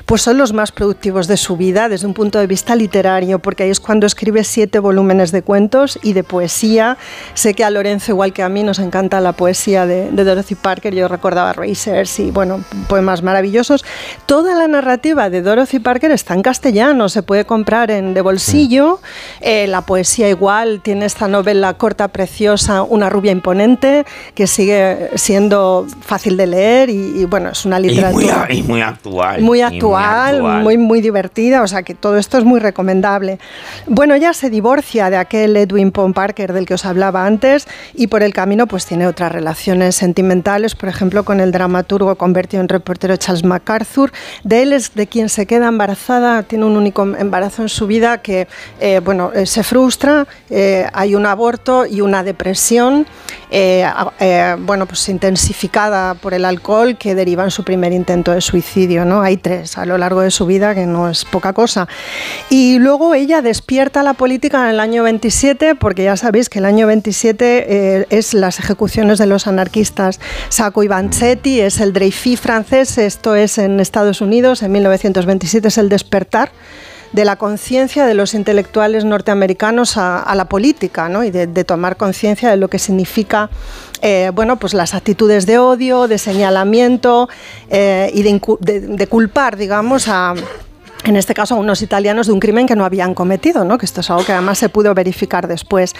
pues 0.05 0.23
son 0.23 0.37
los 0.37 0.53
más 0.53 0.71
productivos 0.71 1.29
de 1.29 1.39
su 1.39 1.57
vida 1.57 1.89
desde 1.89 2.07
un 2.07 2.13
punto 2.13 2.39
de 2.39 2.47
vista 2.47 2.77
literario, 2.77 3.39
porque 3.39 3.63
ahí 3.63 3.71
es 3.71 3.81
cuando 3.81 4.07
escribe 4.07 4.45
siete 4.45 4.79
volúmenes 4.79 5.33
de 5.33 5.41
cuentos 5.41 5.99
y 6.03 6.13
de 6.13 6.23
poesía. 6.23 6.99
Sé 7.33 7.55
que 7.55 7.65
a 7.65 7.71
Lorenzo, 7.71 8.13
igual 8.13 8.35
que 8.35 8.43
a 8.43 8.51
mí, 8.51 8.63
nos 8.63 8.81
encanta 8.81 9.21
la 9.21 9.33
poesía 9.33 9.87
de, 9.87 10.11
de 10.11 10.25
Dorothy 10.25 10.57
Parker, 10.57 10.95
yo 10.95 11.09
recordaba 11.09 11.55
Racers 11.55 12.19
y, 12.19 12.31
bueno, 12.31 12.63
poemas 12.89 13.23
maravillosos. 13.23 13.83
Toda 14.27 14.55
la 14.55 14.69
narrativa 14.69 15.31
de 15.31 15.41
Dorothy 15.41 15.79
Parker 15.79 16.11
está 16.11 16.35
en 16.35 16.43
castellano, 16.43 16.76
se 17.09 17.23
puede 17.23 17.45
comprar 17.45 17.91
en 17.91 18.15
de 18.15 18.21
bolsillo, 18.21 19.01
Eh, 19.41 19.67
la 19.67 19.81
poesía 19.83 20.29
igual, 20.29 20.81
tiene 20.83 21.05
esta 21.07 21.29
novela 21.29 21.75
corta, 21.75 22.09
preciosa, 22.09 22.83
Una 22.83 23.09
rubia 23.09 23.33
imponente, 23.33 24.05
que 24.35 24.47
sigue 24.47 25.11
siendo 25.15 25.87
fácil 26.01 26.37
de 26.37 26.47
leer 26.47 26.91
y, 26.91 27.21
y, 27.21 27.25
bueno, 27.25 27.51
es 27.51 27.65
una 27.65 27.79
Y 27.79 27.83
muy, 27.83 27.89
literatura 27.91 28.47
y 28.51 28.63
muy 28.63 28.81
actual. 28.83 29.41
muy 29.41 29.61
actual. 29.63 30.63
muy, 30.63 30.77
muy 30.79 31.01
divertida, 31.01 31.63
o 31.63 31.67
sea 31.67 31.83
que 31.83 31.95
todo 31.95 32.17
esto 32.19 32.37
es 32.39 32.45
muy 32.45 32.61
recomendable. 32.61 33.39
Bueno, 33.87 34.15
ella 34.15 34.33
se 34.35 34.51
divorcia 34.51 35.09
de 35.11 35.17
aquel 35.17 35.57
Edwin 35.57 35.93
Pond 35.93 36.15
Parker 36.15 36.53
del 36.53 36.67
que 36.67 36.75
os 36.75 36.85
hablaba 36.85 37.25
antes 37.27 37.67
y 37.95 38.09
por 38.09 38.23
el 38.23 38.33
camino 38.33 38.67
pues 38.67 38.85
tiene 38.87 39.07
otras 39.07 39.33
relaciones 39.33 39.97
sentimentales, 39.97 40.75
por 40.75 40.89
ejemplo 40.89 41.25
con 41.25 41.41
el 41.41 41.53
dramaturgo 41.53 42.17
convertido 42.17 42.61
en 42.63 42.69
reportero 42.69 43.17
Charles 43.17 43.45
MacArthur. 43.45 44.13
De 44.45 44.63
él 44.63 44.73
es 44.73 44.95
de 44.95 45.07
quien 45.07 45.29
se 45.29 45.47
queda 45.47 45.69
embarazada, 45.69 46.43
tiene 46.43 46.66
un 46.67 46.77
único 46.77 47.03
embarazo 47.03 47.63
en 47.63 47.69
su 47.69 47.87
vida 47.87 48.19
que 48.19 48.49
eh, 48.81 49.01
bueno, 49.05 49.33
eh, 49.35 49.47
se 49.47 49.63
frustra, 49.63 50.27
eh, 50.51 50.87
hay 50.93 51.15
un 51.15 51.27
aborto 51.27 51.87
y 51.87 52.01
una 52.01 52.23
depresión, 52.23 53.07
bueno, 54.59 54.87
pues 54.87 55.09
intensificada 55.09 56.15
por 56.15 56.35
el 56.35 56.45
alcohol 56.45 56.97
que 56.99 57.15
deriva 57.15 57.45
en 57.45 57.51
su 57.51 57.65
primer 57.65 57.93
intento 57.93 58.33
de 58.33 58.41
suicidio. 58.41 59.05
¿no? 59.05 59.23
Hay 59.23 59.37
tres 59.37 59.79
a 59.79 59.87
lo 59.87 59.99
largo 59.99 60.21
de 60.21 60.31
su 60.31 60.47
vida, 60.47 60.75
que 60.75 60.87
no 60.87 61.09
es 61.09 61.25
poca 61.25 61.53
cosa. 61.53 61.89
Y 62.51 62.79
luego 62.79 63.15
ella 63.15 63.43
despierta 63.43 64.03
la 64.03 64.15
política 64.15 64.65
en 64.65 64.71
el 64.71 64.81
año 64.81 65.03
27, 65.03 65.75
porque 65.75 66.05
ya 66.05 66.17
sabéis 66.17 66.49
que 66.49 66.59
el 66.59 66.65
año 66.65 66.87
27 66.87 67.67
eh, 67.69 68.07
es 68.11 68.35
las 68.35 68.59
ejecuciones 68.59 69.19
de 69.19 69.27
los 69.27 69.47
anarquistas 69.47 70.21
Sacco 70.49 70.83
y 70.83 70.89
Vanzetti, 70.89 71.61
es 71.61 71.81
el 71.81 71.93
Dreyfus 71.93 72.41
francés, 72.41 72.99
esto 72.99 73.35
es 73.35 73.59
en 73.59 73.81
Estados 73.81 74.21
Unidos, 74.21 74.63
en 74.63 74.73
1927 74.73 75.69
es 75.69 75.79
el 75.79 75.89
despertar 75.89 76.51
de 77.13 77.25
la 77.25 77.37
conciencia 77.37 78.05
de 78.05 78.15
los 78.15 78.35
intelectuales 78.35 79.05
norteamericanos 79.05 79.97
a, 79.97 80.35
la 80.35 80.47
política 80.47 81.09
¿no? 81.09 81.25
y 81.25 81.31
de, 81.31 81.47
tomar 81.65 81.97
conciencia 81.97 82.51
de 82.51 82.57
lo 82.57 82.69
que 82.69 82.79
significa 82.79 83.49
eh, 84.03 84.31
bueno, 84.35 84.57
pues 84.59 84.75
las 84.75 84.93
actitudes 84.93 85.47
de 85.47 85.59
odio, 85.59 86.09
de 86.09 86.19
señalamiento 86.19 87.29
eh, 87.71 88.11
y 88.13 88.23
de- 88.23 88.81
de 88.81 89.07
culpar, 89.07 89.57
digamos, 89.57 90.09
a, 90.09 90.35
en 91.05 91.15
este 91.17 91.35
caso 91.35 91.55
a 91.55 91.59
unos 91.59 91.83
italianos 91.83 92.27
de 92.27 92.33
un 92.33 92.41
crimen 92.41 92.67
que 92.67 92.75
no 92.75 92.85
habían 92.85 93.15
cometido, 93.15 93.65
¿no? 93.65 93.79
que 93.79 93.87
esto 93.87 94.01
es 94.01 94.11
algo 94.11 94.25
que 94.25 94.33
además 94.33 94.59
se 94.59 94.69
pudo 94.69 94.93
verificar 94.95 95.47
después. 95.47 95.95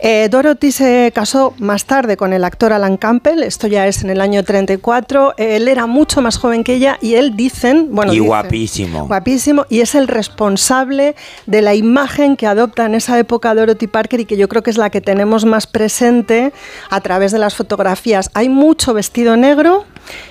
Eh, 0.00 0.28
Dorothy 0.30 0.70
se 0.70 1.10
casó 1.14 1.54
más 1.58 1.86
tarde 1.86 2.16
con 2.16 2.32
el 2.32 2.44
actor 2.44 2.72
Alan 2.72 2.96
Campbell, 2.96 3.42
esto 3.42 3.66
ya 3.66 3.86
es 3.88 4.02
en 4.04 4.10
el 4.10 4.20
año 4.20 4.44
34, 4.44 5.34
él 5.38 5.66
era 5.66 5.86
mucho 5.86 6.20
más 6.22 6.36
joven 6.36 6.62
que 6.62 6.74
ella 6.74 6.98
y 7.00 7.14
él 7.14 7.34
dicen, 7.36 7.88
bueno, 7.90 8.12
y 8.12 8.16
dicen- 8.18 8.26
guapísimo. 8.28 9.06
Guapísimo, 9.08 9.66
y 9.68 9.80
es 9.80 9.94
el 9.96 10.06
responsable 10.08 11.16
de 11.46 11.62
la 11.62 11.74
imagen 11.74 12.36
que 12.36 12.46
adopta 12.46 12.86
en 12.86 12.94
esa 12.94 13.18
época 13.18 13.54
Dorothy 13.54 13.86
Parker 13.88 14.20
y 14.20 14.24
que 14.24 14.36
yo 14.36 14.48
creo 14.48 14.62
que 14.62 14.70
es 14.70 14.78
la 14.78 14.90
que 14.90 15.00
tenemos 15.00 15.44
más 15.44 15.66
presente 15.66 16.52
a 16.90 17.00
través 17.00 17.32
de 17.32 17.38
las 17.38 17.54
fotografías. 17.54 18.30
Hay 18.34 18.48
mucho 18.48 18.94
vestido 18.94 19.36
negro, 19.36 19.84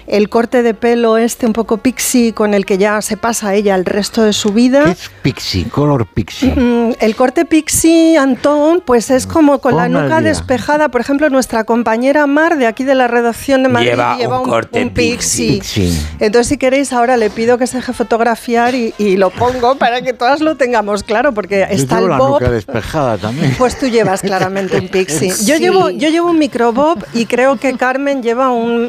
el 0.08 0.30
corte 0.30 0.64
de 0.64 0.74
pelo 0.74 1.18
este 1.18 1.45
un 1.45 1.54
poco 1.54 1.78
pixie 1.78 2.34
con 2.34 2.54
el 2.54 2.66
que 2.66 2.78
ya 2.78 3.02
se 3.02 3.18
pasa 3.18 3.54
ella 3.56 3.76
el 3.76 3.86
resto 3.86 4.22
de 4.24 4.34
su 4.34 4.50
vida. 4.52 4.95
Pixie, 5.22 5.66
color 5.66 6.06
pixie. 6.06 6.54
Mm, 6.56 6.94
El 7.00 7.16
corte 7.16 7.45
pixie, 7.45 8.18
Antón, 8.18 8.82
pues 8.86 9.10
es 9.10 9.26
como 9.28 9.60
con 9.60 9.76
la 9.76 9.88
nuca 9.90 10.20
día. 10.20 10.30
despejada. 10.30 10.90
Por 10.90 11.02
ejemplo, 11.02 11.30
nuestra 11.30 11.64
compañera 11.64 12.28
Mar 12.28 12.58
de 12.58 12.68
aquí 12.68 12.84
de 12.84 12.95
la 12.95 13.08
redacción 13.08 13.64
de 13.64 13.70
Madrid 13.70 13.90
Lleva 13.90 14.18
lleva, 14.18 14.40
un 14.41 14.50
corte 14.50 14.86
pixie. 14.88 15.54
Pixie. 15.60 15.91
Entonces, 16.20 16.48
si 16.48 16.58
queréis, 16.58 16.91
ahora 16.94 17.18
le 17.18 17.30
pido 17.30 17.58
que 17.58 17.68
se 17.68 17.78
deje 17.78 17.94
fotografiar 17.94 18.76
y, 18.76 18.94
y 18.98 19.18
lo 19.18 19.30
pongo 19.30 19.76
para 19.76 20.02
que 20.02 20.14
todas 20.14 20.41
lo 20.41 20.56
tengamos 20.56 21.04
claro, 21.04 21.34
porque 21.34 21.66
Yo 21.70 21.76
está 21.76 21.95
llevo 21.95 22.06
el 22.06 22.12
la 22.12 22.18
bob. 22.18 22.41
nuca 22.41 22.52
despejada 22.52 23.18
también. 23.18 23.56
Pues 23.58 23.78
tú 23.80 23.88
llevas 23.88 24.22
claramente 24.22 24.78
un 24.80 24.88
pixie. 24.90 25.32
Yo 25.45 25.58
llevo, 25.58 25.90
yo 25.90 26.10
llevo 26.10 26.30
un 26.32 26.40
microbob 26.40 27.04
y 27.14 27.26
creo 27.26 27.58
que 27.58 27.76
Carmen 27.76 28.22
lleva 28.24 28.52
un 28.52 28.86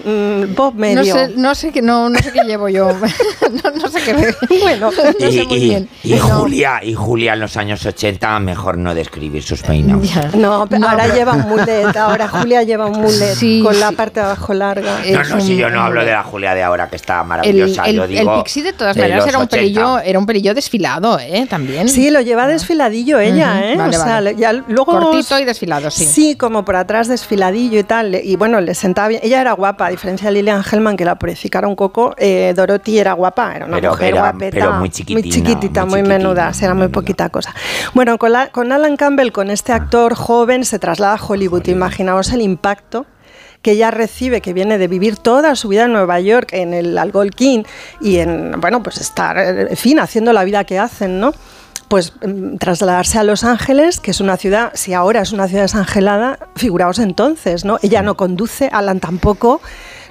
mm, 0.50 0.54
bob 0.54 0.73
medio. 0.74 0.98
No 0.98 1.04
sé, 1.04 1.32
no 1.36 1.54
sé 1.54 1.72
qué 1.72 1.82
no, 1.82 2.08
no 2.08 2.18
sé 2.18 2.32
qué 2.32 2.40
llevo 2.44 2.68
yo. 2.68 2.88
no, 2.92 3.70
no 3.70 3.88
sé 3.88 4.00
qué. 4.04 4.34
Bueno, 4.60 4.90
no 5.20 5.28
y, 5.28 5.32
sé 5.32 5.44
muy 5.44 5.56
y- 5.56 5.60
bien. 5.68 5.88
y 6.02 6.14
No. 6.14 6.18
Julia, 6.24 6.80
y 6.82 6.94
Julia 6.94 7.34
en 7.34 7.40
los 7.40 7.56
años 7.56 7.84
80, 7.84 8.38
mejor 8.40 8.78
no 8.78 8.94
describir 8.94 9.42
sus 9.42 9.62
peinados. 9.62 10.08
No, 10.34 10.66
pero 10.68 10.80
No, 10.80 10.88
ahora 10.90 11.08
lleva 11.14 11.32
un 11.34 11.42
mulet, 11.48 11.94
ahora 11.96 12.28
Julia 12.28 12.62
lleva 12.62 12.86
un 12.86 13.00
mulet 13.00 13.34
Sí, 13.34 13.60
con 13.62 13.78
la 13.78 13.92
parte 13.92 14.20
de 14.20 14.26
abajo 14.26 14.54
larga. 14.54 14.98
No, 15.10 15.20
Es 15.20 15.30
no, 15.30 15.40
si 15.40 15.56
yo 15.56 15.70
no 15.70 15.82
hablo 15.82 16.04
de 16.04 16.10
la 16.12 16.22
Julia 16.22 16.54
de 16.54 16.62
ahora, 16.62 16.88
que 16.88 16.96
está 16.96 17.22
maravillosa. 17.24 17.84
el, 17.84 17.96
yo 17.96 18.04
el 18.04 18.28
pixie 18.42 18.62
de 18.62 18.72
todas 18.72 18.96
maneras 18.96 19.26
era 19.26 19.38
un 19.38 19.44
80. 19.44 19.56
pelillo, 19.56 19.98
era 20.00 20.18
un 20.18 20.26
pelillo 20.26 20.54
desfilado, 20.54 21.18
¿eh? 21.18 21.46
También. 21.48 21.88
Sí, 21.88 22.10
lo 22.10 22.20
lleva 22.20 22.46
desfiladillo 22.46 23.18
ella, 23.20 23.70
¿eh? 23.72 23.76
vale, 23.76 23.96
o 23.96 24.00
sea, 24.00 24.14
vale. 24.14 24.32
le- 24.34 24.40
ya 24.40 24.52
luego 24.52 24.86
Cortito 24.86 25.38
y 25.38 25.44
desfilado, 25.44 25.90
sí. 25.90 26.04
Sí, 26.04 26.34
como 26.36 26.64
por 26.64 26.76
atrás 26.76 27.08
desfiladillo 27.08 27.78
y 27.78 27.84
tal. 27.84 28.14
Y 28.14 28.36
bueno, 28.36 28.60
le 28.60 28.74
sentaba 28.74 29.08
bien. 29.08 29.20
Ella 29.22 29.40
era 29.40 29.52
guapa, 29.52 29.86
a 29.86 29.90
diferencia 29.90 30.28
de 30.28 30.34
Lilian 30.34 30.62
Hellman, 30.70 30.96
que 30.96 31.04
la 31.04 31.16
purificara 31.16 31.68
un 31.68 31.76
coco. 31.76 32.14
eh, 32.18 32.52
Dorothy 32.56 32.98
era 32.98 33.12
guapa, 33.12 33.54
era 33.54 33.66
una 33.66 33.76
Pero 33.76 33.90
mujer 33.90 34.08
era- 34.08 34.20
guapeta. 34.20 34.50
pero 34.56 34.72
muy 34.72 34.90
chiquitina, 34.90 35.34
chiquitita, 35.34 35.84
muy 35.84 36.00
muy, 36.00 36.08
menuda, 36.08 36.52
era 36.60 36.74
muy 36.74 36.88
poquita 36.88 37.28
cosa. 37.28 37.54
Bueno, 37.94 38.18
con, 38.18 38.32
la- 38.32 38.48
con 38.48 38.72
Alan 38.72 38.96
Campbell, 38.96 39.30
con 39.32 39.50
este 39.50 39.72
actor 39.72 40.14
joven, 40.14 40.64
se 40.64 40.78
traslada 40.78 41.14
a 41.14 41.24
Hollywood. 41.24 41.66
Imaginaos 41.68 42.32
el 42.32 42.40
impacto 42.42 43.06
que 43.62 43.72
ella 43.72 43.90
recibe, 43.90 44.42
que 44.42 44.52
viene 44.52 44.76
de 44.76 44.88
vivir 44.88 45.16
toda 45.16 45.56
su 45.56 45.68
vida 45.68 45.84
en 45.84 45.92
Nueva 45.94 46.20
York, 46.20 46.50
en 46.52 46.74
el 46.74 46.98
Algolquín, 46.98 47.64
y 48.00 48.18
en, 48.18 48.60
bueno, 48.60 48.82
pues 48.82 48.98
estar, 48.98 49.38
en 49.38 49.76
fin, 49.76 49.98
haciendo 50.00 50.32
la 50.34 50.44
vida 50.44 50.64
que 50.64 50.78
hacen, 50.78 51.18
¿no? 51.18 51.32
Pues 51.88 52.12
mm, 52.26 52.56
trasladarse 52.56 53.18
a 53.18 53.22
Los 53.24 53.42
Ángeles, 53.42 54.00
que 54.00 54.10
es 54.10 54.20
una 54.20 54.36
ciudad, 54.36 54.72
si 54.74 54.92
ahora 54.92 55.22
es 55.22 55.32
una 55.32 55.48
ciudad 55.48 55.62
desangelada, 55.62 56.38
figuraos 56.56 56.98
entonces, 56.98 57.64
¿no? 57.64 57.78
Ella 57.82 58.02
no 58.02 58.16
conduce, 58.18 58.68
Alan 58.70 59.00
tampoco, 59.00 59.62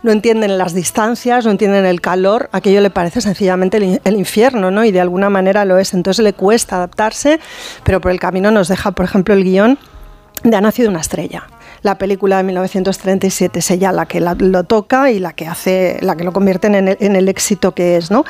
no 0.04 0.12
entienden 0.12 0.58
las 0.58 0.74
distancias, 0.74 1.46
no 1.46 1.52
entienden 1.52 1.86
el 1.86 2.02
calor, 2.02 2.50
aquello 2.52 2.82
le 2.82 2.90
parece 2.90 3.22
sencillamente 3.22 4.00
el, 4.04 4.16
infierno, 4.16 4.70
¿no? 4.70 4.84
Y 4.84 4.92
de 4.92 5.02
alguna 5.02 5.30
manera 5.30 5.66
lo 5.66 5.78
es. 5.78 5.94
Entonces 5.94 6.24
le 6.24 6.34
cuesta 6.34 6.76
adaptarse, 6.76 7.40
pero 7.84 8.00
por 8.02 8.12
el 8.12 8.20
camino 8.20 8.52
nos 8.52 8.68
deja, 8.68 8.92
por 8.92 9.06
ejemplo, 9.06 9.34
el 9.34 9.44
guion 9.44 9.80
de 10.44 10.56
Ha 10.58 10.62
nacido 10.62 10.90
una 10.90 11.00
estrella 11.00 11.48
la 11.84 11.98
película 11.98 12.38
de 12.38 12.44
1937 12.44 13.60
es 13.60 13.72
ella 13.72 13.92
la 13.92 14.06
que 14.06 14.20
lo 14.22 14.64
toca 14.64 15.12
y 15.12 15.20
la 15.20 15.34
que 15.34 15.48
hace, 15.48 15.98
la 16.02 16.16
que 16.16 16.24
lo 16.24 16.32
convierte 16.32 16.68
en 16.68 16.76
el, 16.76 16.98
en 17.00 17.16
el 17.16 17.30
éxito 17.30 17.74
que 17.74 17.98
es, 17.98 18.10
¿no? 18.10 18.26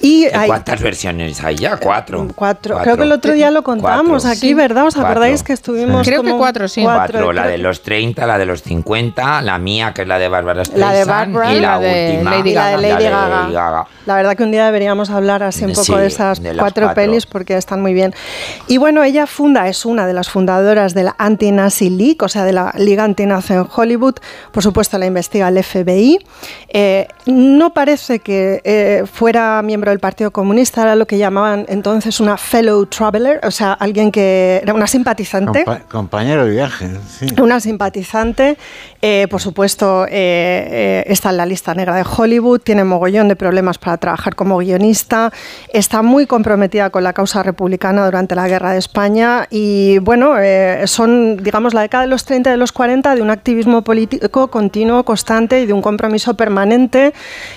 Y 0.00 0.28
¿Cuántas 0.46 0.80
versiones 0.80 1.42
hay 1.42 1.56
ya? 1.56 1.78
Cuatro. 1.78 2.28
Cuatro. 2.34 2.78
Creo 2.82 2.96
que 2.96 3.02
el 3.02 3.12
otro 3.12 3.32
día 3.32 3.50
lo 3.50 3.62
contamos 3.62 4.24
aquí, 4.24 4.54
¿verdad? 4.54 4.86
¿Os 4.86 4.96
acordáis 4.96 5.42
que 5.42 5.52
estuvimos? 5.52 6.06
Creo 6.06 6.22
que 6.22 6.32
cuatro, 6.32 6.68
sí. 6.68 6.82
Cuatro. 6.82 7.32
La 7.32 7.46
de 7.46 7.58
los 7.58 7.82
30, 7.82 8.26
la 8.26 8.38
de 8.38 8.46
los 8.46 8.62
50, 8.62 9.42
la 9.42 9.58
mía 9.58 9.92
que 9.94 10.02
es 10.02 10.08
la 10.08 10.18
de 10.18 10.28
Bárbara 10.28 10.64
Streisand 10.64 10.92
la 10.92 10.98
de 10.98 11.04
Barbara, 11.04 11.54
y 11.54 11.60
la, 11.60 11.78
de 11.78 12.10
última, 12.12 12.30
Lady 12.30 12.52
Gaga. 12.52 12.70
La 12.70 12.76
de 12.76 12.82
Lady, 12.82 13.52
Gaga. 13.52 13.86
La 14.06 14.16
verdad 14.16 14.36
que 14.36 14.42
un 14.42 14.50
día 14.50 14.66
deberíamos 14.66 15.10
hablar 15.10 15.42
así 15.42 15.64
un 15.64 15.72
poco 15.72 15.96
de 15.96 16.08
esas 16.08 16.40
cuatro, 16.40 16.58
cuatro, 16.58 16.94
pelis 16.94 17.26
porque 17.26 17.56
están 17.56 17.80
muy 17.80 17.94
bien. 17.94 18.14
Y 18.66 18.78
bueno, 18.78 19.02
ella 19.02 19.26
funda, 19.26 19.68
es 19.68 19.86
una 19.86 20.06
de 20.06 20.12
las 20.12 20.28
fundadoras 20.28 20.94
de 20.94 21.04
la 21.04 21.14
Anti-Nazi 21.18 21.88
League, 21.88 22.18
o 22.20 22.28
sea, 22.28 22.44
de 22.44 22.52
la 22.52 22.72
Liga 22.82 23.04
Antinazi 23.04 23.54
en 23.54 23.66
Hollywood. 23.74 24.16
Por 24.52 24.62
supuesto, 24.62 24.98
la 24.98 25.06
investiga 25.06 25.48
el 25.48 25.62
FBI. 25.62 26.18
Eh, 26.68 27.08
no 27.26 27.72
parece 27.74 28.18
que 28.18 28.60
eh, 28.64 29.04
fuera 29.10 29.60
miembro 29.62 29.90
del 29.90 30.00
Partido 30.00 30.30
Comunista, 30.30 30.82
era 30.82 30.96
lo 30.96 31.06
que 31.06 31.18
llamaban 31.18 31.66
entonces 31.68 32.20
una 32.20 32.36
fellow 32.36 32.86
traveler, 32.86 33.40
o 33.44 33.50
sea, 33.50 33.72
alguien 33.74 34.10
que 34.10 34.60
era 34.62 34.74
una 34.74 34.86
simpatizante. 34.86 35.64
compañero 35.90 36.44
de 36.44 36.50
viaje. 36.50 36.90
Sí. 37.08 37.26
Una 37.40 37.60
simpatizante. 37.60 38.56
Eh, 39.00 39.26
por 39.30 39.40
supuesto, 39.40 40.06
está 40.06 41.30
en 41.30 41.36
la 41.36 41.46
lista 41.46 41.74
negra 41.74 41.96
de 41.96 42.04
Hollywood, 42.04 42.60
tiene 42.60 42.84
mogollón 42.84 43.28
de 43.28 43.36
problemas 43.36 43.78
para 43.78 43.96
trabajar 43.96 44.34
como 44.34 44.58
guionista, 44.58 45.32
está 45.72 46.02
muy 46.02 46.26
comprometida 46.26 46.90
con 46.90 47.04
la 47.04 47.12
causa 47.12 47.42
republicana 47.42 48.04
durante 48.04 48.34
la 48.34 48.48
Guerra 48.48 48.72
de 48.72 48.78
España 48.78 49.46
y, 49.50 49.98
bueno, 49.98 50.34
son, 50.86 51.36
digamos, 51.38 51.74
la 51.74 51.82
década 51.82 52.04
de 52.04 52.10
los 52.10 52.24
30 52.24 52.50
y 52.50 52.52
de 52.52 52.56
los 52.56 52.71
40 52.72 53.14
de 53.14 53.22
un 53.22 53.30
activismo 53.30 53.82
político 53.82 54.48
continuo, 54.48 55.04
constante 55.04 55.60
y 55.60 55.66
de 55.66 55.72
un 55.72 55.82
compromiso 55.82 56.34
permanente 56.34 57.12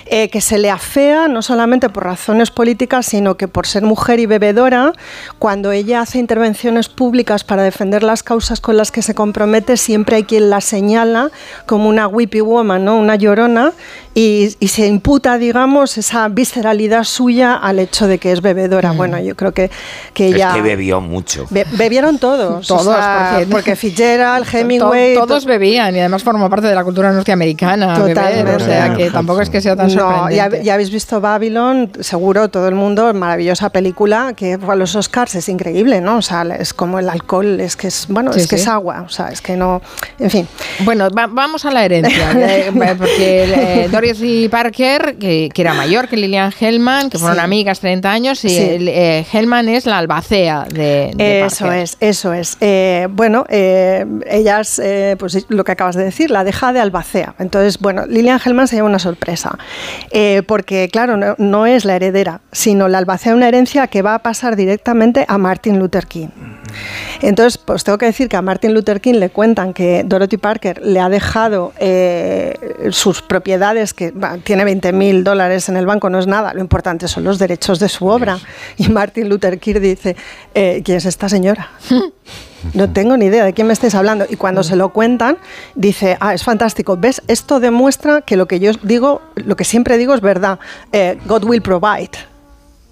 eh, 0.06 0.28
que 0.28 0.40
se 0.40 0.58
le 0.58 0.70
afea 0.70 1.28
no 1.28 1.42
solamente 1.42 1.88
por 1.88 2.04
razones 2.04 2.50
políticas, 2.50 3.06
sino 3.06 3.36
que 3.36 3.48
por 3.48 3.66
ser 3.66 3.82
mujer 3.82 4.20
y 4.20 4.26
bebedora, 4.26 4.92
cuando 5.38 5.72
ella 5.72 6.00
hace 6.00 6.18
intervenciones 6.18 6.88
públicas 6.88 7.44
para 7.44 7.62
defender 7.62 8.02
las 8.02 8.22
causas 8.22 8.60
con 8.60 8.76
las 8.76 8.92
que 8.92 9.02
se 9.02 9.14
compromete, 9.14 9.76
siempre 9.76 10.16
hay 10.16 10.24
quien 10.24 10.50
la 10.50 10.60
señala 10.60 11.30
como 11.66 11.88
una 11.88 12.06
whippy 12.06 12.40
woman, 12.40 12.84
¿no? 12.84 12.96
una 12.96 13.16
llorona, 13.16 13.72
y, 14.18 14.48
se 14.68 14.86
imputa, 14.86 15.36
digamos, 15.36 15.98
esa 15.98 16.26
visceralidad 16.28 17.04
suya 17.04 17.52
al 17.52 17.78
hecho 17.78 18.06
de 18.06 18.16
que 18.16 18.32
es 18.32 18.40
bebedora. 18.40 18.94
Mm. 18.94 18.96
Bueno, 18.96 19.20
yo 19.20 19.36
creo 19.36 19.52
que, 19.52 19.70
que 20.14 20.28
ella... 20.28 20.48
Es 20.48 20.54
que 20.54 20.62
bebió 20.62 21.02
mucho. 21.02 21.46
bebieron 21.50 22.18
todos. 22.18 22.66
todos, 22.66 22.96
porque, 22.96 23.46
porque 23.50 23.76
Fitzgerald, 23.76 24.46
Hemingway... 24.50 25.16
todos 25.16 25.44
bebían 25.44 25.94
y 25.94 26.00
además 26.00 26.22
formó 26.22 26.48
parte 26.48 26.66
de 26.66 26.74
la 26.74 26.82
cultura 26.82 27.12
norteamericana. 27.12 27.94
Totalmente. 27.94 28.54
o 28.54 28.60
sea, 28.60 28.94
que 28.94 29.10
tampoco 29.10 29.42
es 29.42 29.50
que 29.50 29.60
sea 29.60 29.76
tan 29.76 29.94
no, 29.94 30.30
ya, 30.30 30.48
ya, 30.62 30.72
habéis 30.72 30.90
visto 30.90 31.20
Babylon, 31.20 31.92
seguro 32.00 32.48
todo 32.48 32.68
el 32.68 32.74
mundo, 32.74 33.12
maravillosa 33.12 33.68
película 33.68 34.32
que 34.34 34.56
fue 34.56 34.72
a 34.72 34.76
los 34.76 34.96
Oscars, 34.96 35.34
es 35.34 35.50
increíble, 35.50 36.00
¿no? 36.00 36.16
O 36.16 36.22
sea, 36.22 36.42
es 36.58 36.72
como 36.72 36.98
el 36.98 37.10
alcohol, 37.10 37.60
es 37.60 37.76
que 37.76 37.88
es, 37.88 38.06
bueno, 38.08 38.30
es 38.30 38.46
que 38.46 38.56
es 38.56 38.66
agua, 38.66 39.02
o 39.02 39.10
sea, 39.10 39.28
es 39.28 39.42
que 39.42 39.56
no... 39.58 39.82
En 40.18 40.30
fin. 40.30 40.48
Bueno, 40.84 41.08
vamos 41.10 41.66
a 41.66 41.70
la 41.70 41.84
herencia, 41.84 42.32
eh, 42.34 42.72
porque... 42.96 43.44
Eh, 43.44 43.88
Dorothy 44.06 44.48
Parker, 44.48 45.16
que, 45.18 45.50
era 45.56 45.74
mayor 45.74 46.08
que 46.08 46.16
Lilian 46.16 46.52
Hellman, 46.58 47.10
que 47.10 47.18
fueron 47.18 47.40
amigas 47.40 47.80
30 47.80 48.10
años, 48.10 48.44
y 48.44 48.48
eh, 48.56 49.26
Hellman 49.32 49.68
es 49.68 49.84
la 49.86 49.98
albacea 49.98 50.66
de, 50.70 51.12
Eso 51.18 51.72
es, 51.72 51.96
eso 52.00 52.32
es. 52.32 52.56
Eh, 52.60 53.08
bueno, 53.10 53.44
eh, 53.48 54.06
ellas, 54.26 54.80
pues 55.18 55.46
lo 55.48 55.64
que 55.64 55.72
acabas 55.72 55.96
de 55.96 56.04
decir, 56.04 56.30
la 56.30 56.44
deja 56.44 56.72
de 56.72 56.80
albacea. 56.80 57.34
Entonces, 57.38 57.78
bueno, 57.78 58.06
Lilian 58.06 58.40
Hellman 58.44 58.68
se 58.68 58.76
lleva 58.76 58.88
una 58.88 59.00
sorpresa, 59.00 59.58
porque 60.46 60.88
claro, 60.88 61.16
no, 61.16 61.34
no, 61.38 61.66
es 61.66 61.84
la 61.84 61.96
heredera, 61.96 62.42
sino 62.52 62.88
la 62.88 62.98
albacea 62.98 63.34
una 63.34 63.48
herencia 63.48 63.88
que 63.88 64.02
va 64.02 64.14
a 64.14 64.18
pasar 64.20 64.54
directamente 64.54 65.24
a 65.26 65.36
Martin 65.38 65.78
Luther 65.78 66.06
King. 66.06 66.28
Entonces, 67.22 67.58
pues 67.58 67.82
tengo 67.84 67.98
que 67.98 68.06
decir 68.06 68.28
que 68.28 68.36
a 68.36 68.42
Martin 68.42 68.74
Luther 68.74 69.00
King 69.00 69.14
le 69.14 69.30
cuentan 69.30 69.72
que 69.72 70.04
Dorothy 70.04 70.36
Parker 70.36 70.80
le 70.84 71.00
ha 71.00 71.08
dejado 71.08 71.72
sus 72.90 73.22
propiedades 73.22 73.94
que 73.96 74.12
tiene 74.44 74.64
20 74.64 74.92
mil 74.92 75.24
dólares 75.24 75.68
en 75.68 75.76
el 75.76 75.86
banco, 75.86 76.08
no 76.10 76.18
es 76.18 76.26
nada, 76.26 76.54
lo 76.54 76.60
importante 76.60 77.08
son 77.08 77.24
los 77.24 77.38
derechos 77.38 77.80
de 77.80 77.88
su 77.88 78.06
obra. 78.06 78.38
Y 78.76 78.88
Martin 78.88 79.28
Luther 79.28 79.58
King 79.58 79.80
dice, 79.80 80.16
eh, 80.54 80.82
¿quién 80.84 80.98
es 80.98 81.06
esta 81.06 81.28
señora? 81.28 81.70
No 82.74 82.90
tengo 82.90 83.16
ni 83.16 83.26
idea 83.26 83.44
de 83.44 83.52
quién 83.52 83.68
me 83.68 83.72
estáis 83.72 83.94
hablando. 83.94 84.26
Y 84.28 84.34
cuando 84.34 84.64
se 84.64 84.74
lo 84.74 84.88
cuentan, 84.88 85.38
dice, 85.76 86.16
ah, 86.18 86.34
es 86.34 86.42
fantástico. 86.42 86.96
¿Ves? 86.96 87.22
Esto 87.28 87.60
demuestra 87.60 88.22
que 88.22 88.36
lo 88.36 88.46
que 88.46 88.58
yo 88.58 88.72
digo, 88.82 89.22
lo 89.36 89.54
que 89.54 89.62
siempre 89.64 89.98
digo 89.98 90.14
es 90.14 90.20
verdad. 90.20 90.58
Eh, 90.90 91.16
God 91.26 91.44
will 91.44 91.62
provide. 91.62 92.10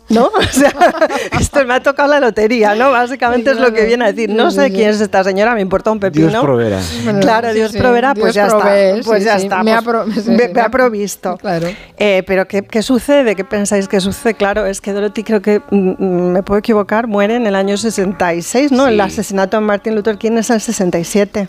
¿No? 0.09 0.31
O 0.44 0.56
sea, 0.56 0.72
esto 1.40 1.64
me 1.64 1.74
ha 1.74 1.82
tocado 1.82 2.09
la 2.09 2.20
lotería, 2.20 2.74
¿no? 2.74 2.90
Básicamente 2.90 3.51
es 3.51 3.59
lo 3.59 3.72
que 3.72 3.85
viene 3.86 4.05
a 4.05 4.12
decir. 4.12 4.31
No 4.31 4.51
sé 4.51 4.70
quién 4.70 4.90
es 4.90 5.01
esta 5.01 5.24
señora, 5.24 5.55
me 5.55 5.60
importa 5.60 5.90
un 5.90 5.98
pepino. 5.98 6.28
Dios 6.28 6.43
proveerá. 6.43 6.81
claro, 7.20 7.52
Dios 7.52 7.72
proveerá, 7.72 8.14
pues 8.14 8.35
ya 8.35 8.47
está. 8.47 8.74
Pues 9.05 9.24
ya 9.24 9.36
está. 9.36 9.62
Me, 9.64 9.72
ha, 9.72 10.68
provisto. 10.68 11.36
Claro. 11.39 11.68
Eh, 11.97 12.22
pero 12.26 12.47
¿qué, 12.47 12.62
¿qué, 12.62 12.82
sucede? 12.82 13.35
¿Qué 13.35 13.44
pensáis 13.44 13.89
que 13.89 14.01
sucede? 14.01 14.35
Claro, 14.35 14.66
es 14.66 14.81
que 14.81 14.93
Dorothy 14.93 15.24
creo 15.24 15.43
que, 15.43 15.60
mm, 15.70 15.90
mm, 15.98 16.32
me 16.32 16.43
puedo 16.43 16.59
equivocar, 16.59 17.06
muere 17.06 17.36
en 17.36 17.47
el 17.47 17.55
año 17.55 17.76
66, 17.76 18.72
¿no? 18.72 18.86
El 18.86 19.01
asesinato 19.01 19.56
de 19.56 19.62
Martin 19.62 19.94
Luther 19.94 20.18
King 20.18 20.32
es 20.32 20.51
el 20.51 20.60
67. 20.60 21.48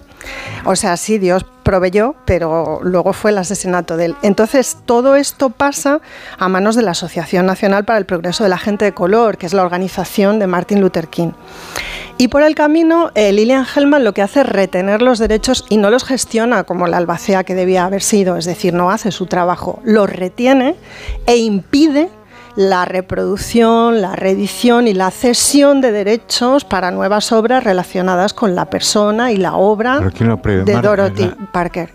O 0.65 0.75
sea, 0.75 0.97
sí, 0.97 1.17
Dios 1.17 1.45
proveyó, 1.65 2.15
pero 2.25 2.79
luego 2.83 3.11
fue 3.11 3.31
el 3.31 3.39
asesinato 3.39 3.97
de 3.97 4.05
él. 4.05 4.15
Entonces, 4.21 4.77
todo 4.85 5.15
esto 5.15 5.49
pasa 5.49 5.99
a 6.37 6.47
manos 6.47 6.75
de 6.75 6.83
la 6.83 6.91
Asociación 6.91 7.47
Nacional 7.47 7.85
para 7.85 7.97
el 7.97 8.05
Progreso 8.05 8.43
de 8.43 8.51
la 8.51 8.59
Gente 8.59 8.85
de 8.85 8.91
Color, 8.93 9.39
que 9.39 9.47
es 9.47 9.53
la 9.53 9.63
organización 9.63 10.37
de 10.37 10.45
Martin 10.45 10.79
Luther 10.79 11.07
King. 11.07 11.31
Y 12.19 12.27
por 12.27 12.43
el 12.43 12.53
camino, 12.53 13.09
eh, 13.15 13.33
Lillian 13.33 13.65
Hellman 13.65 14.03
lo 14.03 14.13
que 14.13 14.21
hace 14.21 14.41
es 14.41 14.45
retener 14.45 15.01
los 15.01 15.17
derechos 15.17 15.65
y 15.67 15.77
no 15.77 15.89
los 15.89 16.05
gestiona 16.05 16.65
como 16.65 16.87
la 16.87 16.97
albacea 16.97 17.43
que 17.43 17.55
debía 17.55 17.83
haber 17.83 18.03
sido, 18.03 18.37
es 18.37 18.45
decir, 18.45 18.73
no 18.75 18.91
hace 18.91 19.11
su 19.11 19.25
trabajo, 19.25 19.79
los 19.83 20.07
retiene 20.07 20.75
e 21.25 21.37
impide 21.37 22.09
la 22.55 22.85
reproducción, 22.85 24.01
la 24.01 24.15
reedición 24.15 24.87
y 24.87 24.93
la 24.93 25.11
cesión 25.11 25.81
de 25.81 25.91
derechos 25.91 26.63
para 26.63 26.91
nuevas 26.91 27.31
obras 27.31 27.63
relacionadas 27.63 28.33
con 28.33 28.55
la 28.55 28.69
persona 28.69 29.31
y 29.31 29.37
la 29.37 29.55
obra 29.55 29.99
de 29.99 30.81
Dorothy 30.81 31.31
Parker. 31.51 31.89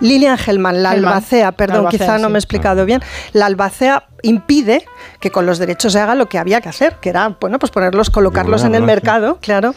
Lilian 0.00 0.38
Hellman, 0.38 0.82
la 0.82 0.90
albacea, 0.90 1.52
perdón, 1.52 1.88
quizá 1.88 2.18
no 2.18 2.28
me 2.28 2.36
he 2.36 2.40
explicado 2.40 2.84
bien, 2.84 3.00
la 3.32 3.46
albacea 3.46 4.04
impide 4.22 4.84
que 5.20 5.30
con 5.30 5.46
los 5.46 5.58
derechos 5.58 5.92
se 5.92 6.00
haga 6.00 6.14
lo 6.14 6.26
que 6.26 6.38
había 6.38 6.60
que 6.60 6.68
hacer, 6.68 6.96
que 7.00 7.10
era, 7.10 7.36
bueno, 7.40 7.58
pues 7.58 7.70
ponerlos, 7.70 8.10
colocarlos 8.10 8.64
en 8.64 8.74
el 8.74 8.82
mercado, 8.82 9.38
claro. 9.40 9.74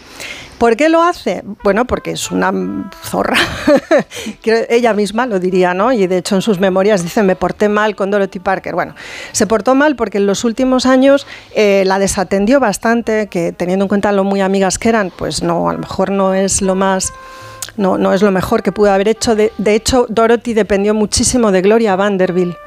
¿Por 0.59 0.75
qué 0.75 0.89
lo 0.89 1.01
hace? 1.01 1.43
Bueno, 1.63 1.85
porque 1.85 2.11
es 2.11 2.31
una 2.31 2.51
zorra. 3.01 3.37
Ella 4.69 4.93
misma 4.93 5.25
lo 5.25 5.39
diría, 5.39 5.73
¿no? 5.73 5.93
Y 5.93 6.05
de 6.05 6.17
hecho 6.17 6.35
en 6.35 6.41
sus 6.41 6.59
memorias 6.59 7.01
dice, 7.01 7.23
me 7.23 7.37
porté 7.37 7.69
mal 7.69 7.95
con 7.95 8.11
Dorothy 8.11 8.39
Parker. 8.39 8.75
Bueno, 8.75 8.93
se 9.31 9.47
portó 9.47 9.73
mal 9.73 9.95
porque 9.95 10.17
en 10.17 10.25
los 10.25 10.43
últimos 10.43 10.85
años 10.85 11.25
eh, 11.55 11.83
la 11.85 11.97
desatendió 11.97 12.59
bastante, 12.59 13.27
que 13.27 13.53
teniendo 13.53 13.85
en 13.85 13.89
cuenta 13.89 14.11
lo 14.11 14.25
muy 14.25 14.41
amigas 14.41 14.77
que 14.77 14.89
eran, 14.89 15.11
pues 15.17 15.41
no, 15.41 15.69
a 15.69 15.73
lo 15.73 15.79
mejor 15.79 16.11
no 16.11 16.33
es 16.33 16.61
lo 16.61 16.75
más 16.75 17.13
no, 17.77 17.97
no 17.97 18.13
es 18.13 18.21
lo 18.21 18.31
mejor 18.31 18.61
que 18.61 18.73
pudo 18.73 18.91
haber 18.91 19.07
hecho. 19.07 19.35
De, 19.35 19.51
hecho, 19.67 20.05
Dorothy 20.09 20.53
dependió 20.53 20.93
muchísimo 20.93 21.51
de 21.51 21.61
Gloria 21.61 21.95
Vanderbilt. 21.95 22.57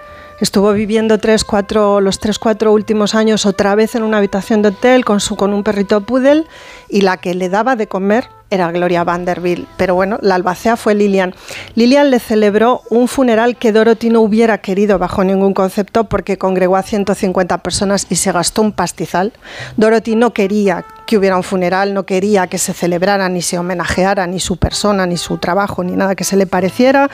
Estuvo 0.42 0.72
viviendo 0.72 1.18
tres, 1.18 1.44
cuatro, 1.44 2.00
los 2.00 2.18
tres, 2.18 2.40
cuatro 2.40 2.72
últimos 2.72 3.14
años 3.14 3.46
otra 3.46 3.76
vez 3.76 3.94
en 3.94 4.02
una 4.02 4.18
habitación 4.18 4.60
de 4.60 4.70
hotel 4.70 5.04
con, 5.04 5.20
su, 5.20 5.36
con 5.36 5.54
un 5.54 5.62
perrito 5.62 6.00
poodle 6.00 6.46
y 6.88 7.02
la 7.02 7.18
que 7.18 7.32
le 7.34 7.48
daba 7.48 7.76
de 7.76 7.86
comer 7.86 8.26
era 8.50 8.72
Gloria 8.72 9.04
Vanderbilt, 9.04 9.68
pero 9.76 9.94
bueno, 9.94 10.18
la 10.20 10.34
albacea 10.34 10.76
fue 10.76 10.96
Lilian. 10.96 11.32
Lilian 11.76 12.10
le 12.10 12.18
celebró 12.18 12.82
un 12.90 13.06
funeral 13.06 13.56
que 13.56 13.70
Dorothy 13.70 14.10
no 14.10 14.20
hubiera 14.20 14.58
querido 14.58 14.98
bajo 14.98 15.22
ningún 15.22 15.54
concepto 15.54 16.08
porque 16.08 16.38
congregó 16.38 16.74
a 16.74 16.82
150 16.82 17.58
personas 17.58 18.08
y 18.10 18.16
se 18.16 18.32
gastó 18.32 18.62
un 18.62 18.72
pastizal. 18.72 19.32
Dorothy 19.76 20.16
no 20.16 20.32
quería 20.32 20.84
que 21.06 21.18
hubiera 21.18 21.36
un 21.36 21.44
funeral, 21.44 21.94
no 21.94 22.04
quería 22.04 22.48
que 22.48 22.58
se 22.58 22.74
celebrara 22.74 23.28
ni 23.28 23.42
se 23.42 23.60
homenajeara 23.60 24.26
ni 24.26 24.40
su 24.40 24.56
persona, 24.56 25.06
ni 25.06 25.18
su 25.18 25.38
trabajo, 25.38 25.84
ni 25.84 25.92
nada 25.92 26.16
que 26.16 26.24
se 26.24 26.36
le 26.36 26.48
pareciera. 26.48 27.10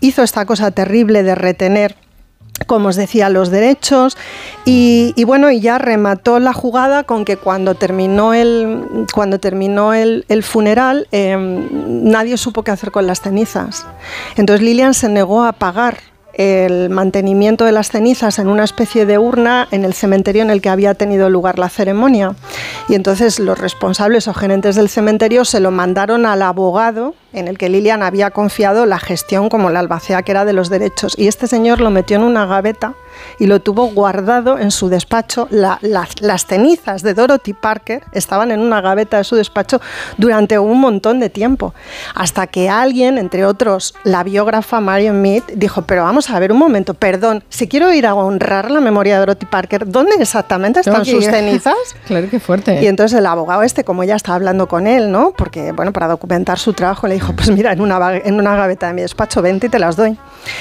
Hizo 0.00 0.22
esta 0.22 0.46
cosa 0.46 0.70
terrible 0.70 1.24
de 1.24 1.34
retener 1.34 1.96
como 2.66 2.88
os 2.88 2.96
decía, 2.96 3.28
los 3.28 3.50
derechos 3.50 4.16
y, 4.64 5.12
bueno, 5.24 5.50
y 5.50 5.60
ya 5.60 5.78
remató 5.78 6.38
la 6.38 6.52
jugada 6.52 7.04
con 7.04 7.24
que 7.24 7.36
cuando 7.36 7.74
terminó 7.74 8.34
el, 8.34 9.06
cuando 9.12 9.38
terminó 9.38 9.94
el, 9.94 10.24
funeral 10.42 11.08
em, 11.12 11.68
nadie 12.10 12.36
supo 12.36 12.62
qué 12.62 12.70
hacer 12.70 12.90
con 12.90 13.06
las 13.06 13.20
cenizas. 13.20 13.86
Entonces 14.36 14.64
Lilian 14.64 14.94
se 14.94 15.08
negó 15.08 15.44
a 15.44 15.52
pagar 15.52 15.98
el 16.38 16.88
mantenimiento 16.88 17.64
de 17.64 17.72
las 17.72 17.90
cenizas 17.90 18.38
en 18.38 18.46
una 18.46 18.62
especie 18.62 19.04
de 19.06 19.18
urna 19.18 19.66
en 19.72 19.84
el 19.84 19.92
cementerio 19.92 20.42
en 20.42 20.50
el 20.50 20.62
que 20.62 20.68
había 20.68 20.94
tenido 20.94 21.28
lugar 21.28 21.58
la 21.58 21.68
ceremonia. 21.68 22.36
Y 22.88 22.94
entonces 22.94 23.40
los 23.40 23.58
responsables 23.58 24.28
o 24.28 24.34
gerentes 24.34 24.76
del 24.76 24.88
cementerio 24.88 25.44
se 25.44 25.58
lo 25.58 25.72
mandaron 25.72 26.26
al 26.26 26.42
abogado 26.42 27.14
en 27.32 27.48
el 27.48 27.58
que 27.58 27.68
Lilian 27.68 28.02
había 28.02 28.30
confiado 28.30 28.86
la 28.86 28.98
gestión 28.98 29.48
como 29.48 29.70
la 29.70 29.80
albacea 29.80 30.22
que 30.22 30.32
era 30.32 30.44
de 30.44 30.52
los 30.52 30.68
derechos. 30.68 31.14
Y 31.18 31.28
este 31.28 31.46
señor 31.46 31.80
lo 31.80 31.90
metió 31.90 32.16
en 32.16 32.22
una 32.22 32.46
gaveta 32.46 32.94
y 33.38 33.46
lo 33.46 33.60
tuvo 33.60 33.86
guardado 33.88 34.58
en 34.58 34.70
su 34.70 34.88
despacho. 34.88 35.48
las 35.50 36.46
cenizas 36.46 37.02
de 37.02 37.14
Dorothy 37.14 37.52
Parker 37.52 38.02
estaban 38.12 38.50
en 38.50 38.60
una 38.60 38.80
gaveta 38.80 39.18
de 39.18 39.24
su 39.24 39.36
despacho 39.36 39.80
durante 40.16 40.58
un 40.58 40.80
montón 40.80 41.20
de 41.20 41.30
tiempo, 41.30 41.74
hasta 42.14 42.46
que 42.46 42.68
alguien, 42.68 43.18
entre 43.18 43.44
otros 43.44 43.94
la 44.04 44.22
biógrafa 44.22 44.80
Marion 44.80 45.20
Mead, 45.20 45.42
dijo, 45.54 45.82
pero 45.82 46.04
vamos 46.04 46.30
a 46.30 46.38
ver 46.38 46.52
un 46.52 46.58
momento, 46.58 46.94
perdón, 46.94 47.44
si 47.48 47.68
quiero 47.68 47.92
ir 47.92 48.06
a 48.06 48.14
honrar 48.14 48.70
la 48.70 48.80
memoria 48.80 49.14
de 49.14 49.20
Dorothy 49.20 49.46
Parker, 49.46 49.90
¿dónde 49.90 50.12
exactamente 50.18 50.80
están 50.80 51.04
sus 51.04 51.24
cenizas? 51.24 51.74
claro 52.06 52.28
que 52.30 52.40
fuerte. 52.40 52.82
Y 52.82 52.86
entonces 52.86 53.18
el 53.18 53.26
abogado 53.26 53.62
este, 53.62 53.84
como 53.84 54.04
ya 54.04 54.16
estaba 54.16 54.36
hablando 54.36 54.68
con 54.68 54.86
él, 54.86 55.10
¿no? 55.10 55.32
Porque, 55.36 55.72
bueno, 55.72 55.92
para 55.92 56.08
documentar 56.08 56.58
su 56.58 56.72
trabajo, 56.72 57.06
le 57.06 57.14
dijo, 57.14 57.27
pues 57.36 57.50
mira, 57.50 57.72
en 57.72 57.80
una, 57.80 58.16
en 58.16 58.34
una 58.34 58.56
gaveta 58.56 58.88
de 58.88 58.94
mi 58.94 59.02
despacho, 59.02 59.42
vente 59.42 59.66
y 59.66 59.70
te 59.70 59.78
las 59.78 59.96
doy. 59.96 60.18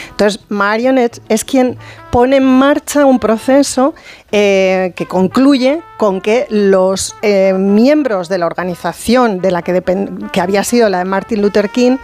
Entonces, 0.10 0.42
Marion 0.50 0.98
es 0.98 1.46
quien 1.46 1.78
pone 2.12 2.38
en 2.38 2.44
marcha 2.44 3.06
un 3.06 3.20
proceso 3.20 3.94
eh, 4.32 4.94
que 4.96 5.06
concluye 5.06 5.82
con 5.98 6.22
que 6.22 6.48
los 6.50 7.16
eh, 7.22 7.54
miembros 7.54 8.30
de 8.30 8.38
la 8.38 8.46
organización 8.46 9.40
de 9.40 9.52
la 9.52 9.62
que, 9.62 9.84
que 10.32 10.42
había 10.42 10.64
sido 10.64 10.90
la 10.90 11.00
de 11.00 11.06
Martin 11.06 11.42
Luther 11.42 11.70
King 11.70 11.98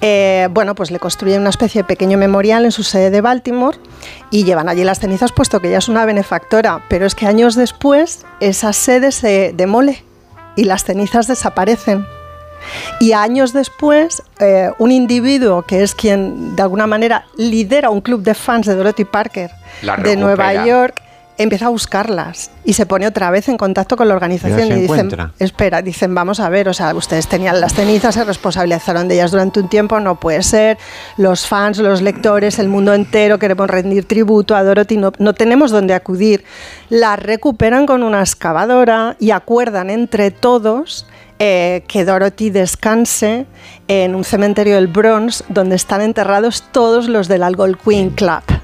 eh, 0.00 0.48
bueno, 0.52 0.74
pues 0.74 0.90
le 0.90 1.00
construyen 1.00 1.40
una 1.40 1.50
especie 1.50 1.82
de 1.82 1.88
pequeño 1.88 2.18
memorial 2.18 2.64
en 2.64 2.72
su 2.72 2.84
sede 2.84 3.10
de 3.10 3.20
Baltimore 3.20 3.78
y 4.30 4.44
llevan 4.44 4.68
allí 4.68 4.84
las 4.84 5.00
cenizas 5.00 5.32
puesto 5.32 5.60
que 5.60 5.68
ella 5.68 5.78
es 5.78 5.88
una 5.88 6.04
benefactora, 6.04 6.84
pero 6.88 7.06
es 7.06 7.14
que 7.14 7.26
años 7.26 7.56
después 7.56 8.24
esa 8.40 8.72
sede 8.72 9.10
se 9.10 9.52
demole 9.54 10.04
y 10.54 10.64
las 10.64 10.84
cenizas 10.84 11.26
desaparecen. 11.26 12.06
Y 13.00 13.12
años 13.12 13.52
después, 13.52 14.22
eh, 14.40 14.70
un 14.78 14.90
individuo 14.92 15.62
que 15.62 15.82
es 15.82 15.94
quien 15.94 16.56
de 16.56 16.62
alguna 16.62 16.86
manera 16.86 17.26
lidera 17.36 17.90
un 17.90 18.00
club 18.00 18.22
de 18.22 18.34
fans 18.34 18.66
de 18.66 18.74
Dorothy 18.74 19.04
Parker 19.04 19.50
de 20.02 20.16
Nueva 20.16 20.66
York, 20.66 21.02
empieza 21.38 21.66
a 21.66 21.68
buscarlas 21.68 22.50
y 22.64 22.72
se 22.72 22.84
pone 22.84 23.06
otra 23.06 23.30
vez 23.30 23.48
en 23.48 23.56
contacto 23.56 23.96
con 23.96 24.08
la 24.08 24.14
organización 24.14 24.72
y, 24.72 24.80
dicen, 24.82 25.10
espera, 25.38 25.82
dicen, 25.82 26.12
vamos 26.12 26.40
a 26.40 26.48
ver, 26.48 26.68
o 26.68 26.74
sea, 26.74 26.92
ustedes 26.94 27.28
tenían 27.28 27.60
las 27.60 27.74
cenizas, 27.74 28.16
se 28.16 28.24
responsabilizaron 28.24 29.06
de 29.06 29.14
ellas 29.14 29.30
durante 29.30 29.60
un 29.60 29.68
tiempo, 29.68 30.00
no 30.00 30.18
puede 30.18 30.42
ser, 30.42 30.78
los 31.16 31.46
fans, 31.46 31.78
los 31.78 32.02
lectores, 32.02 32.58
el 32.58 32.68
mundo 32.68 32.92
entero 32.92 33.38
queremos 33.38 33.70
rendir 33.70 34.04
tributo 34.04 34.56
a 34.56 34.64
Dorothy, 34.64 34.96
no, 34.96 35.12
no 35.18 35.32
tenemos 35.32 35.70
dónde 35.70 35.94
acudir. 35.94 36.44
Las 36.90 37.20
recuperan 37.20 37.86
con 37.86 38.02
una 38.02 38.20
excavadora 38.20 39.16
y 39.20 39.30
acuerdan 39.30 39.90
entre 39.90 40.32
todos 40.32 41.06
eh, 41.38 41.84
que 41.86 42.04
Dorothy 42.04 42.50
descanse 42.50 43.46
en 43.86 44.14
un 44.14 44.24
cementerio 44.24 44.74
del 44.74 44.88
Bronx 44.88 45.44
donde 45.48 45.76
están 45.76 46.00
enterrados 46.00 46.64
todos 46.72 47.08
los 47.08 47.28
del 47.28 47.42
Algonquin 47.42 48.10
Club. 48.10 48.57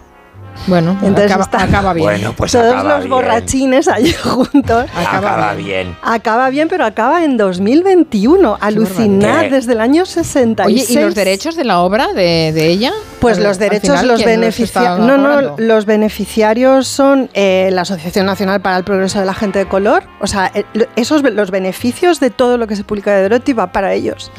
Bueno, 0.66 0.97
Entonces 1.02 1.32
acaba, 1.52 1.93
bien. 1.93 2.05
Bueno, 2.05 2.35
pues 2.36 2.52
Todos 2.52 2.85
los 2.85 3.09
borrachines 3.09 3.89
allí 3.89 4.12
juntos. 4.22 4.86
Acaba, 4.94 5.55
bien. 5.55 5.97
Acaba 6.02 6.51
bien, 6.51 6.68
pero 6.68 6.85
acaba 6.85 7.24
en 7.24 7.36
2021. 7.36 8.59
Alucinar 8.60 9.51
desde 9.51 9.72
el 9.72 9.81
año 9.81 10.06
66. 10.06 10.66
Oye, 10.66 10.93
¿y 10.93 11.02
los 11.02 11.14
derechos 11.14 11.56
de 11.56 11.64
la 11.64 11.81
obra 11.81 12.12
de, 12.12 12.52
de 12.52 12.68
ella? 12.68 12.93
Pues 13.24 13.39
los 13.39 13.59
derechos, 13.59 14.02
los 14.02 14.22
beneficiarios. 14.22 14.98
No, 14.98 15.16
no, 15.16 15.56
los 15.56 15.86
beneficiarios 15.86 16.86
son 16.86 17.31
eh, 17.32 17.70
la 17.72 17.82
Asociación 17.82 18.26
Nacional 18.26 18.60
para 18.60 18.76
el 18.76 18.85
Progreso 18.85 19.18
de 19.18 19.24
la 19.24 19.32
Gente 19.32 19.60
de 19.60 19.66
Color. 19.66 20.05
O 20.20 20.26
sea, 20.26 20.51
eh, 20.55 20.64
esos 20.97 21.22
los 21.22 21.51
beneficios 21.51 22.20
de 22.20 22.28
todo 22.28 22.59
lo 22.59 22.66
que 22.66 22.76
se 22.76 22.85
publica 22.85 23.14
de 23.14 23.22
Dorothy 23.22 23.55
va 23.55 23.72
para 23.72 23.94
ellos. 23.94 24.31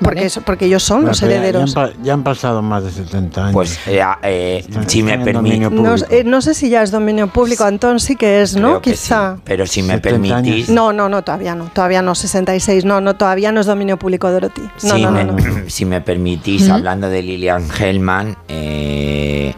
porque, 0.00 0.30
porque 0.44 0.66
ellos 0.66 0.84
son 0.84 1.04
los 1.04 1.20
herederos. 1.22 1.74
Ya 2.02 2.12
han, 2.12 2.22
pasado 2.22 2.62
más 2.62 2.84
de 2.84 2.92
70 2.92 3.40
años. 3.40 3.52
Pues 3.52 3.80
eh, 3.86 4.64
si 4.86 5.02
me 5.02 5.18
permite 5.18 5.57
eh, 5.66 6.24
no, 6.24 6.42
sé 6.42 6.54
si 6.54 6.70
ya 6.70 6.82
es 6.82 6.90
dominio 6.90 7.28
público, 7.28 7.64
Antón, 7.64 8.00
sí 8.00 8.16
que 8.16 8.42
es, 8.42 8.56
¿no? 8.56 8.80
Quizá. 8.80 9.38
Pero 9.44 9.66
si 9.66 9.82
me 9.82 9.98
permitís. 9.98 10.68
No, 10.68 10.92
no, 10.92 11.08
no, 11.08 11.22
todavía 11.22 11.54
no. 11.54 11.66
Todavía 11.72 12.02
no, 12.02 12.14
66. 12.14 12.84
No, 12.84 13.00
no, 13.00 13.16
todavía 13.16 13.52
no 13.52 13.60
es 13.60 13.66
dominio 13.66 13.98
público, 13.98 14.30
Dorothy. 14.30 14.62
No, 14.82 14.94
si, 14.94 15.02
no, 15.02 15.10
me, 15.10 15.24
no, 15.24 15.36
si 15.66 15.84
me 15.84 16.00
permitís, 16.00 16.68
hablando 16.68 17.08
de 17.08 17.22
Lilian 17.22 17.66
Hellman, 17.78 18.36
eh, 18.48 19.54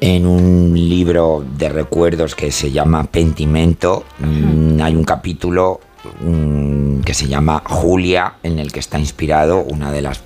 en 0.00 0.26
un 0.26 0.72
libro 0.74 1.44
de 1.56 1.68
recuerdos 1.68 2.34
que 2.34 2.52
se 2.52 2.70
llama 2.70 3.04
Pentimento, 3.04 4.04
mm, 4.18 4.80
hay 4.82 4.94
un 4.94 5.04
capítulo 5.04 5.80
mm, 6.20 7.00
que 7.00 7.14
se 7.14 7.26
llama 7.26 7.62
Julia, 7.64 8.34
en 8.42 8.58
el 8.58 8.72
que 8.72 8.80
está 8.80 8.98
inspirado 8.98 9.60
una 9.60 9.90
de 9.90 10.02
las 10.02 10.20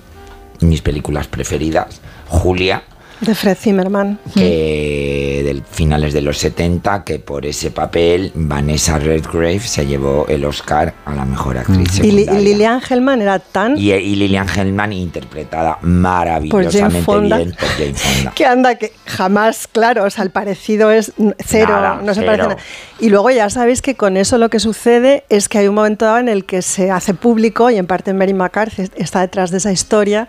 mis 0.61 0.81
películas 0.81 1.27
preferidas, 1.27 2.01
Julia, 2.27 2.83
de 3.21 3.35
Fred 3.35 3.55
Zimmerman. 3.55 4.19
Que 4.33 5.41
de 5.43 5.61
finales 5.69 6.13
de 6.13 6.21
los 6.21 6.37
70, 6.37 7.03
que 7.03 7.19
por 7.19 7.45
ese 7.45 7.71
papel 7.71 8.31
Vanessa 8.33 8.97
Redgrave 8.97 9.59
se 9.59 9.85
llevó 9.85 10.25
el 10.27 10.45
Oscar 10.45 10.93
a 11.05 11.13
la 11.13 11.25
mejor 11.25 11.57
actriz. 11.57 11.99
Y, 11.99 12.11
Lilian 12.11 12.81
Hellman 12.87 13.21
era 13.21 13.39
tan. 13.39 13.77
Y, 13.77 14.15
Lilian 14.15 14.47
Hellman 14.47 14.93
interpretada 14.93 15.77
maravillosamente 15.81 17.05
por 17.05 17.21
bien 17.21 17.51
por 17.51 17.69
Jane 17.69 17.93
Fonda. 17.93 18.31
que 18.35 18.45
anda, 18.45 18.75
que 18.75 18.93
jamás, 19.05 19.67
claro, 19.67 20.05
o 20.05 20.09
sea, 20.09 20.23
el 20.23 20.31
parecido 20.31 20.91
es 20.91 21.13
cero, 21.39 22.01
no 22.03 22.13
se 22.13 22.23
parece 22.23 22.43
nada. 22.43 22.57
Y 22.99 23.09
luego 23.09 23.29
ya 23.31 23.49
sabéis 23.49 23.81
que 23.81 23.95
con 23.95 24.17
eso 24.17 24.37
lo 24.37 24.49
que 24.49 24.59
sucede 24.59 25.23
es 25.29 25.49
que 25.49 25.59
hay 25.59 25.67
un 25.67 25.75
momento 25.75 26.05
dado 26.05 26.19
en 26.19 26.29
el 26.29 26.45
que 26.45 26.61
se 26.61 26.91
hace 26.91 27.13
público, 27.13 27.69
y 27.69 27.77
en 27.77 27.87
parte 27.87 28.13
Mary 28.13 28.33
McCarthy 28.33 28.89
está 28.95 29.21
detrás 29.21 29.51
de 29.51 29.57
esa 29.57 29.71
historia, 29.71 30.27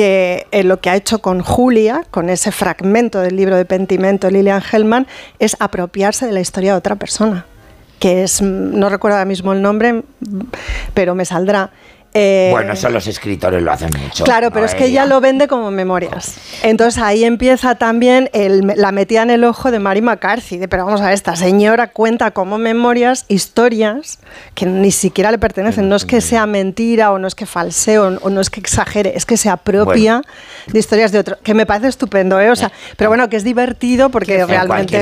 que 0.00 0.46
eh, 0.50 0.64
lo 0.64 0.80
que 0.80 0.88
ha 0.88 0.96
hecho 0.96 1.18
con 1.18 1.42
Julia, 1.42 2.06
con 2.10 2.30
ese 2.30 2.52
fragmento 2.52 3.20
del 3.20 3.36
libro 3.36 3.58
de 3.58 3.66
Pentimento 3.66 4.28
de 4.28 4.32
Lilian 4.32 4.62
Hellman, 4.62 5.06
es 5.38 5.58
apropiarse 5.60 6.24
de 6.24 6.32
la 6.32 6.40
historia 6.40 6.72
de 6.72 6.78
otra 6.78 6.96
persona, 6.96 7.44
que 7.98 8.22
es, 8.22 8.40
no 8.40 8.88
recuerdo 8.88 9.18
ahora 9.18 9.28
mismo 9.28 9.52
el 9.52 9.60
nombre, 9.60 10.04
pero 10.94 11.14
me 11.14 11.26
saldrá. 11.26 11.72
Eh, 12.12 12.48
bueno, 12.50 12.72
eso 12.72 12.88
los 12.90 13.06
escritores 13.06 13.62
lo 13.62 13.70
hacen 13.70 13.90
mucho. 14.02 14.24
Claro, 14.24 14.50
pero 14.50 14.66
es 14.66 14.74
que 14.74 14.86
ella 14.86 15.06
lo 15.06 15.20
vende 15.20 15.46
como 15.46 15.70
memorias. 15.70 16.34
Entonces 16.62 17.00
ahí 17.00 17.24
empieza 17.24 17.76
también 17.76 18.28
la 18.32 18.90
metida 18.90 19.22
en 19.22 19.30
el 19.30 19.44
ojo 19.44 19.70
de 19.70 19.78
Mary 19.78 20.02
McCarthy. 20.02 20.58
De, 20.58 20.66
pero 20.66 20.84
vamos 20.84 21.00
a 21.00 21.04
ver, 21.04 21.14
esta 21.14 21.36
señora 21.36 21.88
cuenta 21.88 22.32
como 22.32 22.58
memorias 22.58 23.26
historias 23.28 24.18
que 24.54 24.66
ni 24.66 24.90
siquiera 24.90 25.30
le 25.30 25.38
pertenecen. 25.38 25.88
No 25.88 25.96
es 25.96 26.04
que 26.04 26.20
sea 26.20 26.46
mentira 26.46 27.12
o 27.12 27.18
no 27.18 27.28
es 27.28 27.36
que 27.36 27.46
falsee 27.46 27.98
o, 27.98 28.10
no 28.10 28.40
es 28.40 28.50
que 28.50 28.58
exagere, 28.58 29.12
es 29.16 29.24
que 29.24 29.36
se 29.36 29.48
apropia 29.48 30.22
de 30.66 30.78
historias 30.78 31.12
de 31.12 31.20
otro. 31.20 31.38
Que 31.44 31.54
me 31.54 31.64
parece 31.64 31.88
estupendo, 31.88 32.40
¿eh? 32.40 32.50
O 32.50 32.56
sea, 32.56 32.72
pero 32.96 33.10
bueno, 33.10 33.28
que 33.28 33.36
es 33.36 33.44
divertido 33.44 34.10
porque 34.10 34.44
realmente. 34.46 35.00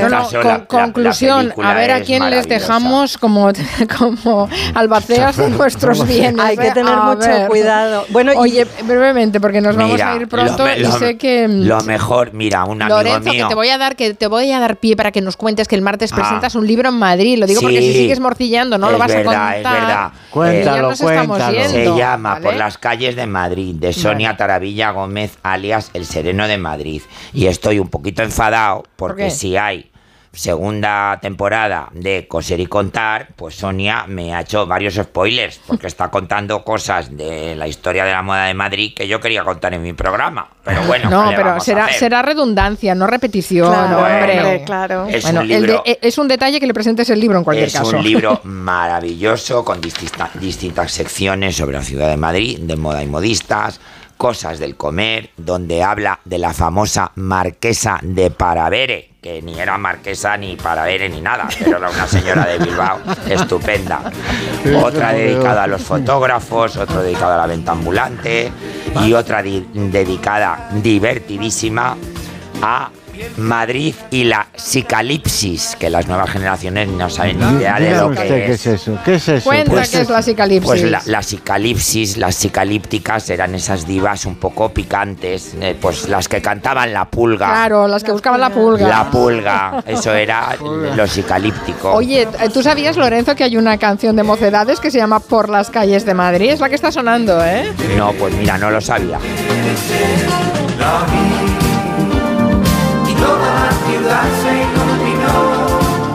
conclusión, 0.67 1.53
a 1.63 1.73
ver 1.73 1.91
a 1.91 2.01
quién 2.01 2.29
les 2.29 2.47
dejamos 2.47 3.17
como, 3.17 3.51
como 3.97 4.47
albaceas 4.75 5.37
de 5.37 5.49
nuestros 5.49 6.07
bienes. 6.07 6.39
Hay 6.39 6.55
que 6.55 6.71
tener 6.71 6.98
mucho 7.03 7.47
cuidado. 7.47 8.05
Bueno, 8.09 8.33
oye, 8.35 8.65
brevemente, 8.83 9.39
porque 9.39 9.61
nos 9.61 9.75
vamos 9.75 9.99
a 10.01 10.15
ir 10.15 10.27
pronto 10.27 10.65
y 10.77 10.85
sé 10.85 11.17
que 11.17 11.47
mm, 11.47 11.63
lo 11.63 11.81
mejor, 11.81 12.33
mira, 12.33 12.65
un 12.65 12.81
amigo 12.81 12.97
Lorenzo, 12.97 13.31
mío. 13.31 13.45
que 13.45 13.49
te 13.49 13.55
voy 13.55 13.69
a 13.69 13.77
dar 13.77 13.95
que 13.95 14.13
te 14.13 14.27
voy 14.27 14.51
a 14.51 14.59
dar 14.59 14.77
pie 14.77 14.95
para 14.95 15.11
que 15.11 15.21
nos 15.21 15.37
cuentes 15.37 15.67
que 15.67 15.75
el 15.75 15.81
martes 15.81 16.11
ah. 16.13 16.15
presentas 16.15 16.55
un 16.55 16.67
libro 16.67 16.89
en 16.89 16.95
Madrid. 16.95 17.37
Lo 17.37 17.47
digo 17.47 17.61
porque 17.61 17.81
si 17.81 17.93
sigues 17.93 18.19
morcillando, 18.19 18.77
no 18.77 18.91
lo 18.91 18.97
vas 18.97 19.11
a 19.11 19.23
contar. 19.23 19.57
Es 19.57 19.63
verdad. 19.63 20.11
Cuéntalo, 20.31 20.91
cuéntalo. 20.97 21.69
Se 21.69 21.95
llama 21.95 22.39
Por 22.41 22.55
las 22.55 22.77
calles 22.77 23.15
de 23.15 23.27
Madrid, 23.27 23.75
de 23.75 23.93
Sonia 23.93 24.37
Taravilla 24.37 24.91
Gómez, 24.91 25.37
alias 25.43 25.91
El 25.93 26.05
Sereno 26.05 26.47
de 26.47 26.57
Madrid. 26.57 27.01
Y 27.33 27.47
estoy 27.47 27.79
un 27.79 27.89
poquito 27.89 28.23
enfadado 28.23 28.83
porque 28.95 29.31
si 29.31 29.57
hay 29.57 29.88
segunda 30.31 31.19
temporada 31.21 31.89
de 31.91 32.27
Coser 32.27 32.59
y 32.59 32.67
Contar, 32.67 33.29
pues 33.35 33.55
Sonia 33.55 34.05
me 34.07 34.33
ha 34.33 34.41
hecho 34.41 34.65
varios 34.65 34.95
spoilers, 34.95 35.59
porque 35.65 35.87
está 35.87 36.09
contando 36.09 36.63
cosas 36.63 37.15
de 37.15 37.55
la 37.55 37.67
historia 37.67 38.05
de 38.05 38.11
la 38.11 38.21
moda 38.21 38.45
de 38.45 38.53
Madrid 38.53 38.93
que 38.95 39.07
yo 39.07 39.19
quería 39.19 39.43
contar 39.43 39.73
en 39.73 39.81
mi 39.81 39.93
programa. 39.93 40.47
Pero 40.63 40.83
bueno, 40.83 41.09
no, 41.09 41.31
pero 41.35 41.59
será, 41.59 41.91
será 41.91 42.21
redundancia, 42.21 42.93
no 42.93 43.07
repetición, 43.07 43.73
hombre. 43.73 44.63
claro. 44.65 45.07
Es, 45.07 45.25
un 45.25 45.47
libro, 45.47 45.81
e, 45.85 45.97
es 46.01 46.17
un 46.17 46.27
detalle 46.27 46.59
que 46.59 46.67
le 46.67 46.73
presentes 46.73 47.09
el 47.09 47.19
libro 47.19 47.39
en 47.39 47.43
cualquier 47.43 47.71
caso. 47.71 47.87
Es 47.87 47.93
un 47.93 48.03
libro 48.03 48.41
maravilloso 48.43 49.65
con 49.65 49.81
distintas 49.81 50.91
secciones 50.91 51.55
sobre 51.55 51.77
la 51.77 51.83
ciudad 51.83 52.09
de 52.09 52.17
Madrid, 52.17 52.59
de 52.59 52.75
moda 52.75 53.01
y 53.03 53.07
modistas 53.07 53.79
cosas 54.19 54.59
del 54.59 54.75
comer, 54.75 55.29
donde 55.37 55.81
habla 55.81 56.19
de 56.25 56.39
la 56.39 56.53
famosa 56.53 57.13
marquesa 57.15 57.99
de 58.01 58.29
Paravere, 58.29 59.11
que 59.21 59.41
ni 59.41 59.57
era 59.57 59.77
marquesa 59.77 60.35
ni 60.35 60.57
Paravere 60.57 61.07
ni 61.07 61.21
nada, 61.21 61.47
pero 61.59 61.77
era 61.77 61.89
una 61.89 62.05
señora 62.05 62.45
de 62.45 62.57
Bilbao 62.59 62.99
estupenda. 63.29 64.11
Otra 64.83 65.13
dedicada 65.13 65.63
a 65.63 65.67
los 65.67 65.81
fotógrafos, 65.81 66.75
otro 66.75 67.01
dedicado 67.01 67.35
a 67.35 67.37
la 67.37 67.47
venta 67.47 67.71
ambulante 67.71 68.51
y 69.05 69.13
otra 69.13 69.41
dedicada 69.41 70.69
divertidísima 70.73 71.95
a 72.61 72.89
Madrid 73.37 73.93
y 74.11 74.23
la 74.25 74.47
psicalipsis, 74.55 75.75
que 75.79 75.89
las 75.89 76.07
nuevas 76.07 76.29
generaciones 76.29 76.87
no 76.89 77.09
saben 77.09 77.39
ni 77.39 77.57
idea 77.59 77.79
de 77.79 77.95
lo 77.95 78.11
que 78.11 78.27
¿Qué 78.27 78.51
es 78.53 78.65
eso? 78.67 78.97
¿Qué 79.05 79.15
es 79.15 79.27
eso? 79.27 79.43
Cuenta 79.49 79.71
Pues- 79.71 79.89
qué 79.89 80.01
es 80.01 80.09
la 80.09 80.21
psicalipsis. 80.21 80.65
Pues 80.67 80.83
la, 80.83 81.01
la 81.05 81.23
psicalipsis, 81.23 82.17
las 82.17 82.35
psicalípticas 82.35 83.29
eran 83.29 83.55
esas 83.55 83.85
divas 83.87 84.25
un 84.25 84.35
poco 84.35 84.69
picantes, 84.69 85.55
eh, 85.61 85.75
pues 85.79 86.07
las 86.09 86.27
que 86.27 86.41
cantaban 86.41 86.93
la 86.93 87.05
pulga. 87.05 87.47
Claro, 87.47 87.87
las 87.87 88.03
que 88.03 88.11
buscaban 88.11 88.39
la 88.39 88.49
pulga. 88.49 88.87
La 88.87 89.09
pulga, 89.09 89.83
eso 89.85 90.13
era 90.13 90.55
lo 90.95 91.07
psicalíptico. 91.07 91.93
Oye, 91.93 92.27
¿tú 92.53 92.61
sabías, 92.61 92.97
Lorenzo, 92.97 93.35
que 93.35 93.43
hay 93.43 93.57
una 93.57 93.77
canción 93.77 94.15
de 94.15 94.23
mocedades 94.23 94.79
que 94.79 94.91
se 94.91 94.97
llama 94.97 95.19
Por 95.19 95.49
las 95.49 95.69
calles 95.69 96.05
de 96.05 96.13
Madrid? 96.13 96.51
Es 96.51 96.59
la 96.59 96.69
que 96.69 96.75
está 96.75 96.91
sonando, 96.91 97.43
¿eh? 97.45 97.71
No, 97.97 98.13
pues 98.13 98.33
mira, 98.35 98.57
no 98.57 98.69
lo 98.71 98.81
sabía. 98.81 99.19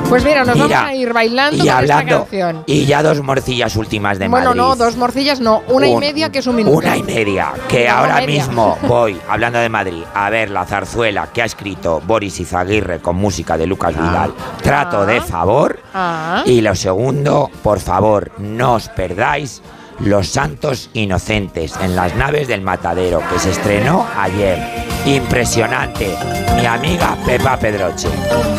Pues 0.08 0.22
mira, 0.22 0.44
nos 0.44 0.54
Mira, 0.54 0.68
vamos 0.68 0.90
a 0.90 0.94
ir 0.94 1.12
bailando 1.12 1.56
Y 1.56 1.58
con 1.58 1.66
esta 1.66 1.78
hablando, 1.78 2.18
canción. 2.20 2.62
y 2.66 2.84
ya 2.84 3.02
dos 3.02 3.20
morcillas 3.22 3.74
últimas 3.74 4.18
de 4.18 4.28
Bueno, 4.28 4.50
Madrid. 4.50 4.60
no, 4.60 4.76
dos 4.76 4.96
morcillas 4.96 5.40
no, 5.40 5.62
una 5.66 5.88
y 5.88 5.92
Un- 5.94 5.98
media 6.00 6.30
que 6.30 6.38
es 6.38 6.46
un 6.46 6.54
minuto. 6.54 6.76
Una 6.76 6.96
y 6.96 7.02
media, 7.02 7.52
que 7.68 7.84
Una 7.84 7.98
ahora 7.98 8.14
media. 8.20 8.46
mismo 8.46 8.78
voy, 8.86 9.18
hablando 9.28 9.58
de 9.58 9.68
Madrid, 9.68 10.04
a 10.14 10.30
ver 10.30 10.50
la 10.50 10.66
zarzuela 10.66 11.28
que 11.32 11.42
ha 11.42 11.46
escrito 11.46 12.00
Boris 12.06 12.38
Izaguirre 12.38 13.00
con 13.00 13.16
música 13.16 13.56
de 13.58 13.66
Lucas 13.66 13.94
Vidal. 13.94 14.34
Trato 14.62 15.04
de 15.04 15.20
favor. 15.20 15.80
Ah. 15.94 16.42
Y 16.46 16.60
lo 16.60 16.76
segundo, 16.76 17.50
por 17.62 17.80
favor, 17.80 18.30
no 18.38 18.74
os 18.74 18.88
perdáis 18.90 19.62
Los 20.00 20.28
Santos 20.28 20.90
Inocentes 20.92 21.74
en 21.80 21.96
las 21.96 22.14
naves 22.16 22.48
del 22.48 22.62
matadero, 22.62 23.22
que 23.30 23.38
se 23.38 23.50
estrenó 23.50 24.06
ayer. 24.18 24.58
Impresionante. 25.06 26.16
Mi 26.56 26.66
amiga 26.66 27.16
Pepa 27.26 27.58
Pedroche. 27.58 28.08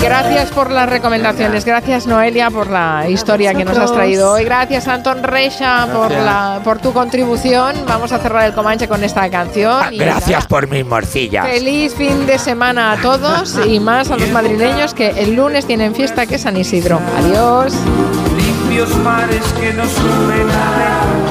Gracias 0.02 0.52
por 0.52 0.70
las 0.70 0.88
recomendaciones, 0.88 1.66
gracias 1.66 2.06
Noelia 2.06 2.52
por 2.52 2.70
la 2.70 3.10
historia 3.10 3.54
que 3.54 3.66
nos 3.66 3.78
has 3.78 3.92
traído 3.92 4.34
hoy, 4.34 4.44
gracias 4.44 4.88
Anton 4.88 5.24
Reixa 5.24 5.88
por, 5.92 6.12
la, 6.12 6.62
por 6.64 6.80
tu 6.80 6.94
contribución. 6.94 7.76
Vamos 7.88 8.12
a 8.12 8.20
cerrar 8.20 8.46
el 8.46 8.54
Comanche 8.54 8.88
con 8.88 9.04
esta 9.04 9.30
canción. 9.30 9.94
y 9.94 9.98
Gracias 9.98 10.46
por 10.46 10.68
mis 10.68 10.86
morcillas. 10.86 11.48
Feliz 11.48 11.96
fin 11.96 12.28
de 12.28 12.38
semana 12.38 12.92
a 12.92 12.98
todos 12.98 13.58
y 13.66 13.80
más 13.80 14.12
a 14.12 14.18
los 14.18 14.30
madrileños 14.30 14.94
que 14.94 15.10
el 15.10 15.36
lunes 15.36 15.66
tienen 15.66 15.96
fiesta 15.96 16.26
que 16.28 16.36
es 16.36 16.42
San 16.42 16.58
Isidro. 16.58 17.00
Adiós. 17.18 17.74
limpios 18.38 18.96
mares 18.98 19.44
que 19.60 19.74
nos 19.74 19.90
suben 19.90 20.50
a 20.52 20.78
ver 20.78 21.25